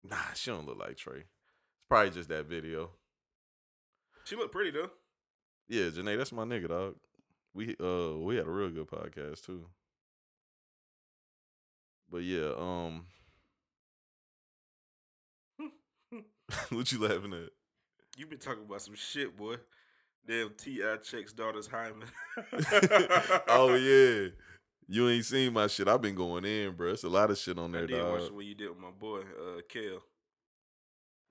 Nah, 0.04 0.34
she 0.36 0.52
don't 0.52 0.66
look 0.66 0.80
like 0.80 0.98
Trey. 0.98 1.20
It's 1.20 1.88
probably 1.90 2.12
just 2.12 2.30
that 2.30 2.46
video. 2.46 2.92
She 4.24 4.36
look 4.36 4.52
pretty 4.52 4.72
though. 4.72 4.92
Yeah, 5.68 5.86
Janae, 5.90 6.18
that's 6.18 6.32
my 6.32 6.44
nigga, 6.44 6.70
dog. 6.70 6.96
We 7.54 7.76
uh 7.82 8.18
we 8.18 8.38
had 8.38 8.48
a 8.48 8.52
real 8.52 8.70
good 8.70 8.88
podcast 8.88 9.46
too. 9.46 9.66
But 12.10 12.24
yeah, 12.24 12.52
um 12.58 13.06
what 16.70 16.92
you 16.92 17.00
laughing 17.00 17.34
at? 17.34 17.50
You 18.18 18.28
been 18.28 18.40
talking 18.40 18.64
about 18.66 18.82
some 18.82 18.96
shit, 18.96 19.36
boy. 19.36 19.56
Damn 20.28 20.52
T.I. 20.58 20.98
checks 20.98 21.34
daughters 21.34 21.68
hymen. 21.68 22.08
oh 23.48 23.74
yeah. 23.76 24.30
You 24.88 25.10
ain't 25.10 25.26
seen 25.26 25.54
my 25.54 25.68
shit. 25.68 25.88
I've 25.88 26.02
been 26.02 26.16
going 26.16 26.46
in, 26.46 26.74
bro. 26.74 26.92
It's 26.92 27.04
a 27.04 27.10
lot 27.10 27.32
of 27.32 27.38
shit 27.38 27.58
on 27.58 27.72
there. 27.72 27.84
I 27.84 27.88
did 27.88 28.04
watch 28.04 28.22
dog. 28.22 28.32
what 28.34 28.46
you 28.46 28.56
did 28.56 28.70
with 28.70 28.78
my 28.78 28.92
boy, 28.92 29.20
uh 29.20 29.62
Kale. 29.68 30.04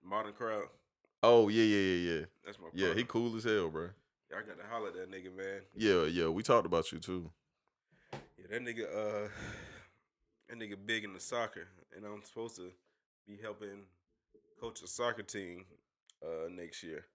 Modern 0.03 0.33
crowd. 0.33 0.65
Oh 1.23 1.49
yeah, 1.49 1.63
yeah, 1.63 1.77
yeah, 1.77 2.11
yeah. 2.13 2.25
That's 2.45 2.59
my 2.59 2.65
boy. 2.65 2.71
Yeah, 2.75 2.95
he 2.95 3.05
cool 3.05 3.37
as 3.37 3.45
hell, 3.45 3.69
bro. 3.69 3.91
I 4.33 4.47
got 4.47 4.59
to 4.59 4.67
holler 4.71 4.89
at 4.89 4.95
that 4.95 5.11
nigga, 5.11 5.37
man. 5.37 5.61
Yeah, 5.77 6.05
yeah. 6.05 6.29
We 6.29 6.43
talked 6.43 6.67
about 6.67 6.91
you 6.93 6.99
too. 6.99 7.31
Yeah, 8.13 8.47
that 8.51 8.63
nigga 8.63 8.85
uh 8.85 9.29
that 10.49 10.59
nigga 10.59 10.77
big 10.85 11.05
in 11.05 11.13
the 11.13 11.21
soccer. 11.21 11.69
And 11.95 12.07
I'm 12.07 12.23
supposed 12.25 12.57
to 12.57 12.71
be 13.27 13.39
helping 13.43 13.85
coach 14.61 14.83
a 14.83 14.87
soccer 14.87 15.23
team 15.23 15.65
uh 16.23 16.49
next 16.51 16.83
year. 16.83 17.07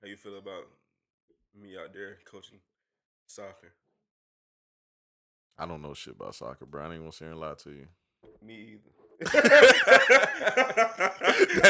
How 0.00 0.08
you 0.08 0.16
feel 0.16 0.38
about 0.38 0.64
me 1.60 1.76
out 1.76 1.92
there 1.92 2.18
coaching 2.24 2.58
soccer? 3.26 3.72
I 5.58 5.66
don't 5.66 5.82
know 5.82 5.92
shit 5.92 6.14
about 6.14 6.34
soccer, 6.34 6.66
bro. 6.66 6.84
I 6.84 6.92
ain't 6.92 7.00
gonna 7.00 7.12
sit 7.12 7.24
here 7.24 7.32
and 7.32 7.40
lie 7.40 7.54
to 7.54 7.70
you. 7.70 7.88
Me 8.42 8.54
either. 8.54 8.90
that 9.32 9.42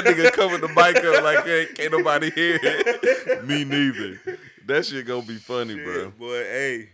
nigga 0.05 0.31
covered 0.33 0.61
the 0.61 0.69
mic 0.69 1.05
up 1.05 1.25
like 1.25 1.45
hey, 1.45 1.67
can't 1.75 1.91
nobody 1.91 2.31
hear 2.31 2.61
it. 2.63 3.45
Me 3.45 3.65
neither. 3.65 4.21
That 4.67 4.87
shit 4.87 5.07
gonna 5.07 5.23
be 5.27 5.37
funny, 5.37 5.75
Shit, 5.75 5.85
bro. 5.85 6.11
Boy, 6.11 6.45
hey. 6.45 6.91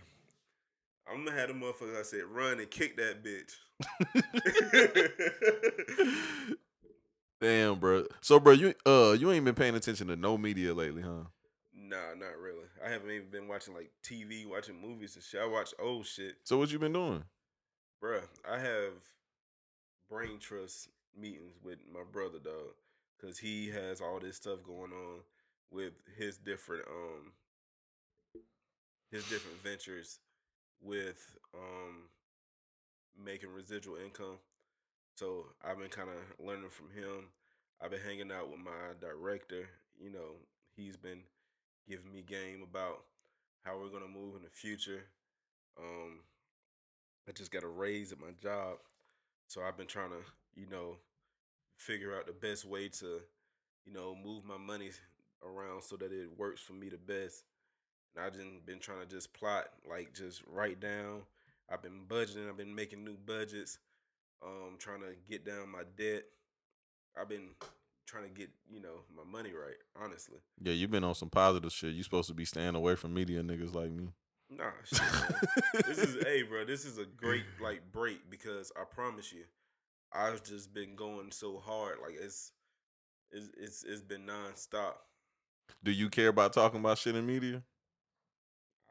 I'm 1.09 1.23
gonna 1.23 1.37
have 1.37 1.49
the 1.49 1.53
motherfucker 1.53 1.99
I 1.99 2.03
said 2.03 2.23
run 2.23 2.59
and 2.59 2.69
kick 2.71 2.97
that 2.97 3.23
bitch. 3.23 3.55
Damn, 7.39 7.79
bro. 7.79 8.05
So, 8.21 8.39
bro, 8.39 8.53
you 8.53 8.73
uh, 8.85 9.15
you 9.17 9.31
ain't 9.31 9.45
been 9.45 9.55
paying 9.55 9.75
attention 9.75 10.07
to 10.07 10.15
no 10.15 10.37
media 10.37 10.73
lately, 10.73 11.03
huh? 11.03 11.25
nah, 11.73 12.13
not 12.17 12.37
really. 12.37 12.65
I 12.85 12.89
haven't 12.89 13.11
even 13.11 13.29
been 13.29 13.47
watching 13.47 13.73
like 13.73 13.91
TV, 14.03 14.45
watching 14.47 14.79
movies 14.79 15.15
and 15.15 15.23
shit. 15.23 15.41
I 15.41 15.45
watch 15.45 15.73
old 15.79 16.05
shit. 16.05 16.35
So, 16.43 16.57
what 16.57 16.71
you 16.71 16.79
been 16.79 16.93
doing? 16.93 17.23
Bruh, 18.03 18.23
I 18.49 18.59
have 18.59 18.93
brain 20.09 20.39
trust 20.39 20.89
meetings 21.17 21.55
with 21.63 21.79
my 21.91 22.01
brother, 22.11 22.39
dog, 22.43 22.73
because 23.19 23.37
he 23.37 23.69
has 23.69 24.01
all 24.01 24.19
this 24.19 24.35
stuff 24.35 24.63
going 24.63 24.91
on 24.91 25.19
with 25.71 25.93
his 26.17 26.37
different 26.37 26.83
um 26.87 27.31
his 29.11 29.27
different 29.29 29.61
ventures 29.63 30.19
with 30.81 31.35
um 31.53 32.09
making 33.23 33.49
residual 33.53 33.97
income. 33.97 34.37
So 35.15 35.47
I've 35.63 35.79
been 35.79 35.89
kind 35.89 36.09
of 36.09 36.45
learning 36.45 36.69
from 36.69 36.89
him. 36.91 37.25
I've 37.81 37.91
been 37.91 38.01
hanging 38.01 38.31
out 38.31 38.49
with 38.49 38.59
my 38.59 38.93
director. 38.99 39.67
You 39.99 40.11
know, 40.11 40.35
he's 40.75 40.97
been 40.97 41.21
giving 41.89 42.11
me 42.11 42.21
game 42.21 42.63
about 42.63 43.03
how 43.63 43.77
we're 43.77 43.89
gonna 43.89 44.07
move 44.07 44.35
in 44.35 44.43
the 44.43 44.49
future. 44.49 45.03
Um, 45.79 46.19
I 47.27 47.31
just 47.31 47.51
got 47.51 47.63
a 47.63 47.67
raise 47.67 48.11
at 48.11 48.19
my 48.19 48.31
job, 48.41 48.77
so 49.47 49.61
I've 49.61 49.77
been 49.77 49.87
trying 49.87 50.11
to, 50.11 50.21
you 50.55 50.67
know, 50.67 50.97
figure 51.77 52.15
out 52.15 52.25
the 52.25 52.33
best 52.33 52.65
way 52.65 52.89
to, 52.89 53.21
you 53.85 53.93
know, 53.93 54.15
move 54.15 54.45
my 54.45 54.57
money 54.57 54.91
around 55.43 55.83
so 55.83 55.95
that 55.97 56.11
it 56.11 56.29
works 56.37 56.61
for 56.61 56.73
me 56.73 56.89
the 56.89 56.97
best. 56.97 57.43
And 58.15 58.25
I 58.25 58.29
just 58.29 58.65
been 58.65 58.79
trying 58.79 59.01
to 59.01 59.05
just 59.05 59.33
plot, 59.33 59.69
like 59.87 60.13
just 60.13 60.41
write 60.47 60.79
down. 60.79 61.21
I've 61.71 61.81
been 61.81 62.01
budgeting. 62.07 62.49
I've 62.49 62.57
been 62.57 62.73
making 62.75 63.03
new 63.03 63.17
budgets. 63.17 63.77
Um, 64.45 64.75
trying 64.77 65.01
to 65.01 65.13
get 65.29 65.45
down 65.45 65.71
my 65.71 65.81
debt. 65.97 66.23
I've 67.19 67.27
been 67.29 67.49
trying 68.05 68.23
to 68.23 68.29
get 68.29 68.49
you 68.71 68.79
know 68.81 69.01
my 69.15 69.23
money 69.29 69.51
right. 69.51 69.75
Honestly, 70.01 70.37
Yeah, 70.61 70.73
you've 70.73 70.91
been 70.91 71.03
on 71.03 71.15
some 71.15 71.29
positive 71.29 71.71
shit. 71.71 71.95
You 71.95 72.03
supposed 72.03 72.29
to 72.29 72.35
be 72.35 72.45
staying 72.45 72.75
away 72.75 72.95
from 72.95 73.13
media 73.13 73.41
niggas 73.41 73.73
like 73.73 73.89
me. 73.91 74.09
nah. 74.49 74.69
Shit, 74.85 75.85
this 75.87 75.97
is 75.97 76.23
hey, 76.23 76.43
bro. 76.43 76.65
This 76.65 76.85
is 76.85 76.97
a 76.99 77.05
great 77.05 77.43
like 77.61 77.81
break 77.91 78.29
because 78.29 78.71
I 78.79 78.83
promise 78.85 79.33
you, 79.33 79.43
I've 80.13 80.43
just 80.43 80.73
been 80.73 80.95
going 80.95 81.31
so 81.31 81.57
hard. 81.57 81.95
Like 82.01 82.15
it's 82.21 82.51
it's 83.31 83.49
it's, 83.57 83.83
it's 83.83 84.01
been 84.03 84.21
nonstop. 84.27 84.93
Do 85.83 85.91
you 85.91 86.09
care 86.09 86.29
about 86.29 86.53
talking 86.53 86.79
about 86.79 86.99
shit 86.99 87.15
in 87.15 87.25
media? 87.25 87.63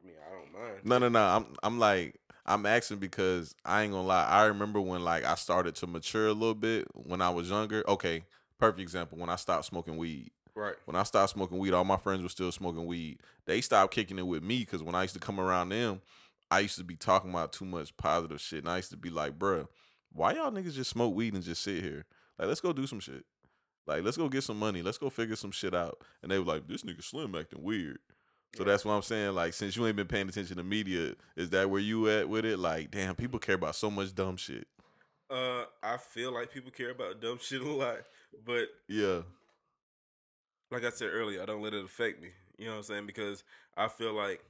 I 0.02 0.06
mean, 0.06 0.16
I 0.28 0.32
don't 0.34 0.52
mind. 0.52 0.80
No, 0.84 0.98
no, 0.98 1.08
no. 1.08 1.22
I'm 1.22 1.46
I'm 1.62 1.78
like 1.78 2.18
I'm 2.46 2.64
asking 2.64 2.98
because 2.98 3.54
I 3.64 3.82
ain't 3.82 3.92
gonna 3.92 4.06
lie. 4.06 4.24
I 4.24 4.44
remember 4.46 4.80
when 4.80 5.02
like 5.02 5.24
I 5.24 5.34
started 5.34 5.74
to 5.76 5.86
mature 5.86 6.28
a 6.28 6.32
little 6.32 6.54
bit 6.54 6.86
when 6.94 7.20
I 7.20 7.30
was 7.30 7.50
younger. 7.50 7.82
Okay, 7.88 8.24
perfect 8.58 8.80
example. 8.80 9.18
When 9.18 9.28
I 9.28 9.36
stopped 9.36 9.64
smoking 9.64 9.96
weed. 9.96 10.30
Right. 10.54 10.76
When 10.86 10.96
I 10.96 11.02
stopped 11.02 11.32
smoking 11.32 11.58
weed, 11.58 11.74
all 11.74 11.84
my 11.84 11.98
friends 11.98 12.22
were 12.22 12.30
still 12.30 12.52
smoking 12.52 12.86
weed. 12.86 13.20
They 13.46 13.60
stopped 13.60 13.92
kicking 13.92 14.18
it 14.18 14.26
with 14.26 14.42
me 14.42 14.60
because 14.60 14.82
when 14.82 14.94
I 14.94 15.02
used 15.02 15.14
to 15.14 15.20
come 15.20 15.38
around 15.38 15.68
them, 15.68 16.00
I 16.50 16.60
used 16.60 16.78
to 16.78 16.84
be 16.84 16.96
talking 16.96 17.30
about 17.30 17.52
too 17.52 17.66
much 17.66 17.94
positive 17.96 18.40
shit. 18.40 18.60
And 18.60 18.68
I 18.68 18.76
used 18.76 18.90
to 18.90 18.96
be 18.96 19.10
like, 19.10 19.38
bruh, 19.38 19.66
why 20.12 20.32
y'all 20.32 20.50
niggas 20.50 20.74
just 20.74 20.90
smoke 20.90 21.14
weed 21.14 21.34
and 21.34 21.42
just 21.42 21.62
sit 21.62 21.82
here? 21.82 22.06
Like, 22.38 22.48
let's 22.48 22.60
go 22.60 22.72
do 22.72 22.86
some 22.86 23.00
shit. 23.00 23.24
Like, 23.86 24.02
let's 24.02 24.16
go 24.16 24.28
get 24.28 24.44
some 24.44 24.58
money. 24.58 24.82
Let's 24.82 24.98
go 24.98 25.10
figure 25.10 25.36
some 25.36 25.50
shit 25.50 25.74
out. 25.74 26.00
And 26.22 26.30
they 26.30 26.38
were 26.38 26.44
like, 26.44 26.66
this 26.66 26.82
nigga 26.82 27.04
Slim 27.04 27.34
acting 27.34 27.62
weird. 27.62 27.98
So 28.54 28.62
Yeah. 28.62 28.70
that's 28.70 28.84
what 28.84 28.92
I'm 28.92 29.02
saying. 29.02 29.34
Like, 29.34 29.52
since 29.52 29.76
you 29.76 29.86
ain't 29.86 29.96
been 29.96 30.06
paying 30.06 30.28
attention 30.28 30.56
to 30.56 30.62
media, 30.62 31.14
is 31.36 31.50
that 31.50 31.68
where 31.70 31.80
you 31.80 32.08
at 32.08 32.28
with 32.28 32.44
it? 32.44 32.58
Like, 32.58 32.90
damn, 32.90 33.14
people 33.14 33.38
care 33.38 33.54
about 33.56 33.74
so 33.76 33.90
much 33.90 34.14
dumb 34.14 34.36
shit. 34.36 34.66
Uh, 35.28 35.64
I 35.82 35.96
feel 35.96 36.32
like 36.32 36.52
people 36.52 36.70
care 36.70 36.90
about 36.90 37.20
dumb 37.20 37.38
shit 37.40 37.60
a 37.60 37.68
lot, 37.68 37.98
but 38.44 38.68
Yeah. 38.88 39.22
like 40.70 40.84
I 40.84 40.90
said 40.90 41.10
earlier, 41.12 41.42
I 41.42 41.46
don't 41.46 41.62
let 41.62 41.74
it 41.74 41.84
affect 41.84 42.22
me. 42.22 42.30
You 42.58 42.66
know 42.66 42.72
what 42.72 42.76
I'm 42.78 42.82
saying? 42.84 43.06
Because 43.06 43.42
I 43.76 43.88
feel 43.88 44.12
like 44.14 44.42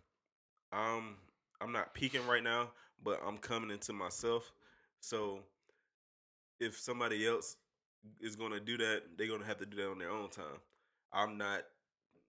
I'm 0.73 1.17
I'm 1.61 1.73
not 1.73 1.95
peaking 1.95 2.27
right 2.27 2.43
now, 2.43 2.71
but 3.03 3.21
I'm 3.27 3.39
coming 3.39 3.71
into 3.71 3.93
myself. 3.93 4.53
So 5.01 5.41
if 6.61 6.79
somebody 6.79 7.27
else 7.27 7.57
is 8.21 8.37
gonna 8.37 8.61
do 8.61 8.77
that, 8.79 9.03
they're 9.17 9.29
gonna 9.29 9.45
have 9.47 9.59
to 9.59 9.67
do 9.67 9.77
that 9.79 9.91
on 9.91 9.99
their 9.99 10.11
own 10.11 10.29
time. 10.31 10.61
I'm 11.13 11.39
not, 11.39 11.63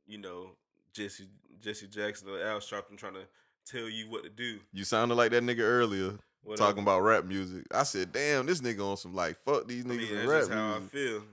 you 0.05 0.17
know, 0.17 0.51
Jesse 0.97 1.27
Jesse 1.61 1.87
Jackson 1.87 2.29
or 2.29 2.41
Al 2.41 2.59
Sharpton 2.59 2.97
trying 2.97 3.13
to 3.13 3.27
tell 3.65 3.87
you 3.87 4.09
what 4.09 4.23
to 4.23 4.29
do. 4.29 4.59
You 4.73 4.83
sounded 4.83 5.15
like 5.15 5.31
that 5.31 5.43
nigga 5.43 5.61
earlier 5.61 6.17
Whatever. 6.43 6.67
talking 6.67 6.83
about 6.83 7.01
rap 7.01 7.25
music. 7.25 7.65
I 7.71 7.83
said, 7.83 8.11
damn, 8.11 8.45
this 8.45 8.61
nigga 8.61 8.83
on 8.89 8.97
some 8.97 9.13
like 9.13 9.37
fuck 9.45 9.67
these 9.67 9.85
I 9.85 9.89
niggas 9.89 9.97
mean, 9.97 10.07
and 10.09 10.17
that's 10.19 10.27
rap 10.29 10.39
just 10.41 10.51
how 10.51 10.75
I 10.75 10.79
feel. 10.79 11.23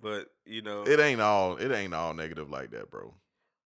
But 0.00 0.28
you 0.46 0.62
know, 0.62 0.84
It 0.84 1.00
ain't 1.00 1.20
all 1.20 1.56
it 1.56 1.72
ain't 1.72 1.94
all 1.94 2.14
negative 2.14 2.48
like 2.50 2.70
that, 2.70 2.90
bro. 2.90 3.12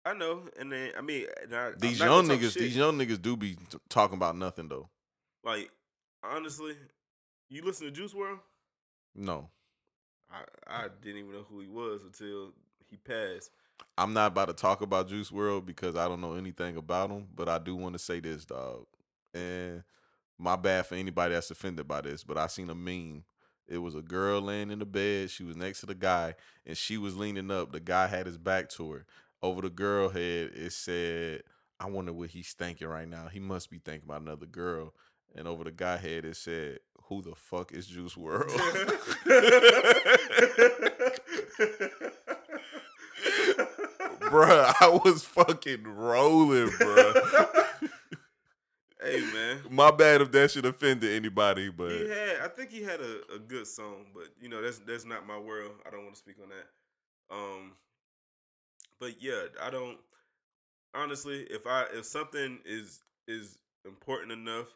I 0.05 0.13
know, 0.13 0.43
and 0.59 0.71
then 0.71 0.91
I 0.97 1.01
mean, 1.01 1.25
I, 1.51 1.71
These 1.77 1.99
young 1.99 2.27
niggas, 2.27 2.51
shit. 2.53 2.61
these 2.61 2.77
young 2.77 2.97
niggas 2.97 3.21
do 3.21 3.35
be 3.35 3.55
t- 3.55 3.77
talking 3.89 4.15
about 4.17 4.37
nothing 4.37 4.67
though. 4.67 4.89
Like, 5.43 5.71
honestly, 6.23 6.75
you 7.49 7.63
listen 7.63 7.87
to 7.87 7.91
Juice 7.91 8.13
WRLD? 8.13 8.39
No, 9.15 9.49
I 10.31 10.43
I 10.67 10.87
didn't 11.01 11.19
even 11.19 11.31
know 11.31 11.45
who 11.49 11.59
he 11.59 11.67
was 11.67 12.03
until 12.03 12.51
he 12.89 12.97
passed. 12.97 13.49
I'm 13.97 14.13
not 14.13 14.27
about 14.27 14.47
to 14.47 14.53
talk 14.53 14.81
about 14.81 15.07
Juice 15.07 15.31
WRLD 15.31 15.65
because 15.65 15.95
I 15.95 16.07
don't 16.07 16.21
know 16.21 16.33
anything 16.35 16.77
about 16.77 17.09
him. 17.09 17.27
But 17.33 17.49
I 17.49 17.59
do 17.59 17.75
want 17.75 17.93
to 17.93 17.99
say 17.99 18.19
this, 18.19 18.45
dog. 18.45 18.85
And 19.33 19.83
my 20.37 20.55
bad 20.55 20.85
for 20.85 20.95
anybody 20.95 21.33
that's 21.33 21.51
offended 21.51 21.87
by 21.87 22.01
this, 22.01 22.23
but 22.23 22.37
I 22.37 22.47
seen 22.47 22.69
a 22.69 22.75
meme. 22.75 23.23
It 23.67 23.79
was 23.79 23.95
a 23.95 24.01
girl 24.01 24.41
laying 24.41 24.69
in 24.71 24.79
the 24.79 24.85
bed. 24.85 25.31
She 25.31 25.43
was 25.43 25.55
next 25.55 25.79
to 25.81 25.87
the 25.87 25.95
guy, 25.95 26.35
and 26.65 26.77
she 26.77 26.97
was 26.97 27.17
leaning 27.17 27.49
up. 27.51 27.71
The 27.71 27.79
guy 27.79 28.07
had 28.07 28.27
his 28.27 28.37
back 28.37 28.69
to 28.71 28.91
her. 28.91 29.05
Over 29.41 29.61
the 29.61 29.69
girl 29.69 30.09
head, 30.09 30.51
it 30.53 30.73
said, 30.73 31.43
"I 31.79 31.87
wonder 31.87 32.13
what 32.13 32.29
he's 32.29 32.53
thinking 32.53 32.87
right 32.87 33.07
now. 33.07 33.27
He 33.27 33.39
must 33.39 33.69
be 33.71 33.79
thinking 33.79 34.07
about 34.07 34.21
another 34.21 34.45
girl." 34.45 34.93
And 35.35 35.47
over 35.47 35.63
the 35.63 35.71
guy 35.71 35.97
head, 35.97 36.25
it 36.25 36.37
said, 36.37 36.79
"Who 37.05 37.21
the 37.23 37.35
fuck 37.35 37.71
is 37.71 37.87
Juice 37.87 38.15
WRLD?" 38.15 38.51
bruh, 44.29 44.73
I 44.81 44.89
was 45.03 45.23
fucking 45.23 45.83
rolling, 45.83 46.67
bruh. 46.69 47.65
hey 49.01 49.21
man, 49.33 49.59
My 49.69 49.91
bad 49.91 50.21
if 50.21 50.31
that 50.31 50.51
should 50.51 50.65
offended 50.65 51.11
anybody, 51.11 51.69
but 51.69 51.91
he 51.91 52.07
had. 52.09 52.37
I 52.43 52.47
think 52.47 52.71
he 52.71 52.83
had 52.83 52.99
a, 52.99 53.35
a 53.35 53.39
good 53.39 53.67
song, 53.67 54.05
but 54.13 54.27
you 54.41 54.49
know 54.49 54.61
that's 54.61 54.79
that's 54.79 55.05
not 55.05 55.27
my 55.27 55.37
world. 55.37 55.71
I 55.85 55.89
don't 55.89 56.03
want 56.03 56.15
to 56.15 56.19
speak 56.19 56.35
on 56.41 56.49
that. 56.49 57.35
Um, 57.35 57.73
but 58.99 59.21
yeah, 59.21 59.43
I 59.61 59.69
don't. 59.69 59.97
Honestly, 60.93 61.41
if 61.49 61.67
I 61.67 61.85
if 61.93 62.05
something 62.05 62.59
is 62.65 63.01
is 63.27 63.57
important 63.85 64.31
enough 64.31 64.67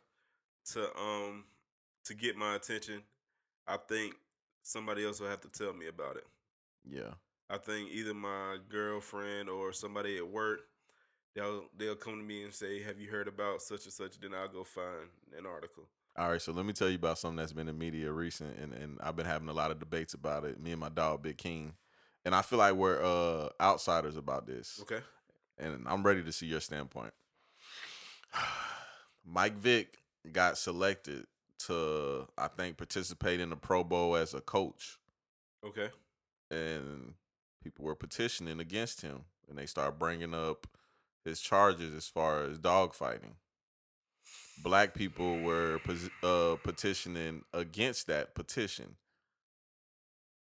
to 0.74 0.84
um 0.98 1.46
to 2.06 2.14
get 2.14 2.36
my 2.36 2.56
attention, 2.56 3.02
I 3.68 3.78
think 3.78 4.16
somebody 4.64 5.06
else 5.06 5.20
will 5.20 5.30
have 5.30 5.42
to 5.42 5.48
tell 5.50 5.74
me 5.74 5.88
about 5.88 6.18
it. 6.18 6.26
yeah. 6.90 7.14
I 7.50 7.58
think 7.58 7.90
either 7.92 8.14
my 8.14 8.58
girlfriend 8.70 9.50
or 9.50 9.74
somebody 9.74 10.18
at 10.18 10.28
work, 10.28 10.62
they'll 11.36 11.66
they'll 11.78 11.96
come 11.96 12.18
to 12.20 12.24
me 12.24 12.44
and 12.44 12.54
say, 12.54 12.84
"Have 12.84 13.00
you 13.00 13.10
heard 13.10 13.28
about 13.28 13.62
such 13.62 13.86
and 13.86 13.94
such?" 13.94 14.20
Then 14.20 14.34
I'll 14.34 14.48
go 14.48 14.64
find 14.64 15.10
an 15.38 15.46
article. 15.46 15.84
All 16.18 16.30
right, 16.32 16.42
so 16.42 16.52
let 16.52 16.66
me 16.66 16.74
tell 16.74 16.90
you 16.90 16.96
about 16.96 17.18
something 17.18 17.38
that's 17.38 17.54
been 17.54 17.70
in 17.70 17.78
media 17.78 18.12
recent, 18.12 18.58
and, 18.60 18.74
and 18.74 18.98
I've 19.02 19.16
been 19.16 19.26
having 19.26 19.48
a 19.48 19.54
lot 19.54 19.72
of 19.72 19.80
debates 19.80 20.14
about 20.14 20.44
it. 20.44 20.60
Me 20.62 20.72
and 20.72 20.80
my 20.80 20.90
dog, 20.90 21.22
Big 21.24 21.38
King, 21.38 21.74
and 22.26 22.36
I 22.36 22.42
feel 22.42 22.60
like 22.60 22.74
we're 22.74 23.02
uh, 23.02 23.50
outsiders 23.62 24.18
about 24.18 24.46
this, 24.46 24.80
Okay. 24.82 25.00
and 25.58 25.86
I'm 25.88 26.04
ready 26.04 26.22
to 26.24 26.32
see 26.34 26.48
your 26.48 26.60
standpoint. 26.60 27.14
Mike 29.26 29.58
Vick 29.58 30.00
got 30.32 30.58
selected 30.58 31.26
to, 31.68 32.28
I 32.38 32.48
think, 32.48 32.78
participate 32.78 33.40
in 33.40 33.50
the 33.50 33.56
Pro 33.56 33.84
Bowl 33.84 34.16
as 34.16 34.34
a 34.34 34.42
coach. 34.42 34.98
Okay. 35.66 35.90
and 36.52 37.14
people 37.64 37.86
were 37.86 37.96
petitioning 37.96 38.60
against 38.60 39.02
him 39.02 39.26
and 39.48 39.58
they 39.58 39.66
started 39.66 40.00
bringing 40.00 40.34
up 40.34 40.68
his 41.26 41.42
charges 41.42 41.94
as 41.94 42.08
far 42.08 42.44
as 42.44 42.58
dog 42.58 42.94
fighting. 42.94 43.36
Black 44.62 44.94
people 44.94 45.40
were 45.40 45.80
uh, 46.24 46.56
petitioning 46.64 47.44
against 47.54 48.08
that 48.08 48.36
petition. 48.36 48.96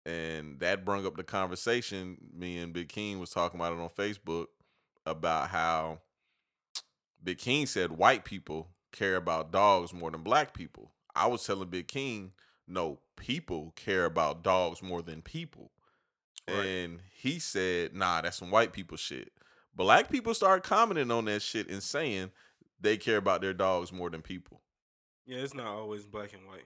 And 0.06 0.60
that 0.60 0.86
brought 0.86 1.06
up 1.06 1.18
the 1.18 1.24
conversation. 1.24 2.18
Me 2.34 2.58
and 2.58 2.74
big 2.74 2.90
king 2.90 3.20
was 3.20 3.30
talking 3.30 3.60
about 3.60 3.74
it 3.74 3.80
on 3.80 3.90
facebook 3.90 4.48
about 5.06 5.50
how 5.50 6.00
big 7.24 7.38
king 7.38 7.66
said 7.66 7.92
white 7.92 8.26
people 8.26 8.70
care 8.92 9.16
about 9.16 9.52
dogs 9.52 9.94
more 9.94 10.12
than 10.12 10.22
black 10.22 10.54
people. 10.54 10.92
I 11.16 11.28
was 11.28 11.46
telling 11.46 11.70
big 11.70 11.88
king 11.88 12.32
no 12.68 13.00
people 13.16 13.74
care 13.76 14.06
about 14.06 14.44
dogs 14.44 14.84
more 14.84 15.02
than 15.02 15.22
people 15.22 15.72
Right. 16.48 16.66
and 16.66 17.00
he 17.12 17.40
said, 17.40 17.94
nah, 17.94 18.22
that's 18.22 18.38
some 18.38 18.52
white 18.52 18.72
people 18.72 18.98
shit. 18.98 19.32
Black 19.76 20.10
people 20.10 20.34
started 20.34 20.64
commenting 20.64 21.12
on 21.12 21.26
that 21.26 21.42
shit 21.42 21.70
and 21.70 21.84
saying 21.84 22.32
they 22.80 22.98
care 22.98 23.18
about 23.18 23.42
their 23.42 23.54
dogs 23.54 23.92
more 23.92 24.10
than 24.10 24.22
people. 24.22 24.62
Yeah, 25.26 25.40
it's 25.40 25.54
not 25.54 25.68
always 25.68 26.06
black 26.06 26.34
and 26.34 26.48
white. 26.48 26.66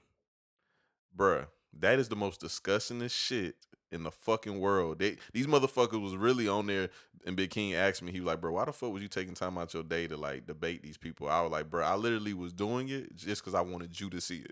Bruh, 1.18 1.48
that 1.80 2.00
is 2.00 2.10
the 2.10 2.16
most 2.16 2.40
disgustingest 2.42 3.16
shit 3.16 3.56
in 3.92 4.04
the 4.04 4.12
fucking 4.12 4.60
world. 4.60 5.00
They, 5.00 5.18
these 5.34 5.48
motherfuckers 5.48 6.02
was 6.02 6.16
really 6.16 6.48
on 6.48 6.68
there 6.68 6.90
and 7.26 7.36
Big 7.36 7.52
King 7.52 7.74
asked 7.74 8.02
me, 8.02 8.12
he 8.12 8.20
was 8.20 8.28
like, 8.28 8.42
bro, 8.42 8.54
why 8.54 8.66
the 8.66 8.74
fuck 8.74 8.92
was 8.92 9.02
you 9.02 9.08
taking 9.08 9.34
time 9.34 9.58
out 9.58 9.74
your 9.74 9.84
day 9.84 10.08
to 10.08 10.18
like 10.18 10.48
debate 10.48 10.82
these 10.82 10.98
people? 10.98 11.30
I 11.30 11.42
was 11.42 11.52
like, 11.52 11.70
bro, 11.70 11.84
I 11.86 11.96
literally 11.96 12.34
was 12.34 12.54
doing 12.54 12.90
it 12.90 13.16
just 13.16 13.42
because 13.42 13.54
I 13.54 13.62
wanted 13.62 14.00
you 14.00 14.10
to 14.10 14.22
see 14.22 14.44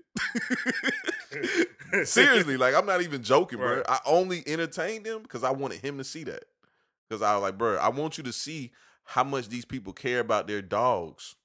it. 1.31 2.07
Seriously, 2.07 2.57
like 2.57 2.75
I'm 2.75 2.85
not 2.85 3.01
even 3.01 3.23
joking, 3.23 3.59
bro. 3.59 3.83
I 3.87 3.99
only 4.05 4.43
entertained 4.47 5.05
him 5.05 5.23
because 5.23 5.43
I 5.43 5.51
wanted 5.51 5.79
him 5.79 5.97
to 5.97 6.03
see 6.03 6.23
that. 6.25 6.45
Because 7.07 7.21
I 7.21 7.33
was 7.33 7.41
like, 7.41 7.57
bro, 7.57 7.77
I 7.77 7.89
want 7.89 8.17
you 8.17 8.23
to 8.25 8.33
see 8.33 8.71
how 9.03 9.23
much 9.23 9.49
these 9.49 9.65
people 9.65 9.93
care 9.93 10.19
about 10.19 10.47
their 10.47 10.61
dogs 10.61 11.35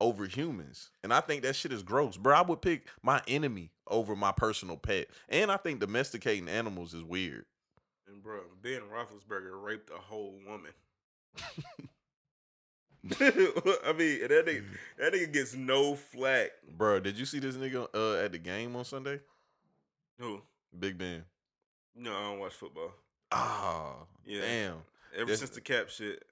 over 0.00 0.26
humans. 0.26 0.90
And 1.02 1.12
I 1.12 1.20
think 1.20 1.42
that 1.42 1.56
shit 1.56 1.72
is 1.72 1.82
gross, 1.82 2.16
bro. 2.16 2.34
I 2.36 2.42
would 2.42 2.60
pick 2.62 2.86
my 3.02 3.22
enemy 3.26 3.70
over 3.88 4.14
my 4.16 4.32
personal 4.32 4.76
pet. 4.76 5.06
And 5.28 5.50
I 5.50 5.56
think 5.56 5.80
domesticating 5.80 6.48
animals 6.48 6.94
is 6.94 7.02
weird. 7.02 7.46
And 8.08 8.22
bro, 8.22 8.40
Ben 8.62 8.82
Roethlisberger 8.92 9.62
raped 9.62 9.90
a 9.90 9.98
whole 9.98 10.38
woman. 10.46 10.72
I 13.20 13.92
mean, 13.96 14.20
that 14.28 14.44
nigga, 14.46 14.64
that 14.98 15.12
nigga 15.12 15.32
gets 15.32 15.54
no 15.54 15.94
flack. 15.94 16.50
Bro, 16.76 17.00
did 17.00 17.16
you 17.18 17.24
see 17.24 17.38
this 17.38 17.54
nigga 17.56 17.86
uh, 17.94 18.24
at 18.24 18.32
the 18.32 18.38
game 18.38 18.74
on 18.74 18.84
Sunday? 18.84 19.20
Who? 20.18 20.42
Big 20.76 20.98
Ben. 20.98 21.24
No, 21.94 22.12
I 22.14 22.22
don't 22.22 22.38
watch 22.40 22.54
football. 22.54 22.92
Ah, 23.30 23.94
Yeah. 24.24 24.40
damn. 24.40 24.76
Ever 25.16 25.30
Yes. 25.30 25.38
since 25.38 25.50
the 25.50 25.60
cap 25.60 25.88
shit, 25.88 26.24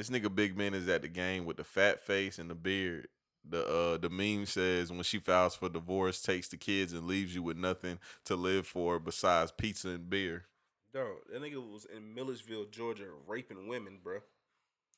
This 0.00 0.08
nigga 0.08 0.34
Big 0.34 0.56
Ben 0.56 0.72
is 0.72 0.88
at 0.88 1.02
the 1.02 1.08
game 1.08 1.44
with 1.44 1.58
the 1.58 1.64
fat 1.64 2.00
face 2.00 2.38
and 2.38 2.48
the 2.48 2.54
beard. 2.54 3.08
The 3.46 3.66
uh 3.66 3.96
the 3.98 4.08
meme 4.08 4.46
says 4.46 4.90
when 4.90 5.02
she 5.02 5.18
files 5.18 5.54
for 5.54 5.68
divorce, 5.68 6.22
takes 6.22 6.48
the 6.48 6.56
kids 6.56 6.94
and 6.94 7.06
leaves 7.06 7.34
you 7.34 7.42
with 7.42 7.58
nothing 7.58 7.98
to 8.24 8.34
live 8.34 8.66
for 8.66 8.98
besides 8.98 9.52
pizza 9.52 9.90
and 9.90 10.08
beer. 10.08 10.46
dog, 10.94 11.16
that 11.30 11.42
nigga 11.42 11.56
was 11.70 11.84
in 11.84 12.14
Milledgeville, 12.14 12.64
Georgia, 12.70 13.08
raping 13.26 13.68
women, 13.68 13.98
bro, 14.02 14.20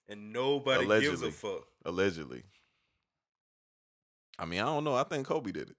and 0.09 0.33
nobody 0.33 0.87
gives 1.01 1.21
a 1.21 1.33
fuck. 1.33 1.67
Allegedly. 1.85 2.45
I 4.39 4.45
mean, 4.45 4.61
I 4.61 4.67
don't 4.67 4.85
know. 4.85 4.95
I 4.95 5.03
think 5.03 5.27
Kobe 5.27 5.51
did 5.51 5.71
it. 5.71 5.77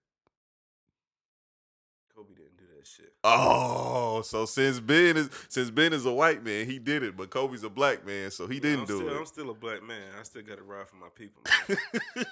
Kobe 2.84 2.96
didn't 2.96 3.04
do 3.04 3.04
that 3.04 3.04
shit. 3.04 3.14
Oh, 3.24 4.22
so 4.24 4.46
since 4.46 4.80
Ben 4.80 5.18
is 5.18 5.30
since 5.50 5.70
Ben 5.70 5.94
is 5.94 6.06
a 6.06 6.14
white 6.14 6.44
man, 6.44 6.66
he 6.66 6.80
did 6.80 7.04
it, 7.04 7.16
but 7.16 7.30
Kobe's 7.30 7.64
a 7.64 7.70
black 7.70 8.06
man, 8.06 8.32
so 8.32 8.48
he 8.48 8.56
No, 8.56 8.62
didn't 8.62 8.80
I'm 8.82 8.86
do 8.86 8.98
still, 8.98 9.18
I'm 9.18 9.26
still 9.26 9.50
a 9.50 9.54
black 9.54 9.84
man. 9.84 10.02
I 10.20 10.24
still 10.24 10.42
got 10.44 10.58
to 10.58 10.64
ride 10.64 10.88
for 10.88 10.96
my 10.98 11.10
people. 11.16 11.44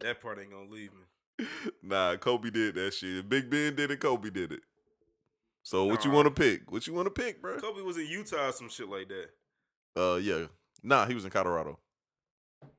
That 0.00 0.20
part 0.20 0.38
ain't 0.38 0.50
gonna 0.50 0.68
leave 0.70 0.90
me. 0.92 1.46
nah, 1.82 2.16
Kobe 2.16 2.50
did 2.50 2.74
that 2.74 2.92
shit. 2.92 3.16
If 3.18 3.28
Big 3.28 3.48
Ben 3.48 3.74
did 3.74 3.90
it, 3.90 4.00
Kobe 4.00 4.28
did 4.28 4.52
it. 4.52 4.60
So 5.62 5.84
what 5.86 6.04
you 6.04 6.10
want 6.10 6.26
to 6.26 6.30
pick? 6.30 6.70
What 6.70 6.86
you 6.86 6.92
want 6.92 7.06
to 7.06 7.10
pick, 7.10 7.40
bro? 7.40 7.58
Kobe 7.58 7.80
was 7.80 7.96
in 7.96 8.06
Utah 8.06 8.48
or 8.48 8.52
some 8.52 8.68
shit 8.68 8.86
like 8.86 9.08
that. 9.08 9.30
Uh, 9.98 10.16
yeah. 10.16 10.46
Nah, 10.82 11.06
he 11.06 11.14
was 11.14 11.24
in 11.24 11.30
Colorado. 11.30 11.78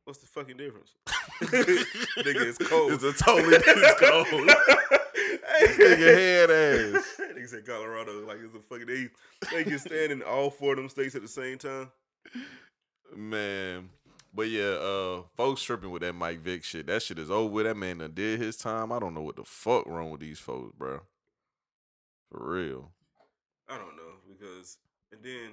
What's 0.03 0.19
the 0.19 0.27
fucking 0.27 0.57
difference? 0.57 0.91
nigga, 1.41 2.45
it's 2.45 2.60
cold. 2.60 2.91
It's 2.91 3.03
a 3.03 3.14
totally 3.14 3.56
it's 3.57 3.99
cold. 3.99 4.52
Nigga 5.61 6.15
head 6.15 6.52
ass. 6.52 7.15
Nigga 7.19 7.48
said 7.49 7.65
Colorado 7.65 8.26
like 8.26 8.38
it's 8.44 8.56
a 8.56 8.60
fucking 8.60 8.88
they 8.88 9.10
they 9.52 9.64
can 9.64 9.80
stand 9.80 10.11
in 10.11 10.22
all 10.22 10.49
four 10.49 10.72
of 10.72 10.77
them 10.77 10.90
states 10.90 11.15
at 11.15 11.22
the 11.22 11.27
same 11.27 11.57
time. 11.57 11.91
Man. 13.15 13.90
But 14.34 14.49
yeah, 14.49 14.64
uh, 14.64 15.22
folks 15.38 15.64
tripping 15.64 15.91
with 15.91 16.02
that 16.02 16.14
Mike 16.14 16.41
Vick 16.41 16.65
shit. 16.65 16.88
That 16.88 17.02
shit 17.02 17.19
is 17.19 17.32
over 17.32 17.49
with. 17.49 17.65
That 17.65 17.77
man 17.77 17.99
done 17.99 18.11
did 18.14 18.41
his 18.41 18.57
time. 18.57 18.91
I 18.91 18.99
don't 18.99 19.14
know 19.14 19.22
what 19.22 19.38
the 19.38 19.45
fuck 19.45 19.86
wrong 19.88 20.11
with 20.11 20.19
these 20.19 20.40
folks, 20.40 20.73
bro. 20.77 20.99
For 22.30 22.52
real. 22.52 22.91
I 23.69 23.77
don't 23.77 23.95
know 23.95 24.15
because 24.27 24.77
and 25.11 25.23
then 25.23 25.52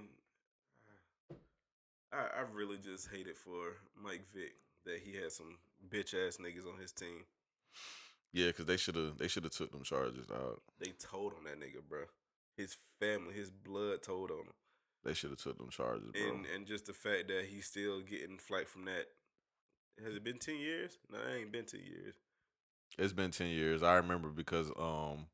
I 2.12 2.40
I 2.40 2.44
really 2.52 2.78
just 2.78 3.08
hate 3.08 3.28
it 3.28 3.36
for 3.38 3.76
Mike 4.02 4.26
Vick 4.34 4.54
that 4.84 4.98
he 5.04 5.14
had 5.14 5.30
some 5.30 5.58
bitch 5.88 6.14
ass 6.14 6.38
niggas 6.38 6.66
on 6.66 6.80
his 6.80 6.92
team. 6.92 7.24
Yeah, 8.32 8.46
because 8.46 8.66
they 8.66 8.76
should 8.76 8.94
have 8.94 9.18
they 9.18 9.28
should 9.28 9.44
have 9.44 9.52
took 9.52 9.72
them 9.72 9.82
charges 9.82 10.26
out. 10.32 10.62
They 10.78 10.92
told 10.98 11.34
on 11.34 11.44
that 11.44 11.60
nigga, 11.60 11.82
bro. 11.86 12.04
His 12.56 12.76
family, 13.00 13.34
his 13.34 13.50
blood 13.50 14.02
told 14.02 14.30
on 14.30 14.38
him. 14.38 14.54
They 15.04 15.14
should 15.14 15.30
have 15.30 15.38
took 15.40 15.58
them 15.58 15.70
charges, 15.70 16.10
bro. 16.12 16.22
and 16.22 16.46
and 16.46 16.66
just 16.66 16.86
the 16.86 16.92
fact 16.92 17.28
that 17.28 17.46
he's 17.50 17.66
still 17.66 18.00
getting 18.00 18.38
flight 18.38 18.68
from 18.68 18.86
that. 18.86 19.06
Has 20.02 20.16
it 20.16 20.24
been 20.24 20.38
ten 20.38 20.56
years? 20.56 20.98
No, 21.10 21.18
it 21.18 21.40
ain't 21.40 21.52
been 21.52 21.66
ten 21.66 21.80
years. 21.80 22.14
It's 22.98 23.12
been 23.12 23.30
ten 23.30 23.48
years. 23.48 23.82
I 23.82 23.94
remember 23.94 24.28
because 24.28 24.70
um 24.78 25.26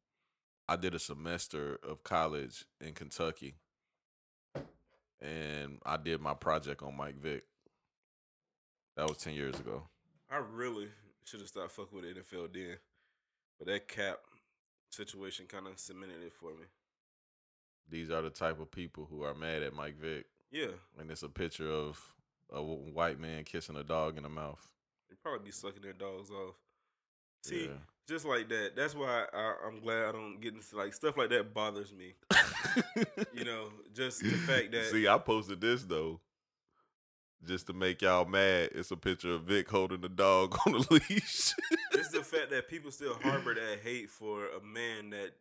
I 0.68 0.76
did 0.76 0.94
a 0.94 0.98
semester 0.98 1.78
of 1.88 2.02
college 2.02 2.64
in 2.80 2.92
Kentucky. 2.94 3.54
And 5.20 5.78
I 5.84 5.96
did 5.96 6.20
my 6.20 6.34
project 6.34 6.82
on 6.82 6.96
Mike 6.96 7.16
Vick. 7.16 7.42
That 8.96 9.08
was 9.08 9.18
ten 9.18 9.34
years 9.34 9.58
ago. 9.58 9.84
I 10.30 10.36
really 10.36 10.88
should 11.28 11.40
have 11.40 11.48
stopped 11.48 11.72
fucking 11.72 11.94
with 12.00 12.04
the 12.14 12.20
NFL 12.20 12.52
then, 12.52 12.76
but 13.58 13.68
that 13.68 13.88
cap 13.88 14.18
situation 14.90 15.46
kind 15.46 15.66
of 15.66 15.78
cemented 15.78 16.22
it 16.24 16.32
for 16.32 16.50
me. 16.50 16.64
These 17.90 18.10
are 18.10 18.22
the 18.22 18.30
type 18.30 18.60
of 18.60 18.70
people 18.70 19.06
who 19.10 19.22
are 19.22 19.34
mad 19.34 19.62
at 19.62 19.74
Mike 19.74 19.98
Vick. 19.98 20.26
Yeah, 20.50 20.68
And 20.98 21.10
it's 21.10 21.22
a 21.22 21.28
picture 21.28 21.70
of 21.70 22.00
a 22.52 22.62
white 22.62 23.20
man 23.20 23.44
kissing 23.44 23.76
a 23.76 23.84
dog 23.84 24.16
in 24.16 24.22
the 24.22 24.28
mouth. 24.30 24.66
they 25.10 25.16
probably 25.22 25.44
be 25.46 25.50
sucking 25.52 25.82
their 25.82 25.92
dogs 25.92 26.30
off. 26.30 26.54
See, 27.44 27.64
Yeah. 27.66 27.72
just 28.08 28.24
like 28.24 28.48
that. 28.48 28.72
That's 28.74 28.94
why 28.94 29.26
I, 29.32 29.54
I'm 29.66 29.80
glad 29.80 30.06
I 30.06 30.12
don't 30.12 30.40
get 30.40 30.54
into 30.54 30.76
like 30.76 30.94
stuff 30.94 31.16
like 31.18 31.28
that 31.30 31.52
bothers 31.52 31.92
me. 31.92 32.14
You 33.32 33.44
know, 33.44 33.68
just 33.94 34.20
the 34.22 34.30
fact 34.30 34.70
that 34.72 34.86
See, 34.86 35.06
I 35.08 35.18
posted 35.18 35.60
this 35.60 35.82
though. 35.84 36.20
Just 37.46 37.68
to 37.68 37.72
make 37.72 38.02
y'all 38.02 38.24
mad. 38.24 38.70
It's 38.74 38.90
a 38.90 38.96
picture 38.96 39.34
of 39.34 39.42
Vick 39.44 39.68
holding 39.70 40.00
the 40.00 40.08
dog 40.08 40.56
on 40.66 40.74
a 40.74 40.78
leash. 40.92 41.54
it's 41.92 42.08
the 42.10 42.22
fact 42.22 42.50
that 42.50 42.68
people 42.68 42.90
still 42.90 43.14
harbor 43.22 43.54
that 43.54 43.78
hate 43.82 44.10
for 44.10 44.46
a 44.48 44.60
man 44.60 45.10
that 45.10 45.32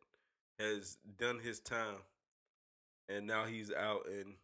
has 0.59 0.97
done 1.17 1.39
his 1.39 1.59
time, 1.59 1.95
and 3.09 3.25
now 3.25 3.45
he's 3.45 3.71
out 3.73 4.05
and 4.07 4.35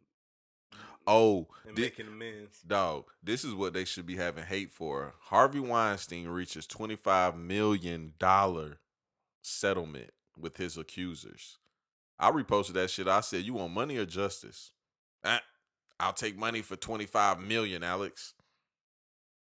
oh, 1.05 1.47
and 1.67 1.75
thi- 1.75 1.83
making 1.83 2.07
amends. 2.07 2.59
dog, 2.61 3.05
this 3.21 3.43
is 3.43 3.53
what 3.53 3.73
they 3.73 3.85
should 3.85 4.05
be 4.07 4.15
having 4.15 4.45
hate 4.45 4.71
for. 4.71 5.13
Harvey 5.19 5.59
Weinstein 5.59 6.27
reaches 6.27 6.65
$25 6.67 7.37
million 7.37 8.13
settlement 9.43 10.11
with 10.37 10.57
his 10.57 10.77
accusers. 10.77 11.57
I 12.19 12.31
reposted 12.31 12.73
that 12.73 12.89
shit. 12.89 13.07
I 13.07 13.21
said, 13.21 13.43
You 13.43 13.53
want 13.53 13.73
money 13.73 13.97
or 13.97 14.05
justice? 14.05 14.71
Ah, 15.23 15.41
I'll 15.99 16.13
take 16.13 16.37
money 16.37 16.61
for 16.61 16.75
25 16.75 17.39
million, 17.39 17.83
Alex. 17.83 18.33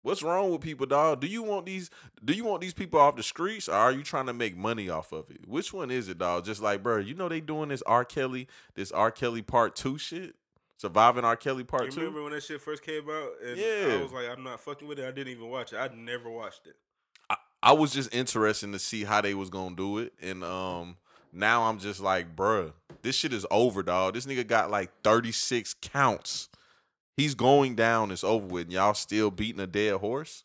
What's 0.04 0.22
wrong 0.22 0.52
with 0.52 0.62
people, 0.62 0.86
dog? 0.86 1.20
Do 1.22 1.26
you 1.28 1.42
want 1.42 1.66
these 1.66 1.90
do 2.24 2.34
you 2.34 2.46
want 2.46 2.62
these 2.62 2.76
people 2.76 3.00
off 3.00 3.16
the 3.16 3.24
streets 3.24 3.68
or 3.68 3.74
are 3.74 3.92
you 3.92 4.04
trying 4.04 4.28
to 4.28 4.34
make 4.34 4.56
money 4.56 4.88
off 4.88 5.12
of 5.12 5.32
it? 5.32 5.48
Which 5.48 5.74
one 5.74 5.90
is 5.90 6.08
it, 6.10 6.20
dog? 6.20 6.46
Just 6.46 6.62
like, 6.62 6.84
bro, 6.84 6.98
you 6.98 7.16
know 7.16 7.28
they 7.28 7.42
doing 7.42 7.70
this 7.70 7.82
R. 7.84 8.06
Kelly, 8.06 8.48
this 8.76 8.92
R. 8.92 9.10
Kelly 9.10 9.42
part 9.42 9.76
two 9.76 9.98
shit? 9.98 10.36
Surviving 10.78 11.26
R. 11.26 11.36
Kelly 11.36 11.64
part 11.64 11.86
You 11.86 11.92
two? 11.92 12.00
remember 12.02 12.22
when 12.24 12.34
that 12.34 12.44
shit 12.44 12.62
first 12.62 12.84
came 12.84 13.10
out? 13.10 13.30
And 13.44 13.58
Yeah. 13.58 13.98
I 13.98 14.04
was 14.04 14.12
like, 14.12 14.30
I'm 14.30 14.44
not 14.44 14.60
fucking 14.60 14.88
with 14.88 15.00
it. 15.00 15.08
I 15.08 15.12
didn't 15.12 15.30
even 15.34 15.50
watch 15.50 15.74
it. 15.74 15.78
I 15.78 15.88
never 15.96 16.30
watched 16.30 16.68
it. 16.68 16.76
I, 17.30 17.38
I 17.64 17.72
was 17.72 17.92
just 17.92 18.14
interested 18.14 18.72
to 18.74 18.78
see 18.80 19.06
how 19.06 19.22
they 19.22 19.34
was 19.34 19.50
gonna 19.50 19.76
do 19.76 19.98
it, 19.98 20.14
and 20.22 20.44
um, 20.44 20.98
now 21.34 21.64
I'm 21.64 21.80
just 21.80 22.00
like, 22.00 22.36
bruh, 22.36 22.74
this 23.06 23.16
shit 23.16 23.32
is 23.32 23.46
over, 23.52 23.84
dog. 23.84 24.16
This 24.16 24.26
nigga 24.26 24.46
got 24.46 24.72
like 24.72 24.92
36 25.04 25.76
counts. 25.82 26.50
He's 27.16 27.36
going 27.36 27.76
down. 27.76 28.12
It's 28.12 28.24
over 28.24 28.46
with. 28.46 28.64
And 28.64 28.74
y'all 28.74 28.96
still 28.96 29.30
beating 29.32 29.62
a 29.62 29.68
dead 29.68 29.96
horse. 29.98 30.44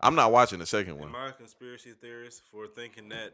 I'm 0.00 0.14
not 0.14 0.30
watching 0.30 0.58
the 0.58 0.66
second 0.66 0.94
Am 0.94 0.98
one. 0.98 1.14
I 1.14 1.28
a 1.28 1.32
conspiracy 1.32 1.92
theorist 1.98 2.42
for 2.50 2.66
thinking 2.66 3.08
that 3.08 3.32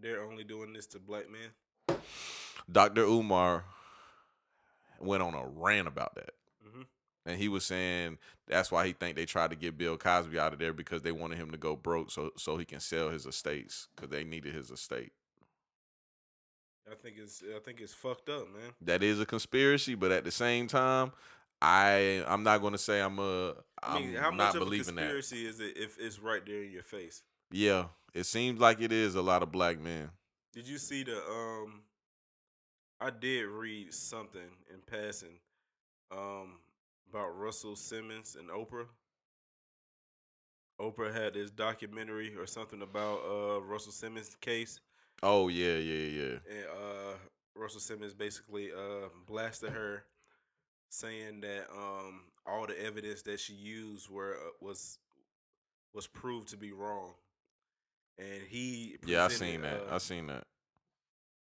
they're 0.00 0.22
only 0.22 0.42
doing 0.44 0.72
this 0.72 0.86
to 0.86 0.98
black 0.98 1.26
men? 1.30 1.98
Dr. 2.70 3.02
Umar 3.02 3.64
went 5.00 5.22
on 5.22 5.34
a 5.34 5.46
rant 5.46 5.86
about 5.86 6.16
that. 6.16 6.34
Mhm. 6.66 6.86
And 7.26 7.38
he 7.38 7.48
was 7.48 7.64
saying 7.64 8.18
that's 8.46 8.72
why 8.72 8.86
he 8.86 8.92
think 8.92 9.16
they 9.16 9.24
tried 9.26 9.50
to 9.50 9.56
get 9.56 9.78
Bill 9.78 9.96
Cosby 9.96 10.38
out 10.38 10.52
of 10.52 10.58
there 10.58 10.72
because 10.72 11.02
they 11.02 11.12
wanted 11.12 11.38
him 11.38 11.52
to 11.52 11.58
go 11.58 11.76
broke 11.76 12.10
so 12.10 12.32
so 12.36 12.56
he 12.56 12.64
can 12.64 12.80
sell 12.80 13.10
his 13.10 13.24
estates 13.24 13.88
because 13.94 14.10
they 14.10 14.24
needed 14.24 14.54
his 14.54 14.70
estate. 14.70 15.12
I 16.90 16.94
think 16.94 17.16
it's 17.18 17.42
I 17.54 17.58
think 17.60 17.80
it's 17.80 17.94
fucked 17.94 18.28
up, 18.28 18.52
man. 18.52 18.72
that 18.82 19.02
is 19.02 19.20
a 19.20 19.26
conspiracy, 19.26 19.94
but 19.94 20.10
at 20.12 20.24
the 20.24 20.30
same 20.30 20.66
time, 20.66 21.12
I 21.60 22.24
I'm 22.26 22.42
not 22.42 22.60
going 22.60 22.72
to 22.72 22.78
say 22.78 23.00
I'm 23.00 23.18
a 23.18 23.54
I'm 23.82 24.02
mean, 24.02 24.14
how 24.14 24.30
not 24.30 24.34
much 24.36 24.54
of 24.56 24.62
a 24.62 24.64
believing 24.64 24.94
that. 24.96 25.02
conspiracy 25.02 25.46
is 25.46 25.60
it 25.60 25.76
if 25.76 25.98
it's 25.98 26.18
right 26.18 26.44
there 26.44 26.62
in 26.62 26.72
your 26.72 26.82
face? 26.82 27.22
Yeah, 27.50 27.86
it 28.14 28.24
seems 28.24 28.60
like 28.60 28.80
it 28.80 28.92
is 28.92 29.14
a 29.14 29.22
lot 29.22 29.42
of 29.42 29.50
black 29.52 29.78
men. 29.80 30.10
Did 30.52 30.66
you 30.66 30.78
see 30.78 31.02
the 31.04 31.16
um 31.16 31.82
I 33.00 33.10
did 33.10 33.46
read 33.46 33.92
something 33.92 34.40
in 34.70 34.80
passing 34.86 35.38
um 36.10 36.54
about 37.10 37.36
Russell 37.38 37.76
Simmons 37.76 38.36
and 38.38 38.50
Oprah. 38.50 38.86
Oprah 40.80 41.12
had 41.12 41.34
this 41.34 41.50
documentary 41.50 42.34
or 42.36 42.46
something 42.46 42.82
about 42.82 43.20
uh 43.24 43.60
Russell 43.62 43.92
Simmons 43.92 44.36
case 44.40 44.80
Oh 45.22 45.48
yeah, 45.48 45.74
yeah, 45.76 46.22
yeah. 46.22 46.38
and 46.48 46.66
uh 46.66 47.14
Russell 47.54 47.80
Simmons 47.80 48.14
basically 48.14 48.70
uh 48.72 49.08
blasted 49.26 49.70
her 49.70 50.04
saying 50.90 51.40
that 51.40 51.66
um 51.76 52.22
all 52.46 52.66
the 52.66 52.80
evidence 52.84 53.22
that 53.22 53.40
she 53.40 53.52
used 53.52 54.08
were 54.08 54.34
uh, 54.34 54.50
was 54.60 54.98
was 55.94 56.06
proved 56.06 56.48
to 56.48 56.56
be 56.56 56.72
wrong. 56.72 57.14
and 58.18 58.42
he 58.48 58.96
Yeah, 59.06 59.24
I 59.24 59.28
seen 59.28 59.62
that. 59.62 59.82
uh, 59.88 59.94
I 59.94 59.98
seen 59.98 60.26
that. 60.28 60.44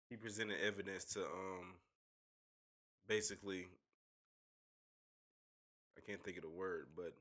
he 0.09 0.15
presented 0.17 0.57
evidence 0.65 1.05
to 1.13 1.21
um 1.21 1.75
basically 3.07 3.67
I 5.97 6.01
can't 6.09 6.23
think 6.23 6.37
of 6.37 6.43
the 6.43 6.49
word, 6.49 6.87
but 6.95 7.13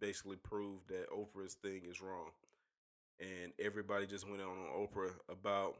basically 0.00 0.36
prove 0.36 0.86
that 0.88 1.08
Oprah's 1.10 1.54
thing 1.54 1.82
is 1.88 2.00
wrong. 2.00 2.30
And 3.20 3.52
everybody 3.58 4.06
just 4.06 4.28
went 4.28 4.40
on 4.40 4.48
on 4.48 4.86
Oprah 4.86 5.12
about 5.28 5.76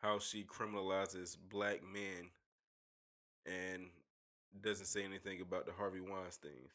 how 0.00 0.18
she 0.18 0.44
criminalizes 0.44 1.36
black 1.50 1.80
men 1.82 2.30
and 3.46 3.86
doesn't 4.62 4.86
say 4.86 5.04
anything 5.04 5.40
about 5.40 5.66
the 5.66 5.72
Harvey 5.72 6.00
Weinsteins. 6.00 6.70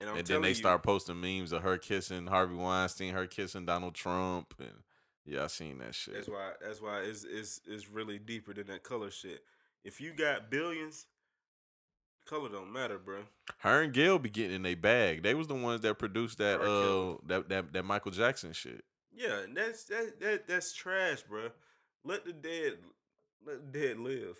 And 0.00 0.08
I'm 0.08 0.16
and 0.16 0.26
then 0.26 0.40
they 0.40 0.50
you, 0.50 0.54
start 0.54 0.82
posting 0.82 1.20
memes 1.20 1.52
of 1.52 1.62
her 1.62 1.76
kissing 1.76 2.26
Harvey 2.26 2.54
Weinstein, 2.54 3.12
her 3.12 3.26
kissing 3.26 3.66
Donald 3.66 3.94
Trump, 3.94 4.54
and 4.58 4.82
yeah, 5.26 5.44
I 5.44 5.46
seen 5.48 5.78
that 5.78 5.94
shit. 5.94 6.14
That's 6.14 6.28
why. 6.28 6.52
That's 6.62 6.80
why 6.80 7.00
it's 7.00 7.24
it's 7.24 7.60
it's 7.66 7.88
really 7.88 8.18
deeper 8.18 8.54
than 8.54 8.68
that 8.68 8.82
color 8.82 9.10
shit. 9.10 9.44
If 9.84 10.00
you 10.00 10.12
got 10.14 10.50
billions, 10.50 11.06
color 12.30 12.48
don't 12.48 12.72
matter, 12.72 12.98
bro. 12.98 13.22
Her 13.58 13.82
and 13.82 13.92
Gayle 13.92 14.18
be 14.18 14.30
getting 14.30 14.56
in 14.56 14.66
a 14.66 14.74
bag. 14.74 15.22
They 15.22 15.34
was 15.34 15.48
the 15.48 15.54
ones 15.54 15.80
that 15.80 15.98
produced 15.98 16.38
that 16.38 16.60
uh 16.60 17.16
that, 17.26 17.48
that 17.48 17.72
that 17.72 17.84
Michael 17.84 18.12
Jackson 18.12 18.52
shit. 18.52 18.84
Yeah, 19.12 19.40
and 19.40 19.56
that's 19.56 19.84
that, 19.84 20.20
that 20.20 20.48
that's 20.48 20.72
trash, 20.72 21.22
bro. 21.22 21.48
Let 22.04 22.24
the 22.24 22.32
dead 22.32 22.78
let 23.44 23.72
the 23.72 23.78
dead 23.78 23.98
live. 23.98 24.36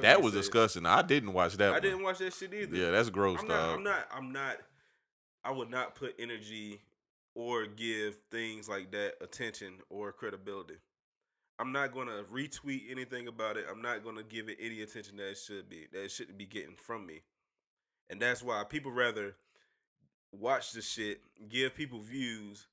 That 0.00 0.22
was 0.22 0.34
disgusting. 0.34 0.86
I 0.86 1.02
didn't 1.02 1.32
watch 1.32 1.56
that. 1.56 1.70
I 1.70 1.72
one. 1.72 1.82
didn't 1.82 2.02
watch 2.02 2.18
that 2.18 2.34
shit 2.34 2.52
either. 2.52 2.76
Yeah, 2.76 2.90
that's 2.90 3.10
gross, 3.10 3.40
I'm 3.40 3.48
dog. 3.48 3.70
not. 3.70 3.74
I'm 3.76 3.82
not. 3.82 4.08
I'm 4.14 4.32
not. 4.32 4.56
I 5.44 5.50
would 5.52 5.70
not 5.70 5.94
put 5.94 6.14
energy 6.18 6.80
or 7.34 7.66
give 7.66 8.18
things 8.30 8.68
like 8.68 8.90
that 8.90 9.14
attention 9.20 9.74
or 9.88 10.12
credibility. 10.12 10.74
I'm 11.58 11.72
not 11.72 11.92
gonna 11.92 12.22
retweet 12.32 12.90
anything 12.90 13.26
about 13.28 13.56
it. 13.56 13.66
I'm 13.70 13.82
not 13.82 14.04
gonna 14.04 14.22
give 14.22 14.48
it 14.48 14.58
any 14.60 14.82
attention 14.82 15.16
that 15.16 15.30
it 15.30 15.38
should 15.38 15.68
be. 15.68 15.86
That 15.92 16.04
it 16.04 16.10
shouldn't 16.10 16.38
be 16.38 16.46
getting 16.46 16.76
from 16.76 17.06
me. 17.06 17.22
And 18.10 18.20
that's 18.20 18.42
why 18.42 18.62
people 18.64 18.92
rather 18.92 19.34
watch 20.32 20.72
the 20.72 20.82
shit, 20.82 21.20
give 21.48 21.74
people 21.74 22.00
views, 22.00 22.66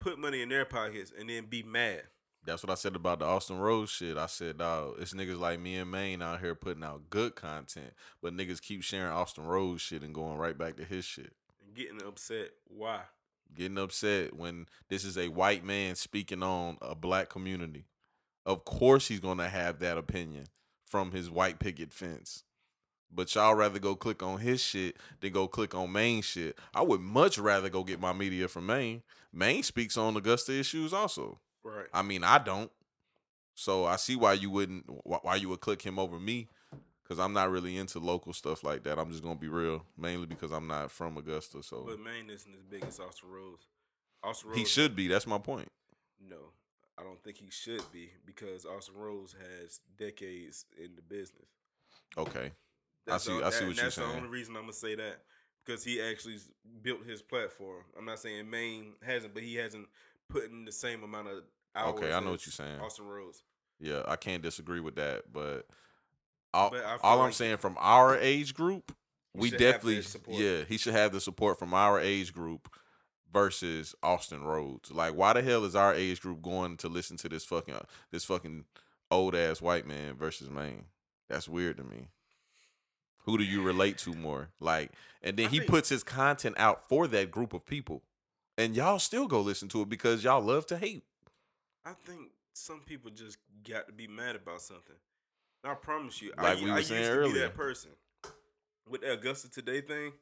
put 0.00 0.18
money 0.18 0.42
in 0.42 0.48
their 0.48 0.64
pockets, 0.64 1.12
and 1.18 1.28
then 1.28 1.46
be 1.46 1.62
mad. 1.62 2.02
That's 2.44 2.62
what 2.62 2.70
I 2.70 2.76
said 2.76 2.94
about 2.96 3.18
the 3.18 3.26
Austin 3.26 3.58
Rhodes 3.58 3.90
shit. 3.90 4.16
I 4.16 4.26
said, 4.26 4.58
dog, 4.58 4.94
it's 5.00 5.12
niggas 5.12 5.38
like 5.38 5.60
me 5.60 5.76
and 5.76 5.90
Maine 5.90 6.22
out 6.22 6.40
here 6.40 6.54
putting 6.54 6.84
out 6.84 7.10
good 7.10 7.34
content, 7.34 7.92
but 8.22 8.32
niggas 8.32 8.62
keep 8.62 8.82
sharing 8.82 9.12
Austin 9.12 9.44
Rhodes 9.44 9.82
shit 9.82 10.02
and 10.02 10.14
going 10.14 10.38
right 10.38 10.56
back 10.56 10.76
to 10.76 10.84
his 10.84 11.04
shit. 11.04 11.32
and 11.66 11.74
getting 11.74 12.02
upset. 12.06 12.50
Why? 12.68 13.00
Getting 13.54 13.78
upset 13.78 14.34
when 14.34 14.66
this 14.88 15.04
is 15.04 15.16
a 15.16 15.28
white 15.28 15.64
man 15.64 15.94
speaking 15.94 16.42
on 16.42 16.78
a 16.80 16.94
black 16.94 17.28
community. 17.28 17.86
Of 18.46 18.64
course 18.64 19.08
he's 19.08 19.20
gonna 19.20 19.48
have 19.48 19.78
that 19.80 19.98
opinion 19.98 20.46
from 20.84 21.12
his 21.12 21.30
white 21.30 21.58
picket 21.58 21.92
fence. 21.92 22.44
But 23.10 23.34
y'all 23.34 23.54
rather 23.54 23.78
go 23.78 23.96
click 23.96 24.22
on 24.22 24.38
his 24.38 24.62
shit 24.62 24.96
than 25.20 25.32
go 25.32 25.48
click 25.48 25.74
on 25.74 25.92
Maine 25.92 26.22
shit. 26.22 26.58
I 26.74 26.82
would 26.82 27.00
much 27.00 27.38
rather 27.38 27.68
go 27.68 27.82
get 27.82 28.00
my 28.00 28.12
media 28.12 28.48
from 28.48 28.66
Maine. 28.66 29.02
Maine 29.32 29.62
speaks 29.62 29.96
on 29.96 30.16
Augusta 30.16 30.52
issues 30.58 30.92
also. 30.92 31.38
Right. 31.64 31.86
I 31.92 32.02
mean, 32.02 32.22
I 32.22 32.38
don't. 32.38 32.70
So 33.54 33.86
I 33.86 33.96
see 33.96 34.14
why 34.14 34.34
you 34.34 34.50
wouldn't, 34.50 34.84
why 35.04 35.36
you 35.36 35.48
would 35.48 35.60
click 35.60 35.82
him 35.82 35.98
over 35.98 36.20
me, 36.20 36.48
because 37.08 37.18
I'm 37.18 37.32
not 37.32 37.50
really 37.50 37.76
into 37.78 37.98
local 37.98 38.32
stuff 38.32 38.62
like 38.62 38.82
that. 38.84 38.98
I'm 38.98 39.10
just 39.10 39.22
gonna 39.22 39.38
be 39.38 39.48
real, 39.48 39.84
mainly 39.96 40.26
because 40.26 40.50
I'm 40.52 40.66
not 40.66 40.90
from 40.90 41.16
Augusta. 41.16 41.62
So 41.62 41.84
But 41.86 42.00
Maine 42.00 42.28
isn't 42.30 42.54
as 42.54 42.62
big 42.64 42.84
as 42.84 43.00
Austin 43.00 43.30
Rhodes. 43.30 43.66
Austin 44.22 44.50
Rhodes 44.50 44.58
he 44.60 44.66
should 44.66 44.94
be. 44.94 45.08
That's 45.08 45.26
my 45.26 45.38
point. 45.38 45.68
No, 46.20 46.52
I 46.98 47.02
don't 47.02 47.22
think 47.22 47.38
he 47.38 47.50
should 47.50 47.82
be 47.92 48.10
because 48.26 48.66
Austin 48.66 48.96
Rhodes 48.96 49.34
has 49.62 49.80
decades 49.96 50.66
in 50.76 50.96
the 50.96 51.02
business. 51.02 51.48
Okay, 52.16 52.52
That's 53.06 53.24
see- 53.24 53.38
the- 53.38 53.44
I 53.46 53.50
see 53.50 53.60
that- 53.60 53.66
what 53.68 53.76
you're 53.76 53.76
saying. 53.76 53.84
That's 53.84 53.96
the 53.96 54.04
only 54.04 54.28
reason 54.28 54.56
I'm 54.56 54.62
gonna 54.62 54.72
say 54.74 54.94
that 54.96 55.24
because 55.64 55.84
he 55.84 56.02
actually 56.02 56.38
built 56.82 57.04
his 57.04 57.22
platform. 57.22 57.84
I'm 57.96 58.04
not 58.04 58.18
saying 58.18 58.48
Maine 58.50 58.96
hasn't, 59.02 59.32
but 59.34 59.42
he 59.42 59.54
hasn't 59.54 59.88
put 60.28 60.44
in 60.44 60.64
the 60.66 60.72
same 60.72 61.02
amount 61.04 61.28
of 61.28 61.44
hours. 61.74 61.94
Okay, 61.94 62.12
I 62.12 62.20
know 62.20 62.32
what 62.32 62.44
you're 62.44 62.52
saying. 62.52 62.80
Austin 62.80 63.06
Rhodes. 63.06 63.44
yeah, 63.78 64.02
I 64.06 64.16
can't 64.16 64.42
disagree 64.42 64.80
with 64.80 64.96
that. 64.96 65.32
But 65.32 65.68
all, 66.54 66.70
But 66.70 66.84
I 66.84 66.92
feel 66.92 67.00
all 67.02 67.20
I'm 67.22 67.32
saying 67.32 67.58
from 67.58 67.76
our 67.78 68.16
age 68.16 68.54
group, 68.54 68.94
we 69.34 69.50
should 69.50 69.60
have 69.60 69.82
their 69.84 70.00
definitely, 70.02 70.44
yeah, 70.44 70.64
he 70.68 70.78
should 70.78 70.94
have 70.94 71.12
the 71.12 71.20
support 71.20 71.58
from 71.58 71.74
our 71.74 72.00
age 72.00 72.32
group 72.32 72.68
versus 73.32 73.94
Austin 74.02 74.42
Rhodes. 74.42 74.90
Like, 74.90 75.14
why 75.14 75.32
the 75.34 75.42
hell 75.42 75.64
is 75.64 75.76
our 75.76 75.94
age 75.94 76.20
group 76.20 76.42
going 76.42 76.76
to 76.78 76.88
listen 76.88 77.16
to 77.18 77.28
this 77.28 77.44
fucking 77.44 77.74
uh, 77.74 77.82
this 78.10 78.24
fucking 78.24 78.64
old 79.10 79.34
ass 79.34 79.60
white 79.60 79.86
man 79.86 80.14
versus 80.16 80.48
Maine? 80.50 80.84
That's 81.28 81.48
weird 81.48 81.76
to 81.76 81.84
me. 81.84 82.08
Who 83.24 83.36
do 83.36 83.44
you 83.44 83.62
relate 83.62 83.98
to 83.98 84.14
more? 84.14 84.48
Like, 84.58 84.92
and 85.22 85.36
then 85.36 85.46
I 85.46 85.50
he 85.50 85.58
think- 85.58 85.70
puts 85.70 85.90
his 85.90 86.02
content 86.02 86.54
out 86.58 86.88
for 86.88 87.06
that 87.08 87.30
group 87.30 87.52
of 87.52 87.66
people, 87.66 88.02
and 88.56 88.74
y'all 88.74 88.98
still 88.98 89.26
go 89.26 89.40
listen 89.42 89.68
to 89.68 89.82
it 89.82 89.88
because 89.90 90.24
y'all 90.24 90.40
love 90.40 90.64
to 90.66 90.78
hate. 90.78 91.04
I 91.84 91.92
think 91.92 92.30
some 92.54 92.80
people 92.80 93.10
just 93.10 93.36
got 93.68 93.86
to 93.86 93.92
be 93.92 94.06
mad 94.06 94.36
about 94.36 94.62
something. 94.62 94.96
I 95.64 95.74
promise 95.74 96.22
you, 96.22 96.32
Like 96.36 96.58
I, 96.58 96.62
we 96.62 96.70
I 96.70 96.74
were 96.74 96.78
used 96.78 96.88
saying 96.88 97.22
to 97.22 97.32
be 97.32 97.38
that 97.40 97.56
person 97.56 97.90
with 98.88 99.02
the 99.02 99.12
Augusta 99.12 99.50
Today 99.50 99.80
thing. 99.80 100.12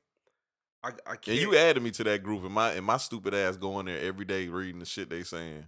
I, 0.83 0.89
I 1.07 1.17
can't. 1.17 1.29
And 1.29 1.39
you 1.39 1.57
added 1.57 1.83
me 1.83 1.91
to 1.93 2.05
that 2.05 2.23
group, 2.23 2.45
and 2.45 2.53
my 2.53 2.73
and 2.73 2.87
my 2.87 2.97
stupid 2.97 3.35
ass 3.35 3.57
going 3.57 3.87
there 3.87 4.01
every 4.01 4.25
day 4.25 4.49
reading 4.49 4.79
the 4.79 4.87
shit 4.87 5.11
they 5.11 5.23
saying. 5.23 5.67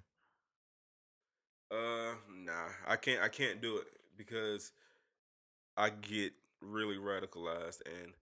Uh, 1.70 2.14
nah, 2.44 2.68
I 2.86 2.96
can't. 2.96 3.22
I 3.22 3.28
can't 3.28 3.60
do 3.60 3.78
it 3.78 3.86
because 4.16 4.72
I 5.76 5.90
get 5.90 6.32
really 6.60 6.96
radicalized 6.96 7.82
and 7.86 8.12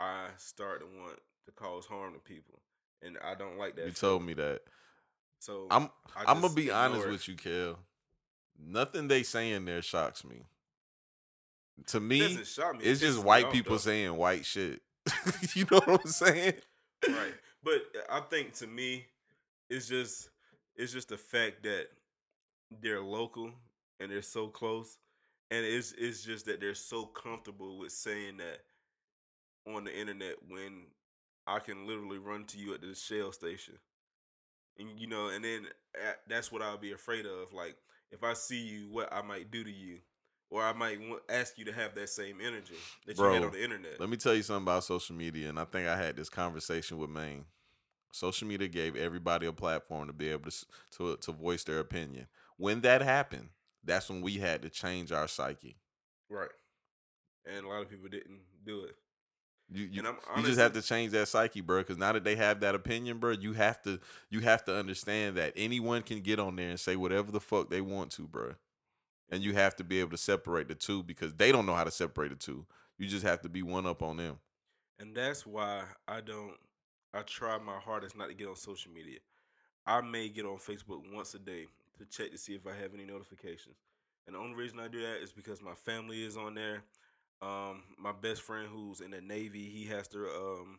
I 0.00 0.28
start 0.36 0.80
to 0.80 0.86
want 0.86 1.18
to 1.46 1.52
cause 1.52 1.86
harm 1.86 2.14
to 2.14 2.18
people, 2.20 2.60
and 3.02 3.18
I 3.22 3.34
don't 3.34 3.58
like 3.58 3.76
that. 3.76 3.86
You 3.86 3.92
told 3.92 4.24
me 4.24 4.34
that. 4.34 4.60
So 5.40 5.66
I'm 5.70 5.90
I'm 6.26 6.40
gonna 6.40 6.54
be 6.54 6.70
honest 6.70 7.06
it. 7.06 7.10
with 7.10 7.28
you, 7.28 7.34
Kel. 7.34 7.78
Nothing 8.58 9.08
they 9.08 9.22
saying 9.22 9.64
there 9.64 9.82
shocks 9.82 10.24
me. 10.24 10.44
To 11.88 12.00
me, 12.00 12.20
me. 12.20 12.34
it 12.34 12.58
it's 12.80 13.00
just 13.00 13.22
white 13.22 13.50
people 13.50 13.72
though. 13.72 13.78
saying 13.78 14.16
white 14.16 14.44
shit. 14.44 14.80
you 15.54 15.66
know 15.70 15.80
what 15.84 16.02
I'm 16.04 16.10
saying? 16.10 16.54
right. 17.08 17.34
But 17.62 17.82
I 18.10 18.20
think 18.20 18.54
to 18.54 18.66
me, 18.66 19.06
it's 19.68 19.88
just 19.88 20.30
it's 20.76 20.92
just 20.92 21.08
the 21.08 21.18
fact 21.18 21.62
that 21.64 21.86
they're 22.80 23.02
local 23.02 23.50
and 24.00 24.10
they're 24.10 24.22
so 24.22 24.48
close, 24.48 24.98
and 25.50 25.64
it's 25.64 25.92
it's 25.98 26.22
just 26.22 26.46
that 26.46 26.60
they're 26.60 26.74
so 26.74 27.06
comfortable 27.06 27.78
with 27.78 27.92
saying 27.92 28.38
that 28.38 28.60
on 29.74 29.84
the 29.84 29.98
internet 29.98 30.36
when 30.48 30.86
I 31.46 31.58
can 31.58 31.86
literally 31.86 32.18
run 32.18 32.44
to 32.46 32.58
you 32.58 32.74
at 32.74 32.80
the 32.80 32.94
Shell 32.94 33.32
station, 33.32 33.74
and 34.78 34.88
you 34.98 35.06
know, 35.06 35.28
and 35.28 35.44
then 35.44 35.66
uh, 35.96 36.12
that's 36.28 36.52
what 36.52 36.62
I'll 36.62 36.78
be 36.78 36.92
afraid 36.92 37.26
of. 37.26 37.52
Like 37.52 37.76
if 38.10 38.22
I 38.22 38.32
see 38.34 38.60
you, 38.60 38.88
what 38.90 39.12
I 39.12 39.22
might 39.22 39.50
do 39.50 39.64
to 39.64 39.70
you. 39.70 39.98
Or 40.54 40.62
I 40.62 40.72
might 40.72 41.00
ask 41.28 41.58
you 41.58 41.64
to 41.64 41.72
have 41.72 41.96
that 41.96 42.08
same 42.08 42.36
energy 42.40 42.76
that 43.06 43.18
you 43.18 43.24
had 43.24 43.42
on 43.42 43.50
the 43.50 43.64
internet. 43.64 43.98
Let 43.98 44.08
me 44.08 44.16
tell 44.16 44.36
you 44.36 44.42
something 44.42 44.62
about 44.62 44.84
social 44.84 45.16
media, 45.16 45.48
and 45.48 45.58
I 45.58 45.64
think 45.64 45.88
I 45.88 45.96
had 45.96 46.14
this 46.14 46.28
conversation 46.28 46.96
with 46.96 47.10
Maine. 47.10 47.46
Social 48.12 48.46
media 48.46 48.68
gave 48.68 48.94
everybody 48.94 49.46
a 49.46 49.52
platform 49.52 50.06
to 50.06 50.12
be 50.12 50.28
able 50.28 50.48
to 50.48 50.66
to 50.96 51.16
to 51.16 51.32
voice 51.32 51.64
their 51.64 51.80
opinion. 51.80 52.28
When 52.56 52.82
that 52.82 53.02
happened, 53.02 53.48
that's 53.82 54.08
when 54.08 54.20
we 54.20 54.34
had 54.34 54.62
to 54.62 54.70
change 54.70 55.10
our 55.10 55.26
psyche. 55.26 55.74
Right. 56.30 56.52
And 57.44 57.66
a 57.66 57.68
lot 57.68 57.82
of 57.82 57.90
people 57.90 58.08
didn't 58.08 58.42
do 58.64 58.84
it. 58.84 58.94
You 59.68 59.88
you, 59.90 60.02
I'm 60.06 60.40
you 60.40 60.46
just 60.46 60.60
have 60.60 60.74
to 60.74 60.82
change 60.82 61.10
that 61.12 61.26
psyche, 61.26 61.62
bro. 61.62 61.80
Because 61.80 61.98
now 61.98 62.12
that 62.12 62.22
they 62.22 62.36
have 62.36 62.60
that 62.60 62.76
opinion, 62.76 63.18
bro, 63.18 63.32
you 63.32 63.54
have 63.54 63.82
to 63.82 63.98
you 64.30 64.38
have 64.38 64.64
to 64.66 64.76
understand 64.76 65.36
that 65.36 65.52
anyone 65.56 66.02
can 66.02 66.20
get 66.20 66.38
on 66.38 66.54
there 66.54 66.70
and 66.70 66.78
say 66.78 66.94
whatever 66.94 67.32
the 67.32 67.40
fuck 67.40 67.70
they 67.70 67.80
want 67.80 68.12
to, 68.12 68.28
bro. 68.28 68.54
And 69.34 69.42
you 69.42 69.52
have 69.54 69.74
to 69.76 69.84
be 69.84 69.98
able 69.98 70.12
to 70.12 70.16
separate 70.16 70.68
the 70.68 70.76
two 70.76 71.02
because 71.02 71.34
they 71.34 71.50
don't 71.50 71.66
know 71.66 71.74
how 71.74 71.82
to 71.82 71.90
separate 71.90 72.28
the 72.28 72.36
two. 72.36 72.66
You 72.98 73.08
just 73.08 73.24
have 73.24 73.40
to 73.40 73.48
be 73.48 73.64
one 73.64 73.84
up 73.84 74.00
on 74.00 74.16
them. 74.16 74.38
And 75.00 75.12
that's 75.12 75.44
why 75.44 75.82
I 76.06 76.20
don't 76.20 76.54
I 77.12 77.22
try 77.22 77.58
my 77.58 77.78
hardest 77.78 78.16
not 78.16 78.28
to 78.28 78.34
get 78.34 78.46
on 78.46 78.54
social 78.54 78.92
media. 78.92 79.18
I 79.86 80.00
may 80.02 80.28
get 80.28 80.46
on 80.46 80.58
Facebook 80.58 81.02
once 81.12 81.34
a 81.34 81.40
day 81.40 81.66
to 81.98 82.04
check 82.06 82.30
to 82.30 82.38
see 82.38 82.54
if 82.54 82.64
I 82.64 82.80
have 82.80 82.94
any 82.94 83.04
notifications. 83.04 83.74
And 84.28 84.36
the 84.36 84.40
only 84.40 84.54
reason 84.54 84.78
I 84.78 84.86
do 84.86 85.00
that 85.02 85.20
is 85.20 85.32
because 85.32 85.60
my 85.60 85.74
family 85.74 86.22
is 86.24 86.36
on 86.36 86.54
there. 86.54 86.84
Um, 87.42 87.82
my 87.98 88.12
best 88.12 88.42
friend 88.42 88.68
who's 88.72 89.00
in 89.00 89.10
the 89.10 89.20
Navy, 89.20 89.64
he 89.68 89.84
has 89.86 90.06
to 90.08 90.28
um 90.28 90.78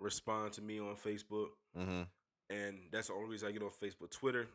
respond 0.00 0.52
to 0.54 0.62
me 0.62 0.80
on 0.80 0.96
Facebook. 0.96 1.50
Mm-hmm. 1.78 2.02
and 2.50 2.78
that's 2.90 3.06
the 3.06 3.14
only 3.14 3.28
reason 3.30 3.48
I 3.48 3.52
get 3.52 3.62
on 3.62 3.70
Facebook. 3.70 4.10
Twitter, 4.10 4.48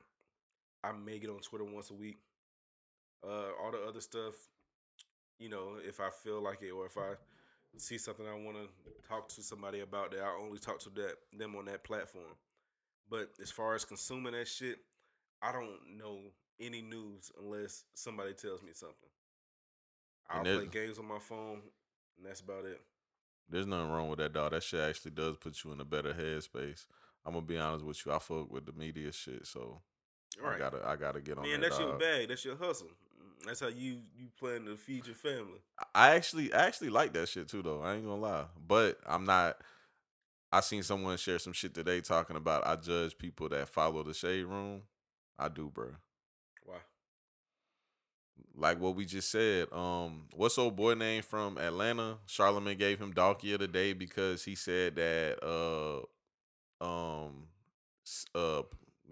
I 0.83 0.91
may 0.91 1.19
get 1.19 1.29
on 1.29 1.39
Twitter 1.39 1.63
once 1.63 1.89
a 1.89 1.93
week. 1.93 2.17
Uh, 3.23 3.51
all 3.61 3.71
the 3.71 3.81
other 3.87 4.01
stuff, 4.01 4.33
you 5.39 5.49
know, 5.49 5.73
if 5.87 5.99
I 5.99 6.09
feel 6.09 6.41
like 6.41 6.61
it 6.61 6.71
or 6.71 6.85
if 6.85 6.97
I 6.97 7.13
see 7.77 7.97
something 7.97 8.25
I 8.27 8.33
want 8.33 8.57
to 8.57 9.07
talk 9.07 9.29
to 9.29 9.43
somebody 9.43 9.81
about, 9.81 10.11
that 10.11 10.21
I 10.21 10.35
only 10.41 10.59
talk 10.59 10.79
to 10.81 10.89
that 10.91 11.15
them 11.37 11.55
on 11.55 11.65
that 11.65 11.83
platform. 11.83 12.35
But 13.09 13.29
as 13.41 13.51
far 13.51 13.75
as 13.75 13.85
consuming 13.85 14.33
that 14.33 14.47
shit, 14.47 14.79
I 15.41 15.51
don't 15.51 15.97
know 15.97 16.19
any 16.59 16.81
news 16.81 17.31
unless 17.41 17.83
somebody 17.93 18.33
tells 18.33 18.61
me 18.61 18.71
something. 18.73 19.09
I'll 20.29 20.43
play 20.43 20.67
games 20.67 20.97
on 20.97 21.07
my 21.07 21.19
phone, 21.19 21.61
and 22.17 22.25
that's 22.25 22.39
about 22.39 22.65
it. 22.65 22.79
There's 23.49 23.67
nothing 23.67 23.91
wrong 23.91 24.09
with 24.09 24.19
that, 24.19 24.31
dog. 24.31 24.51
That 24.51 24.63
shit 24.63 24.79
actually 24.79 25.11
does 25.11 25.35
put 25.37 25.61
you 25.63 25.73
in 25.73 25.81
a 25.81 25.85
better 25.85 26.13
headspace. 26.13 26.85
I'm 27.25 27.33
gonna 27.33 27.45
be 27.45 27.57
honest 27.57 27.85
with 27.85 28.05
you. 28.05 28.13
I 28.13 28.19
fuck 28.19 28.49
with 28.49 28.65
the 28.65 28.71
media 28.71 29.11
shit, 29.11 29.45
so 29.45 29.81
All 30.41 30.49
I 30.49 30.57
gotta 30.57 30.81
I 30.87 30.95
gotta 30.95 31.19
get 31.19 31.37
on 31.37 31.43
man, 31.43 31.59
that. 31.59 31.69
that's 31.69 31.79
your 31.79 31.97
bag. 31.97 32.29
That's 32.29 32.45
your 32.45 32.55
hustle. 32.55 32.91
That's 33.45 33.59
how 33.59 33.67
you 33.67 33.99
you 34.17 34.27
plan 34.39 34.65
to 34.65 34.75
feed 34.77 35.05
your 35.05 35.15
family. 35.15 35.59
I 35.95 36.15
actually 36.15 36.53
I 36.53 36.65
actually 36.65 36.89
like 36.89 37.13
that 37.13 37.29
shit 37.29 37.47
too 37.47 37.61
though. 37.61 37.81
I 37.81 37.95
ain't 37.95 38.05
gonna 38.05 38.21
lie. 38.21 38.45
But 38.67 38.99
I'm 39.05 39.25
not 39.25 39.57
I 40.51 40.59
seen 40.59 40.83
someone 40.83 41.17
share 41.17 41.39
some 41.39 41.53
shit 41.53 41.73
today 41.73 42.01
talking 42.01 42.35
about 42.35 42.67
I 42.67 42.75
judge 42.75 43.17
people 43.17 43.49
that 43.49 43.69
follow 43.69 44.03
the 44.03 44.13
shade 44.13 44.43
room. 44.45 44.83
I 45.39 45.47
do, 45.47 45.69
bro. 45.69 45.91
Why? 46.65 46.75
Like 48.55 48.79
what 48.79 48.95
we 48.95 49.05
just 49.05 49.31
said. 49.31 49.71
Um, 49.71 50.25
what's 50.35 50.57
old 50.57 50.75
boy 50.75 50.93
name 50.95 51.23
from 51.23 51.57
Atlanta? 51.57 52.17
Charlemagne 52.25 52.77
gave 52.77 52.99
him 52.99 53.11
donkey 53.11 53.53
of 53.53 53.59
the 53.59 53.67
day 53.67 53.93
because 53.93 54.43
he 54.43 54.55
said 54.55 54.95
that 54.97 55.43
uh 55.43 56.83
um 56.83 57.47
uh 58.35 58.63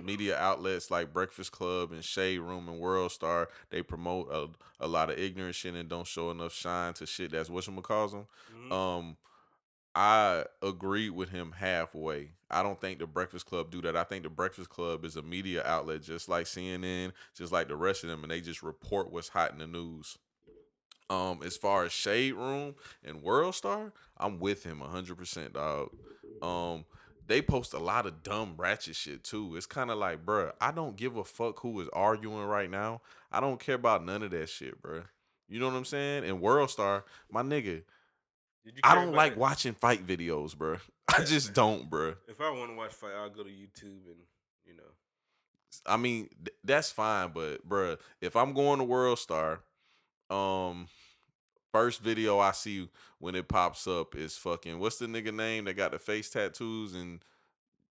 media 0.03 0.38
outlets 0.38 0.89
like 0.91 1.13
Breakfast 1.13 1.51
Club 1.51 1.91
and 1.91 2.03
Shade 2.03 2.39
Room 2.39 2.67
and 2.69 2.80
World 2.80 3.11
Star 3.11 3.49
they 3.69 3.81
promote 3.81 4.30
a, 4.31 4.47
a 4.84 4.88
lot 4.88 5.09
of 5.09 5.17
ignorant 5.19 5.55
shit 5.55 5.76
and 5.76 5.89
don't 5.89 6.07
show 6.07 6.31
enough 6.31 6.53
shine 6.53 6.93
to 6.95 7.05
shit 7.05 7.31
that's 7.31 7.49
what 7.49 7.65
calls 7.84 8.11
them. 8.11 8.27
Mhm. 8.55 8.71
Um, 8.71 9.17
I 9.95 10.45
agree 10.61 11.09
with 11.09 11.30
him 11.30 11.53
halfway. 11.53 12.30
I 12.49 12.63
don't 12.63 12.80
think 12.80 12.99
the 12.99 13.07
Breakfast 13.07 13.45
Club 13.45 13.69
do 13.71 13.81
that. 13.81 13.95
I 13.97 14.03
think 14.03 14.23
the 14.23 14.30
Breakfast 14.30 14.69
Club 14.69 15.03
is 15.03 15.15
a 15.15 15.21
media 15.21 15.63
outlet 15.65 16.03
just 16.03 16.30
like 16.30 16.45
CNN, 16.45 17.11
just 17.35 17.51
like 17.51 17.67
the 17.67 17.76
rest 17.76 18.03
of 18.03 18.09
them, 18.09 18.23
and 18.23 18.31
they 18.31 18.41
just 18.41 18.63
report 18.63 19.11
what's 19.11 19.30
hot 19.30 19.51
in 19.51 19.57
the 19.59 19.67
news. 19.67 20.17
Um, 21.09 21.41
as 21.43 21.57
far 21.57 21.85
as 21.85 21.91
Shade 21.91 22.34
Room 22.34 22.76
and 23.03 23.23
World 23.23 23.55
Star, 23.55 23.91
I'm 24.17 24.39
with 24.39 24.63
him 24.63 24.80
hundred 24.80 25.17
percent, 25.17 25.53
dog. 25.53 25.89
Um, 26.41 26.85
they 27.30 27.43
post 27.43 27.76
a 27.76 27.80
lot 27.80 28.07
of 28.07 28.23
dumb 28.23 28.56
ratchet 28.57 28.95
shit 28.95 29.23
too. 29.23 29.56
It's 29.56 29.68
kind 29.68 29.91
of 29.91 29.99
like, 29.99 30.26
bruh, 30.26 30.51
I 30.60 30.72
don't 30.72 30.95
give 30.95 31.15
a 31.15 31.23
fuck 31.23 31.60
who 31.60 31.80
is 31.80 31.88
arguing 31.93 32.45
right 32.45 32.69
now. 32.69 33.01
I 33.31 33.39
don't 33.39 33.60
care 33.60 33.76
about 33.76 34.03
none 34.03 34.23
of 34.23 34.31
that 34.31 34.49
shit, 34.49 34.81
bruh. 34.81 35.03
You 35.47 35.60
know 35.60 35.68
what 35.68 35.76
I'm 35.76 35.85
saying? 35.85 36.26
And 36.26 36.41
World 36.41 36.72
Star, 36.72 37.06
my 37.31 37.43
nigga, 37.43 37.84
I 38.84 38.95
don't 38.95 39.14
like 39.14 39.34
it? 39.34 39.38
watching 39.38 39.73
fight 39.73 40.06
videos, 40.06 40.57
bro. 40.57 40.77
I 41.07 41.23
just 41.23 41.53
don't, 41.53 41.88
bro. 41.88 42.15
If 42.27 42.41
I 42.41 42.49
want 42.49 42.72
to 42.72 42.76
watch 42.76 42.93
fight, 42.93 43.14
I'll 43.15 43.30
go 43.30 43.43
to 43.43 43.49
YouTube 43.49 44.07
and 44.07 44.18
you 44.65 44.76
know. 44.76 44.84
I 45.85 45.97
mean, 45.97 46.30
th- 46.43 46.57
that's 46.64 46.91
fine, 46.91 47.30
but 47.31 47.64
bro, 47.64 47.97
if 48.22 48.35
I'm 48.35 48.53
going 48.53 48.80
to 48.80 48.85
World 48.85 49.19
Star, 49.19 49.61
um, 50.31 50.88
first 51.71 52.01
video 52.01 52.39
I 52.39 52.51
see 52.51 52.89
when 53.19 53.35
it 53.35 53.47
pops 53.47 53.87
up 53.87 54.15
is 54.15 54.37
fucking 54.37 54.79
what's 54.79 54.97
the 54.97 55.07
nigga 55.07 55.33
name 55.33 55.65
that 55.65 55.75
got 55.75 55.91
the 55.91 55.99
face 55.99 56.29
tattoos 56.29 56.93
and 56.93 57.23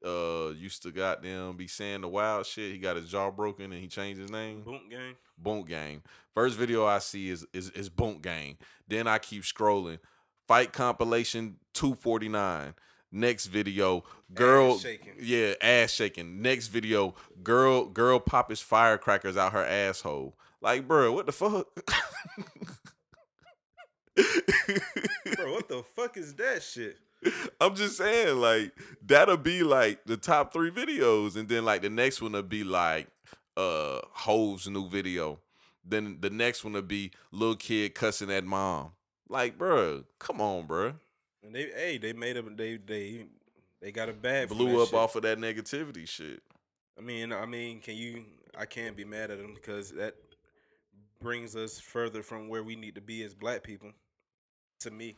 uh 0.04 0.52
used 0.56 0.82
to 0.84 0.90
goddamn 0.90 1.56
be 1.56 1.66
saying 1.66 2.02
the 2.02 2.08
wild 2.08 2.46
shit. 2.46 2.72
He 2.72 2.78
got 2.78 2.96
his 2.96 3.10
jaw 3.10 3.30
broken 3.30 3.72
and 3.72 3.80
he 3.80 3.88
changed 3.88 4.20
his 4.20 4.30
name. 4.30 4.62
Boom 4.62 4.88
gang. 4.88 5.14
Boonk 5.42 5.68
Gang. 5.68 6.02
First 6.34 6.56
video 6.56 6.86
I 6.86 6.98
see 6.98 7.30
is 7.30 7.46
is 7.52 7.70
is 7.70 7.88
Boonk 7.90 8.22
Gang. 8.22 8.58
Then 8.86 9.06
I 9.06 9.18
keep 9.18 9.42
scrolling. 9.42 9.98
Fight 10.46 10.72
compilation 10.72 11.56
249. 11.74 12.74
Next 13.10 13.46
video, 13.46 14.04
girl 14.34 14.74
Ass 14.74 14.82
shaking. 14.82 15.12
Yeah, 15.20 15.54
ass 15.62 15.92
shaking. 15.92 16.42
Next 16.42 16.66
video, 16.68 17.14
girl 17.42 17.86
girl 17.86 18.18
pop 18.18 18.50
his 18.50 18.60
firecrackers 18.60 19.36
out 19.36 19.52
her 19.52 19.64
asshole. 19.64 20.36
Like, 20.60 20.86
bro, 20.86 21.12
what 21.12 21.26
the 21.26 21.32
fuck? 21.32 21.68
Bro, 25.36 25.52
what 25.52 25.68
the 25.68 25.82
fuck 25.96 26.16
is 26.16 26.34
that 26.34 26.62
shit? 26.62 26.98
I'm 27.60 27.74
just 27.74 27.96
saying, 27.96 28.36
like, 28.36 28.72
that'll 29.04 29.36
be 29.36 29.62
like 29.62 30.04
the 30.04 30.16
top 30.16 30.52
three 30.52 30.70
videos, 30.70 31.36
and 31.36 31.48
then 31.48 31.64
like 31.64 31.82
the 31.82 31.90
next 31.90 32.22
one 32.22 32.32
will 32.32 32.42
be 32.42 32.64
like 32.64 33.08
uh 33.56 34.00
Hove's 34.12 34.68
new 34.68 34.88
video. 34.88 35.40
Then 35.84 36.18
the 36.20 36.30
next 36.30 36.64
one 36.64 36.74
will 36.74 36.82
be 36.82 37.10
little 37.32 37.56
kid 37.56 37.94
cussing 37.94 38.30
at 38.30 38.44
mom. 38.44 38.92
Like, 39.28 39.58
bruh, 39.58 40.04
come 40.18 40.40
on, 40.40 40.66
bruh. 40.66 40.94
And 41.42 41.54
they, 41.54 41.70
hey, 41.74 41.98
they 41.98 42.12
made 42.12 42.36
up. 42.36 42.44
They, 42.56 42.76
they, 42.76 43.26
they 43.80 43.90
got 43.90 44.08
a 44.08 44.12
bad. 44.12 44.48
Blew 44.48 44.82
up 44.82 44.92
off 44.92 45.16
of 45.16 45.22
that 45.22 45.38
negativity 45.38 46.06
shit. 46.06 46.42
I 46.98 47.00
mean, 47.00 47.32
I 47.32 47.46
mean, 47.46 47.80
can 47.80 47.96
you? 47.96 48.24
I 48.56 48.66
can't 48.66 48.96
be 48.96 49.04
mad 49.04 49.30
at 49.30 49.38
them 49.38 49.54
because 49.54 49.92
that 49.92 50.14
brings 51.20 51.56
us 51.56 51.78
further 51.78 52.22
from 52.22 52.48
where 52.48 52.62
we 52.62 52.76
need 52.76 52.94
to 52.96 53.00
be 53.00 53.22
as 53.22 53.34
black 53.34 53.62
people. 53.62 53.92
To 54.80 54.90
me, 54.90 55.16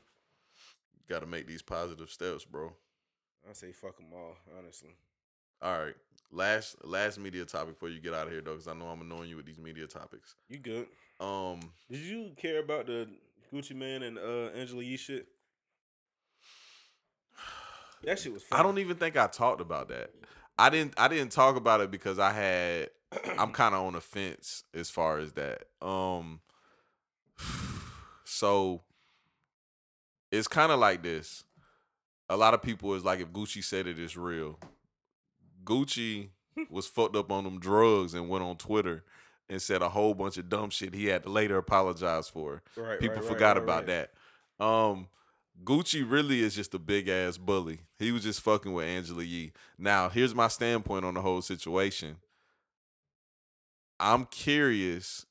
Got 1.08 1.20
to 1.20 1.26
make 1.26 1.46
these 1.46 1.60
positive 1.62 2.08
steps, 2.10 2.44
bro. 2.44 2.72
I 3.48 3.52
say 3.52 3.72
fuck 3.72 3.96
them 3.96 4.06
all. 4.14 4.36
Honestly, 4.56 4.90
All 5.60 5.76
right, 5.84 5.94
last 6.30 6.76
last 6.84 7.18
media 7.18 7.44
topic 7.44 7.74
before 7.74 7.88
you 7.88 8.00
get 8.00 8.14
out 8.14 8.26
of 8.26 8.32
here, 8.32 8.40
though, 8.42 8.52
because 8.52 8.68
I 8.68 8.74
know 8.74 8.86
I'm 8.86 9.00
annoying 9.00 9.28
you 9.28 9.36
with 9.36 9.46
these 9.46 9.58
media 9.58 9.86
topics. 9.86 10.36
you 10.48 10.58
good? 10.58 10.86
Um, 11.18 11.60
Did 11.90 12.00
you 12.00 12.30
care 12.36 12.60
about 12.60 12.86
the 12.86 13.08
Gucci 13.52 13.74
Mane 13.74 14.02
and 14.04 14.18
uh, 14.18 14.50
Angela 14.56 14.82
Yee 14.82 14.96
shit? 14.96 15.26
That 18.04 18.18
shit 18.18 18.32
was. 18.32 18.42
Funny. 18.44 18.60
I 18.60 18.62
don't 18.62 18.78
even 18.78 18.96
think 18.96 19.16
I 19.16 19.26
talked 19.26 19.60
about 19.60 19.88
that. 19.88 20.10
I 20.58 20.70
didn't. 20.70 20.94
I 20.96 21.08
didn't 21.08 21.32
talk 21.32 21.56
about 21.56 21.80
it 21.80 21.90
because 21.90 22.18
I 22.18 22.32
had. 22.32 22.90
I'm 23.38 23.50
kind 23.52 23.74
of 23.74 23.82
on 23.82 23.94
the 23.94 24.00
fence 24.00 24.62
as 24.72 24.90
far 24.90 25.18
as 25.18 25.32
that. 25.32 25.64
Um. 25.82 26.40
So. 28.24 28.82
It's 30.30 30.48
kind 30.48 30.72
of 30.72 30.78
like 30.78 31.02
this. 31.02 31.44
A 32.28 32.36
lot 32.36 32.54
of 32.54 32.62
people 32.62 32.94
is 32.94 33.04
like, 33.04 33.20
if 33.20 33.28
Gucci 33.28 33.62
said 33.62 33.86
it, 33.86 33.98
it's 33.98 34.16
real. 34.16 34.58
Gucci 35.64 36.28
was 36.70 36.86
fucked 36.86 37.16
up 37.16 37.32
on 37.32 37.44
them 37.44 37.58
drugs 37.58 38.14
and 38.14 38.28
went 38.28 38.44
on 38.44 38.56
Twitter 38.56 39.04
and 39.48 39.60
said 39.60 39.82
a 39.82 39.88
whole 39.88 40.14
bunch 40.14 40.36
of 40.36 40.48
dumb 40.48 40.70
shit 40.70 40.94
he 40.94 41.06
had 41.06 41.24
to 41.24 41.28
later 41.28 41.58
apologize 41.58 42.28
for. 42.28 42.62
Right, 42.76 43.00
People 43.00 43.16
right, 43.16 43.24
forgot 43.24 43.56
right, 43.56 43.64
about 43.64 43.86
that. 43.86 44.12
Um, 44.60 45.08
Gucci 45.64 46.08
really 46.08 46.40
is 46.40 46.54
just 46.54 46.72
a 46.74 46.78
big 46.78 47.08
ass 47.08 47.36
bully. 47.36 47.80
He 47.98 48.12
was 48.12 48.22
just 48.22 48.40
fucking 48.40 48.72
with 48.72 48.86
Angela 48.86 49.22
Yee. 49.22 49.52
Now, 49.76 50.08
here's 50.08 50.34
my 50.34 50.48
standpoint 50.48 51.04
on 51.04 51.14
the 51.14 51.20
whole 51.20 51.42
situation. 51.42 52.16
I'm 53.98 54.24
curious 54.26 55.26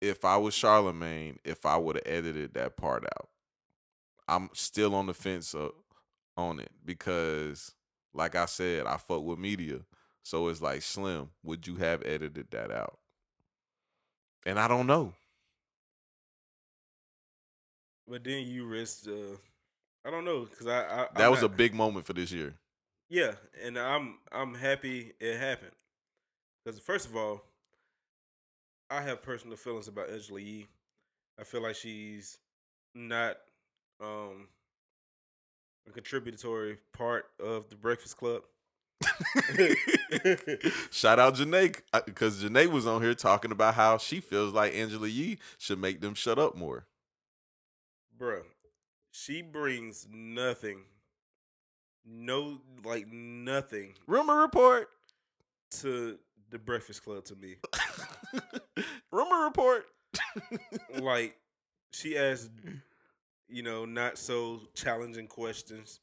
if 0.00 0.24
I 0.24 0.36
was 0.36 0.52
Charlemagne, 0.52 1.38
if 1.44 1.64
I 1.64 1.78
would 1.78 1.96
have 1.96 2.06
edited 2.06 2.54
that 2.54 2.76
part 2.76 3.04
out. 3.04 3.29
I'm 4.30 4.48
still 4.52 4.94
on 4.94 5.06
the 5.06 5.14
fence 5.14 5.54
uh, 5.54 5.70
on 6.36 6.60
it 6.60 6.70
because, 6.84 7.74
like 8.14 8.36
I 8.36 8.46
said, 8.46 8.86
I 8.86 8.96
fuck 8.96 9.22
with 9.22 9.38
media. 9.38 9.80
So 10.22 10.48
it's 10.48 10.62
like, 10.62 10.82
Slim, 10.82 11.30
would 11.42 11.66
you 11.66 11.76
have 11.76 12.02
edited 12.04 12.50
that 12.52 12.70
out? 12.70 12.98
And 14.46 14.58
I 14.58 14.68
don't 14.68 14.86
know. 14.86 15.14
But 18.06 18.24
then 18.24 18.46
you 18.46 18.66
risked. 18.66 19.08
Uh, 19.08 19.36
I 20.04 20.10
don't 20.10 20.24
know 20.24 20.46
because 20.48 20.66
I, 20.66 20.80
I 20.80 21.06
That 21.16 21.24
I'm 21.24 21.30
was 21.30 21.42
a 21.42 21.48
big 21.48 21.74
moment 21.74 22.06
for 22.06 22.12
this 22.12 22.32
year. 22.32 22.54
Yeah, 23.08 23.32
and 23.64 23.76
I'm 23.76 24.18
I'm 24.30 24.54
happy 24.54 25.12
it 25.20 25.38
happened. 25.38 25.72
Because 26.64 26.80
first 26.80 27.06
of 27.06 27.16
all, 27.16 27.42
I 28.88 29.02
have 29.02 29.22
personal 29.22 29.56
feelings 29.56 29.88
about 29.88 30.10
Angela 30.10 30.40
Yee. 30.40 30.66
I 31.38 31.44
feel 31.44 31.62
like 31.62 31.76
she's 31.76 32.38
not 32.94 33.36
um 34.00 34.48
a 35.86 35.90
contributory 35.92 36.78
part 36.92 37.26
of 37.42 37.68
the 37.68 37.76
Breakfast 37.76 38.16
Club. 38.16 38.42
Shout 40.90 41.18
out 41.18 41.34
Janae 41.36 41.74
because 42.04 42.42
Janae 42.42 42.66
was 42.66 42.86
on 42.86 43.00
here 43.02 43.14
talking 43.14 43.50
about 43.50 43.74
how 43.74 43.96
she 43.98 44.20
feels 44.20 44.52
like 44.52 44.74
Angela 44.74 45.08
Yee 45.08 45.38
should 45.58 45.78
make 45.78 46.00
them 46.00 46.14
shut 46.14 46.38
up 46.38 46.54
more. 46.56 46.86
Bruh, 48.18 48.42
she 49.10 49.40
brings 49.40 50.06
nothing, 50.12 50.82
no, 52.04 52.58
like 52.84 53.08
nothing 53.10 53.94
Rumor 54.06 54.42
report. 54.42 54.88
to 55.80 56.18
the 56.50 56.58
Breakfast 56.58 57.02
Club 57.02 57.24
to 57.24 57.36
me. 57.36 57.56
Rumor 59.10 59.44
report. 59.44 59.86
like 60.98 61.36
she 61.92 62.18
asked 62.18 62.50
you 63.50 63.62
know 63.62 63.84
not 63.84 64.18
so 64.18 64.60
challenging 64.74 65.26
questions 65.26 66.00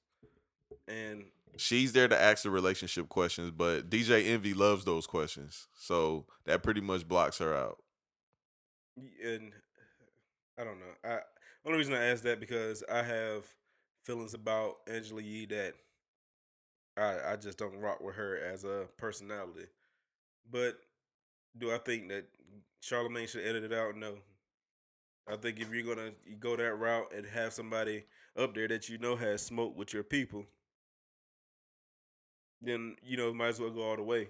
and 0.88 1.26
She's 1.60 1.92
there 1.92 2.08
to 2.08 2.22
ask 2.22 2.44
the 2.44 2.52
relationship 2.52 3.10
questions, 3.10 3.50
but 3.50 3.90
DJ 3.90 4.28
Envy 4.28 4.54
loves 4.54 4.86
those 4.86 5.08
questions. 5.08 5.68
So 5.76 6.26
that 6.46 6.62
pretty 6.62 6.82
much 6.82 7.08
blocks 7.08 7.40
her 7.40 7.56
out. 7.56 7.80
and 9.24 9.52
i 10.60 10.64
don't 10.64 10.80
know 10.80 11.10
i 11.10 11.20
only 11.66 11.78
reason 11.78 11.94
i 11.94 12.04
asked 12.06 12.24
that 12.24 12.40
because 12.40 12.84
i 12.92 13.04
have 13.04 13.46
feelings 14.04 14.34
about 14.34 14.78
angela 14.88 15.22
yee 15.22 15.46
that 15.46 15.74
I 16.98 17.34
I 17.34 17.36
just 17.36 17.58
don't 17.58 17.78
rock 17.80 18.02
with 18.02 18.16
her 18.16 18.38
as 18.38 18.64
a 18.64 18.88
personality. 18.98 19.68
But 20.50 20.80
do 21.58 21.72
I 21.72 21.78
think 21.78 22.10
that 22.10 22.26
Charlemagne 22.82 23.28
should 23.28 23.46
edit 23.46 23.64
it 23.64 23.74
out? 23.74 23.96
No. 23.96 24.16
I 25.30 25.36
think 25.36 25.60
if 25.60 25.74
you're 25.74 25.96
gonna 25.96 26.12
go 26.40 26.56
that 26.56 26.76
route 26.76 27.12
and 27.16 27.26
have 27.26 27.54
somebody 27.54 28.06
up 28.38 28.56
there 28.56 28.68
that 28.68 28.88
you 28.88 28.98
know 28.98 29.16
has 29.16 29.42
smoke 29.42 29.78
with 29.78 29.94
your 29.94 30.04
people, 30.04 30.46
then 32.62 32.96
you 33.04 33.18
know 33.18 33.34
might 33.34 33.50
as 33.50 33.60
well 33.60 33.70
go 33.70 33.82
all 33.82 33.96
the 33.96 34.04
way. 34.04 34.30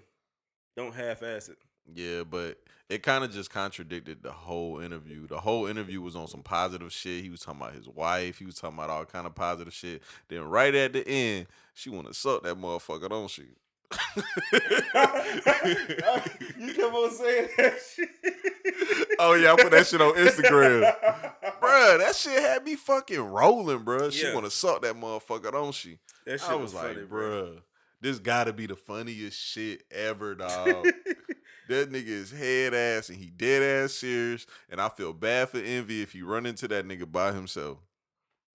Don't 0.76 0.94
half-ass 0.94 1.48
it. 1.48 1.58
Yeah, 1.94 2.22
but 2.22 2.58
it 2.88 3.02
kind 3.02 3.24
of 3.24 3.32
just 3.32 3.50
contradicted 3.50 4.22
the 4.22 4.32
whole 4.32 4.80
interview. 4.80 5.26
The 5.26 5.40
whole 5.40 5.66
interview 5.66 6.00
was 6.00 6.16
on 6.16 6.28
some 6.28 6.42
positive 6.42 6.92
shit. 6.92 7.22
He 7.22 7.30
was 7.30 7.40
talking 7.40 7.60
about 7.60 7.74
his 7.74 7.88
wife. 7.88 8.38
He 8.38 8.44
was 8.44 8.56
talking 8.56 8.78
about 8.78 8.90
all 8.90 9.04
kind 9.04 9.26
of 9.26 9.34
positive 9.34 9.72
shit. 9.72 10.02
Then 10.28 10.42
right 10.42 10.74
at 10.74 10.92
the 10.92 11.06
end, 11.06 11.46
she 11.74 11.90
want 11.90 12.06
to 12.06 12.14
suck 12.14 12.42
that 12.42 12.56
motherfucker, 12.56 13.08
don't 13.08 13.30
she? 13.30 13.44
you 16.58 16.74
kept 16.74 16.94
on 16.94 17.10
saying 17.10 17.48
that 17.56 17.78
shit. 17.94 18.10
Oh 19.18 19.34
yeah, 19.34 19.52
I 19.52 19.56
put 19.56 19.70
that 19.72 19.86
shit 19.86 20.00
on 20.00 20.14
Instagram, 20.14 20.82
bruh. 21.60 21.98
That 21.98 22.14
shit 22.16 22.40
had 22.40 22.64
me 22.64 22.76
fucking 22.76 23.20
rolling, 23.20 23.80
bruh. 23.80 24.12
She 24.12 24.26
Yeah. 24.26 24.34
want 24.34 24.46
to 24.46 24.50
suck 24.50 24.82
that 24.82 24.94
motherfucker, 24.94 25.52
don't 25.52 25.74
she? 25.74 25.98
That 26.26 26.40
shit 26.40 26.50
I 26.50 26.54
was, 26.56 26.74
like, 26.74 26.94
funny, 26.94 27.06
bro. 27.06 27.20
bruh, 27.20 27.62
this 28.00 28.18
gotta 28.18 28.52
be 28.52 28.66
the 28.66 28.76
funniest 28.76 29.38
shit 29.40 29.82
ever, 29.90 30.34
dog. 30.34 30.86
that 31.68 31.90
nigga 31.90 32.06
is 32.08 32.30
head 32.30 32.72
ass 32.74 33.08
and 33.10 33.18
he 33.18 33.26
dead 33.26 33.62
ass 33.84 33.92
serious. 33.94 34.46
And 34.70 34.80
I 34.80 34.88
feel 34.88 35.12
bad 35.12 35.50
for 35.50 35.58
Envy 35.58 36.02
if 36.02 36.12
he 36.12 36.22
run 36.22 36.46
into 36.46 36.66
that 36.68 36.86
nigga 36.86 37.10
by 37.10 37.32
himself. 37.32 37.78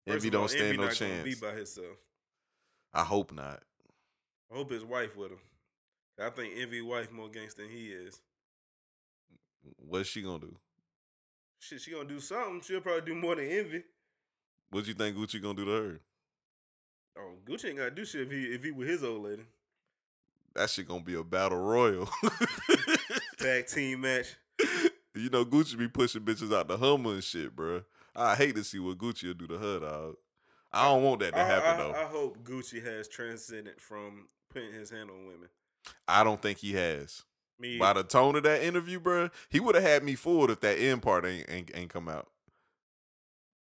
First 0.08 0.16
Envy 0.16 0.28
of 0.30 0.34
all, 0.36 0.42
don't 0.42 0.50
stand 0.50 0.64
Envy 0.66 0.78
no 0.78 0.84
not 0.86 1.00
gonna 1.00 1.12
chance. 1.14 1.24
Be 1.40 1.46
by 1.48 1.54
himself. 1.54 1.98
I 2.94 3.04
hope 3.04 3.32
not. 3.32 3.62
I 4.52 4.56
hope 4.56 4.72
his 4.72 4.84
wife 4.86 5.16
with 5.16 5.32
him. 5.32 5.40
I 6.22 6.30
think 6.30 6.54
Envy 6.58 6.82
wife 6.82 7.12
more 7.12 7.30
gangster 7.30 7.64
than 7.64 7.72
he 7.72 7.88
is. 7.88 8.20
What's 9.78 10.10
she 10.10 10.22
gonna 10.22 10.40
do? 10.40 10.56
Shit, 11.60 11.82
she 11.82 11.92
gonna 11.92 12.08
do 12.10 12.20
something. 12.20 12.62
She'll 12.62 12.82
probably 12.82 13.02
do 13.02 13.16
more 13.16 13.36
than 13.36 13.46
Envy. 13.46 13.84
What 14.70 14.84
do 14.84 14.90
you 14.90 14.96
think 14.96 15.16
Gucci 15.16 15.42
gonna 15.42 15.54
do 15.56 15.66
to 15.66 15.72
her? 15.72 16.00
Oh, 17.18 17.34
Gucci 17.46 17.66
ain't 17.70 17.78
gotta 17.78 17.92
do 17.92 18.06
shit 18.06 18.22
if 18.22 18.32
he 18.32 18.44
if 18.46 18.64
he 18.64 18.72
with 18.72 18.88
his 18.88 19.04
old 19.04 19.24
lady. 19.24 19.44
That 20.56 20.70
shit 20.70 20.88
gonna 20.88 21.04
be 21.04 21.16
a 21.16 21.24
battle 21.24 21.58
royal. 21.60 22.10
Tag 23.40 23.68
team 23.68 24.02
match. 24.02 24.36
you 25.16 25.30
know 25.30 25.46
Gucci 25.46 25.78
be 25.78 25.88
pushing 25.88 26.22
bitches 26.22 26.54
out 26.54 26.68
the 26.68 26.78
Hummer 26.78 27.14
and 27.14 27.24
shit, 27.24 27.56
bro. 27.56 27.84
I 28.16 28.36
hate 28.36 28.56
to 28.56 28.64
see 28.64 28.80
what 28.80 28.98
Gucci 28.98 29.26
will 29.28 29.34
do 29.34 29.48
to 29.48 29.58
her, 29.58 29.80
dog. 29.80 30.16
I 30.72 30.86
don't 30.86 31.04
want 31.04 31.20
that 31.22 31.34
to 31.34 31.40
I, 31.40 31.46
happen 31.46 31.70
I- 31.70 31.78
though. 31.78 31.94
I 31.94 32.06
hope 32.06 32.44
Gucci 32.44 32.84
has 32.84 33.08
transcended 33.08 33.80
from 33.80 34.28
putting 34.52 34.74
his 34.74 34.90
hand 34.90 35.10
on 35.10 35.26
women. 35.28 35.50
I 36.08 36.24
don't 36.24 36.42
think 36.42 36.60
he 36.60 36.74
has. 36.74 37.24
Me, 37.60 37.78
By 37.78 37.94
the 37.94 38.04
tone 38.04 38.36
of 38.36 38.44
that 38.44 38.64
interview, 38.64 39.00
bruh, 39.00 39.32
he 39.50 39.60
would 39.60 39.76
have 39.76 39.84
had 39.84 40.04
me 40.04 40.16
fooled 40.16 40.50
if 40.50 40.60
that 40.62 40.80
end 40.80 41.02
part 41.02 41.26
ain't 41.26 41.50
ain't, 41.50 41.72
ain't 41.74 41.90
come 41.90 42.10
out. 42.10 42.28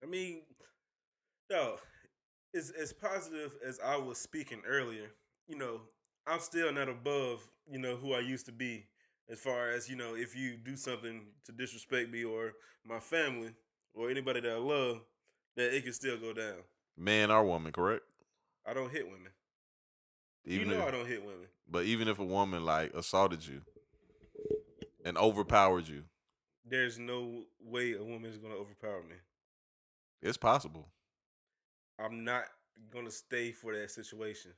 I 0.02 0.06
mean, 0.06 0.42
no, 1.50 1.76
as 2.54 2.70
as 2.70 2.92
positive 2.92 3.56
as 3.66 3.80
I 3.84 3.96
was 3.96 4.18
speaking 4.18 4.62
earlier, 4.66 5.10
you 5.48 5.56
know, 5.56 5.80
I'm 6.26 6.40
still 6.40 6.72
not 6.72 6.88
above, 6.88 7.46
you 7.70 7.78
know, 7.78 7.96
who 7.96 8.14
I 8.14 8.20
used 8.20 8.46
to 8.46 8.52
be. 8.52 8.86
As 9.28 9.38
far 9.38 9.70
as 9.70 9.88
you 9.88 9.96
know, 9.96 10.16
if 10.16 10.36
you 10.36 10.56
do 10.56 10.76
something 10.76 11.22
to 11.44 11.52
disrespect 11.52 12.10
me 12.10 12.24
or 12.24 12.52
my 12.84 12.98
family 12.98 13.52
or 13.94 14.10
anybody 14.10 14.40
that 14.40 14.52
I 14.52 14.56
love, 14.56 15.02
that 15.56 15.74
it 15.74 15.84
can 15.84 15.92
still 15.92 16.16
go 16.16 16.32
down. 16.32 16.56
Man 16.96 17.30
or 17.30 17.44
woman, 17.44 17.70
correct? 17.70 18.02
I 18.66 18.74
don't 18.74 18.90
hit 18.90 19.04
women. 19.06 19.30
Even 20.46 20.68
you 20.68 20.74
know 20.74 20.82
if, 20.82 20.88
I 20.88 20.90
don't 20.90 21.06
hit 21.06 21.22
women. 21.22 21.46
But 21.68 21.84
even 21.84 22.08
if 22.08 22.18
a 22.18 22.24
woman 22.24 22.64
like 22.64 22.92
assaulted 22.94 23.46
you 23.46 23.60
and 25.04 25.16
overpowered 25.18 25.88
you, 25.88 26.04
There's 26.64 26.98
no 26.98 27.44
way 27.60 27.94
a 27.94 28.02
woman 28.04 28.30
is 28.30 28.38
gonna 28.38 28.54
overpower 28.54 29.02
me. 29.02 29.16
it's 30.22 30.36
possible. 30.36 30.88
I'm 31.98 32.24
not 32.24 32.44
gonna 32.92 33.10
stay 33.10 33.52
for 33.52 33.74
that 33.76 33.90
situation. 33.90 34.52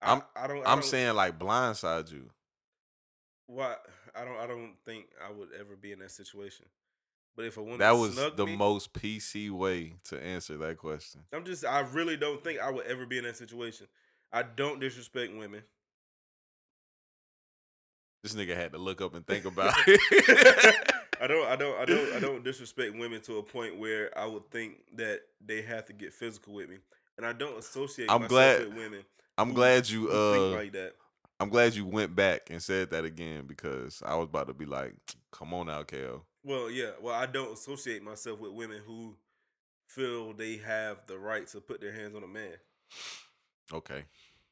I'm- 0.00 0.22
I, 0.36 0.46
don't. 0.46 0.58
I 0.66 0.72
I'm 0.72 0.80
don't- 0.80 0.84
saying 0.84 1.14
like 1.16 1.38
blindside 1.38 2.10
you. 2.12 2.30
Why? 3.46 3.76
I 4.14 4.24
don't. 4.24 4.36
I 4.36 4.46
don't 4.46 4.74
think 4.84 5.06
I 5.26 5.30
would 5.30 5.52
ever 5.58 5.74
be 5.76 5.92
in 5.92 5.98
that 6.00 6.10
situation. 6.10 6.66
But 7.34 7.46
if 7.46 7.56
a 7.56 7.62
woman 7.62 7.78
That 7.78 7.92
was 7.92 8.16
the 8.16 8.46
me, 8.46 8.56
most 8.56 8.92
PC 8.92 9.48
way 9.50 9.94
to 10.04 10.20
answer 10.22 10.56
that 10.58 10.76
question. 10.76 11.22
I'm 11.32 11.44
just. 11.44 11.64
I 11.64 11.80
really 11.80 12.16
don't 12.16 12.42
think 12.44 12.58
I 12.60 12.70
would 12.70 12.86
ever 12.86 13.06
be 13.06 13.16
in 13.18 13.24
that 13.24 13.36
situation. 13.36 13.86
I 14.32 14.42
don't 14.42 14.80
disrespect 14.80 15.32
women. 15.34 15.62
This 18.22 18.34
nigga 18.34 18.56
had 18.56 18.72
to 18.72 18.78
look 18.78 19.00
up 19.00 19.14
and 19.14 19.26
think 19.26 19.44
about 19.44 19.72
it. 19.86 20.92
I 21.20 21.26
don't. 21.26 21.46
I 21.48 21.56
don't. 21.56 21.78
I 21.80 21.84
don't. 21.84 22.12
I 22.14 22.20
don't 22.20 22.44
disrespect 22.44 22.96
women 22.96 23.20
to 23.22 23.38
a 23.38 23.42
point 23.42 23.78
where 23.78 24.16
I 24.18 24.26
would 24.26 24.50
think 24.50 24.78
that 24.96 25.20
they 25.44 25.62
have 25.62 25.86
to 25.86 25.92
get 25.92 26.12
physical 26.12 26.54
with 26.54 26.68
me, 26.68 26.76
and 27.16 27.26
I 27.26 27.32
don't 27.32 27.58
associate 27.58 28.10
I'm 28.10 28.22
myself 28.22 28.30
glad- 28.30 28.60
with 28.68 28.76
women. 28.76 29.04
I'm 29.36 29.48
who- 29.50 29.54
glad 29.54 29.88
you 29.88 30.10
uh 30.10 30.32
think 30.34 30.54
like 30.56 30.72
that. 30.72 30.92
I'm 31.40 31.48
glad 31.50 31.74
you 31.76 31.86
went 31.86 32.16
back 32.16 32.50
and 32.50 32.60
said 32.60 32.90
that 32.90 33.04
again 33.04 33.44
because 33.46 34.02
I 34.04 34.16
was 34.16 34.24
about 34.24 34.48
to 34.48 34.54
be 34.54 34.64
like, 34.66 34.94
come 35.30 35.54
on 35.54 35.66
now, 35.68 35.84
KO. 35.84 36.24
Well, 36.42 36.68
yeah. 36.68 36.90
Well, 37.00 37.14
I 37.14 37.26
don't 37.26 37.52
associate 37.52 38.02
myself 38.02 38.40
with 38.40 38.50
women 38.50 38.80
who 38.84 39.14
feel 39.88 40.32
they 40.32 40.56
have 40.56 41.06
the 41.06 41.16
right 41.16 41.46
to 41.48 41.60
put 41.60 41.80
their 41.80 41.92
hands 41.92 42.16
on 42.16 42.24
a 42.24 42.26
man. 42.26 42.54
Okay. 43.72 44.04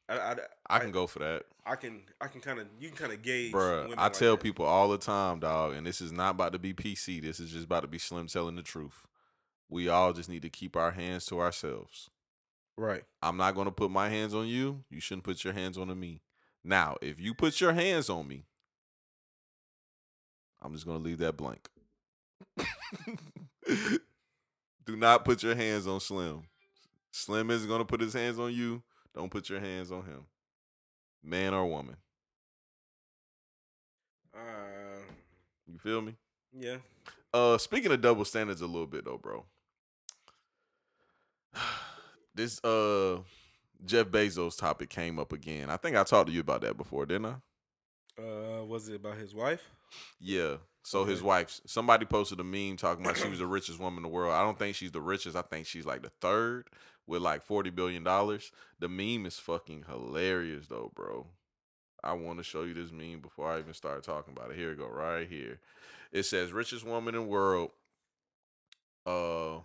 I, 0.09 0.17
I, 0.17 0.35
I 0.69 0.79
can 0.79 0.91
go 0.91 1.05
for 1.07 1.19
that. 1.19 1.43
I 1.65 1.75
can 1.75 2.01
I 2.21 2.27
can 2.27 2.39
kind 2.39 2.59
of 2.59 2.67
you 2.79 2.87
can 2.89 2.97
kind 2.97 3.11
of 3.11 3.21
gauge. 3.21 3.51
Bruh, 3.51 3.93
I 3.97 4.03
like 4.03 4.13
tell 4.13 4.37
that. 4.37 4.43
people 4.43 4.65
all 4.65 4.87
the 4.87 4.97
time, 4.97 5.39
dog, 5.39 5.73
and 5.73 5.85
this 5.85 5.99
is 5.99 6.11
not 6.11 6.31
about 6.31 6.53
to 6.53 6.59
be 6.59 6.73
PC. 6.73 7.21
This 7.21 7.39
is 7.39 7.51
just 7.51 7.65
about 7.65 7.81
to 7.81 7.87
be 7.87 7.99
Slim 7.99 8.27
telling 8.27 8.55
the 8.55 8.61
truth. 8.61 9.05
We 9.69 9.89
all 9.89 10.13
just 10.13 10.29
need 10.29 10.43
to 10.43 10.49
keep 10.49 10.77
our 10.77 10.91
hands 10.91 11.25
to 11.25 11.41
ourselves. 11.41 12.09
right. 12.77 13.03
I'm 13.21 13.35
not 13.35 13.53
going 13.53 13.65
to 13.65 13.71
put 13.71 13.91
my 13.91 14.07
hands 14.07 14.33
on 14.33 14.47
you. 14.47 14.85
You 14.89 15.01
shouldn't 15.01 15.25
put 15.25 15.43
your 15.43 15.53
hands 15.53 15.77
on 15.77 15.99
me. 15.99 16.21
Now, 16.63 16.95
if 17.01 17.19
you 17.19 17.33
put 17.33 17.59
your 17.59 17.73
hands 17.73 18.09
on 18.09 18.27
me, 18.27 18.45
I'm 20.61 20.73
just 20.73 20.85
going 20.85 20.99
to 20.99 21.03
leave 21.03 21.17
that 21.17 21.35
blank. 21.35 21.67
Do 24.85 24.95
not 24.95 25.25
put 25.25 25.43
your 25.43 25.55
hands 25.55 25.85
on 25.85 25.99
Slim. 25.99 26.43
Slim 27.11 27.51
isn't 27.51 27.67
going 27.67 27.81
to 27.81 27.85
put 27.85 27.99
his 27.99 28.13
hands 28.13 28.39
on 28.39 28.53
you. 28.53 28.83
Don't 29.15 29.29
put 29.31 29.49
your 29.49 29.59
hands 29.59 29.91
on 29.91 30.03
him. 30.03 30.25
Man 31.23 31.53
or 31.53 31.65
woman. 31.65 31.97
Uh, 34.33 35.01
You 35.67 35.79
feel 35.79 36.01
me? 36.01 36.15
yeah. 36.57 36.77
Uh, 37.33 37.57
speaking 37.57 37.91
of 37.91 38.01
double 38.01 38.25
standards 38.25 38.61
a 38.61 38.65
little 38.67 38.87
bit 38.87 39.05
though, 39.05 39.17
bro. 39.17 39.45
This 42.35 42.63
uh 42.63 43.21
Jeff 43.83 44.07
Bezos 44.07 44.55
topic 44.57 44.89
came 44.89 45.17
up 45.17 45.33
again. 45.33 45.71
I 45.71 45.77
think 45.77 45.95
I 45.97 46.03
talked 46.03 46.27
to 46.27 46.33
you 46.33 46.41
about 46.41 46.61
that 46.61 46.77
before, 46.77 47.05
didn't 47.07 47.25
I? 47.25 47.35
Uh, 48.21 48.63
was 48.63 48.89
it 48.89 48.95
about 48.97 49.17
his 49.17 49.33
wife? 49.33 49.67
Yeah. 50.19 50.57
So 50.83 51.03
his 51.03 51.19
Okay. 51.19 51.27
wife, 51.27 51.59
somebody 51.65 52.05
posted 52.05 52.39
a 52.39 52.43
meme 52.43 52.77
talking 52.77 53.03
about 53.03 53.17
she 53.17 53.27
was 53.27 53.39
the 53.39 53.47
richest 53.47 53.79
woman 53.79 53.97
in 53.97 54.03
the 54.03 54.09
world. 54.09 54.33
I 54.33 54.43
don't 54.43 54.57
think 54.57 54.75
she's 54.75 54.91
the 54.91 55.01
richest. 55.01 55.35
I 55.35 55.41
think 55.41 55.65
she's 55.65 55.85
like 55.85 56.03
the 56.03 56.11
third 56.21 56.67
with 57.07 57.21
like 57.21 57.41
forty 57.41 57.69
billion 57.69 58.03
dollars. 58.03 58.51
The 58.79 58.89
meme 58.89 59.25
is 59.25 59.39
fucking 59.39 59.85
hilarious 59.89 60.67
though, 60.67 60.91
bro. 60.93 61.27
I 62.03 62.13
want 62.13 62.37
to 62.37 62.43
show 62.43 62.63
you 62.63 62.73
this 62.73 62.91
meme 62.91 63.21
before 63.21 63.51
I 63.51 63.59
even 63.59 63.73
start 63.73 64.03
talking 64.03 64.33
about 64.35 64.51
it. 64.51 64.57
Here 64.57 64.69
we 64.69 64.75
go, 64.75 64.87
right 64.87 65.27
here. 65.27 65.59
It 66.11 66.23
says 66.23 66.51
richest 66.51 66.85
woman 66.85 67.15
in 67.15 67.21
the 67.21 67.27
world. 67.27 67.71
Uh, 69.05 69.61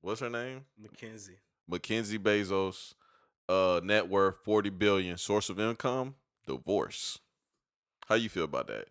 what's 0.00 0.20
her 0.20 0.30
name? 0.30 0.66
Mackenzie. 0.80 1.38
Mackenzie 1.66 2.18
Bezos. 2.18 2.94
Uh, 3.48 3.80
net 3.82 4.08
worth 4.08 4.36
forty 4.44 4.70
billion. 4.70 5.18
Source 5.18 5.50
of 5.50 5.58
income 5.58 6.14
divorce. 6.46 7.18
How 8.06 8.14
you 8.14 8.28
feel 8.28 8.44
about 8.44 8.66
that? 8.68 8.86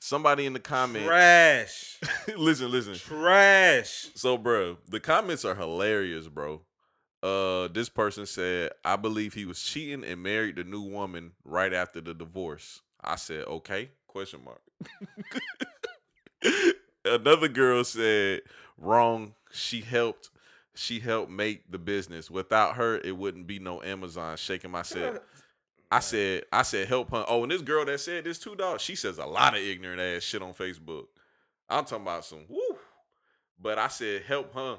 Somebody 0.00 0.46
in 0.46 0.52
the 0.52 0.60
comment. 0.60 1.04
Trash. 1.04 1.98
listen, 2.36 2.70
listen. 2.70 2.94
Trash. 2.94 4.08
So, 4.14 4.38
bro, 4.38 4.78
the 4.88 5.00
comments 5.00 5.44
are 5.44 5.54
hilarious, 5.54 6.28
bro. 6.28 6.62
Uh, 7.22 7.66
this 7.68 7.88
person 7.88 8.24
said, 8.26 8.70
"I 8.84 8.96
believe 8.96 9.34
he 9.34 9.44
was 9.44 9.60
cheating 9.60 10.04
and 10.04 10.22
married 10.22 10.56
the 10.56 10.64
new 10.64 10.82
woman 10.82 11.32
right 11.44 11.72
after 11.72 12.00
the 12.00 12.14
divorce." 12.14 12.80
I 13.02 13.16
said, 13.16 13.44
"Okay?" 13.46 13.90
Question 14.06 14.40
mark. 14.44 14.60
Another 17.04 17.48
girl 17.48 17.82
said, 17.82 18.42
"Wrong. 18.76 19.34
She 19.50 19.80
helped. 19.80 20.30
She 20.74 21.00
helped 21.00 21.30
make 21.30 21.70
the 21.70 21.78
business. 21.78 22.30
Without 22.30 22.76
her, 22.76 22.98
it 22.98 23.16
wouldn't 23.16 23.48
be 23.48 23.58
no 23.58 23.82
Amazon." 23.82 24.36
Shaking 24.36 24.70
my 24.70 24.84
head. 24.94 25.20
I 25.90 26.00
said, 26.00 26.44
I 26.52 26.62
said, 26.62 26.88
help 26.88 27.10
her. 27.10 27.24
Oh, 27.28 27.42
and 27.42 27.52
this 27.52 27.62
girl 27.62 27.84
that 27.86 28.00
said 28.00 28.24
this 28.24 28.38
too, 28.38 28.54
dog, 28.54 28.80
she 28.80 28.94
says 28.94 29.18
a 29.18 29.24
lot 29.24 29.54
of 29.54 29.62
ignorant 29.62 30.00
ass 30.00 30.22
shit 30.22 30.42
on 30.42 30.52
Facebook. 30.52 31.06
I'm 31.68 31.84
talking 31.84 32.02
about 32.02 32.24
some 32.24 32.44
woo. 32.48 32.76
But 33.60 33.78
I 33.78 33.88
said, 33.88 34.22
help 34.22 34.54
her. 34.54 34.78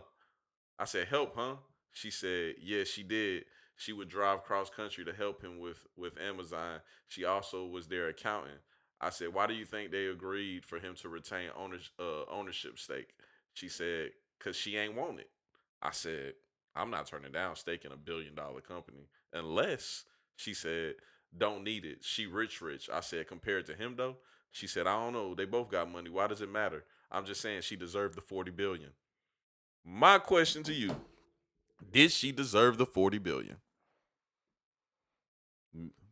I 0.78 0.86
said, 0.86 1.08
help 1.08 1.36
her. 1.36 1.58
She 1.92 2.12
said, 2.12 2.56
yeah, 2.62 2.84
she 2.84 3.04
did. 3.04 3.46
She 3.76 3.94
would 3.94 4.10
drive 4.10 4.44
cross 4.44 4.70
country 4.70 5.06
to 5.06 5.14
help 5.14 5.42
him 5.42 5.58
with 5.58 5.88
with 5.96 6.20
Amazon. 6.20 6.82
She 7.08 7.24
also 7.24 7.66
was 7.66 7.88
their 7.88 8.10
accountant. 8.10 8.60
I 9.00 9.10
said, 9.10 9.34
"Why 9.34 9.48
do 9.48 9.54
you 9.54 9.64
think 9.64 9.90
they 9.90 10.08
agreed 10.08 10.66
for 10.66 10.80
him 10.80 10.96
to 10.96 11.08
retain 11.08 11.50
owners, 11.56 11.90
uh, 11.98 12.26
ownership 12.30 12.78
stake?" 12.78 13.16
She 13.54 13.70
said, 13.70 14.12
"Cause 14.38 14.58
she 14.58 14.76
ain't 14.76 14.96
want 14.96 15.22
it." 15.22 15.30
I 15.82 15.92
said, 15.92 16.34
"I'm 16.76 16.92
not 16.92 17.08
turning 17.08 17.32
down 17.32 17.56
stake 17.56 17.86
in 17.86 17.94
a 17.94 17.98
billion 17.98 18.36
dollar 18.36 18.60
company 18.60 19.08
unless," 19.32 20.04
she 20.40 20.54
said, 20.54 20.96
"don't 21.38 21.64
need 21.66 21.84
it. 21.86 21.98
She 22.02 22.26
rich, 22.26 22.62
rich." 22.62 22.90
I 22.92 23.02
said, 23.02 23.28
"Compared 23.28 23.66
to 23.66 23.76
him 23.76 23.96
though," 23.98 24.18
she 24.52 24.68
said, 24.68 24.88
"I 24.88 24.94
don't 24.94 25.14
know. 25.14 25.36
They 25.36 25.46
both 25.46 25.70
got 25.70 25.92
money. 25.92 26.10
Why 26.10 26.28
does 26.28 26.42
it 26.42 26.50
matter?" 26.50 26.86
I'm 27.12 27.26
just 27.26 27.42
saying 27.42 27.62
she 27.62 27.76
deserved 27.76 28.16
the 28.16 28.22
40 28.22 28.52
billion. 28.52 28.92
My 29.84 30.18
question 30.18 30.64
to 30.64 30.74
you: 30.74 30.96
Did 31.92 32.12
she 32.12 32.32
deserve 32.32 32.78
the 32.78 32.86
40 32.86 33.18
billion? 33.18 33.58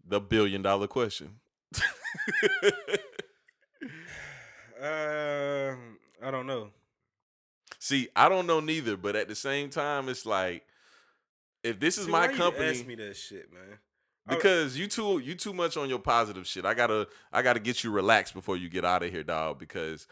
The 0.06 0.20
billion 0.20 0.62
dollar 0.62 0.88
question. 0.88 1.40
Uh, 4.80 5.76
I 6.22 6.30
don't 6.30 6.46
know. 6.46 6.70
See, 7.80 8.10
I 8.16 8.30
don't 8.30 8.46
know 8.46 8.60
neither, 8.60 8.96
but 8.96 9.16
at 9.16 9.28
the 9.28 9.34
same 9.34 9.72
time, 9.72 10.08
it's 10.08 10.24
like 10.24 10.64
if 11.64 11.80
this 11.80 11.98
is 11.98 12.06
See, 12.06 12.12
my 12.12 12.28
company, 12.28 12.70
ask 12.70 12.86
me 12.86 12.94
that 12.96 13.16
shit, 13.18 13.52
man. 13.52 13.80
I- 14.28 14.36
because 14.36 14.78
you 14.78 14.88
too 14.88 15.20
you 15.20 15.36
too 15.36 15.54
much 15.54 15.78
on 15.78 15.90
your 15.90 16.00
positive 16.00 16.46
shit. 16.48 16.66
I 16.66 16.74
gotta 16.74 17.08
I 17.32 17.42
gotta 17.42 17.60
get 17.60 17.84
you 17.84 17.92
relaxed 17.92 18.34
before 18.34 18.58
you 18.58 18.70
get 18.70 18.84
out 18.86 19.04
of 19.04 19.12
here, 19.12 19.24
dog. 19.24 19.60
Because 19.60 20.08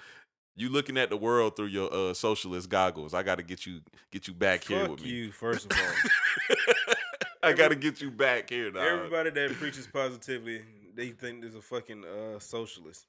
you 0.55 0.69
looking 0.69 0.97
at 0.97 1.09
the 1.09 1.17
world 1.17 1.55
through 1.57 1.65
your 1.67 1.93
uh, 1.93 2.13
socialist 2.13 2.69
goggles. 2.69 3.13
I 3.13 3.23
gotta 3.23 3.43
get 3.43 3.65
you 3.65 3.81
get 4.11 4.27
you 4.27 4.33
back 4.33 4.63
here 4.63 4.81
Fuck 4.81 4.91
with 4.91 5.03
me. 5.03 5.09
you, 5.09 5.31
first 5.31 5.65
of 5.71 5.77
all. 5.77 6.95
I 7.43 7.53
gotta 7.53 7.75
get 7.75 8.01
you 8.01 8.09
back 8.09 8.49
here, 8.49 8.71
dog. 8.71 8.83
Everybody 8.83 9.29
that 9.31 9.51
preaches 9.53 9.85
positivity, 9.87 10.61
they 10.95 11.09
think 11.09 11.41
there's 11.41 11.55
a 11.55 11.61
fucking 11.61 12.03
uh, 12.05 12.39
socialist. 12.39 13.05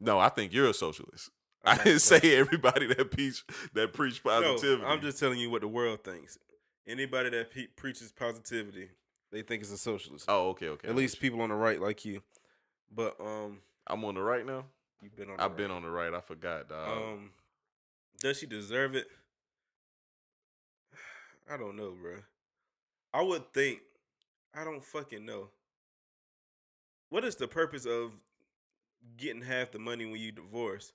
No, 0.00 0.18
I 0.18 0.28
think 0.28 0.52
you're 0.52 0.68
a 0.68 0.74
socialist. 0.74 1.30
I'm 1.64 1.80
I 1.80 1.84
didn't 1.84 2.00
say 2.00 2.36
everybody 2.36 2.86
that 2.88 3.10
preach 3.10 3.42
that 3.72 3.92
preach 3.94 4.22
positivity. 4.22 4.82
No, 4.82 4.88
I'm 4.88 5.00
just 5.00 5.18
telling 5.18 5.38
you 5.38 5.50
what 5.50 5.62
the 5.62 5.68
world 5.68 6.04
thinks. 6.04 6.38
Anybody 6.86 7.30
that 7.30 7.50
pe- 7.50 7.68
preaches 7.68 8.12
positivity, 8.12 8.90
they 9.34 9.42
think 9.42 9.62
it's 9.62 9.72
a 9.72 9.78
socialist. 9.78 10.26
Oh, 10.28 10.50
okay, 10.50 10.68
okay. 10.68 10.88
At 10.88 10.94
least 10.94 11.20
people 11.20 11.40
on 11.42 11.48
the 11.48 11.56
right 11.56 11.80
like 11.80 12.04
you. 12.04 12.22
But 12.94 13.16
um, 13.20 13.58
I'm 13.84 14.04
on 14.04 14.14
the 14.14 14.22
right 14.22 14.46
now. 14.46 14.64
you've 15.02 15.16
been 15.16 15.28
on. 15.28 15.36
The 15.36 15.42
I've 15.42 15.56
been 15.56 15.72
on 15.72 15.82
the 15.82 15.90
right. 15.90 16.14
I 16.14 16.20
forgot, 16.20 16.68
dog. 16.68 16.88
Um, 16.88 17.30
does 18.20 18.38
she 18.38 18.46
deserve 18.46 18.94
it? 18.94 19.08
I 21.52 21.56
don't 21.56 21.76
know, 21.76 21.94
bro. 22.00 22.18
I 23.12 23.22
would 23.22 23.52
think. 23.52 23.80
I 24.54 24.62
don't 24.62 24.84
fucking 24.84 25.26
know. 25.26 25.48
What 27.08 27.24
is 27.24 27.34
the 27.34 27.48
purpose 27.48 27.86
of 27.86 28.12
getting 29.16 29.42
half 29.42 29.72
the 29.72 29.80
money 29.80 30.06
when 30.06 30.20
you 30.20 30.30
divorce? 30.30 30.92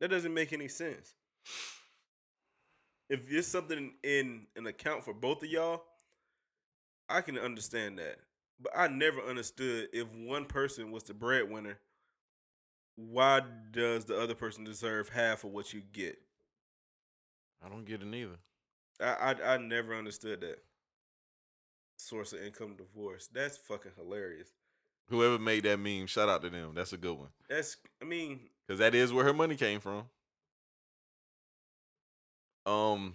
That 0.00 0.08
doesn't 0.08 0.32
make 0.32 0.54
any 0.54 0.68
sense. 0.68 1.12
If 3.10 3.30
it's 3.30 3.48
something 3.48 3.92
in 4.02 4.46
an 4.56 4.66
account 4.66 5.04
for 5.04 5.12
both 5.12 5.42
of 5.42 5.50
y'all, 5.50 5.82
I 7.08 7.20
can 7.20 7.38
understand 7.38 7.98
that. 7.98 8.18
But 8.60 8.72
I 8.76 8.88
never 8.88 9.20
understood 9.20 9.88
if 9.92 10.08
one 10.12 10.44
person 10.44 10.90
was 10.90 11.04
the 11.04 11.14
breadwinner, 11.14 11.78
why 12.96 13.42
does 13.70 14.04
the 14.04 14.20
other 14.20 14.34
person 14.34 14.64
deserve 14.64 15.08
half 15.08 15.44
of 15.44 15.52
what 15.52 15.72
you 15.72 15.80
get? 15.92 16.18
I 17.64 17.68
don't 17.68 17.84
get 17.84 18.02
it 18.02 18.06
neither. 18.06 18.38
I 19.00 19.34
I, 19.34 19.54
I 19.54 19.56
never 19.58 19.94
understood 19.94 20.40
that. 20.40 20.58
Source 21.96 22.32
of 22.32 22.42
income 22.42 22.74
divorce. 22.76 23.28
That's 23.32 23.56
fucking 23.56 23.92
hilarious. 23.96 24.48
Whoever 25.08 25.38
made 25.38 25.64
that 25.64 25.78
meme, 25.78 26.06
shout 26.06 26.28
out 26.28 26.42
to 26.42 26.50
them. 26.50 26.72
That's 26.74 26.92
a 26.92 26.96
good 26.98 27.16
one. 27.16 27.28
That's 27.48 27.76
I 28.02 28.04
mean, 28.04 28.40
Because 28.66 28.78
that 28.80 28.94
is 28.94 29.12
where 29.12 29.24
her 29.24 29.32
money 29.32 29.56
came 29.56 29.80
from. 29.80 30.04
Um, 32.66 33.14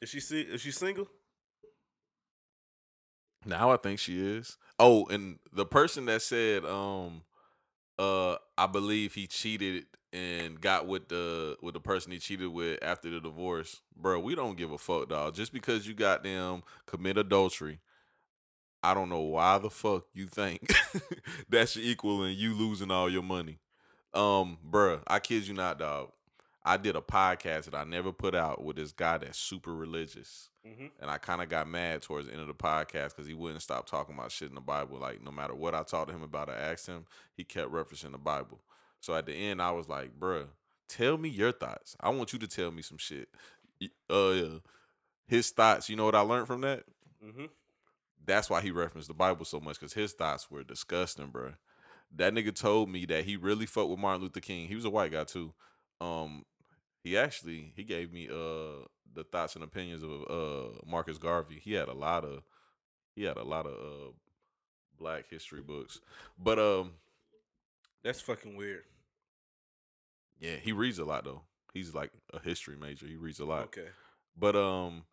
is 0.00 0.10
she 0.10 0.18
is 0.18 0.60
she 0.60 0.70
single? 0.70 1.08
Now 3.44 3.70
I 3.70 3.76
think 3.76 3.98
she 3.98 4.20
is. 4.20 4.56
Oh, 4.78 5.06
and 5.06 5.38
the 5.52 5.66
person 5.66 6.06
that 6.06 6.22
said, 6.22 6.64
um, 6.64 7.22
uh, 7.98 8.36
I 8.56 8.66
believe 8.66 9.14
he 9.14 9.26
cheated 9.26 9.86
and 10.12 10.60
got 10.60 10.86
with 10.86 11.08
the 11.08 11.56
with 11.62 11.74
the 11.74 11.80
person 11.80 12.12
he 12.12 12.18
cheated 12.18 12.48
with 12.48 12.78
after 12.82 13.10
the 13.10 13.20
divorce, 13.20 13.80
bro. 13.96 14.18
We 14.20 14.34
don't 14.34 14.56
give 14.56 14.72
a 14.72 14.78
fuck, 14.78 15.08
dog. 15.08 15.34
Just 15.34 15.52
because 15.52 15.86
you 15.86 15.94
got 15.94 16.22
them 16.22 16.62
commit 16.86 17.16
adultery, 17.16 17.80
I 18.82 18.94
don't 18.94 19.08
know 19.08 19.20
why 19.20 19.58
the 19.58 19.70
fuck 19.70 20.06
you 20.12 20.26
think 20.26 20.72
that's 21.48 21.76
equal 21.76 22.24
and 22.24 22.36
you 22.36 22.54
losing 22.54 22.90
all 22.90 23.08
your 23.08 23.22
money. 23.22 23.58
Um, 24.14 24.58
bruh, 24.68 25.00
I 25.06 25.20
kid 25.20 25.46
you 25.46 25.54
not, 25.54 25.78
dog. 25.78 26.10
I 26.64 26.76
did 26.76 26.94
a 26.94 27.00
podcast 27.00 27.64
that 27.64 27.74
I 27.74 27.84
never 27.84 28.12
put 28.12 28.34
out 28.34 28.62
with 28.62 28.76
this 28.76 28.92
guy 28.92 29.18
that's 29.18 29.38
super 29.38 29.74
religious. 29.74 30.50
Mm-hmm. 30.66 30.86
And 31.00 31.10
I 31.10 31.18
kind 31.18 31.42
of 31.42 31.48
got 31.48 31.66
mad 31.66 32.02
towards 32.02 32.28
the 32.28 32.32
end 32.32 32.40
of 32.40 32.46
the 32.46 32.54
podcast 32.54 33.10
because 33.10 33.26
he 33.26 33.34
wouldn't 33.34 33.62
stop 33.62 33.86
talking 33.86 34.14
about 34.14 34.30
shit 34.30 34.48
in 34.48 34.54
the 34.54 34.60
Bible. 34.60 34.98
Like, 34.98 35.22
no 35.22 35.32
matter 35.32 35.54
what 35.54 35.74
I 35.74 35.82
talked 35.82 36.10
to 36.10 36.14
him 36.14 36.22
about, 36.22 36.48
I 36.48 36.54
asked 36.54 36.86
him, 36.86 37.06
he 37.36 37.42
kept 37.42 37.72
referencing 37.72 38.12
the 38.12 38.18
Bible. 38.18 38.60
So 39.00 39.14
at 39.14 39.26
the 39.26 39.34
end, 39.34 39.60
I 39.60 39.72
was 39.72 39.88
like, 39.88 40.18
bruh, 40.18 40.46
tell 40.88 41.18
me 41.18 41.28
your 41.28 41.50
thoughts. 41.50 41.96
I 41.98 42.10
want 42.10 42.32
you 42.32 42.38
to 42.38 42.46
tell 42.46 42.70
me 42.70 42.82
some 42.82 42.98
shit. 42.98 43.28
Uh, 44.08 44.60
his 45.26 45.50
thoughts, 45.50 45.88
you 45.88 45.96
know 45.96 46.04
what 46.04 46.14
I 46.14 46.20
learned 46.20 46.46
from 46.46 46.60
that? 46.60 46.84
Mm-hmm. 47.24 47.46
That's 48.24 48.48
why 48.48 48.60
he 48.60 48.70
referenced 48.70 49.08
the 49.08 49.14
Bible 49.14 49.44
so 49.44 49.58
much 49.58 49.80
because 49.80 49.94
his 49.94 50.12
thoughts 50.12 50.48
were 50.48 50.62
disgusting, 50.62 51.32
bruh. 51.32 51.56
That 52.14 52.34
nigga 52.34 52.54
told 52.54 52.88
me 52.88 53.04
that 53.06 53.24
he 53.24 53.36
really 53.36 53.66
fucked 53.66 53.88
with 53.88 53.98
Martin 53.98 54.22
Luther 54.22 54.38
King. 54.38 54.68
He 54.68 54.76
was 54.76 54.84
a 54.84 54.90
white 54.90 55.10
guy 55.10 55.24
too. 55.24 55.54
Um, 56.00 56.44
he 57.02 57.16
actually 57.18 57.72
he 57.76 57.84
gave 57.84 58.12
me 58.12 58.28
uh 58.28 58.86
the 59.14 59.24
thoughts 59.30 59.54
and 59.54 59.64
opinions 59.64 60.02
of 60.02 60.10
uh 60.30 60.78
Marcus 60.86 61.18
Garvey. 61.18 61.60
He 61.62 61.74
had 61.74 61.88
a 61.88 61.92
lot 61.94 62.24
of 62.24 62.42
he 63.14 63.24
had 63.24 63.36
a 63.36 63.44
lot 63.44 63.66
of 63.66 63.72
uh 63.72 64.12
black 64.98 65.28
history 65.28 65.60
books. 65.62 66.00
But 66.38 66.58
um 66.58 66.92
That's 68.02 68.20
fucking 68.20 68.56
weird. 68.56 68.84
yeah, 70.38 70.56
he 70.56 70.72
reads 70.72 70.98
a 70.98 71.04
lot 71.04 71.24
though. 71.24 71.42
He's 71.72 71.94
like 71.94 72.10
a 72.32 72.40
history 72.40 72.76
major. 72.76 73.06
He 73.06 73.16
reads 73.16 73.40
a 73.40 73.44
lot. 73.44 73.64
Okay. 73.64 73.88
But 74.36 74.56
um, 74.56 75.04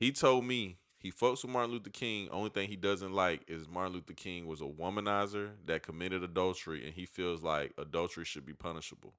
he 0.00 0.10
told 0.12 0.44
me 0.44 0.78
he 0.98 1.12
fucks 1.12 1.42
with 1.44 1.52
Martin 1.52 1.70
Luther 1.72 1.90
King. 1.90 2.28
Only 2.30 2.50
thing 2.50 2.68
he 2.68 2.76
doesn't 2.76 3.12
like 3.12 3.42
is 3.46 3.68
Martin 3.68 3.92
Luther 3.92 4.14
King 4.14 4.46
was 4.46 4.60
a 4.60 4.64
womanizer 4.64 5.50
that 5.66 5.82
committed 5.84 6.24
adultery, 6.24 6.84
and 6.84 6.94
he 6.94 7.06
feels 7.06 7.42
like 7.42 7.72
adultery 7.78 8.24
should 8.24 8.44
be 8.44 8.52
punishable. 8.52 9.14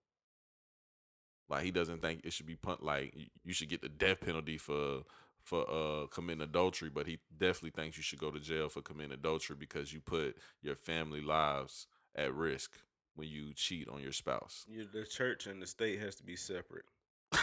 Like 1.50 1.64
he 1.64 1.72
doesn't 1.72 2.02
think 2.02 2.22
it 2.24 2.34
should 2.34 2.46
be 2.46 2.56
pun- 2.56 2.78
like 2.82 3.16
you 3.44 3.54
should 3.54 3.70
get 3.70 3.82
the 3.82 3.90
death 3.90 4.22
penalty 4.22 4.58
for 4.58 5.02
for 5.44 5.66
uh 5.70 6.08
committing 6.08 6.42
adultery, 6.44 6.90
but 6.94 7.08
he 7.08 7.20
definitely 7.38 7.72
thinks 7.72 7.98
you 7.98 8.04
should 8.04 8.20
go 8.20 8.30
to 8.32 8.40
jail 8.40 8.70
for 8.70 8.82
committing 8.82 9.14
adultery 9.14 9.56
because 9.60 9.92
you 9.94 10.00
put 10.00 10.38
your 10.62 10.76
family 10.76 11.22
lives 11.22 11.88
at 12.16 12.34
risk 12.34 12.78
when 13.16 13.28
you 13.28 13.54
cheat 13.54 13.90
on 13.90 14.02
your 14.02 14.12
spouse. 14.12 14.66
You, 14.68 14.86
the 14.92 15.06
church 15.06 15.48
and 15.48 15.62
the 15.62 15.68
state 15.68 16.00
has 16.00 16.16
to 16.16 16.24
be 16.24 16.36
separate. 16.36 16.86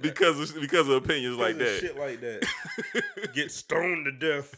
because 0.00 0.50
of, 0.50 0.60
because 0.60 0.88
of 0.88 0.94
opinions 0.94 1.36
like 1.36 1.56
Because 1.58 1.80
that. 1.80 1.86
Shit 1.86 1.98
like 1.98 2.20
that. 2.20 3.32
Get 3.34 3.50
stoned 3.50 4.06
to 4.06 4.12
death 4.12 4.54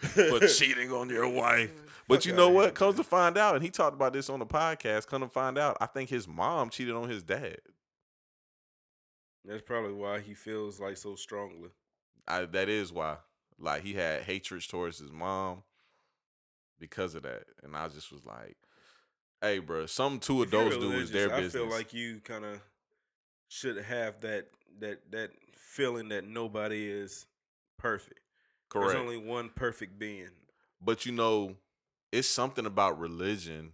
for 0.00 0.40
cheating 0.48 0.92
on 0.92 1.08
your 1.08 1.28
wife. 1.28 1.72
But 2.08 2.26
you 2.26 2.32
know 2.32 2.50
what? 2.50 2.74
Comes 2.74 2.96
to 2.96 3.04
find 3.04 3.38
out, 3.38 3.54
and 3.54 3.64
he 3.64 3.70
talked 3.70 3.94
about 3.94 4.12
this 4.12 4.28
on 4.28 4.38
the 4.38 4.46
podcast. 4.46 5.06
Come 5.06 5.22
to 5.22 5.28
find 5.28 5.56
out, 5.58 5.76
I 5.80 5.86
think 5.86 6.10
his 6.10 6.28
mom 6.28 6.70
cheated 6.70 6.94
on 6.94 7.08
his 7.08 7.22
dad. 7.22 7.58
That's 9.44 9.62
probably 9.62 9.92
why 9.92 10.20
he 10.20 10.34
feels 10.34 10.80
like 10.80 10.96
so 10.96 11.16
strongly. 11.16 11.70
I, 12.26 12.44
that 12.46 12.68
is 12.68 12.92
why. 12.92 13.16
Like 13.58 13.82
he 13.82 13.94
had 13.94 14.22
hatred 14.22 14.66
towards 14.68 14.98
his 14.98 15.12
mom 15.12 15.62
because 16.80 17.14
of 17.14 17.22
that, 17.22 17.44
and 17.62 17.76
I 17.76 17.88
just 17.88 18.10
was 18.10 18.24
like, 18.24 18.56
"Hey, 19.40 19.58
bro, 19.60 19.86
some 19.86 20.18
two 20.18 20.42
adults 20.42 20.76
do 20.76 20.92
is 20.92 21.10
their 21.10 21.28
religious, 21.28 21.52
business." 21.52 21.54
I 21.54 21.58
feel 21.58 21.76
like 21.76 21.94
you 21.94 22.20
kind 22.24 22.44
of 22.44 22.60
should 23.48 23.76
have 23.84 24.20
that 24.22 24.48
that 24.80 25.10
that 25.12 25.30
feeling 25.56 26.08
that 26.08 26.26
nobody 26.26 26.88
is 26.90 27.26
perfect. 27.78 28.20
Correct. 28.70 28.88
There's 28.92 29.00
only 29.00 29.18
one 29.18 29.50
perfect 29.54 29.98
being. 29.98 30.30
but 30.80 31.06
you 31.06 31.12
know, 31.12 31.54
it's 32.14 32.28
something 32.28 32.64
about 32.64 32.98
religion 32.98 33.72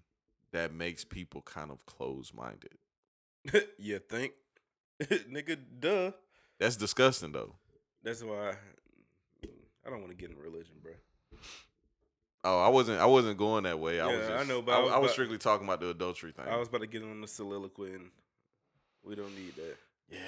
that 0.53 0.73
makes 0.73 1.05
people 1.05 1.43
kind 1.43 1.71
of 1.71 1.85
close-minded. 1.85 2.79
you 3.79 3.99
think, 3.99 4.33
nigga? 5.03 5.59
Duh. 5.79 6.13
That's 6.59 6.77
disgusting, 6.77 7.33
though. 7.33 7.55
That's 8.03 8.23
why 8.23 8.53
I, 8.53 9.49
I 9.87 9.91
don't 9.91 10.01
want 10.01 10.11
to 10.11 10.17
get 10.17 10.31
in 10.31 10.39
religion, 10.39 10.75
bro. 10.83 10.93
Oh, 12.43 12.63
I 12.63 12.69
wasn't. 12.69 13.01
I 13.01 13.07
wasn't 13.07 13.37
going 13.37 13.65
that 13.65 13.79
way. 13.79 14.01
I 14.01 14.07
was. 14.07 14.29
Yeah, 14.29 14.39
I 14.39 14.45
know, 14.45 14.63
but 14.63 14.73
I, 14.73 14.79
I 14.79 14.81
was 14.81 14.93
I 14.93 14.99
was 14.99 15.11
strictly 15.13 15.37
talking 15.37 15.67
about 15.67 15.81
the 15.81 15.91
adultery 15.91 16.33
thing. 16.33 16.47
I 16.49 16.57
was 16.57 16.69
about 16.69 16.81
to 16.81 16.87
get 16.87 17.03
on 17.03 17.21
the 17.21 17.29
soliloquy, 17.29 17.93
and 17.93 18.11
we 19.05 19.15
don't 19.15 19.35
need 19.37 19.55
that. 19.57 19.77
Yeah. 20.11 20.19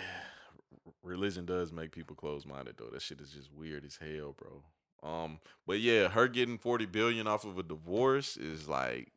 religion 1.02 1.46
does 1.46 1.72
make 1.72 1.90
people 1.90 2.14
close 2.14 2.44
minded 2.44 2.76
though. 2.76 2.90
That 2.92 3.00
shit 3.00 3.20
is 3.20 3.30
just 3.30 3.50
weird 3.52 3.86
as 3.86 3.96
hell, 3.96 4.34
bro. 4.38 4.62
Um, 5.02 5.40
but 5.66 5.80
yeah, 5.80 6.08
her 6.08 6.28
getting 6.28 6.58
forty 6.58 6.86
billion 6.86 7.26
off 7.26 7.44
of 7.44 7.58
a 7.58 7.62
divorce 7.62 8.36
is 8.36 8.68
like 8.68 9.10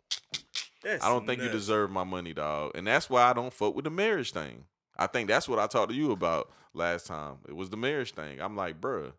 That's 0.83 1.03
I 1.03 1.09
don't 1.09 1.27
think 1.27 1.41
you 1.41 1.49
deserve 1.49 1.91
my 1.91 2.03
money, 2.03 2.33
dog. 2.33 2.71
And 2.75 2.87
that's 2.87 3.09
why 3.09 3.23
I 3.23 3.33
don't 3.33 3.53
fuck 3.53 3.75
with 3.75 3.85
the 3.85 3.91
marriage 3.91 4.31
thing. 4.31 4.65
I 4.97 5.07
think 5.07 5.27
that's 5.27 5.47
what 5.47 5.59
I 5.59 5.67
talked 5.67 5.89
to 5.89 5.95
you 5.95 6.11
about 6.11 6.51
last 6.73 7.05
time. 7.07 7.37
It 7.47 7.55
was 7.55 7.69
the 7.69 7.77
marriage 7.77 8.13
thing. 8.13 8.39
I'm 8.39 8.55
like, 8.55 8.79
bruh, 8.79 9.11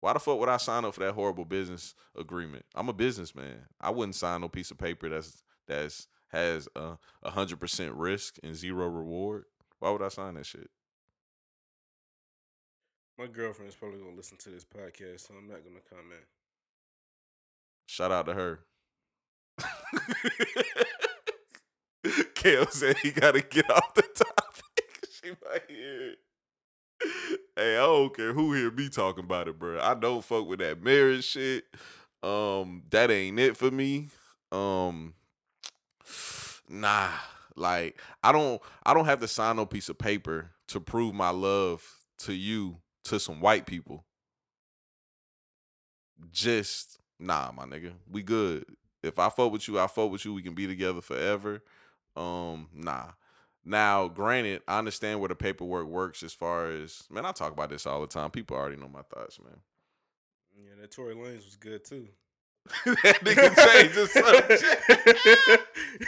why 0.00 0.12
the 0.12 0.18
fuck 0.18 0.38
would 0.38 0.48
I 0.48 0.56
sign 0.56 0.84
up 0.84 0.94
for 0.94 1.00
that 1.00 1.14
horrible 1.14 1.44
business 1.44 1.94
agreement? 2.16 2.64
I'm 2.74 2.88
a 2.88 2.92
businessman. 2.92 3.66
I 3.80 3.90
wouldn't 3.90 4.16
sign 4.16 4.40
no 4.40 4.48
piece 4.48 4.70
of 4.70 4.78
paper 4.78 5.08
that's 5.08 5.42
that's 5.66 6.08
has 6.28 6.68
a 6.74 6.98
a 7.22 7.30
hundred 7.30 7.60
percent 7.60 7.94
risk 7.94 8.36
and 8.42 8.54
zero 8.56 8.86
reward. 8.88 9.44
Why 9.78 9.90
would 9.90 10.02
I 10.02 10.08
sign 10.08 10.34
that 10.34 10.46
shit? 10.46 10.70
My 13.16 13.28
girlfriend 13.28 13.68
is 13.68 13.76
probably 13.76 14.00
gonna 14.00 14.16
listen 14.16 14.36
to 14.38 14.50
this 14.50 14.64
podcast, 14.64 15.28
so 15.28 15.34
I'm 15.38 15.46
not 15.46 15.62
gonna 15.62 15.78
comment. 15.88 16.24
Shout 17.86 18.10
out 18.10 18.26
to 18.26 18.34
her. 18.34 18.58
Kel 22.34 22.66
said 22.66 22.98
he 22.98 23.12
gotta 23.12 23.40
get 23.40 23.70
off 23.70 23.94
the 23.94 24.02
topic. 24.02 25.08
she 25.12 25.30
might 25.30 25.62
hear. 25.68 26.14
Hey, 27.54 27.76
I 27.76 27.82
don't 27.82 28.16
care 28.16 28.32
who 28.32 28.52
hear 28.52 28.72
me 28.72 28.88
talking 28.88 29.22
about 29.24 29.46
it, 29.46 29.60
bro. 29.60 29.78
I 29.80 29.94
don't 29.94 30.24
fuck 30.24 30.48
with 30.48 30.58
that 30.58 30.82
marriage 30.82 31.24
shit. 31.24 31.66
Um, 32.20 32.82
that 32.90 33.12
ain't 33.12 33.38
it 33.38 33.56
for 33.56 33.70
me. 33.70 34.08
Um, 34.50 35.14
nah, 36.68 37.10
like 37.54 38.00
I 38.24 38.32
don't, 38.32 38.60
I 38.84 38.92
don't 38.92 39.04
have 39.04 39.20
to 39.20 39.28
sign 39.28 39.54
no 39.54 39.66
piece 39.66 39.88
of 39.88 39.98
paper 39.98 40.50
to 40.68 40.80
prove 40.80 41.14
my 41.14 41.30
love 41.30 41.86
to 42.18 42.32
you 42.32 42.78
to 43.04 43.20
some 43.20 43.40
white 43.40 43.66
people. 43.66 44.04
Just 46.30 46.98
nah, 47.18 47.52
my 47.52 47.64
nigga. 47.64 47.92
We 48.10 48.22
good. 48.22 48.64
If 49.02 49.18
I 49.18 49.28
fuck 49.28 49.52
with 49.52 49.68
you, 49.68 49.78
I 49.78 49.86
fuck 49.86 50.10
with 50.10 50.24
you. 50.24 50.32
We 50.32 50.42
can 50.42 50.54
be 50.54 50.66
together 50.66 51.00
forever. 51.00 51.62
Um, 52.16 52.68
nah. 52.72 53.10
Now, 53.64 54.08
granted, 54.08 54.62
I 54.68 54.78
understand 54.78 55.20
where 55.20 55.28
the 55.28 55.34
paperwork 55.34 55.86
works 55.86 56.22
as 56.22 56.32
far 56.34 56.68
as 56.68 57.04
man, 57.10 57.24
I 57.24 57.32
talk 57.32 57.52
about 57.52 57.70
this 57.70 57.86
all 57.86 58.00
the 58.00 58.06
time. 58.06 58.30
People 58.30 58.56
already 58.56 58.76
know 58.76 58.88
my 58.88 59.02
thoughts, 59.02 59.38
man. 59.40 59.58
Yeah, 60.56 60.80
that 60.80 60.90
Tory 60.90 61.14
Lanez 61.14 61.44
was 61.44 61.56
good 61.56 61.84
too. 61.84 62.08
that 62.86 63.20
nigga 63.22 63.54
changed 63.72 63.94
the 63.94 64.06
subject. 64.06 64.64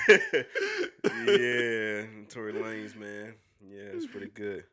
yeah, 1.27 2.24
Tory 2.28 2.52
Lanez, 2.52 2.97
man. 2.97 3.35
Yeah, 3.68 3.90
it's 3.94 4.06
pretty 4.06 4.28
good. 4.28 4.64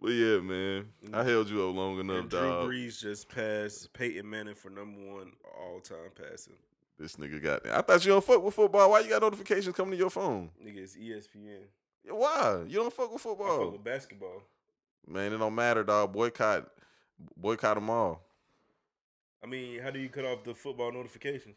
But 0.00 0.12
yeah, 0.12 0.38
man. 0.40 0.86
I 1.12 1.22
mm. 1.22 1.26
held 1.26 1.50
you 1.50 1.68
up 1.68 1.76
long 1.76 2.00
enough, 2.00 2.20
And 2.20 2.30
Drew 2.30 2.40
dog. 2.40 2.68
Brees 2.68 3.00
just 3.00 3.28
passed 3.28 3.92
Peyton 3.92 4.28
Manning 4.28 4.54
for 4.54 4.70
number 4.70 5.00
one 5.00 5.32
all 5.58 5.80
time 5.80 6.10
passing. 6.14 6.54
This 6.98 7.16
nigga 7.16 7.42
got 7.42 7.66
I 7.66 7.80
thought 7.80 8.04
you 8.04 8.12
don't 8.12 8.24
fuck 8.24 8.42
with 8.42 8.54
football. 8.54 8.90
Why 8.90 9.00
you 9.00 9.08
got 9.08 9.22
notifications 9.22 9.74
coming 9.74 9.92
to 9.92 9.96
your 9.96 10.10
phone? 10.10 10.50
Nigga, 10.62 10.78
it's 10.78 10.96
ESPN. 10.96 11.62
Yeah, 12.04 12.12
Why? 12.12 12.64
You 12.66 12.76
don't 12.76 12.92
fuck 12.92 13.12
with 13.12 13.22
football. 13.22 13.46
I 13.46 13.64
fuck 13.64 13.72
with 13.72 13.84
basketball. 13.84 14.42
Man, 15.06 15.32
it 15.32 15.38
don't 15.38 15.54
matter, 15.54 15.82
dog. 15.82 16.12
Boycott 16.12 16.66
boycott 17.36 17.76
them 17.76 17.90
all. 17.90 18.22
I 19.42 19.46
mean, 19.46 19.80
how 19.80 19.90
do 19.90 19.98
you 19.98 20.08
cut 20.08 20.24
off 20.24 20.44
the 20.44 20.54
football 20.54 20.92
notifications? 20.92 21.56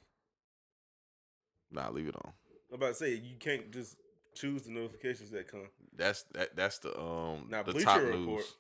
Nah, 1.72 1.90
leave 1.90 2.08
it 2.08 2.16
on. 2.16 2.32
I'm 2.70 2.76
about 2.76 2.90
to 2.90 2.94
say 2.96 3.14
you 3.14 3.36
can't 3.40 3.72
just 3.72 3.98
choose 4.36 4.64
the 4.64 4.72
notifications 4.72 5.30
that 5.32 5.48
come. 5.48 5.68
That's 5.96 6.24
that 6.34 6.56
that's 6.56 6.80
the 6.80 6.98
um 7.00 7.48
Now, 7.50 7.64
the 7.64 7.74
Bleacher 7.74 7.86
top 7.86 8.02
Report, 8.02 8.26
news. 8.26 8.54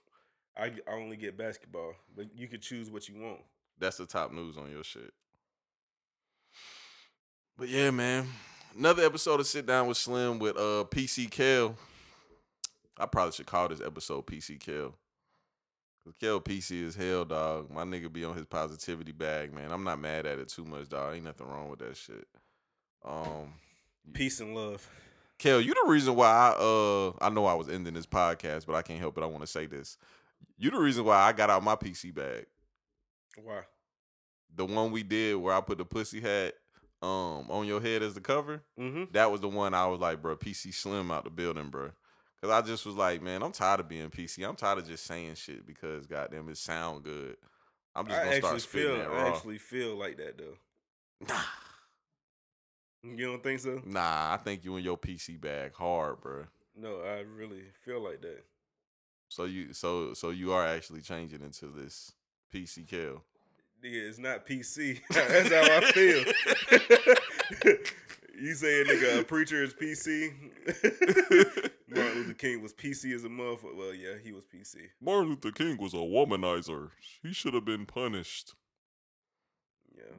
I, 0.55 0.65
I 0.87 0.93
only 0.93 1.17
get 1.17 1.37
basketball, 1.37 1.93
but 2.15 2.27
you 2.35 2.47
could 2.47 2.61
choose 2.61 2.89
what 2.89 3.09
you 3.09 3.21
want. 3.21 3.39
That's 3.79 3.97
the 3.97 4.05
top 4.05 4.31
news 4.31 4.57
on 4.57 4.69
your 4.71 4.83
shit. 4.83 5.11
But 7.57 7.69
yeah, 7.69 7.91
man. 7.91 8.27
Another 8.77 9.05
episode 9.05 9.39
of 9.39 9.45
Sit 9.45 9.67
Down 9.67 9.87
with 9.87 9.97
Slim 9.97 10.39
with 10.39 10.57
uh 10.57 10.85
PC 10.89 11.29
Kel. 11.29 11.75
I 12.97 13.05
probably 13.05 13.31
should 13.31 13.45
call 13.45 13.67
this 13.69 13.81
episode 13.81 14.25
PC 14.25 14.59
Kel. 14.59 14.95
Cause 16.03 16.13
Kel 16.19 16.41
PC 16.41 16.83
is 16.83 16.95
hell, 16.95 17.23
dog. 17.23 17.71
My 17.71 17.83
nigga 17.83 18.11
be 18.11 18.25
on 18.25 18.35
his 18.35 18.45
positivity 18.45 19.11
bag, 19.11 19.53
man. 19.53 19.71
I'm 19.71 19.83
not 19.83 19.99
mad 19.99 20.25
at 20.25 20.39
it 20.39 20.49
too 20.49 20.65
much, 20.65 20.89
dog. 20.89 21.15
Ain't 21.15 21.23
nothing 21.23 21.47
wrong 21.47 21.69
with 21.69 21.79
that 21.79 21.95
shit. 21.95 22.27
Um 23.05 23.53
Peace 24.11 24.39
and 24.39 24.53
love. 24.55 24.87
Kel, 25.39 25.59
you 25.59 25.73
the 25.73 25.89
reason 25.89 26.15
why 26.15 26.27
I 26.27 26.49
uh 26.57 27.11
I 27.21 27.29
know 27.29 27.45
I 27.45 27.53
was 27.53 27.69
ending 27.69 27.93
this 27.93 28.05
podcast, 28.05 28.65
but 28.65 28.75
I 28.75 28.81
can't 28.81 28.99
help 28.99 29.17
it. 29.17 29.23
I 29.23 29.27
want 29.27 29.41
to 29.41 29.47
say 29.47 29.65
this. 29.65 29.97
You 30.57 30.71
the 30.71 30.77
reason 30.77 31.05
why 31.05 31.17
I 31.17 31.33
got 31.33 31.49
out 31.49 31.63
my 31.63 31.75
PC 31.75 32.13
bag. 32.13 32.45
Why? 33.41 33.61
The 34.55 34.65
one 34.65 34.91
we 34.91 35.03
did 35.03 35.35
where 35.35 35.53
I 35.53 35.61
put 35.61 35.77
the 35.79 35.85
pussy 35.85 36.21
hat 36.21 36.53
um 37.01 37.51
on 37.51 37.67
your 37.67 37.81
head 37.81 38.03
as 38.03 38.13
the 38.13 38.21
cover. 38.21 38.63
Mm-hmm. 38.79 39.05
That 39.11 39.31
was 39.31 39.41
the 39.41 39.49
one 39.49 39.73
I 39.73 39.87
was 39.87 39.99
like, 39.99 40.21
bro, 40.21 40.35
PC 40.35 40.73
Slim 40.73 41.11
out 41.11 41.25
the 41.25 41.29
building, 41.29 41.69
bro. 41.69 41.91
Cause 42.41 42.51
I 42.51 42.61
just 42.61 42.85
was 42.85 42.95
like, 42.95 43.21
man, 43.21 43.41
I'm 43.41 43.53
tired 43.53 43.79
of 43.79 43.87
being 43.87 44.09
PC. 44.09 44.45
I'm 44.45 44.57
tired 44.57 44.79
of 44.79 44.87
just 44.87 45.05
saying 45.05 45.35
shit 45.35 45.65
because 45.65 46.07
goddamn 46.07 46.49
it 46.49 46.57
sound 46.57 47.03
good. 47.03 47.37
I'm 47.95 48.05
just 48.05 48.19
I 48.19 48.23
gonna 48.25 48.35
start 48.37 48.61
spitting 48.61 48.89
feel 48.89 48.97
that 48.97 49.11
I 49.11 49.27
actually 49.29 49.57
feel 49.59 49.95
like 49.95 50.17
that 50.17 50.37
though. 50.37 50.57
Nah, 51.27 51.39
You 53.03 53.25
don't 53.27 53.43
think 53.43 53.59
so? 53.59 53.81
nah, 53.85 54.33
I 54.33 54.37
think 54.37 54.63
you 54.63 54.77
in 54.77 54.83
your 54.83 54.97
PC 54.97 55.39
bag 55.39 55.73
hard, 55.75 56.21
bro. 56.21 56.45
No, 56.75 57.01
I 57.01 57.19
really 57.19 57.63
feel 57.83 58.01
like 58.01 58.21
that. 58.21 58.43
So 59.29 59.43
you 59.45 59.73
so 59.73 60.13
so 60.13 60.29
you 60.29 60.53
are 60.53 60.65
actually 60.65 61.01
changing 61.01 61.41
into 61.41 61.67
this 61.67 62.13
PC 62.53 62.87
Kel. 62.87 63.23
Nigga, 63.83 64.07
it's 64.09 64.19
not 64.19 64.45
PC. 64.45 65.01
That's 65.09 65.49
how 65.49 65.63
I 65.63 65.91
feel. 65.91 66.23
you 68.41 68.53
say 68.53 68.81
a 68.81 68.85
nigga 68.85 69.19
a 69.19 69.23
preacher 69.23 69.63
is 69.63 69.73
PC? 69.73 70.31
Martin 71.89 72.15
Luther 72.15 72.33
King 72.33 72.61
was 72.61 72.73
PC 72.73 73.13
as 73.13 73.23
a 73.25 73.29
motherfucker. 73.29 73.75
Well, 73.75 73.93
yeah, 73.93 74.13
he 74.23 74.31
was 74.31 74.45
PC. 74.45 74.77
Martin 75.01 75.29
Luther 75.29 75.51
King 75.51 75.77
was 75.77 75.93
a 75.93 75.97
womanizer. 75.97 76.91
He 77.21 77.33
should 77.33 77.53
have 77.53 77.65
been 77.65 77.85
punished. 77.85 78.53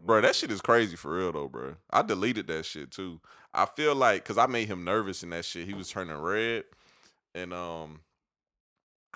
Bro, 0.04 0.22
that 0.22 0.36
shit 0.36 0.50
is 0.50 0.60
crazy 0.60 0.96
for 0.96 1.16
real 1.16 1.32
though, 1.32 1.48
bro. 1.48 1.76
I 1.90 2.02
deleted 2.02 2.46
that 2.48 2.64
shit 2.66 2.90
too. 2.90 3.20
I 3.52 3.66
feel 3.66 3.94
like 3.94 4.24
cause 4.24 4.38
I 4.38 4.46
made 4.46 4.68
him 4.68 4.84
nervous 4.84 5.22
in 5.22 5.30
that 5.30 5.44
shit. 5.44 5.66
He 5.66 5.74
was 5.74 5.88
turning 5.88 6.16
red. 6.16 6.64
And 7.34 7.52
um 7.52 8.00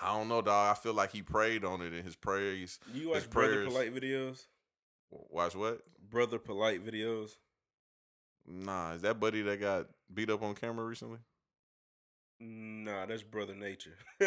I 0.01 0.17
don't 0.17 0.29
know, 0.29 0.41
dog. 0.41 0.75
I 0.75 0.79
feel 0.79 0.93
like 0.93 1.11
he 1.11 1.21
prayed 1.21 1.65
on 1.65 1.81
it 1.81 1.93
in 1.93 2.03
his 2.03 2.15
praise. 2.15 2.79
You 2.93 3.09
watch 3.09 3.29
Brother 3.29 3.65
Polite 3.65 3.93
videos? 3.93 4.45
Watch 5.11 5.55
what? 5.55 5.81
Brother 6.09 6.39
Polite 6.39 6.85
videos? 6.85 7.31
Nah, 8.47 8.93
is 8.93 9.01
that 9.01 9.19
buddy 9.19 9.41
that 9.43 9.59
got 9.59 9.87
beat 10.13 10.29
up 10.29 10.41
on 10.41 10.55
camera 10.55 10.85
recently? 10.85 11.19
Nah, 12.39 13.05
that's 13.05 13.23
Brother 13.23 13.55
Nature. 13.55 13.97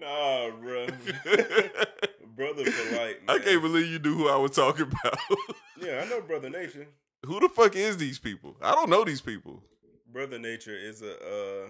nah, 0.00 0.50
bro. 0.50 0.88
Brother 2.36 2.64
Polite. 2.64 3.16
I 3.28 3.36
Man. 3.36 3.42
can't 3.44 3.62
believe 3.62 3.86
you 3.88 3.98
knew 3.98 4.14
who 4.14 4.28
I 4.28 4.36
was 4.36 4.52
talking 4.52 4.86
about. 4.86 5.18
Yeah, 5.82 6.02
I 6.04 6.08
know 6.10 6.20
Brother 6.20 6.50
Nature. 6.50 6.86
who 7.24 7.40
the 7.40 7.48
fuck 7.48 7.74
is 7.74 7.96
these 7.96 8.18
people? 8.18 8.54
I 8.60 8.72
don't 8.74 8.90
know 8.90 9.02
these 9.02 9.22
people. 9.22 9.62
Brother 10.12 10.38
Nature 10.38 10.76
is 10.76 11.00
a 11.00 11.12
uh, 11.14 11.68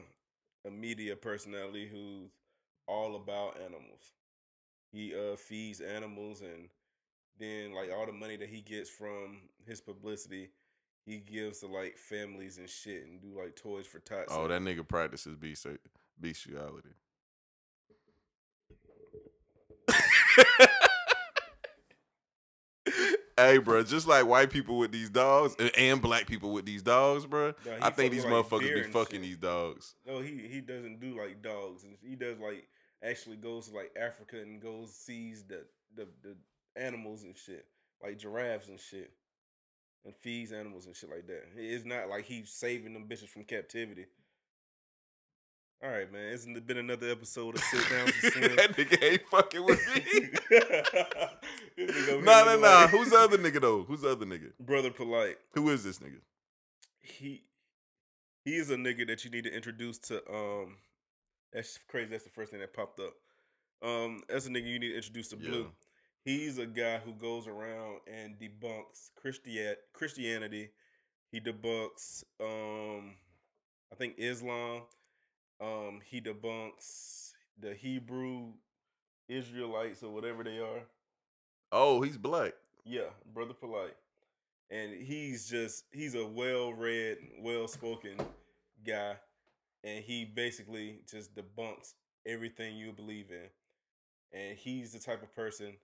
a 0.67 0.71
media 0.73 1.15
personality 1.15 1.87
who's 1.87 2.33
all 2.89 3.15
about 3.15 3.57
animals. 3.65 4.01
He 4.93 5.15
uh 5.15 5.37
feeds 5.37 5.81
animals 5.81 6.41
and 6.41 6.69
then 7.39 7.73
like 7.73 7.91
all 7.97 8.05
the 8.05 8.13
money 8.13 8.37
that 8.37 8.49
he 8.49 8.63
gets 8.63 8.91
from 8.91 9.43
his 9.65 9.81
publicity, 9.81 10.51
he 11.07 11.19
gives 11.19 11.61
to 11.61 11.69
like 11.69 11.97
families 11.97 12.59
and 12.59 12.69
shit 12.69 13.05
and 13.07 13.23
do 13.23 13.29
like 13.41 13.55
toys 13.55 13.87
for 13.87 14.01
tots. 14.01 14.33
Oh, 14.35 14.49
that 14.49 14.61
nigga 14.63 14.87
practices 14.87 15.37
beast 15.37 15.69
bestiality. 16.21 16.91
Hey, 23.37 23.59
bro, 23.59 23.83
just 23.83 24.07
like 24.07 24.27
white 24.27 24.51
people 24.51 24.79
with 24.79 24.93
these 24.93 25.11
dogs 25.11 25.57
and, 25.59 25.71
and 25.77 26.03
black 26.03 26.27
people 26.27 26.53
with 26.53 26.65
these 26.67 26.83
dogs, 26.83 27.27
bro. 27.27 27.55
Nah, 27.65 27.73
I 27.83 27.91
think 27.91 28.13
these 28.13 28.25
like, 28.25 28.33
motherfuckers 28.33 28.75
be 28.75 28.83
fucking 28.85 29.21
shit. 29.21 29.23
these 29.23 29.37
dogs. 29.37 29.95
No, 30.07 30.21
he 30.21 30.47
he 30.51 30.61
doesn't 30.61 31.01
do 31.01 31.19
like 31.19 31.43
dogs, 31.43 31.85
and 31.85 31.97
he 32.03 32.17
does 32.17 32.39
like 32.39 32.67
actually 33.03 33.37
goes 33.37 33.69
to 33.69 33.77
like 33.77 33.91
Africa 34.01 34.37
and 34.41 34.61
goes 34.61 34.95
sees 34.95 35.45
the 35.45 35.65
the 35.97 36.07
the 36.23 36.37
animals 36.77 37.23
and 37.23 37.37
shit, 37.37 37.67
like 38.03 38.19
giraffes 38.19 38.69
and 38.69 38.79
shit, 38.79 39.11
and 40.05 40.15
feeds 40.17 40.53
animals 40.53 40.87
and 40.87 40.97
shit 40.97 41.11
like 41.11 41.27
that. 41.27 41.45
It's 41.57 41.85
not 41.85 42.09
like 42.09 42.25
he's 42.25 42.51
saving 42.51 42.95
them 42.95 43.09
bitches 43.09 43.29
from 43.29 43.45
captivity. 43.45 44.07
All 45.83 45.91
right, 45.91 46.13
man. 46.13 46.33
Isn't 46.33 46.57
It's 46.57 46.67
been 46.67 46.77
another 46.77 47.11
episode 47.11 47.55
of 47.55 47.63
Sit 47.65 47.89
Down 47.89 48.05
with 48.07 48.15
Slim. 48.33 48.57
that 48.57 48.77
nigga 48.77 49.03
ain't 49.03 49.27
fucking 49.31 49.65
with 49.65 49.81
me. 49.95 50.31
This 51.77 51.91
nigga 51.91 52.13
over 52.13 52.23
nah, 52.25 52.45
nah, 52.45 52.57
nah. 52.57 52.87
Who's 52.89 53.09
the 53.09 53.17
other 53.17 53.39
nigga 53.39 53.61
though? 53.61 53.85
Who's 53.85 54.03
the 54.03 54.11
other 54.11 54.27
nigga? 54.27 54.53
Brother 54.61 54.91
Polite. 54.91 55.39
Who 55.55 55.71
is 55.71 55.83
this 55.83 55.99
nigga? 56.01 56.21
He 57.01 57.45
he 58.45 58.57
is 58.57 58.71
a 58.71 58.77
nigga 58.77 59.07
that 59.07 59.25
you 59.25 59.31
need 59.31 59.45
to 59.45 59.55
introduce 59.55 59.97
to. 59.99 60.17
Um, 60.31 60.77
that's 61.53 61.79
crazy. 61.89 62.11
That's 62.11 62.25
the 62.25 62.31
first 62.31 62.51
thing 62.51 62.61
that 62.61 62.75
popped 62.75 63.01
up. 63.01 63.15
Um, 63.83 64.21
as 64.29 64.47
a 64.47 64.51
nigga, 64.51 64.67
you 64.67 64.79
need 64.79 64.91
to 64.91 64.97
introduce 64.97 65.29
to 65.29 65.37
Blue. 65.37 65.63
Yeah. 65.63 65.67
He's 66.25 66.59
a 66.59 66.67
guy 66.67 66.99
who 66.99 67.15
goes 67.15 67.47
around 67.47 68.01
and 68.07 68.39
debunks 68.39 69.11
Christian 69.17 69.75
Christianity. 69.95 70.69
He 71.33 71.41
debunks, 71.41 72.25
um, 72.41 73.15
I 73.91 73.97
think 73.97 74.17
Islam. 74.19 74.83
Um, 75.61 76.01
he 76.05 76.21
debunks 76.21 77.33
the 77.61 77.75
Hebrew 77.75 78.53
Israelites 79.29 80.03
or 80.03 80.11
whatever 80.11 80.43
they 80.43 80.59
are. 80.59 80.83
Oh, 81.73 82.01
he's 82.03 82.17
black. 82.17 82.53
Yeah, 82.85 83.11
brother 83.35 83.55
polite. 83.55 83.97
And 84.71 84.93
he's 84.93 85.49
just 85.49 85.85
he's 85.93 86.15
a 86.15 86.25
well-read, 86.25 87.19
well-spoken 87.41 88.17
guy 88.87 89.17
and 89.85 90.05
he 90.05 90.25
basically 90.25 91.01
just 91.11 91.35
debunks 91.35 91.95
everything 92.27 92.77
you 92.77 92.93
believe 92.93 93.31
in. 93.31 94.39
And 94.39 94.57
he's 94.57 94.93
the 94.93 94.99
type 94.99 95.23
of 95.23 95.35
person 95.35 95.75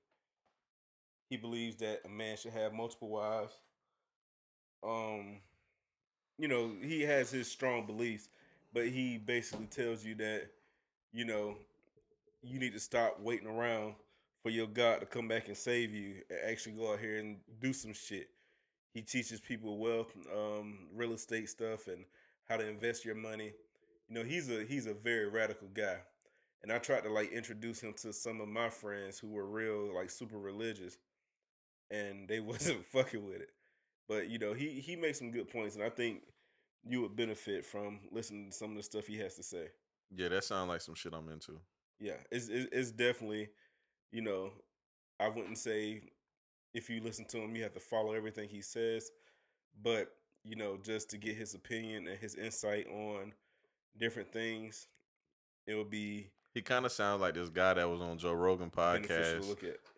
he 1.29 1.37
believes 1.37 1.77
that 1.79 2.03
a 2.05 2.09
man 2.09 2.37
should 2.37 2.53
have 2.53 2.73
multiple 2.73 3.09
wives. 3.09 3.55
Um 4.83 5.39
you 6.39 6.49
know, 6.49 6.71
he 6.83 7.03
has 7.03 7.31
his 7.31 7.51
strong 7.51 7.87
beliefs, 7.87 8.29
but 8.77 8.89
he 8.89 9.17
basically 9.17 9.65
tells 9.65 10.05
you 10.05 10.15
that 10.17 10.49
you 11.11 11.25
know, 11.25 11.57
you 12.43 12.59
need 12.59 12.75
to 12.75 12.79
stop 12.79 13.19
waiting 13.21 13.49
around 13.49 13.95
for 14.43 14.51
your 14.51 14.67
God 14.67 15.01
to 15.01 15.07
come 15.07 15.29
back 15.29 15.49
and 15.49 15.57
save 15.57 15.95
you 15.95 16.17
and 16.29 16.39
actually 16.45 16.73
go 16.73 16.93
out 16.93 17.01
here 17.01 17.17
and 17.17 17.39
do 17.59 17.73
some 17.73 17.95
shit. 17.95 18.29
He 18.93 19.01
teaches 19.01 19.41
people 19.41 19.79
wealth, 19.79 20.13
um, 20.31 20.89
real 20.95 21.15
estate 21.15 21.49
stuff, 21.49 21.89
and 21.89 22.05
how 22.51 22.59
to 22.59 22.69
invest 22.69 23.03
your 23.03 23.15
money. 23.15 23.55
You 24.11 24.15
know, 24.15 24.25
he's 24.25 24.51
a 24.51 24.63
he's 24.65 24.85
a 24.85 24.93
very 24.93 25.27
radical 25.27 25.69
guy, 25.73 25.97
and 26.63 26.71
I 26.71 26.77
tried 26.77 27.05
to 27.05 27.11
like 27.11 27.33
introduce 27.33 27.81
him 27.81 27.95
to 28.03 28.13
some 28.13 28.43
of 28.43 28.49
my 28.49 28.69
friends 28.69 29.19
who 29.19 29.29
were 29.29 29.47
real 29.47 29.95
like 29.95 30.11
super 30.11 30.39
religious, 30.39 30.99
and 31.91 32.29
they 32.29 32.41
wasn't 32.51 32.85
fucking 32.85 33.25
with 33.25 33.41
it. 33.41 33.51
But 34.07 34.29
you 34.29 34.39
know, 34.39 34.53
he 34.53 34.81
he 34.81 34.97
makes 34.97 35.19
some 35.19 35.31
good 35.31 35.49
points, 35.49 35.77
and 35.77 35.85
I 35.85 35.89
think 35.89 36.25
you 36.89 37.03
would 37.03 37.17
benefit 37.17 37.65
from 37.65 38.01
listening 38.13 38.51
to 38.51 38.57
some 38.57 38.71
of 38.71 38.77
the 38.77 38.83
stuff 38.83 39.07
he 39.07 39.19
has 39.19 39.35
to 39.35 39.43
say. 39.43 39.69
Yeah, 40.15 40.29
that 40.29 40.45
sounds 40.45 40.69
like 40.69 40.81
some 40.81 40.95
shit 40.95 41.15
I'm 41.15 41.29
into. 41.29 41.59
Yeah, 41.99 42.19
it's 42.31 42.49
it's, 42.49 42.69
it's 42.73 42.91
definitely, 42.93 43.49
you 44.13 44.23
know, 44.23 44.53
I 45.19 45.29
wouldn't 45.29 45.59
say 45.59 46.03
if 46.75 46.91
you 46.91 47.01
listen 47.01 47.25
to 47.27 47.39
him 47.39 47.57
you 47.57 47.63
have 47.63 47.75
to 47.75 47.81
follow 47.81 48.13
everything 48.13 48.49
he 48.49 48.61
says, 48.61 49.11
but 49.83 50.09
you 50.45 50.57
know, 50.57 50.79
just 50.83 51.11
to 51.11 51.19
get 51.19 51.37
his 51.37 51.55
opinion 51.55 52.07
and 52.07 52.19
his 52.19 52.37
insight 52.37 52.87
on 52.89 53.33
different 53.99 54.33
things, 54.33 54.87
it 55.67 55.75
would 55.75 55.91
be 55.91 56.31
He 56.57 56.63
kind 56.63 56.87
of 56.87 56.93
sounds 56.93 57.21
like 57.21 57.35
this 57.35 57.51
guy 57.51 57.75
that 57.75 57.87
was 57.87 58.01
on 58.01 58.17
Joe 58.17 58.33
Rogan 58.33 58.71
podcast. 58.71 59.41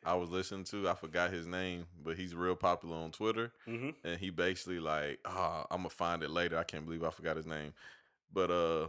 I 0.05 0.15
was 0.15 0.29
listening 0.29 0.65
to. 0.65 0.89
I 0.89 0.95
forgot 0.95 1.31
his 1.31 1.47
name, 1.47 1.87
but 2.03 2.17
he's 2.17 2.35
real 2.35 2.57
popular 2.57 2.97
on 2.97 3.13
Twitter. 3.13 3.53
hmm 3.65 3.91
and 4.03 4.19
he 4.19 4.31
basically 4.31 4.81
like, 4.81 5.21
ah, 5.25 5.67
I'm 5.71 5.79
gonna 5.79 5.91
find 5.91 6.25
it 6.25 6.31
later. 6.31 6.59
I 6.59 6.65
can't 6.65 6.85
believe 6.85 7.05
I 7.05 7.11
forgot 7.11 7.37
his 7.37 7.47
name, 7.47 7.75
but 8.33 8.51
uh, 8.51 8.89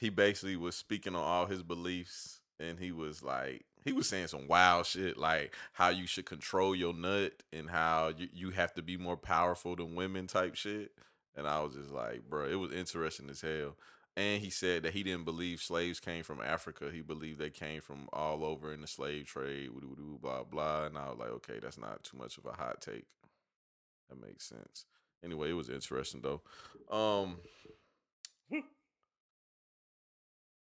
he 0.00 0.08
basically 0.08 0.56
was 0.56 0.74
speaking 0.74 1.14
on 1.14 1.22
all 1.22 1.44
his 1.44 1.62
beliefs, 1.62 2.40
and 2.58 2.78
he 2.78 2.92
was 2.92 3.22
like, 3.22 3.66
he 3.84 3.92
was 3.92 4.08
saying 4.08 4.28
some 4.28 4.48
wild 4.48 4.86
shit, 4.86 5.18
like 5.18 5.54
how 5.74 5.90
you 5.90 6.06
should 6.06 6.24
control 6.24 6.74
your 6.74 6.94
nut 6.94 7.42
and 7.52 7.68
how 7.68 8.10
you, 8.16 8.28
you 8.32 8.50
have 8.52 8.72
to 8.72 8.80
be 8.82 8.96
more 8.96 9.18
powerful 9.18 9.76
than 9.76 9.94
women 9.96 10.28
type 10.28 10.54
shit. 10.54 10.92
And 11.36 11.46
I 11.46 11.60
was 11.60 11.74
just 11.74 11.90
like, 11.90 12.22
bro, 12.26 12.46
it 12.46 12.54
was 12.54 12.72
interesting 12.72 13.28
as 13.28 13.42
hell. 13.42 13.76
And 14.14 14.42
he 14.42 14.50
said 14.50 14.82
that 14.82 14.92
he 14.92 15.02
didn't 15.02 15.24
believe 15.24 15.60
slaves 15.62 15.98
came 15.98 16.22
from 16.22 16.40
Africa. 16.42 16.90
He 16.92 17.00
believed 17.00 17.38
they 17.38 17.48
came 17.50 17.80
from 17.80 18.08
all 18.12 18.44
over 18.44 18.72
in 18.72 18.82
the 18.82 18.86
slave 18.86 19.26
trade, 19.26 19.70
blah 20.20 20.44
blah. 20.44 20.84
And 20.84 20.98
I 20.98 21.08
was 21.08 21.18
like, 21.18 21.30
okay, 21.30 21.58
that's 21.62 21.78
not 21.78 22.04
too 22.04 22.18
much 22.18 22.36
of 22.36 22.44
a 22.44 22.52
hot 22.52 22.82
take. 22.82 23.06
That 24.10 24.20
makes 24.20 24.46
sense. 24.46 24.84
Anyway, 25.24 25.50
it 25.50 25.54
was 25.54 25.70
interesting 25.70 26.20
though. 26.22 26.42
Um 26.94 27.38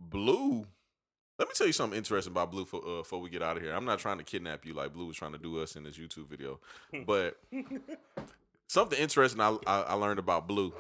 Blue. 0.01 0.67
Let 1.39 1.49
me 1.49 1.55
tell 1.55 1.67
you 1.67 1.73
something 1.73 1.97
interesting 1.97 2.33
about 2.33 2.51
Blue 2.51 2.65
for, 2.65 2.81
uh, 2.85 2.99
before 2.99 3.21
we 3.21 3.31
get 3.31 3.43
out 3.43 3.57
of 3.57 3.63
here. 3.63 3.73
I'm 3.73 3.85
not 3.85 3.99
trying 3.99 4.19
to 4.19 4.25
kidnap 4.25 4.65
you 4.65 4.75
like 4.75 4.93
Blue 4.93 5.07
was 5.07 5.17
trying 5.17 5.33
to 5.33 5.39
do 5.39 5.63
us 5.63 5.77
in 5.77 5.85
this 5.85 5.99
YouTube 5.99 6.29
video, 6.29 6.61
but 7.07 7.39
something 8.67 8.99
interesting 8.99 9.41
I, 9.41 9.57
I 9.67 9.81
I 9.83 9.93
learned 9.95 10.19
about 10.19 10.49
Blue. 10.49 10.73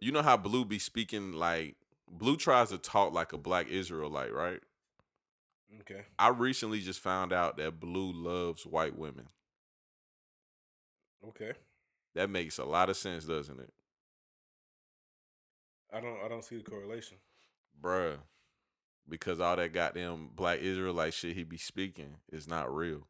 You 0.00 0.12
know 0.12 0.22
how 0.22 0.36
Blue 0.36 0.64
be 0.64 0.78
speaking 0.78 1.32
like 1.32 1.76
Blue 2.10 2.36
tries 2.36 2.70
to 2.70 2.78
talk 2.78 3.12
like 3.12 3.32
a 3.32 3.38
black 3.38 3.68
Israelite, 3.68 4.32
right? 4.32 4.60
Okay. 5.80 6.02
I 6.18 6.28
recently 6.28 6.80
just 6.80 7.00
found 7.00 7.32
out 7.32 7.56
that 7.56 7.80
Blue 7.80 8.12
loves 8.12 8.64
white 8.64 8.96
women. 8.96 9.26
Okay. 11.28 11.52
That 12.14 12.30
makes 12.30 12.58
a 12.58 12.64
lot 12.64 12.90
of 12.90 12.96
sense, 12.96 13.24
doesn't 13.24 13.58
it? 13.58 13.72
I 15.92 16.00
don't 16.00 16.18
I 16.24 16.28
don't 16.28 16.44
see 16.44 16.56
the 16.56 16.62
correlation. 16.62 17.16
Bruh. 17.80 18.18
Because 19.08 19.40
all 19.40 19.56
that 19.56 19.72
goddamn 19.72 20.30
black 20.34 20.60
Israelite 20.60 21.14
shit 21.14 21.36
he 21.36 21.44
be 21.44 21.58
speaking 21.58 22.16
is 22.32 22.48
not 22.48 22.74
real. 22.74 23.06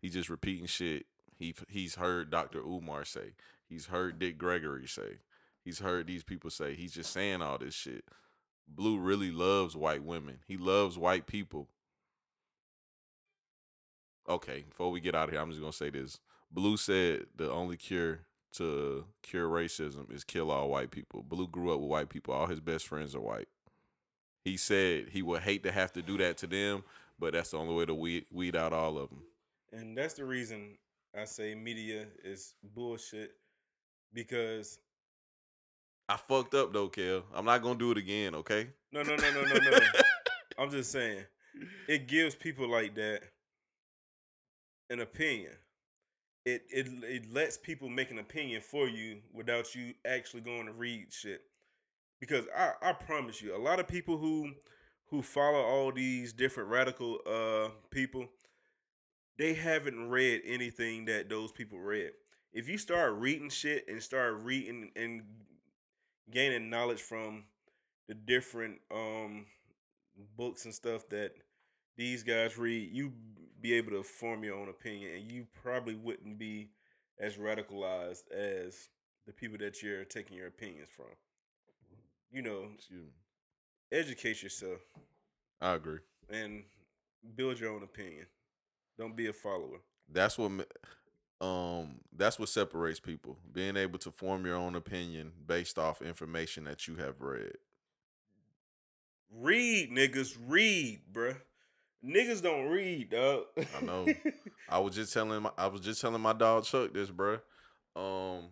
He 0.00 0.08
just 0.08 0.30
repeating 0.30 0.66
shit 0.66 1.06
he 1.42 1.54
he's 1.68 1.96
heard 1.96 2.30
Dr. 2.30 2.60
Umar 2.60 3.04
say. 3.04 3.32
He's 3.68 3.86
heard 3.86 4.18
Dick 4.18 4.38
Gregory 4.38 4.86
say. 4.86 5.18
He's 5.64 5.78
heard 5.78 6.06
these 6.06 6.24
people 6.24 6.50
say. 6.50 6.74
He's 6.74 6.92
just 6.92 7.12
saying 7.12 7.42
all 7.42 7.58
this 7.58 7.74
shit. 7.74 8.04
Blue 8.68 8.98
really 8.98 9.30
loves 9.30 9.76
white 9.76 10.02
women. 10.02 10.38
He 10.46 10.56
loves 10.56 10.98
white 10.98 11.26
people. 11.26 11.68
Okay, 14.28 14.64
before 14.68 14.90
we 14.90 15.00
get 15.00 15.14
out 15.14 15.28
of 15.28 15.30
here, 15.32 15.40
I'm 15.40 15.50
just 15.50 15.60
gonna 15.60 15.72
say 15.72 15.90
this. 15.90 16.18
Blue 16.50 16.76
said 16.76 17.26
the 17.36 17.50
only 17.50 17.76
cure 17.76 18.20
to 18.52 19.06
cure 19.22 19.48
racism 19.48 20.12
is 20.12 20.24
kill 20.24 20.50
all 20.50 20.68
white 20.68 20.90
people. 20.90 21.22
Blue 21.22 21.48
grew 21.48 21.72
up 21.72 21.80
with 21.80 21.88
white 21.88 22.08
people. 22.08 22.34
All 22.34 22.46
his 22.46 22.60
best 22.60 22.86
friends 22.86 23.14
are 23.14 23.20
white. 23.20 23.48
He 24.44 24.56
said 24.56 25.08
he 25.10 25.22
would 25.22 25.42
hate 25.42 25.62
to 25.62 25.72
have 25.72 25.92
to 25.92 26.02
do 26.02 26.18
that 26.18 26.36
to 26.38 26.46
them, 26.46 26.84
but 27.18 27.32
that's 27.32 27.50
the 27.50 27.58
only 27.58 27.74
way 27.74 27.86
to 27.86 27.94
weed, 27.94 28.26
weed 28.30 28.56
out 28.56 28.72
all 28.72 28.98
of 28.98 29.08
them. 29.10 29.22
And 29.72 29.96
that's 29.96 30.14
the 30.14 30.24
reason 30.24 30.76
I 31.18 31.24
say 31.24 31.54
media 31.54 32.06
is 32.24 32.54
bullshit 32.74 33.32
because 34.12 34.78
I 36.12 36.16
fucked 36.16 36.52
up 36.52 36.74
though, 36.74 36.90
Kel. 36.90 37.22
I'm 37.34 37.46
not 37.46 37.62
gonna 37.62 37.78
do 37.78 37.90
it 37.90 37.96
again, 37.96 38.34
okay? 38.34 38.68
no 38.92 39.02
no 39.02 39.16
no 39.16 39.30
no 39.30 39.44
no 39.44 39.58
no. 39.58 39.78
I'm 40.58 40.70
just 40.70 40.92
saying 40.92 41.24
it 41.88 42.06
gives 42.06 42.34
people 42.34 42.70
like 42.70 42.94
that 42.96 43.22
an 44.90 45.00
opinion. 45.00 45.52
It 46.44 46.64
it 46.68 46.86
it 47.04 47.32
lets 47.32 47.56
people 47.56 47.88
make 47.88 48.10
an 48.10 48.18
opinion 48.18 48.60
for 48.60 48.86
you 48.88 49.20
without 49.32 49.74
you 49.74 49.94
actually 50.06 50.42
going 50.42 50.66
to 50.66 50.72
read 50.72 51.06
shit. 51.10 51.40
Because 52.20 52.44
I 52.54 52.72
I 52.82 52.92
promise 52.92 53.40
you, 53.40 53.56
a 53.56 53.58
lot 53.58 53.80
of 53.80 53.88
people 53.88 54.18
who 54.18 54.50
who 55.06 55.22
follow 55.22 55.62
all 55.62 55.92
these 55.92 56.34
different 56.34 56.68
radical 56.68 57.20
uh 57.26 57.70
people, 57.90 58.26
they 59.38 59.54
haven't 59.54 60.10
read 60.10 60.42
anything 60.44 61.06
that 61.06 61.30
those 61.30 61.52
people 61.52 61.78
read. 61.78 62.10
If 62.52 62.68
you 62.68 62.76
start 62.76 63.14
reading 63.14 63.48
shit 63.48 63.86
and 63.88 64.02
start 64.02 64.34
reading 64.42 64.90
and 64.94 65.22
gaining 66.30 66.70
knowledge 66.70 67.00
from 67.00 67.44
the 68.08 68.14
different 68.14 68.78
um 68.90 69.46
books 70.36 70.64
and 70.64 70.74
stuff 70.74 71.08
that 71.10 71.32
these 71.96 72.22
guys 72.22 72.56
read, 72.58 72.90
you 72.92 73.12
be 73.60 73.74
able 73.74 73.90
to 73.92 74.02
form 74.02 74.42
your 74.44 74.56
own 74.58 74.68
opinion, 74.68 75.14
and 75.14 75.30
you 75.30 75.46
probably 75.62 75.94
wouldn't 75.94 76.38
be 76.38 76.70
as 77.20 77.36
radicalized 77.36 78.30
as 78.32 78.88
the 79.26 79.32
people 79.32 79.58
that 79.58 79.82
you're 79.82 80.04
taking 80.04 80.36
your 80.36 80.48
opinions 80.48 80.88
from. 80.96 81.06
You 82.30 82.42
know, 82.42 82.66
Excuse 82.74 83.04
me. 83.04 83.98
educate 83.98 84.42
yourself 84.42 84.80
I 85.60 85.74
agree. 85.74 85.98
and 86.30 86.64
build 87.36 87.60
your 87.60 87.72
own 87.72 87.82
opinion. 87.82 88.26
Don't 88.98 89.14
be 89.16 89.28
a 89.28 89.32
follower. 89.32 89.78
That's 90.10 90.36
what 90.38 90.50
um 91.42 91.96
that's 92.16 92.38
what 92.38 92.48
separates 92.48 93.00
people. 93.00 93.36
Being 93.52 93.76
able 93.76 93.98
to 93.98 94.10
form 94.10 94.46
your 94.46 94.56
own 94.56 94.76
opinion 94.76 95.32
based 95.44 95.78
off 95.78 96.00
information 96.00 96.64
that 96.64 96.86
you 96.86 96.96
have 96.96 97.20
read. 97.20 97.56
Read, 99.30 99.90
niggas. 99.90 100.36
Read, 100.46 101.00
bruh. 101.12 101.36
Niggas 102.04 102.42
don't 102.42 102.68
read, 102.68 103.10
dog. 103.10 103.44
I 103.56 103.84
know. 103.84 104.06
I 104.68 104.78
was 104.78 104.94
just 104.94 105.12
telling 105.12 105.42
my 105.42 105.50
I 105.58 105.66
was 105.66 105.80
just 105.80 106.00
telling 106.00 106.20
my 106.20 106.32
dog 106.32 106.64
Chuck 106.64 106.92
this, 106.92 107.10
bruh. 107.10 107.40
Um 107.96 108.50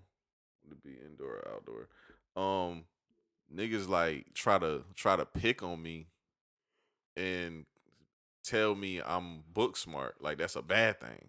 to 0.68 0.76
be 0.84 0.96
indoor 1.04 1.42
or 1.44 1.48
outdoor. 1.54 1.88
Um 2.36 2.84
niggas 3.54 3.88
like 3.88 4.34
try 4.34 4.58
to 4.58 4.84
try 4.94 5.16
to 5.16 5.26
pick 5.26 5.62
on 5.62 5.82
me 5.82 6.08
and 7.16 7.66
tell 8.42 8.74
me 8.74 9.00
I'm 9.04 9.44
book 9.52 9.76
smart. 9.76 10.16
Like 10.20 10.38
that's 10.38 10.56
a 10.56 10.62
bad 10.62 11.00
thing. 11.00 11.28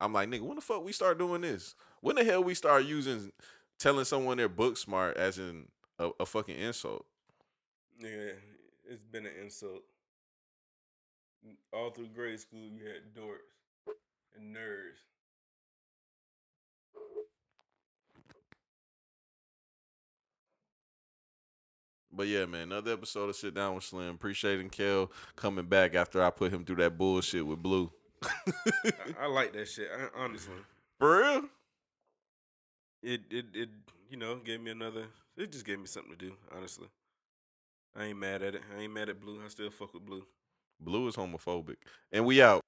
I'm 0.00 0.12
like, 0.12 0.28
nigga, 0.28 0.42
when 0.42 0.56
the 0.56 0.62
fuck 0.62 0.84
we 0.84 0.92
start 0.92 1.18
doing 1.18 1.40
this? 1.40 1.74
When 2.00 2.16
the 2.16 2.24
hell 2.24 2.44
we 2.44 2.54
start 2.54 2.84
using 2.84 3.32
telling 3.78 4.04
someone 4.04 4.36
they're 4.36 4.48
book 4.48 4.76
smart 4.76 5.16
as 5.16 5.38
in 5.38 5.66
a, 5.98 6.10
a 6.20 6.26
fucking 6.26 6.56
insult. 6.56 7.04
Yeah, 7.98 8.32
it's 8.88 9.02
been 9.10 9.26
an 9.26 9.32
insult. 9.42 9.82
All 11.72 11.90
through 11.90 12.08
grade 12.14 12.40
school, 12.40 12.60
you 12.60 12.84
had 12.84 13.14
dorks 13.14 13.94
and 14.36 14.54
nerds. 14.54 15.02
But 22.10 22.26
yeah, 22.26 22.46
man, 22.46 22.62
another 22.62 22.94
episode 22.94 23.28
of 23.28 23.36
Sit 23.36 23.54
Down 23.54 23.76
with 23.76 23.84
Slim. 23.84 24.16
Appreciating 24.16 24.70
Kel 24.70 25.10
coming 25.36 25.66
back 25.66 25.94
after 25.94 26.20
I 26.20 26.30
put 26.30 26.52
him 26.52 26.64
through 26.64 26.76
that 26.76 26.98
bullshit 26.98 27.46
with 27.46 27.62
Blue. 27.62 27.92
I, 28.24 29.22
I 29.22 29.26
like 29.26 29.52
that 29.52 29.68
shit. 29.68 29.88
I, 29.92 30.22
honestly, 30.22 30.54
For 30.98 31.18
real? 31.18 31.42
it 33.02 33.22
it 33.30 33.46
it 33.54 33.68
you 34.10 34.16
know 34.16 34.36
gave 34.36 34.60
me 34.60 34.70
another. 34.70 35.06
It 35.36 35.52
just 35.52 35.64
gave 35.64 35.78
me 35.78 35.86
something 35.86 36.12
to 36.12 36.18
do. 36.18 36.32
Honestly, 36.54 36.88
I 37.96 38.06
ain't 38.06 38.18
mad 38.18 38.42
at 38.42 38.54
it. 38.56 38.62
I 38.76 38.82
ain't 38.82 38.92
mad 38.92 39.08
at 39.08 39.20
Blue. 39.20 39.40
I 39.44 39.48
still 39.48 39.70
fuck 39.70 39.94
with 39.94 40.04
Blue. 40.04 40.24
Blue 40.80 41.06
is 41.08 41.16
homophobic. 41.16 41.76
And 42.12 42.24
we 42.24 42.42
out. 42.42 42.60